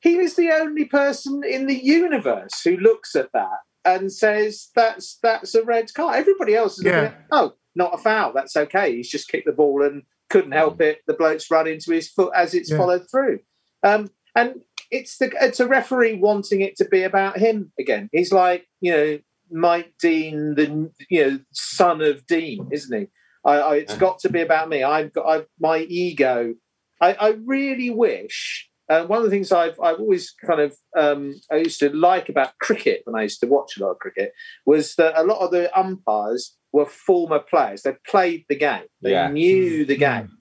he 0.00 0.16
is 0.18 0.36
the 0.36 0.50
only 0.50 0.84
person 0.84 1.42
in 1.48 1.66
the 1.66 1.74
universe 1.82 2.60
who 2.62 2.76
looks 2.76 3.16
at 3.16 3.32
that 3.32 3.58
and 3.84 4.12
says 4.12 4.68
that's 4.74 5.18
that's 5.22 5.54
a 5.54 5.62
red 5.64 5.92
card. 5.94 6.16
Everybody 6.16 6.54
else 6.54 6.78
is 6.78 6.84
looking 6.84 6.98
at, 7.04 7.20
oh, 7.32 7.54
not 7.74 7.94
a 7.94 7.98
foul. 7.98 8.32
That's 8.34 8.56
okay. 8.56 8.94
He's 8.96 9.08
just 9.08 9.28
kicked 9.28 9.46
the 9.46 9.52
ball 9.52 9.82
and 9.82 10.02
couldn't 10.28 10.52
help 10.52 10.80
it. 10.80 10.98
The 11.06 11.14
bloke's 11.14 11.50
run 11.50 11.66
into 11.66 11.92
his 11.92 12.08
foot 12.10 12.32
as 12.34 12.54
it's 12.54 12.70
Yeah. 12.70 12.76
followed 12.78 13.10
through. 13.10 13.40
Um, 13.82 14.08
and 14.34 14.60
it's 14.90 15.18
the 15.18 15.32
it's 15.40 15.60
a 15.60 15.66
referee 15.66 16.14
wanting 16.14 16.60
it 16.60 16.76
to 16.76 16.84
be 16.84 17.02
about 17.02 17.38
him 17.38 17.72
again. 17.78 18.08
He's 18.12 18.32
like 18.32 18.66
you 18.80 18.92
know 18.92 19.18
Mike 19.50 19.94
Dean, 20.00 20.54
the 20.54 20.90
you 21.08 21.24
know 21.30 21.38
son 21.52 22.00
of 22.02 22.26
Dean, 22.26 22.68
isn't 22.72 22.98
he? 22.98 23.06
I, 23.44 23.54
I, 23.58 23.74
it's 23.76 23.96
got 23.96 24.18
to 24.20 24.28
be 24.28 24.40
about 24.40 24.68
me. 24.68 24.82
I've 24.82 25.12
got 25.12 25.26
I've, 25.26 25.46
my 25.60 25.78
ego. 25.78 26.54
I, 27.00 27.12
I 27.14 27.28
really 27.44 27.90
wish. 27.90 28.68
Uh, 28.88 29.04
one 29.04 29.18
of 29.18 29.24
the 29.24 29.30
things 29.30 29.50
I've 29.50 29.78
I've 29.80 29.98
always 29.98 30.32
kind 30.46 30.60
of 30.60 30.76
um, 30.96 31.34
I 31.50 31.56
used 31.56 31.80
to 31.80 31.90
like 31.90 32.28
about 32.28 32.58
cricket 32.60 33.02
when 33.04 33.16
I 33.16 33.22
used 33.22 33.40
to 33.40 33.46
watch 33.46 33.76
a 33.76 33.82
lot 33.84 33.90
of 33.90 33.98
cricket 33.98 34.32
was 34.64 34.94
that 34.94 35.18
a 35.20 35.24
lot 35.24 35.40
of 35.40 35.50
the 35.50 35.76
umpires 35.78 36.56
were 36.72 36.86
former 36.86 37.40
players. 37.40 37.82
They 37.82 37.94
played 38.08 38.44
the 38.48 38.56
game. 38.56 38.84
They 39.02 39.12
Yeah. 39.12 39.28
knew 39.28 39.84
the 39.84 39.96
game. 39.96 40.38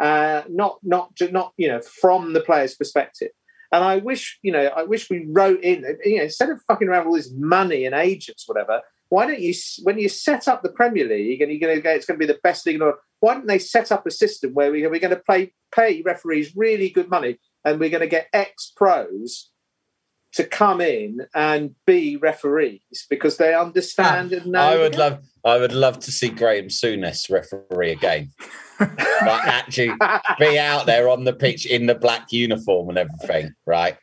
Uh, 0.00 0.42
not 0.48 0.78
not 0.82 1.14
ju- 1.14 1.30
not 1.32 1.52
you 1.56 1.68
know 1.68 1.80
from 1.80 2.32
the 2.34 2.40
player's 2.40 2.74
perspective. 2.74 3.30
And 3.72 3.84
I 3.84 3.98
wish 3.98 4.38
you 4.42 4.52
know 4.52 4.66
I 4.66 4.84
wish 4.84 5.10
we 5.10 5.26
wrote 5.28 5.60
in 5.62 5.84
you 6.04 6.18
know 6.18 6.24
instead 6.24 6.50
of 6.50 6.60
fucking 6.66 6.88
around 6.88 7.06
with 7.06 7.08
all 7.08 7.16
this 7.16 7.32
money 7.36 7.84
and 7.84 7.94
agents 7.94 8.44
whatever. 8.46 8.82
Why 9.10 9.26
don't 9.26 9.40
you 9.40 9.54
when 9.84 9.98
you 9.98 10.08
set 10.08 10.48
up 10.48 10.62
the 10.62 10.68
Premier 10.68 11.06
League 11.06 11.40
and 11.40 11.50
you're 11.50 11.60
going 11.60 11.76
to 11.76 11.82
go 11.82 11.90
it's 11.90 12.06
going 12.06 12.18
to 12.20 12.26
be 12.26 12.30
the 12.30 12.40
best 12.42 12.66
league 12.66 12.74
in 12.74 12.80
the 12.80 12.86
world? 12.86 12.98
Why 13.20 13.34
don't 13.34 13.46
they 13.46 13.58
set 13.58 13.90
up 13.90 14.06
a 14.06 14.10
system 14.10 14.52
where 14.52 14.70
we, 14.70 14.86
we're 14.86 15.00
going 15.00 15.14
to 15.14 15.22
play 15.24 15.52
pay 15.74 16.02
referees 16.02 16.54
really 16.56 16.90
good 16.90 17.08
money 17.08 17.38
and 17.64 17.80
we're 17.80 17.90
going 17.90 18.02
to 18.02 18.06
get 18.06 18.28
ex 18.32 18.72
pros 18.76 19.50
to 20.32 20.44
come 20.44 20.80
in 20.80 21.26
and 21.34 21.74
be 21.86 22.16
referees 22.16 23.06
because 23.08 23.38
they 23.38 23.54
understand 23.54 24.32
ah, 24.32 24.36
and 24.36 24.46
know. 24.52 24.60
I 24.60 24.76
would 24.76 24.96
love, 24.96 25.20
I 25.44 25.58
would 25.58 25.72
love 25.72 25.98
to 26.00 26.12
see 26.12 26.28
Graham 26.28 26.68
Souness 26.68 27.30
referee 27.30 27.92
again. 27.92 28.30
Like 28.80 29.46
actually 29.46 29.92
be 30.38 30.58
out 30.58 30.86
there 30.86 31.08
on 31.08 31.24
the 31.24 31.32
pitch 31.32 31.66
in 31.66 31.86
the 31.86 31.94
black 31.94 32.32
uniform 32.32 32.88
and 32.88 32.98
everything, 32.98 33.54
right? 33.66 33.96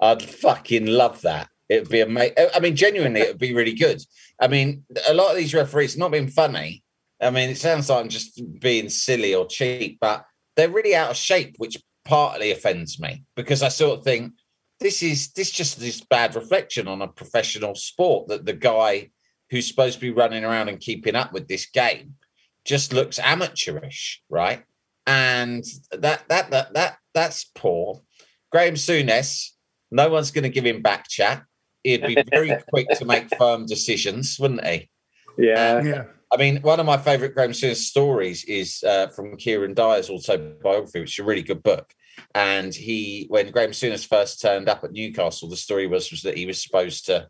I'd 0.00 0.22
fucking 0.22 0.86
love 0.86 1.20
that. 1.22 1.48
It'd 1.68 1.88
be 1.88 2.00
amazing. 2.00 2.34
I 2.54 2.60
mean, 2.60 2.76
genuinely, 2.76 3.20
it 3.20 3.28
would 3.28 3.38
be 3.38 3.54
really 3.54 3.74
good. 3.74 4.02
I 4.40 4.48
mean, 4.48 4.84
a 5.08 5.14
lot 5.14 5.30
of 5.30 5.36
these 5.36 5.54
referees, 5.54 5.96
not 5.96 6.12
being 6.12 6.28
funny. 6.28 6.82
I 7.20 7.30
mean, 7.30 7.50
it 7.50 7.58
sounds 7.58 7.88
like 7.88 8.00
I'm 8.02 8.08
just 8.08 8.40
being 8.60 8.88
silly 8.88 9.34
or 9.34 9.46
cheap, 9.46 9.98
but 10.00 10.24
they're 10.56 10.68
really 10.68 10.94
out 10.94 11.10
of 11.10 11.16
shape, 11.16 11.54
which 11.58 11.76
partly 12.04 12.50
offends 12.50 12.98
me 12.98 13.24
because 13.36 13.62
I 13.62 13.68
sort 13.68 13.98
of 13.98 14.04
think 14.04 14.32
this 14.80 15.02
is 15.02 15.32
this 15.32 15.50
just 15.50 15.78
this 15.78 16.00
bad 16.00 16.34
reflection 16.34 16.88
on 16.88 17.00
a 17.00 17.08
professional 17.08 17.74
sport 17.76 18.28
that 18.28 18.44
the 18.44 18.52
guy 18.52 19.10
who's 19.50 19.68
supposed 19.68 19.94
to 19.94 20.00
be 20.00 20.10
running 20.10 20.44
around 20.44 20.68
and 20.68 20.80
keeping 20.80 21.14
up 21.14 21.32
with 21.32 21.46
this 21.46 21.66
game 21.66 22.14
just 22.64 22.92
looks 22.92 23.18
amateurish, 23.18 24.22
right? 24.28 24.64
And 25.06 25.64
that 25.90 26.28
that 26.28 26.50
that 26.50 26.74
that 26.74 26.96
that's 27.14 27.44
poor. 27.54 28.02
Graham 28.50 28.74
Souness, 28.74 29.50
no 29.90 30.08
one's 30.10 30.30
going 30.30 30.44
to 30.44 30.50
give 30.50 30.66
him 30.66 30.82
back 30.82 31.08
chat. 31.08 31.44
He'd 31.82 32.06
be 32.06 32.22
very 32.30 32.56
quick 32.70 32.88
to 32.98 33.04
make 33.04 33.34
firm 33.36 33.66
decisions, 33.66 34.38
wouldn't 34.38 34.64
he? 34.64 34.88
yeah. 35.38 35.82
Yeah. 35.82 36.04
I 36.32 36.38
mean, 36.38 36.62
one 36.62 36.80
of 36.80 36.86
my 36.86 36.96
favourite 36.96 37.34
Graham 37.34 37.50
Souness 37.50 37.76
stories 37.76 38.44
is 38.44 38.82
uh, 38.84 39.08
from 39.08 39.36
Kieran 39.36 39.74
Dyer's 39.74 40.08
autobiography, 40.08 41.00
which 41.00 41.18
is 41.18 41.22
a 41.22 41.26
really 41.26 41.42
good 41.42 41.62
book. 41.62 41.92
And 42.34 42.74
he, 42.74 43.26
when 43.28 43.50
Graham 43.50 43.72
Souness 43.72 44.06
first 44.06 44.40
turned 44.40 44.66
up 44.66 44.82
at 44.82 44.92
Newcastle, 44.92 45.50
the 45.50 45.56
story 45.56 45.86
was 45.86 46.10
was 46.10 46.22
that 46.22 46.38
he 46.38 46.46
was 46.46 46.62
supposed 46.62 47.04
to, 47.06 47.28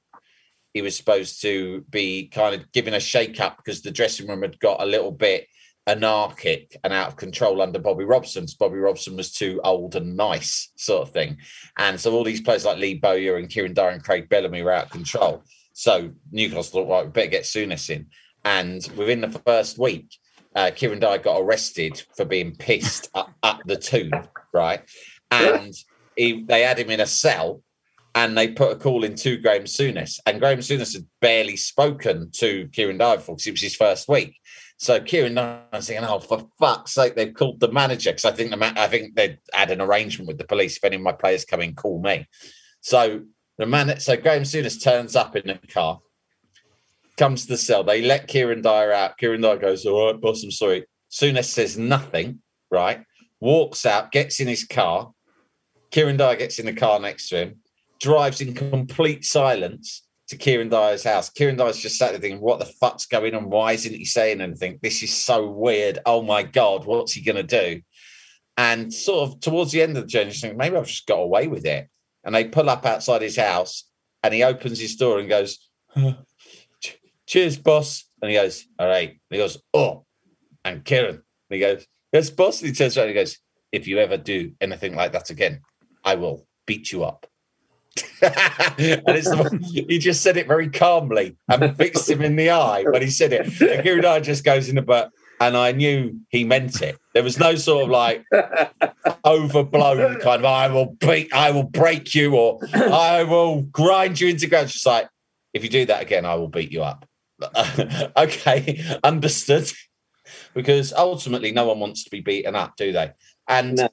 he 0.74 0.82
was 0.82 0.96
supposed 0.96 1.42
to 1.42 1.82
be 1.90 2.28
kind 2.28 2.54
of 2.54 2.70
given 2.72 2.94
a 2.94 3.00
shake 3.00 3.40
up 3.40 3.58
because 3.58 3.82
the 3.82 3.90
dressing 3.90 4.26
room 4.26 4.42
had 4.42 4.58
got 4.58 4.82
a 4.82 4.86
little 4.86 5.12
bit 5.12 5.46
anarchic 5.86 6.76
and 6.84 6.92
out 6.92 7.08
of 7.08 7.16
control 7.16 7.60
under 7.60 7.78
Bobby 7.78 8.04
Robson. 8.04 8.46
Bobby 8.58 8.78
Robson 8.78 9.16
was 9.16 9.32
too 9.32 9.60
old 9.64 9.96
and 9.96 10.16
nice, 10.16 10.70
sort 10.76 11.02
of 11.02 11.12
thing. 11.12 11.38
And 11.78 12.00
so 12.00 12.12
all 12.12 12.24
these 12.24 12.40
players 12.40 12.64
like 12.64 12.78
Lee 12.78 12.94
Bowyer 12.94 13.36
and 13.36 13.48
Kieran 13.48 13.74
Dyer 13.74 13.90
and 13.90 14.02
Craig 14.02 14.28
Bellamy 14.28 14.62
were 14.62 14.72
out 14.72 14.86
of 14.86 14.90
control. 14.90 15.42
So 15.72 16.12
Newcastle 16.30 16.84
thought, 16.84 16.88
right, 16.88 17.04
we 17.04 17.10
better 17.10 17.30
get 17.30 17.44
Souness 17.44 17.90
in. 17.90 18.06
And 18.44 18.86
within 18.96 19.20
the 19.20 19.30
first 19.30 19.78
week, 19.78 20.06
uh, 20.54 20.70
Kieran 20.74 21.00
Dyer 21.00 21.18
got 21.18 21.40
arrested 21.40 22.02
for 22.16 22.24
being 22.24 22.54
pissed 22.54 23.08
at, 23.14 23.26
up 23.42 23.60
the 23.66 23.76
tube, 23.76 24.28
right? 24.52 24.82
And 25.30 25.74
he, 26.16 26.44
they 26.44 26.62
had 26.62 26.78
him 26.78 26.90
in 26.90 27.00
a 27.00 27.06
cell 27.06 27.62
and 28.14 28.36
they 28.36 28.48
put 28.48 28.72
a 28.72 28.76
call 28.76 29.04
in 29.04 29.14
to 29.16 29.38
Graham 29.38 29.64
Souness. 29.64 30.18
And 30.26 30.40
Graham 30.40 30.58
Souness 30.58 30.94
had 30.94 31.06
barely 31.20 31.56
spoken 31.56 32.30
to 32.32 32.68
Kieran 32.72 32.98
Dyer 32.98 33.16
before 33.16 33.36
because 33.36 33.46
it 33.46 33.52
was 33.52 33.62
his 33.62 33.76
first 33.76 34.08
week. 34.08 34.36
So 34.76 35.00
Kieran 35.00 35.36
was 35.36 35.86
thinking, 35.86 36.04
oh, 36.04 36.18
for 36.18 36.48
fuck's 36.58 36.92
sake, 36.92 37.14
they've 37.14 37.32
called 37.32 37.60
the 37.60 37.70
manager 37.70 38.10
because 38.10 38.24
I 38.24 38.32
think 38.32 38.50
the 38.50 38.56
ma- 38.56 38.72
I 38.76 38.88
think 38.88 39.14
they 39.14 39.38
had 39.52 39.70
an 39.70 39.80
arrangement 39.80 40.28
with 40.28 40.38
the 40.38 40.44
police. 40.44 40.76
If 40.76 40.84
any 40.84 40.96
of 40.96 41.02
my 41.02 41.12
players 41.12 41.44
come 41.44 41.60
in, 41.60 41.74
call 41.74 42.02
me. 42.02 42.26
So 42.80 43.22
the 43.58 43.66
man, 43.66 44.00
so 44.00 44.16
Graham 44.16 44.42
Souness 44.42 44.82
turns 44.82 45.14
up 45.14 45.36
in 45.36 45.46
the 45.46 45.66
car, 45.68 46.00
comes 47.16 47.42
to 47.42 47.48
the 47.48 47.56
cell. 47.56 47.84
They 47.84 48.02
let 48.02 48.26
Kieran 48.26 48.60
Dyer 48.60 48.92
out. 48.92 49.18
Kieran 49.18 49.40
Dyer 49.40 49.56
goes, 49.56 49.86
"All 49.86 50.06
right, 50.06 50.20
boss, 50.20 50.42
I'm 50.42 50.50
sorry." 50.50 50.84
Souness 51.10 51.44
says 51.44 51.78
nothing. 51.78 52.40
Right, 52.68 53.04
walks 53.38 53.86
out, 53.86 54.12
gets 54.12 54.40
in 54.40 54.48
his 54.48 54.64
car. 54.64 55.12
Kieran 55.92 56.16
Dyer 56.16 56.36
gets 56.36 56.58
in 56.58 56.66
the 56.66 56.72
car 56.72 56.98
next 56.98 57.28
to 57.28 57.36
him, 57.36 57.61
drives 58.02 58.40
in 58.40 58.52
complete 58.52 59.24
silence 59.24 60.06
to 60.28 60.36
Kieran 60.36 60.68
Dyer's 60.68 61.04
house. 61.04 61.30
Kieran 61.30 61.56
Dyer's 61.56 61.78
just 61.78 61.96
sat 61.96 62.10
there 62.10 62.20
thinking, 62.20 62.40
"What 62.40 62.58
the 62.58 62.66
fuck's 62.66 63.06
going 63.06 63.34
on? 63.34 63.48
Why 63.48 63.72
isn't 63.72 63.94
he 63.94 64.04
saying 64.04 64.40
anything? 64.40 64.78
This 64.82 65.02
is 65.02 65.14
so 65.14 65.48
weird. 65.48 66.00
Oh 66.04 66.22
my 66.22 66.42
god, 66.42 66.84
what's 66.84 67.12
he 67.12 67.22
going 67.22 67.36
to 67.36 67.42
do?" 67.42 67.80
And 68.56 68.92
sort 68.92 69.30
of 69.30 69.40
towards 69.40 69.72
the 69.72 69.80
end 69.80 69.96
of 69.96 70.02
the 70.02 70.08
journey, 70.08 70.30
he's 70.30 70.40
thinking, 70.40 70.58
maybe 70.58 70.76
I've 70.76 70.86
just 70.86 71.06
got 71.06 71.20
away 71.20 71.46
with 71.46 71.64
it. 71.64 71.88
And 72.24 72.34
they 72.34 72.44
pull 72.44 72.68
up 72.68 72.84
outside 72.84 73.22
his 73.22 73.36
house, 73.36 73.84
and 74.22 74.34
he 74.34 74.42
opens 74.42 74.78
his 74.78 74.96
door 74.96 75.18
and 75.18 75.28
goes, 75.28 75.70
"Cheers, 77.26 77.56
boss." 77.56 78.04
And 78.20 78.30
he 78.30 78.36
goes, 78.36 78.66
"All 78.78 78.88
right." 78.88 79.10
And 79.10 79.20
he 79.30 79.38
goes, 79.38 79.58
"Oh," 79.72 80.04
and 80.64 80.84
Kieran. 80.84 81.16
And 81.16 81.24
he 81.50 81.60
goes, 81.60 81.86
"Yes, 82.12 82.30
boss." 82.30 82.60
And 82.60 82.68
he 82.68 82.74
turns 82.74 82.96
around 82.96 83.08
and 83.08 83.16
he 83.16 83.22
goes, 83.22 83.38
"If 83.70 83.86
you 83.86 83.98
ever 83.98 84.16
do 84.16 84.52
anything 84.60 84.94
like 84.94 85.12
that 85.12 85.30
again, 85.30 85.62
I 86.04 86.16
will 86.16 86.46
beat 86.66 86.92
you 86.92 87.04
up." 87.04 87.26
and 88.22 89.02
it's 89.06 89.28
the, 89.28 89.84
he 89.88 89.98
just 89.98 90.22
said 90.22 90.36
it 90.36 90.46
very 90.46 90.70
calmly 90.70 91.36
and 91.48 91.76
fixed 91.76 92.08
him 92.08 92.22
in 92.22 92.36
the 92.36 92.50
eye 92.50 92.84
when 92.84 93.02
he 93.02 93.10
said 93.10 93.32
it. 93.32 93.60
And 93.60 94.02
Dyer 94.02 94.20
just 94.20 94.44
goes 94.44 94.68
in 94.68 94.76
the 94.76 94.82
butt, 94.82 95.10
and 95.40 95.56
I 95.56 95.72
knew 95.72 96.18
he 96.30 96.44
meant 96.44 96.80
it. 96.80 96.98
There 97.12 97.22
was 97.22 97.38
no 97.38 97.54
sort 97.54 97.84
of 97.84 97.90
like 97.90 98.24
overblown 99.24 100.20
kind 100.20 100.40
of 100.40 100.44
I 100.46 100.68
will 100.68 100.96
beat, 101.00 101.32
I 101.34 101.50
will 101.50 101.64
break 101.64 102.14
you, 102.14 102.34
or 102.34 102.60
I 102.72 103.24
will 103.24 103.62
grind 103.62 104.20
you 104.20 104.28
into 104.28 104.46
ground. 104.46 104.68
Just 104.68 104.86
like 104.86 105.08
if 105.52 105.62
you 105.62 105.68
do 105.68 105.84
that 105.86 106.00
again, 106.02 106.24
I 106.24 106.34
will 106.36 106.48
beat 106.48 106.72
you 106.72 106.82
up. 106.82 107.06
okay, 108.16 108.98
understood. 109.04 109.70
Because 110.54 110.92
ultimately, 110.92 111.52
no 111.52 111.66
one 111.66 111.80
wants 111.80 112.04
to 112.04 112.10
be 112.10 112.20
beaten 112.20 112.54
up, 112.54 112.76
do 112.76 112.92
they? 112.92 113.12
And 113.48 113.76
No. 113.76 113.88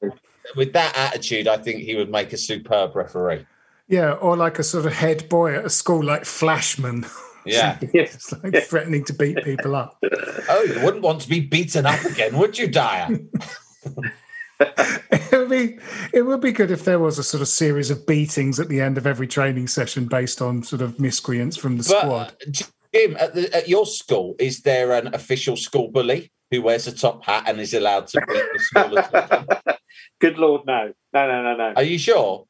with 0.56 0.74
that 0.74 0.96
attitude, 0.96 1.48
I 1.48 1.58
think 1.58 1.80
he 1.82 1.96
would 1.96 2.10
make 2.10 2.32
a 2.32 2.38
superb 2.38 2.96
referee. 2.96 3.46
Yeah, 3.90 4.14
or 4.14 4.38
like 4.38 4.60
a 4.60 4.64
sort 4.64 4.86
of 4.86 4.94
head 4.94 5.28
boy 5.30 5.56
at 5.56 5.66
a 5.66 5.70
school 5.70 6.04
like 6.04 6.26
Flashman. 6.26 7.06
Yeah. 7.46 7.80
It's 7.94 8.32
like 8.44 8.64
threatening 8.66 9.06
to 9.06 9.14
beat 9.14 9.38
people 9.44 9.74
up. 9.76 9.98
Oh, 10.50 10.62
you 10.62 10.84
wouldn't 10.84 11.02
want 11.02 11.22
to 11.22 11.30
be 11.30 11.40
beaten 11.40 11.86
up 11.86 12.04
again, 12.04 12.38
would 12.38 12.60
you, 12.60 12.68
Dyer? 12.68 13.08
it 14.60 15.32
would 15.32 15.50
be 15.50 15.80
it 16.14 16.24
would 16.24 16.42
be 16.42 16.52
good 16.52 16.70
if 16.70 16.84
there 16.84 17.00
was 17.00 17.18
a 17.18 17.24
sort 17.24 17.42
of 17.42 17.48
series 17.48 17.90
of 17.90 18.06
beatings 18.06 18.60
at 18.60 18.68
the 18.68 18.82
end 18.82 18.98
of 18.98 19.08
every 19.08 19.26
training 19.26 19.68
session 19.68 20.06
based 20.06 20.42
on 20.42 20.62
sort 20.64 20.82
of 20.82 21.00
miscreants 21.00 21.56
from 21.56 21.78
the 21.78 21.84
But, 21.90 22.02
squad. 22.02 22.28
uh, 22.46 22.52
Jim, 22.94 23.16
at, 23.18 23.34
the, 23.34 23.56
at 23.56 23.70
your 23.70 23.86
school, 23.86 24.36
is 24.38 24.62
there 24.62 24.92
an 24.92 25.16
official 25.16 25.56
school 25.56 25.90
bully 25.90 26.32
who 26.52 26.62
wears 26.62 26.88
a 26.88 26.92
top 26.92 27.24
hat 27.24 27.46
and 27.48 27.60
is 27.60 27.74
allowed 27.74 28.08
to 28.08 28.20
beat 28.28 28.44
the 28.54 28.60
smaller 28.60 29.02
children? 29.04 29.48
Good 30.20 30.38
lord, 30.38 30.66
no, 30.68 30.92
no, 31.14 31.28
no, 31.28 31.42
no, 31.42 31.56
no. 31.56 31.74
Are 31.78 31.84
you 31.84 31.98
sure? 31.98 32.46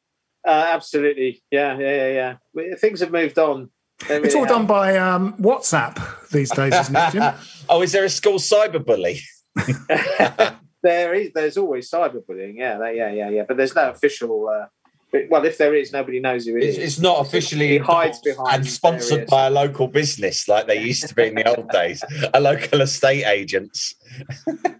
Uh, 0.46 0.66
absolutely, 0.68 1.42
yeah, 1.50 1.78
yeah, 1.78 2.08
yeah, 2.08 2.36
yeah. 2.54 2.74
Things 2.76 3.00
have 3.00 3.10
moved 3.10 3.38
on. 3.38 3.70
They 4.08 4.16
It's 4.16 4.34
really 4.34 4.38
all 4.40 4.46
done 4.46 4.66
by 4.66 4.96
um, 4.96 5.34
WhatsApp 5.34 6.30
these 6.30 6.50
days, 6.50 6.72
isn't 6.74 6.96
it, 6.96 7.12
Jim? 7.12 7.34
oh, 7.68 7.82
is 7.82 7.92
there 7.92 8.04
a 8.04 8.08
school 8.08 8.38
cyberbully? 8.38 9.20
there 10.82 11.14
is, 11.14 11.32
there's 11.34 11.58
always 11.58 11.90
cyberbullying. 11.90 12.54
Yeah, 12.56 12.78
that, 12.78 12.96
yeah, 12.96 13.10
yeah, 13.10 13.28
yeah. 13.28 13.42
But 13.46 13.58
there's 13.58 13.74
no 13.74 13.90
official, 13.90 14.48
uh, 14.48 14.66
But, 15.12 15.22
well, 15.28 15.44
if 15.44 15.58
there 15.58 15.74
is, 15.74 15.92
nobody 15.92 16.20
knows 16.20 16.46
who 16.46 16.56
it 16.56 16.62
It's, 16.62 16.78
is. 16.78 16.84
it's 16.84 16.98
not 17.00 17.20
officially 17.26 17.68
He 17.68 17.78
hides 17.78 18.20
behind 18.20 18.54
and 18.54 18.66
sponsored 18.66 19.26
by 19.26 19.46
a 19.48 19.50
local 19.50 19.88
business 19.88 20.46
like 20.46 20.66
they 20.68 20.80
used 20.80 21.08
to 21.08 21.14
be 21.14 21.24
in 21.24 21.34
the 21.34 21.48
old 21.56 21.68
days, 21.70 22.02
a 22.32 22.40
local 22.40 22.80
estate 22.80 23.24
agents. 23.26 23.94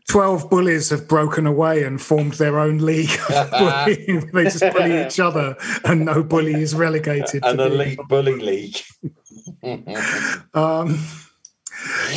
12 0.08 0.48
bullies 0.50 0.90
have 0.90 1.08
broken 1.08 1.46
away 1.46 1.82
and 1.84 2.00
formed 2.00 2.34
their 2.34 2.58
own 2.60 2.78
league 2.78 3.10
of 3.28 3.50
bullying. 3.58 4.30
they 4.32 4.44
just 4.44 4.60
bully 4.72 5.04
each 5.06 5.18
other 5.20 5.56
and 5.84 6.04
no 6.04 6.22
bully 6.22 6.54
is 6.54 6.74
relegated. 6.74 7.44
An 7.44 7.56
to 7.56 7.68
being- 7.68 7.72
elite 7.80 7.98
bully 8.08 8.36
league. 8.40 8.76
Um, 10.54 10.98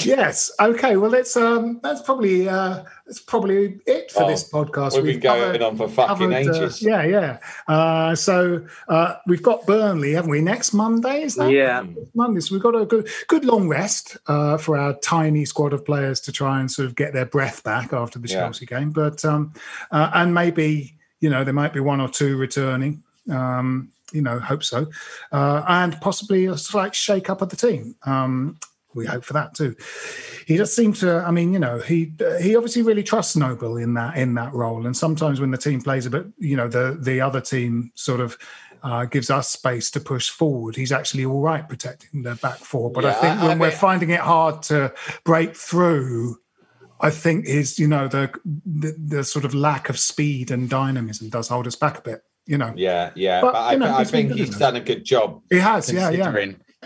yes. 0.04 0.52
Okay. 0.60 0.98
Well, 0.98 1.14
it's 1.14 1.36
um, 1.38 1.80
that's 1.84 2.02
probably 2.02 2.48
uh, 2.50 2.84
that's 3.06 3.20
probably 3.20 3.80
it 3.86 4.12
for 4.12 4.24
Oh, 4.24 4.28
this 4.28 4.50
podcast. 4.50 4.96
We've 4.96 5.04
been 5.06 5.20
going 5.20 5.62
on 5.62 5.78
for 5.78 5.88
fucking 5.88 6.18
covered, 6.32 6.34
uh, 6.34 6.38
ages. 6.38 6.82
yeah, 6.82 7.04
yeah. 7.04 7.38
Uh, 7.68 8.16
so 8.16 8.66
uh, 8.88 9.16
we've 9.28 9.44
got 9.44 9.66
Burnley, 9.66 10.14
haven't 10.14 10.30
we? 10.32 10.42
Next 10.42 10.74
Monday 10.74 11.22
is 11.24 11.36
that? 11.36 11.52
Yeah. 11.52 11.86
Monday. 12.14 12.40
So 12.42 12.56
we've 12.56 12.64
got 12.64 12.76
a 12.76 12.86
good, 12.86 13.08
good 13.28 13.46
long 13.46 13.68
rest 13.68 14.18
uh, 14.28 14.58
for 14.58 14.78
our 14.78 14.94
tiny 15.00 15.46
squad 15.46 15.74
of 15.74 15.86
players 15.86 16.20
to 16.22 16.32
try 16.32 16.60
and 16.60 16.72
sort 16.72 16.88
of 16.88 16.96
get 16.96 17.14
their 17.14 17.26
breath 17.26 17.64
back 17.64 17.94
after 17.94 18.20
the 18.20 18.28
Yeah. 18.28 18.42
Chelsea 18.42 18.66
game. 18.66 18.92
But 18.92 19.24
um, 19.26 19.54
uh, 19.92 20.12
and 20.14 20.34
maybe 20.34 20.96
you 21.20 21.30
know 21.30 21.44
there 21.44 21.54
might 21.54 21.74
be 21.74 21.80
one 21.80 22.02
or 22.02 22.10
two 22.10 22.38
returning. 22.38 23.04
Um, 23.32 23.90
you 24.12 24.22
know, 24.22 24.38
hope 24.38 24.64
so, 24.64 24.86
uh, 25.32 25.64
and 25.68 26.00
possibly 26.00 26.46
a 26.46 26.56
slight 26.56 26.94
shake 26.94 27.32
up 27.32 27.42
of 27.42 27.50
the 27.50 27.56
team. 27.56 27.96
Um, 28.06 28.60
we 28.96 29.06
hope 29.06 29.24
for 29.24 29.34
that 29.34 29.54
too. 29.56 29.76
He 30.46 30.58
does 30.58 30.76
seem 30.76 30.94
to. 30.94 31.18
I 31.20 31.32
mean, 31.32 31.54
you 31.54 31.60
know, 31.60 31.80
he 31.80 32.14
he 32.42 32.56
obviously 32.56 32.82
really 32.82 33.04
trusts 33.04 33.36
Noble 33.36 33.78
in 33.78 33.94
that 33.96 34.18
in 34.18 34.34
that 34.36 34.54
role. 34.54 34.86
And 34.86 34.96
sometimes 34.96 35.40
when 35.40 35.52
the 35.52 35.58
team 35.58 35.82
plays 35.82 36.06
a 36.06 36.10
bit, 36.10 36.26
you 36.38 36.56
know, 36.58 36.68
the 36.68 36.98
the 37.00 37.22
other 37.22 37.42
team 37.42 37.92
sort 37.96 38.20
of 38.20 38.38
uh, 38.84 39.06
gives 39.06 39.30
us 39.30 39.50
space 39.50 39.90
to 39.92 40.00
push 40.00 40.30
forward. 40.30 40.76
He's 40.76 40.92
actually 40.92 41.26
all 41.26 41.42
right 41.42 41.68
protecting 41.68 42.24
the 42.24 42.36
back 42.36 42.58
four. 42.58 42.92
But 42.92 43.06
I 43.06 43.14
think 43.14 43.40
I- 43.40 43.48
when 43.48 43.58
I 43.58 43.62
we're 43.62 43.72
finding 43.72 44.10
it 44.10 44.20
hard 44.20 44.62
to 44.64 44.94
break 45.24 45.56
through. 45.56 46.38
I 47.02 47.10
think 47.10 47.48
his, 47.48 47.80
you 47.80 47.88
know, 47.88 48.08
the, 48.08 48.32
the 48.66 48.96
the 48.98 49.24
sort 49.26 49.44
of 49.44 49.54
lack 49.54 49.90
of 49.90 50.00
speed 50.00 50.52
and 50.52 50.70
dynamism 50.70 51.28
does 51.28 51.50
hold 51.50 51.68
us 51.68 51.76
back 51.76 51.98
a 51.98 52.02
bit. 52.02 52.22
You 52.46 52.58
know, 52.58 52.74
Yeah, 52.78 53.12
yeah. 53.16 53.42
But, 53.42 53.54
But, 53.54 53.72
you 53.74 53.80
know, 53.80 53.88
I, 53.88 54.00
I 54.00 54.04
think 54.06 54.32
he's 54.32 54.58
done 54.58 54.78
a 54.78 54.80
good 54.80 55.04
job. 55.04 55.42
he 55.50 55.60
has, 55.60 55.92
yeah, 55.92 56.10
yeah. 56.12 56.32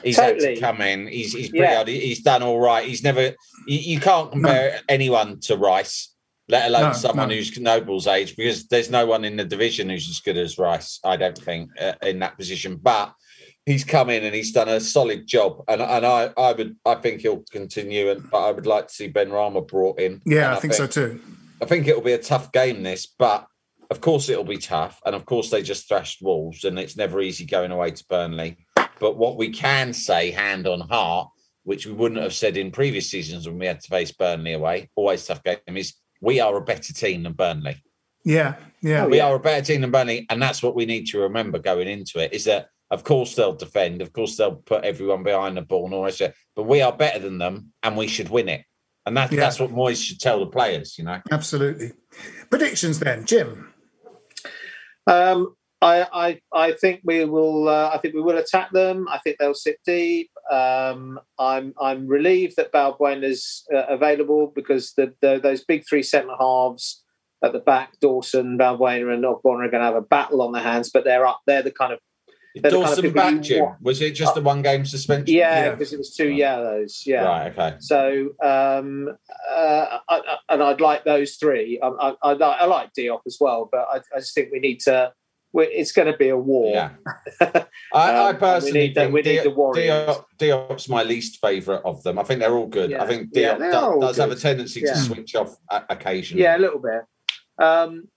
Considering 0.03 0.35
he's 0.35 0.45
had 0.45 0.55
to 0.55 0.59
come 0.59 0.81
in. 0.81 1.07
He's 1.07 1.33
he's 1.33 1.49
pretty 1.49 1.63
Yeah. 1.63 1.75
hard. 1.75 1.87
He's 1.87 2.21
done 2.21 2.43
all 2.43 2.59
right. 2.59 2.85
He's 2.85 3.03
never. 3.03 3.21
You, 3.67 3.79
you 3.79 3.99
can't 3.99 4.31
compare 4.31 4.79
anyone 4.89 5.39
to 5.41 5.57
Rice, 5.57 6.13
let 6.47 6.67
alone 6.69 6.91
No, 6.91 6.93
someone 6.93 7.29
no. 7.29 7.35
who's 7.35 7.57
Noble's 7.59 8.07
age, 8.07 8.35
because 8.35 8.67
there's 8.67 8.89
no 8.89 9.05
one 9.05 9.25
in 9.25 9.35
the 9.37 9.45
division 9.45 9.89
who's 9.89 10.09
as 10.09 10.19
good 10.19 10.37
as 10.37 10.57
Rice. 10.57 10.99
I 11.03 11.17
don't 11.17 11.37
think 11.37 11.69
uh, 11.79 11.93
in 12.01 12.19
that 12.19 12.37
position, 12.37 12.77
but. 12.77 13.13
He's 13.65 13.83
come 13.83 14.09
in 14.09 14.23
and 14.23 14.33
he's 14.33 14.53
done 14.53 14.69
a 14.69 14.79
solid 14.79 15.27
job, 15.27 15.61
and 15.67 15.81
and 15.81 16.05
I, 16.05 16.29
I 16.37 16.53
would 16.53 16.77
I 16.85 16.95
think 16.95 17.19
he'll 17.19 17.43
continue, 17.51 18.09
and 18.11 18.31
but 18.31 18.37
I 18.47 18.51
would 18.51 18.65
like 18.65 18.87
to 18.87 18.93
see 18.93 19.11
Benrahma 19.11 19.67
brought 19.67 19.99
in. 19.99 20.21
Yeah, 20.25 20.47
And 20.47 20.55
I 20.55 20.59
think 20.61 20.71
so 20.73 20.87
too. 20.87 21.19
I 21.61 21.65
think 21.65 21.85
it'll 21.85 22.01
be 22.01 22.13
a 22.13 22.17
tough 22.17 22.53
game, 22.53 22.81
this, 22.81 23.05
but 23.07 23.45
of 23.91 23.99
course 23.99 24.29
it'll 24.29 24.45
be 24.45 24.57
tough. 24.57 25.01
And 25.05 25.13
of 25.13 25.25
course 25.25 25.49
they 25.49 25.61
just 25.61 25.89
thrashed 25.89 26.21
Wolves, 26.21 26.63
and 26.63 26.79
it's 26.79 26.95
never 26.95 27.19
easy 27.19 27.43
going 27.43 27.71
away 27.73 27.91
to 27.91 28.05
Burnley. 28.07 28.55
But 28.99 29.17
what 29.17 29.37
we 29.37 29.49
can 29.49 29.93
say, 29.93 30.31
hand 30.31 30.67
on 30.67 30.79
heart, 30.81 31.29
which 31.63 31.85
we 31.85 31.93
wouldn't 31.93 32.21
have 32.21 32.33
said 32.33 32.57
in 32.57 32.71
previous 32.71 33.09
seasons 33.09 33.47
when 33.47 33.59
we 33.59 33.65
had 33.65 33.81
to 33.81 33.87
face 33.89 34.11
Burnley 34.11 34.53
away, 34.53 34.89
always 34.95 35.25
tough 35.25 35.43
game, 35.43 35.57
is 35.67 35.93
we 36.21 36.39
are 36.39 36.55
a 36.55 36.61
better 36.61 36.93
team 36.93 37.23
than 37.23 37.33
Burnley. 37.33 37.81
Yeah, 38.23 38.55
yeah. 38.81 39.05
we 39.05 39.19
are 39.19 39.35
a 39.35 39.39
better 39.39 39.65
team 39.65 39.81
than 39.81 39.91
Burnley, 39.91 40.25
and 40.29 40.41
that's 40.41 40.63
what 40.63 40.75
we 40.75 40.85
need 40.85 41.07
to 41.07 41.19
remember 41.19 41.59
going 41.59 41.87
into 41.87 42.19
it. 42.19 42.33
Is 42.33 42.45
that 42.45 42.69
of 42.89 43.03
course 43.03 43.35
they'll 43.35 43.53
defend, 43.53 44.01
of 44.01 44.13
course 44.13 44.37
they'll 44.37 44.55
put 44.55 44.83
everyone 44.83 45.23
behind 45.23 45.57
the 45.57 45.61
ball 45.61 45.85
and 45.85 45.93
all 45.93 46.03
that 46.03 46.15
shit, 46.15 46.33
but 46.55 46.63
we 46.63 46.81
are 46.81 46.91
better 46.95 47.19
than 47.19 47.37
them, 47.37 47.73
and 47.83 47.97
we 47.97 48.07
should 48.07 48.29
win 48.29 48.49
it. 48.49 48.63
And 49.05 49.15
that, 49.15 49.31
Yeah. 49.31 49.39
that's 49.39 49.59
what 49.59 49.71
Moyes 49.71 50.03
should 50.03 50.19
tell 50.19 50.39
the 50.41 50.47
players, 50.47 50.97
you 50.97 51.05
know. 51.05 51.21
Absolutely. 51.31 51.93
Predictions 52.49 52.99
then, 52.99 53.25
Jim. 53.25 53.73
Um, 55.05 55.55
I, 55.81 56.07
I 56.11 56.41
I 56.51 56.71
think 56.73 57.01
we 57.03 57.23
will. 57.25 57.69
Uh, 57.69 57.91
I 57.93 57.99
think 57.99 58.15
we 58.15 58.21
will 58.21 58.37
attack 58.37 58.71
them. 58.71 59.07
I 59.09 59.19
think 59.19 59.37
they'll 59.37 59.53
sit 59.53 59.77
deep. 59.85 60.31
Um, 60.51 61.19
I'm 61.37 61.73
I'm 61.79 62.07
relieved 62.07 62.55
that 62.57 62.71
Balbuena's 62.71 63.63
uh, 63.73 63.85
available 63.87 64.51
because 64.55 64.93
the, 64.93 65.13
the 65.21 65.39
those 65.41 65.63
big 65.63 65.83
three 65.87 66.01
centre 66.03 66.33
halves 66.39 67.03
at 67.43 67.53
the 67.53 67.59
back, 67.59 67.93
Dawson, 68.01 68.57
Balbuena, 68.57 69.13
and 69.13 69.23
Ogbonna 69.23 69.67
are 69.67 69.69
going 69.69 69.73
to 69.73 69.79
have 69.81 69.95
a 69.95 70.01
battle 70.01 70.41
on 70.41 70.51
their 70.51 70.63
hands. 70.63 70.89
But 70.91 71.03
they're 71.03 71.27
up. 71.27 71.41
They're 71.45 71.61
the 71.61 71.69
kind 71.71 71.93
of 71.93 71.99
They're 72.55 72.71
kind 72.71 72.73
of 72.83 72.89
Dawson 72.89 73.03
people 73.03 73.23
you 73.23 73.31
back, 73.35 73.41
Jim. 73.43 73.65
Was 73.83 74.01
it 74.01 74.15
just 74.15 74.35
a 74.35 74.41
one 74.41 74.63
game 74.63 74.83
suspension? 74.83 75.35
yeah, 75.35 75.65
Yeah. 75.65 75.71
because 75.73 75.93
it 75.93 75.97
was 75.97 76.15
two 76.15 76.29
yellows. 76.29 77.03
Yeah. 77.05 77.25
Right, 77.25 77.51
okay. 77.51 77.75
So, 77.81 78.29
um, 78.43 79.09
uh, 79.55 79.99
I, 80.09 80.15
I, 80.17 80.37
and 80.49 80.63
I'd 80.63 80.81
like 80.81 81.03
those 81.05 81.35
three. 81.35 81.79
I, 81.83 81.87
I, 81.87 82.13
I, 82.23 82.33
like- 82.33 82.61
I 82.61 82.65
like 82.65 82.89
Diop 82.97 83.19
as 83.27 83.37
well, 83.39 83.69
but 83.71 83.85
I, 83.91 83.97
I 84.15 84.19
just 84.19 84.33
think 84.33 84.49
we 84.51 84.57
need 84.59 84.79
to. 84.85 85.13
It's 85.65 85.91
going 85.91 86.11
to 86.11 86.17
be 86.17 86.29
a 86.29 86.37
war. 86.37 86.73
Yeah. 86.73 86.89
I, 87.41 87.65
I 87.93 88.29
Um, 88.29 88.35
we 88.35 88.39
personally 88.39 88.79
need 88.79 88.95
the- 88.95 89.09
we 89.09 89.21
need 89.21 89.43
the 89.43 89.49
Warriors. 89.51 89.89
Diop, 89.89 90.25
Diop's 90.37 90.89
my 90.89 91.03
least 91.03 91.39
favourite 91.41 91.81
of 91.83 92.03
them. 92.03 92.19
I 92.19 92.23
think 92.23 92.39
they're 92.39 92.53
all 92.55 92.67
good. 92.67 92.91
Yeah. 92.91 93.03
I 93.03 93.07
think 93.07 93.33
Diop 93.33 93.59
they 93.59 93.69
do- 93.71 93.77
are 93.77 93.93
all 93.93 94.01
does 94.01 94.17
have 94.17 94.31
a 94.31 94.35
tendency 94.35 94.81
Yeah. 94.81 94.93
to 94.93 94.99
switch 94.99 95.35
off 95.35 95.55
occasionally. 95.69 96.43
Yeah, 96.43 96.57
a 96.57 96.59
little 96.59 96.79
bit. 96.79 97.01
Um, 97.59 98.09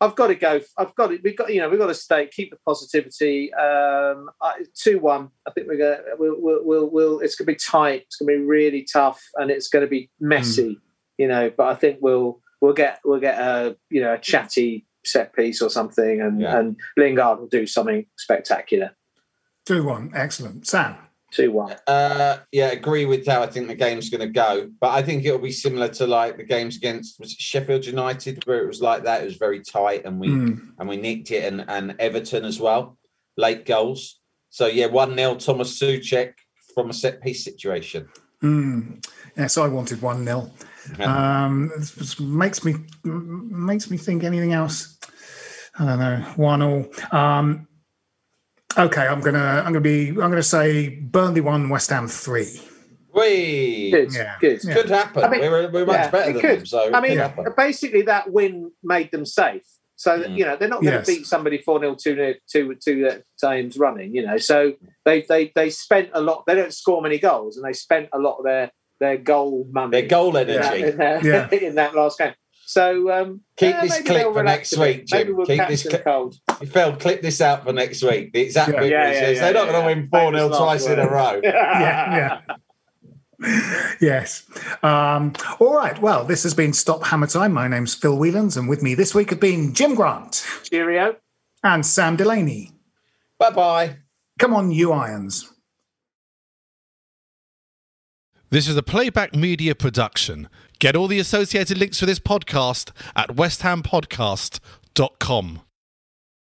I've 0.00 0.14
got 0.14 0.26
to 0.26 0.34
go. 0.34 0.60
I've 0.76 0.94
got 0.94 1.06
to. 1.08 1.18
We've 1.24 1.36
got. 1.36 1.52
You 1.52 1.60
know, 1.60 1.70
we've 1.70 1.78
got 1.78 1.86
to 1.86 1.94
stay. 1.94 2.28
Keep 2.30 2.50
the 2.50 2.58
positivity. 2.66 3.52
Um, 3.54 4.28
two 4.74 4.98
one. 4.98 5.30
I 5.46 5.52
think 5.52 5.68
we're 5.68 5.78
to 5.78 6.02
We'll, 6.18 6.36
we'll. 6.38 6.60
We'll. 6.64 6.90
We'll. 6.90 7.20
It's 7.20 7.34
going 7.34 7.46
to 7.46 7.52
be 7.52 7.56
tight. 7.56 8.02
It's 8.02 8.16
going 8.16 8.30
to 8.34 8.38
be 8.40 8.44
really 8.44 8.86
tough, 8.92 9.22
and 9.36 9.50
it's 9.50 9.68
going 9.68 9.84
to 9.84 9.88
be 9.90 10.10
messy. 10.20 10.78
You 11.16 11.28
know, 11.28 11.50
but 11.56 11.68
I 11.68 11.74
think 11.74 11.98
we'll. 12.02 12.40
We'll 12.60 12.74
get. 12.74 13.00
We'll 13.06 13.20
get 13.20 13.38
a. 13.38 13.76
You 13.88 14.02
know, 14.02 14.12
a 14.14 14.18
chatty 14.18 14.86
set 15.06 15.34
piece 15.34 15.62
or 15.62 15.70
something, 15.70 16.20
and 16.20 16.40
Yeah. 16.40 16.58
and 16.58 16.76
Lingard 16.96 17.38
will 17.38 17.48
do 17.48 17.66
something 17.66 18.06
spectacular. 18.16 18.90
2 19.66 19.82
1. 19.84 20.12
Excellent. 20.14 20.66
Sam. 20.66 20.96
Two 21.32 21.50
one. 21.50 21.74
Uh, 21.88 22.38
yeah, 22.52 22.68
agree 22.70 23.04
with 23.04 23.26
how 23.26 23.42
I 23.42 23.48
think 23.48 23.66
the 23.66 23.74
game's 23.74 24.08
going 24.10 24.20
to 24.20 24.28
go, 24.28 24.70
but 24.80 24.90
I 24.90 25.02
think 25.02 25.24
it'll 25.24 25.40
be 25.40 25.50
similar 25.50 25.88
to 25.88 26.06
like 26.06 26.36
the 26.36 26.44
games 26.44 26.76
against 26.76 27.18
was 27.18 27.32
it 27.32 27.40
Sheffield 27.40 27.84
United, 27.84 28.46
where 28.46 28.62
it 28.62 28.66
was 28.68 28.80
like 28.80 29.02
that. 29.02 29.22
It 29.22 29.24
was 29.26 29.34
very 29.36 29.60
tight, 29.60 30.04
and 30.04 30.20
we 30.20 30.28
Mm. 30.28 30.68
and 30.78 30.88
we 30.88 30.96
nicked 30.96 31.32
it, 31.32 31.44
and, 31.52 31.64
and 31.68 31.96
Everton 31.98 32.44
as 32.44 32.60
well, 32.60 32.96
late 33.36 33.66
goals. 33.66 34.20
So 34.50 34.66
yeah, 34.68 34.86
one 34.86 35.16
0 35.16 35.34
Thomas 35.34 35.76
Soucek 35.78 36.34
from 36.74 36.90
a 36.90 36.94
set 36.94 37.20
piece 37.20 37.42
situation. 37.44 38.08
Mm. 38.42 39.04
Yes, 39.36 39.58
I 39.58 39.66
wanted 39.66 40.00
1 40.00 40.24
0. 40.24 40.50
Um, 41.00 41.70
this- 41.76 41.92
this 41.92 42.20
makes 42.20 42.64
me 42.64 42.74
makes 43.04 43.90
me 43.90 43.96
think 43.96 44.24
anything 44.24 44.52
else. 44.52 44.98
I 45.78 45.84
don't 45.86 45.98
know. 45.98 46.16
One 46.36 46.62
all. 46.62 46.86
Um, 47.12 47.68
okay, 48.78 49.06
I'm 49.06 49.20
gonna 49.20 49.62
I'm 49.64 49.72
gonna 49.72 49.80
be 49.80 50.08
I'm 50.08 50.16
gonna 50.16 50.42
say 50.42 50.88
Burnley 50.88 51.40
one, 51.40 51.68
West 51.68 51.90
Ham 51.90 52.08
three. 52.08 52.60
We 53.14 53.90
Good. 53.90 54.12
Yeah. 54.14 54.36
Good. 54.40 54.60
Yeah. 54.64 54.74
could 54.74 54.90
happen. 54.90 55.24
I 55.24 55.28
mean, 55.30 55.40
we're 55.40 55.70
we're 55.70 55.86
much 55.86 55.96
yeah, 55.96 56.10
better 56.10 56.32
than 56.32 56.40
could. 56.42 56.58
them. 56.60 56.66
So 56.66 56.90
I 56.92 57.00
mean, 57.00 57.18
could 57.18 57.56
basically, 57.56 58.02
that 58.02 58.30
win 58.30 58.70
made 58.82 59.10
them 59.10 59.24
safe. 59.24 59.62
So 59.98 60.18
that, 60.18 60.28
Mm. 60.28 60.36
you 60.36 60.44
know 60.44 60.56
they're 60.56 60.68
not 60.68 60.82
going 60.82 60.92
Yes. 60.92 61.06
to 61.06 61.12
beat 61.14 61.26
somebody 61.26 61.56
four 61.56 61.80
0 61.80 61.94
two 61.94 62.14
0 62.14 62.34
two 62.52 62.74
two 62.74 63.22
times 63.40 63.78
running. 63.78 64.14
You 64.14 64.26
know, 64.26 64.36
so 64.36 64.74
they 65.06 65.22
they 65.22 65.52
they 65.54 65.70
spent 65.70 66.10
a 66.12 66.20
lot. 66.20 66.44
They 66.46 66.54
don't 66.54 66.74
score 66.74 67.00
many 67.00 67.18
goals, 67.18 67.56
and 67.56 67.64
they 67.66 67.72
spent 67.72 68.10
a 68.12 68.18
lot 68.18 68.36
of 68.36 68.44
their 68.44 68.70
their 69.00 69.16
goal 69.18 69.66
money. 69.70 69.90
their 70.00 70.08
goal 70.08 70.36
in 70.36 70.46
that, 70.48 70.74
energy. 70.74 70.82
in, 70.90 70.96
that, 70.98 71.24
Yeah. 71.24 71.48
in 71.50 71.74
that 71.76 71.94
last 71.94 72.18
game. 72.18 72.34
So 72.68 73.12
um, 73.12 73.42
Keep 73.58 73.70
yeah, 73.70 73.80
this 73.82 74.02
clip 74.02 74.32
for 74.32 74.42
next 74.42 74.72
a 74.72 74.78
bit. 74.78 74.96
week, 74.96 75.06
Maybe 75.12 75.28
Jim. 75.28 75.36
we'll 75.36 75.46
Keep 75.46 75.56
catch 75.58 75.68
this 75.68 75.82
them 75.84 75.90
clip- 75.92 76.04
cold. 76.04 76.34
Phil, 76.68 76.96
clip 76.96 77.22
this 77.22 77.40
out 77.40 77.62
for 77.64 77.72
next 77.72 78.02
week. 78.02 78.32
The 78.32 78.40
exact 78.40 78.72
Yeah. 78.72 78.82
Yeah, 78.82 79.12
yeah, 79.12 79.28
yeah, 79.30 79.40
they're 79.40 79.52
not 79.54 79.68
going 79.68 79.74
to 79.74 79.78
yeah. 79.78 79.86
win 79.86 80.08
4 80.10 80.20
0 80.20 80.32
Famous 80.32 80.50
last 80.50 80.58
twice 80.58 80.86
in 80.86 80.98
a 80.98 81.08
row. 81.08 81.40
Yeah, 81.44 82.40
yeah. 82.50 82.56
yes. 84.00 84.44
Um, 84.82 85.34
all 85.60 85.76
right. 85.76 86.00
Well, 86.00 86.24
this 86.24 86.42
has 86.42 86.54
been 86.54 86.72
Stop 86.72 87.04
Hammer 87.04 87.26
Time. 87.26 87.52
My 87.52 87.68
name's 87.68 87.94
Phil 87.94 88.16
Whelans, 88.16 88.56
and 88.56 88.66
with 88.68 88.82
me 88.82 88.94
this 88.94 89.14
week 89.14 89.28
have 89.30 89.40
been 89.40 89.74
Jim 89.74 89.94
Grant 89.94 90.44
Cheerio. 90.64 91.16
and 91.62 91.84
Sam 91.84 92.16
Delaney. 92.16 92.72
Bye 93.38 93.50
bye. 93.50 93.96
Come 94.38 94.54
on, 94.54 94.70
you 94.70 94.90
irons. 94.92 95.52
This 98.48 98.68
is 98.68 98.76
a 98.76 98.82
playback 98.82 99.34
media 99.34 99.74
production. 99.74 100.48
Get 100.78 100.94
all 100.94 101.08
the 101.08 101.18
associated 101.18 101.78
links 101.78 101.98
for 101.98 102.06
this 102.06 102.20
podcast 102.20 102.92
at 103.16 103.30
westhampodcast.com. 103.30 105.60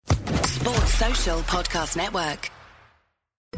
Sports 0.06 0.94
Social 0.94 1.40
Podcast 1.40 1.96
Network. 1.96 2.50